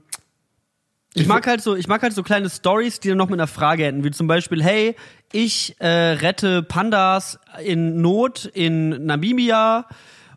Ich 1.13 1.27
mag 1.27 1.45
halt 1.45 1.61
so, 1.61 1.75
ich 1.75 1.87
mag 1.87 2.01
halt 2.01 2.13
so 2.13 2.23
kleine 2.23 2.49
Stories, 2.49 2.99
die 2.99 3.09
dann 3.09 3.17
noch 3.17 3.29
mit 3.29 3.39
einer 3.39 3.47
Frage 3.47 3.85
enden, 3.85 4.03
wie 4.03 4.11
zum 4.11 4.25
Beispiel, 4.27 4.63
hey, 4.63 4.95
ich 5.31 5.75
äh, 5.79 5.87
rette 5.87 6.63
Pandas 6.63 7.39
in 7.63 8.01
Not 8.01 8.45
in 8.45 9.05
Namibia. 9.05 9.85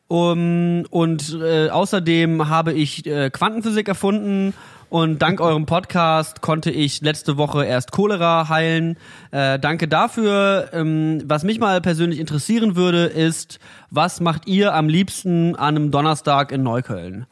Um, 0.08 0.84
und 0.90 1.36
äh, 1.42 1.68
außerdem 1.68 2.48
habe 2.48 2.72
ich 2.72 3.06
äh, 3.06 3.28
Quantenphysik 3.30 3.88
erfunden 3.88 4.54
und 4.88 5.20
dank 5.20 5.40
eurem 5.40 5.66
Podcast 5.66 6.42
konnte 6.42 6.70
ich 6.70 7.00
letzte 7.00 7.36
Woche 7.36 7.64
erst 7.64 7.90
Cholera 7.90 8.48
heilen. 8.48 8.96
Äh, 9.32 9.58
danke 9.58 9.88
dafür. 9.88 10.70
Ähm, 10.72 11.22
was 11.24 11.42
mich 11.42 11.58
mal 11.58 11.80
persönlich 11.80 12.20
interessieren 12.20 12.76
würde, 12.76 13.06
ist, 13.06 13.58
was 13.90 14.20
macht 14.20 14.46
ihr 14.46 14.74
am 14.74 14.88
liebsten 14.88 15.56
an 15.56 15.76
einem 15.76 15.90
Donnerstag 15.90 16.52
in 16.52 16.62
Neukölln? 16.62 17.26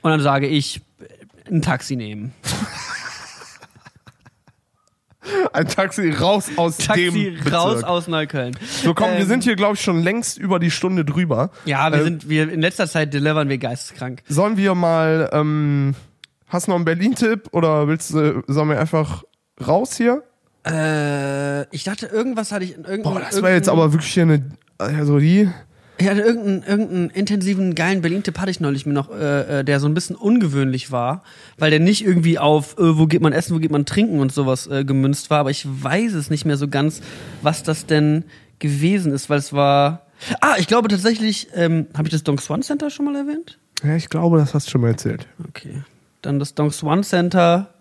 Und 0.00 0.10
dann 0.10 0.20
sage 0.20 0.46
ich, 0.46 0.80
äh, 1.00 1.50
ein 1.52 1.60
Taxi 1.60 1.94
nehmen. 1.94 2.32
ein 5.52 5.68
Taxi 5.68 6.10
raus 6.10 6.48
aus 6.56 6.76
Taxi 6.78 7.10
dem 7.10 7.34
Bezirk. 7.36 7.52
raus 7.52 7.84
aus 7.84 8.08
Neukölln. 8.08 8.56
So 8.82 8.94
komm, 8.94 9.10
wir 9.12 9.18
Ähm, 9.20 9.26
sind 9.26 9.44
hier 9.44 9.56
glaube 9.56 9.74
ich 9.74 9.80
schon 9.82 10.02
längst 10.02 10.38
über 10.38 10.58
die 10.58 10.70
Stunde 10.70 11.04
drüber. 11.04 11.50
Ja, 11.64 11.90
wir 11.92 12.00
Äh, 12.00 12.04
sind, 12.04 12.28
wir 12.28 12.50
in 12.52 12.60
letzter 12.60 12.86
Zeit 12.88 13.12
delivern 13.14 13.48
wir 13.48 13.58
geisteskrank. 13.58 14.22
Sollen 14.28 14.56
wir 14.56 14.74
mal, 14.74 15.28
ähm, 15.32 15.94
hast 16.48 16.66
du 16.66 16.70
noch 16.70 16.76
einen 16.76 16.84
Berlin-Tipp 16.84 17.48
oder 17.52 17.88
willst 17.88 18.12
du, 18.14 18.42
sollen 18.46 18.68
wir 18.70 18.80
einfach 18.80 19.24
raus 19.66 19.96
hier? 19.96 20.22
Äh, 20.66 21.62
ich 21.74 21.84
dachte, 21.84 22.06
irgendwas 22.06 22.52
hatte 22.52 22.64
ich 22.64 22.76
in 22.76 22.84
irgendeinem. 22.84 23.14
Boah, 23.14 23.20
das 23.30 23.40
war 23.42 23.50
jetzt 23.50 23.68
aber 23.68 23.92
wirklich 23.92 24.12
hier 24.12 24.24
eine, 24.24 24.50
also 24.78 25.18
die, 25.18 25.48
Ja, 26.00 26.12
irgendeinen, 26.12 26.62
irgendeinen 26.62 27.10
intensiven, 27.10 27.74
geilen 27.74 28.02
Berlin-Tipp 28.02 28.38
hatte 28.38 28.50
ich 28.52 28.60
neulich 28.60 28.86
mir 28.86 28.92
noch, 28.92 29.10
äh, 29.10 29.60
äh, 29.60 29.64
der 29.64 29.80
so 29.80 29.88
ein 29.88 29.94
bisschen 29.94 30.14
ungewöhnlich 30.14 30.92
war, 30.92 31.24
weil 31.58 31.70
der 31.70 31.80
nicht 31.80 32.04
irgendwie 32.04 32.38
auf, 32.38 32.78
äh, 32.78 32.98
wo 32.98 33.06
geht 33.06 33.20
man 33.20 33.32
essen, 33.32 33.54
wo 33.54 33.58
geht 33.58 33.72
man 33.72 33.84
trinken 33.84 34.20
und 34.20 34.30
sowas 34.30 34.68
äh, 34.68 34.84
gemünzt 34.84 35.28
war, 35.30 35.40
aber 35.40 35.50
ich 35.50 35.66
weiß 35.66 36.12
es 36.14 36.30
nicht 36.30 36.44
mehr 36.44 36.56
so 36.56 36.68
ganz, 36.68 37.00
was 37.42 37.64
das 37.64 37.86
denn 37.86 38.24
gewesen 38.60 39.12
ist, 39.12 39.28
weil 39.28 39.38
es 39.38 39.52
war. 39.52 40.06
Ah, 40.40 40.54
ich 40.58 40.68
glaube 40.68 40.88
tatsächlich, 40.88 41.48
ähm, 41.54 41.86
habe 41.94 42.08
ich 42.08 42.12
das 42.12 42.22
Dong 42.22 42.38
Swan 42.38 42.62
Center 42.62 42.90
schon 42.90 43.04
mal 43.04 43.16
erwähnt? 43.16 43.58
ja, 43.84 43.96
ich 43.96 44.08
glaube, 44.08 44.38
das 44.38 44.54
hast 44.54 44.66
du 44.66 44.72
schon 44.72 44.80
mal 44.80 44.88
erzählt. 44.88 45.26
Okay. 45.48 45.82
Dann 46.22 46.38
das 46.38 46.54
Dong 46.54 46.72
Swan 46.72 47.04
Center 47.04 47.72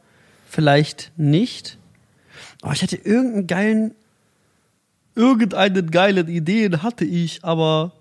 vielleicht 0.47 1.11
nicht. 1.17 1.77
Oh, 2.63 2.69
ich 2.71 2.81
hatte 2.81 2.95
irgendeinen 2.95 3.47
geilen. 3.47 3.91
Irgendeine 5.15 5.83
geile 5.83 6.21
Ideen 6.21 6.83
hatte 6.83 7.03
ich, 7.03 7.43
aber 7.43 7.93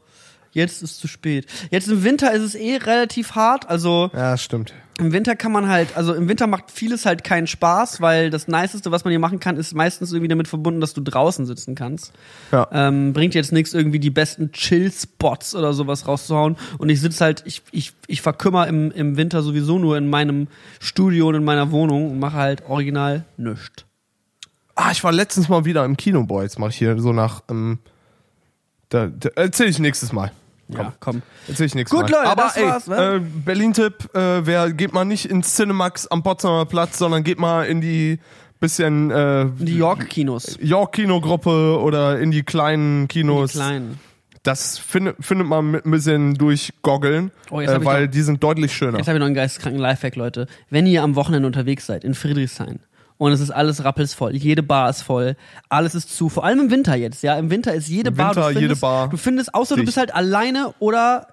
jetzt 0.57 0.83
ist 0.83 0.99
zu 0.99 1.07
spät. 1.07 1.47
Jetzt 1.71 1.87
im 1.89 2.03
Winter 2.03 2.33
ist 2.33 2.43
es 2.43 2.55
eh 2.57 2.77
relativ 2.77 3.37
hart. 3.37 3.69
Also 3.69 4.11
Ja, 4.15 4.37
stimmt. 4.37 4.73
im 4.99 5.13
Winter 5.13 5.37
kann 5.37 5.53
man 5.53 5.69
halt, 5.69 5.97
also 5.97 6.15
im 6.15 6.29
Winter 6.29 6.47
macht 6.47 6.71
vieles 6.71 7.05
halt 7.07 7.23
keinen 7.23 7.47
Spaß, 7.47 8.01
weil 8.01 8.31
das 8.31 8.49
Niceste, 8.49 8.91
was 8.91 9.05
man 9.05 9.11
hier 9.11 9.19
machen 9.21 9.39
kann, 9.41 9.57
ist 9.59 9.75
meistens 9.75 10.13
irgendwie 10.13 10.29
damit 10.29 10.49
verbunden, 10.49 10.81
dass 10.81 10.95
du 10.95 11.03
draußen 11.03 11.45
sitzen 11.47 11.75
kannst. 11.75 12.13
Ja. 12.51 12.67
Ähm, 12.73 13.13
bringt 13.13 13.35
jetzt 13.35 13.53
nichts, 13.53 13.75
irgendwie 13.75 13.99
die 14.01 14.11
besten 14.11 14.53
Chill-Spots 14.53 15.55
oder 15.55 15.73
sowas 15.75 16.09
rauszuhauen. 16.09 16.57
Und 16.79 16.89
ich 16.89 17.01
sitze 17.01 17.23
halt, 17.25 17.43
ich, 17.47 17.63
ich, 17.73 17.93
ich 18.07 18.23
verkümmer 18.23 18.67
im, 18.67 18.91
im 18.91 19.17
Winter 19.19 19.43
sowieso 19.43 19.79
nur 19.79 19.99
in 19.99 20.09
meinem 20.09 20.49
Studio 20.81 21.29
und 21.29 21.35
in 21.35 21.45
meiner 21.45 21.71
Wohnung 21.71 22.11
und 22.11 22.19
mache 22.19 22.37
halt 22.39 22.63
original 22.69 23.25
nichts. 23.37 23.85
Ah, 24.75 24.91
ich 24.93 25.03
war 25.05 25.13
letztens 25.13 25.49
mal 25.49 25.65
wieder 25.65 25.85
im 25.85 25.97
Kino, 25.97 26.25
boah, 26.25 26.43
jetzt 26.43 26.59
mach 26.59 26.69
ich 26.69 26.77
hier 26.77 26.99
so 27.01 27.13
nach, 27.13 27.43
ähm, 27.51 27.79
da, 28.91 29.07
da 29.07 29.31
erzähl 29.35 29.69
ich 29.69 29.79
nächstes 29.79 30.13
Mal. 30.13 30.31
Ja, 30.69 30.93
komm. 31.01 31.23
Erzähl 31.49 31.67
ich 31.67 31.75
nächstes 31.75 31.97
Gut, 31.99 32.11
Mal. 32.11 32.17
Leute, 32.19 32.31
Aber 32.31 32.43
das 32.43 32.57
ey, 32.57 32.67
war's, 32.67 32.87
ne? 32.89 33.15
äh, 33.17 33.21
Berlin-Tipp, 33.45 34.15
äh, 34.15 34.45
wer, 34.47 34.73
geht 34.73 34.93
mal 34.93 35.05
nicht 35.05 35.27
ins 35.27 35.55
Cinemax 35.55 36.07
am 36.09 36.23
Potsdamer 36.23 36.65
Platz, 36.67 36.99
sondern 36.99 37.23
geht 37.23 37.39
mal 37.39 37.63
in 37.65 37.81
die 37.81 38.19
bisschen, 38.59 39.11
äh, 39.11 39.47
Die 39.59 39.77
York-Kinos. 39.77 40.59
York-Kinogruppe 40.61 41.79
oder 41.81 42.19
in 42.19 42.31
die 42.31 42.43
kleinen 42.43 43.07
Die 43.09 43.21
Kinos. 43.21 43.53
kleinen. 43.53 44.01
Das 44.43 44.79
findet, 44.79 45.17
findet 45.25 45.47
man 45.49 45.71
mit 45.73 45.87
ein 45.87 45.91
bisschen 45.91 46.35
durchgoggeln, 46.35 47.33
Oh, 47.51 47.61
jetzt 47.61 47.71
äh, 47.71 47.85
weil 47.85 48.07
doch- 48.07 48.13
die 48.13 48.23
sind 48.23 48.43
deutlich 48.43 48.73
schöner. 48.73 48.99
Jetzt 48.99 49.09
habe 49.09 49.19
ich 49.19 49.21
noch 49.21 49.27
einen 49.27 49.35
geisteskranken 49.35 49.81
Lifehack, 49.81 50.15
Leute. 50.17 50.47
Wenn 50.71 50.87
ihr 50.87 51.03
am 51.03 51.17
Wochenende 51.17 51.47
unterwegs 51.47 51.87
seid, 51.87 52.05
in 52.05 52.15
Friedrichshain, 52.15 52.79
und 53.19 53.33
es 53.33 53.41
ist 53.41 53.51
alles 53.51 53.85
rappelsvoll, 53.85 54.35
jede 54.37 54.63
Bar 54.63 54.91
ist 54.91 55.03
voll, 55.03 55.37
alles 55.69 55.95
ist 55.95 56.15
zu, 56.15 56.29
vor 56.29 56.45
allem 56.45 56.61
im 56.61 56.71
Winter 56.71 56.95
jetzt, 56.95 57.23
ja, 57.23 57.39
im 57.39 57.51
Winter 57.51 57.75
ist 57.75 57.89
jede 57.89 58.09
Im 58.09 58.17
Bar, 58.17 58.37
Winter 58.37 58.41
du 58.41 58.47
findest, 58.47 58.63
jede 58.63 58.77
Bar 58.77 59.09
du 59.09 59.17
findest, 59.17 59.55
außer 59.55 59.75
du 59.75 59.81
dicht. 59.81 59.87
bist 59.87 59.97
halt 59.97 60.15
alleine 60.15 60.75
oder 60.79 61.29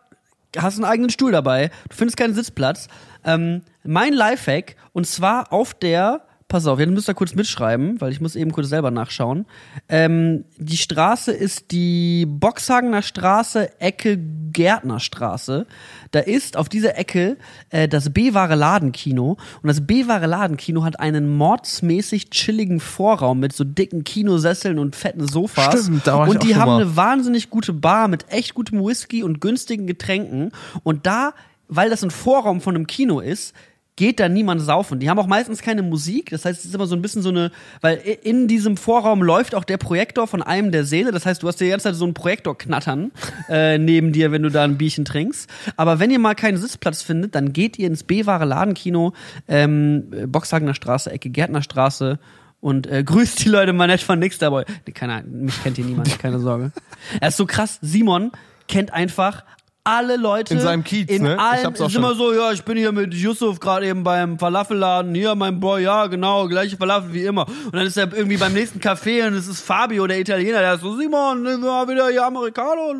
hast 0.57 0.75
einen 0.75 0.85
eigenen 0.85 1.09
Stuhl 1.09 1.31
dabei, 1.31 1.69
du 1.89 1.95
findest 1.95 2.17
keinen 2.17 2.33
Sitzplatz. 2.33 2.87
Ähm, 3.25 3.61
mein 3.83 4.13
Lifehack, 4.13 4.75
und 4.91 5.07
zwar 5.07 5.51
auf 5.51 5.73
der, 5.73 6.21
pass 6.53 6.67
auf, 6.67 6.77
jetzt 6.77 6.91
müsst 6.91 7.09
ihr 7.09 7.15
kurz 7.15 7.33
mitschreiben, 7.33 7.99
weil 7.99 8.11
ich 8.11 8.21
muss 8.21 8.35
eben 8.35 8.51
kurz 8.51 8.69
selber 8.69 8.91
nachschauen. 8.91 9.47
Ähm, 9.89 10.45
die 10.57 10.77
Straße 10.77 11.31
ist 11.31 11.71
die 11.71 12.27
Boxhagener 12.27 13.01
Straße, 13.01 13.81
Ecke 13.81 14.19
Gärtnerstraße. 14.51 15.65
Da 16.11 16.19
ist 16.19 16.55
auf 16.55 16.69
dieser 16.69 16.95
Ecke 16.95 17.37
äh, 17.71 17.87
das 17.87 18.13
B-Ware 18.13 18.53
Ladenkino. 18.53 19.37
Und 19.63 19.67
das 19.67 19.87
B-Ware 19.87 20.27
Ladenkino 20.27 20.83
hat 20.83 20.99
einen 20.99 21.27
mordsmäßig 21.35 22.29
chilligen 22.29 22.79
Vorraum 22.79 23.39
mit 23.39 23.53
so 23.53 23.63
dicken 23.63 24.03
Kinosesseln 24.03 24.77
und 24.77 24.95
fetten 24.95 25.27
Sofas. 25.27 25.81
Stimmt, 25.81 26.05
da 26.05 26.19
war 26.19 26.27
ich 26.27 26.33
und 26.33 26.37
auch 26.37 26.45
die 26.45 26.55
haben 26.55 26.69
mal. 26.69 26.81
eine 26.83 26.95
wahnsinnig 26.95 27.49
gute 27.49 27.73
Bar 27.73 28.07
mit 28.07 28.31
echt 28.31 28.53
gutem 28.53 28.79
Whisky 28.85 29.23
und 29.23 29.41
günstigen 29.41 29.87
Getränken. 29.87 30.51
Und 30.83 31.07
da, 31.07 31.33
weil 31.67 31.89
das 31.89 32.03
ein 32.03 32.11
Vorraum 32.11 32.61
von 32.61 32.75
einem 32.75 32.85
Kino 32.85 33.21
ist, 33.21 33.55
geht 33.95 34.19
da 34.19 34.27
niemand 34.27 34.61
saufen. 34.61 34.99
Die 34.99 35.09
haben 35.09 35.19
auch 35.19 35.27
meistens 35.27 35.61
keine 35.61 35.83
Musik. 35.83 36.31
Das 36.31 36.45
heißt, 36.45 36.59
es 36.59 36.65
ist 36.65 36.75
immer 36.75 36.87
so 36.87 36.95
ein 36.95 37.01
bisschen 37.01 37.21
so 37.21 37.29
eine, 37.29 37.51
weil 37.81 37.97
in 38.23 38.47
diesem 38.47 38.75
Vorraum 38.77 39.21
läuft 39.21 39.53
auch 39.53 39.63
der 39.63 39.77
Projektor 39.77 40.27
von 40.27 40.41
einem 40.41 40.71
der 40.71 40.83
Säle. 40.83 41.11
Das 41.11 41.25
heißt, 41.25 41.43
du 41.43 41.47
hast 41.47 41.59
die 41.59 41.69
ganze 41.69 41.85
Zeit 41.85 41.95
so 41.95 42.05
einen 42.05 42.13
Projektor 42.13 42.57
knattern 42.57 43.11
äh, 43.49 43.77
neben 43.77 44.11
dir, 44.11 44.31
wenn 44.31 44.41
du 44.41 44.49
da 44.49 44.63
ein 44.63 44.77
Bierchen 44.77 45.05
trinkst. 45.05 45.49
Aber 45.77 45.99
wenn 45.99 46.09
ihr 46.09 46.19
mal 46.19 46.33
keinen 46.33 46.57
Sitzplatz 46.57 47.03
findet, 47.03 47.35
dann 47.35 47.53
geht 47.53 47.77
ihr 47.77 47.87
ins 47.87 48.03
B-Ware 48.03 48.45
Ladenkino, 48.45 49.13
ähm, 49.47 50.09
Boxhagener 50.27 50.73
Straße, 50.73 51.11
Ecke 51.11 51.29
Gärtnerstraße 51.29 52.19
und 52.61 52.87
äh, 52.87 53.03
grüßt 53.03 53.43
die 53.43 53.49
Leute 53.49 53.73
mal 53.73 53.87
nett 53.87 54.01
von 54.01 54.17
nix 54.17 54.39
dabei. 54.39 54.65
Nee, 54.87 54.93
keine 54.93 55.15
Ahnung, 55.15 55.41
mich 55.45 55.61
kennt 55.61 55.75
hier 55.75 55.85
niemand, 55.85 56.17
keine 56.17 56.39
Sorge. 56.39 56.71
Er 57.19 57.27
ist 57.27 57.37
so 57.37 57.45
krass. 57.45 57.77
Simon 57.81 58.31
kennt 58.69 58.93
einfach 58.93 59.43
alle 59.85 60.15
Leute 60.15 60.53
In 60.53 60.61
seinem 60.61 60.83
Kiez, 60.83 61.09
in 61.09 61.23
ne? 61.23 61.33
Ich 61.33 61.39
allen, 61.39 61.65
hab's 61.65 61.81
auch 61.81 61.87
ist 61.87 61.91
schon- 61.93 62.01
immer 62.03 62.15
so, 62.15 62.33
ja, 62.33 62.51
ich 62.53 62.63
bin 62.63 62.77
hier 62.77 62.93
mit 62.93 63.13
Yusuf 63.13 63.59
gerade 63.59 63.85
eben 63.85 64.03
beim 64.03 64.39
Falafelladen, 64.39 65.13
hier 65.13 65.35
mein 65.35 65.59
Boy, 65.59 65.83
ja, 65.83 66.07
genau, 66.07 66.47
gleiche 66.47 66.77
Falafel 66.77 67.13
wie 67.13 67.25
immer. 67.25 67.45
Und 67.47 67.75
dann 67.75 67.85
ist 67.85 67.97
er 67.97 68.11
irgendwie 68.13 68.37
beim 68.37 68.53
nächsten 68.53 68.79
Café 68.79 69.27
und 69.27 69.33
es 69.33 69.47
ist 69.47 69.59
Fabio, 69.59 70.07
der 70.07 70.19
Italiener, 70.21 70.59
der 70.59 70.75
ist 70.75 70.81
so, 70.81 70.95
Simon, 70.97 71.43
war 71.63 71.87
wieder 71.89 72.07
hier 72.09 72.25
Americano. 72.25 72.91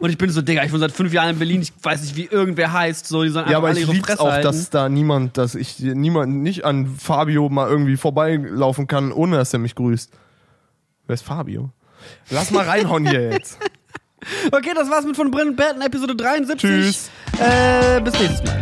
Und 0.00 0.10
ich 0.10 0.18
bin 0.18 0.30
so, 0.30 0.42
Digga, 0.42 0.64
ich 0.64 0.70
wohne 0.72 0.80
seit 0.80 0.92
fünf 0.92 1.12
Jahren 1.12 1.30
in 1.30 1.38
Berlin, 1.38 1.62
ich 1.62 1.72
weiß 1.80 2.02
nicht, 2.02 2.16
wie 2.16 2.24
irgendwer 2.26 2.72
heißt, 2.72 3.06
so, 3.06 3.22
die 3.22 3.28
sollen 3.28 3.48
Ja, 3.48 3.58
aber 3.58 3.70
ich 3.70 3.80
ihre 3.80 3.94
Fresse 3.94 4.20
auch, 4.22 4.30
halten. 4.32 4.42
dass 4.48 4.70
da 4.70 4.88
niemand, 4.88 5.38
dass 5.38 5.54
ich 5.54 5.78
niemand 5.78 6.34
nicht 6.42 6.64
an 6.64 6.86
Fabio 6.86 7.48
mal 7.48 7.68
irgendwie 7.70 7.96
vorbeilaufen 7.96 8.88
kann, 8.88 9.12
ohne 9.12 9.36
dass 9.36 9.52
er 9.52 9.60
mich 9.60 9.76
grüßt. 9.76 10.10
Wer 11.06 11.14
ist 11.14 11.22
Fabio? 11.24 11.70
Lass 12.30 12.50
mal 12.50 12.64
reinhauen 12.64 13.06
hier 13.06 13.30
jetzt. 13.30 13.58
Okay, 14.52 14.72
das 14.74 14.90
war's 14.90 15.04
mit 15.04 15.16
von 15.16 15.30
Berten, 15.56 15.80
Episode 15.80 16.14
73. 16.14 16.60
Tschüss. 16.60 17.10
Äh, 17.38 18.00
bis 18.00 18.18
nächstes 18.18 18.42
Mal. 18.44 18.60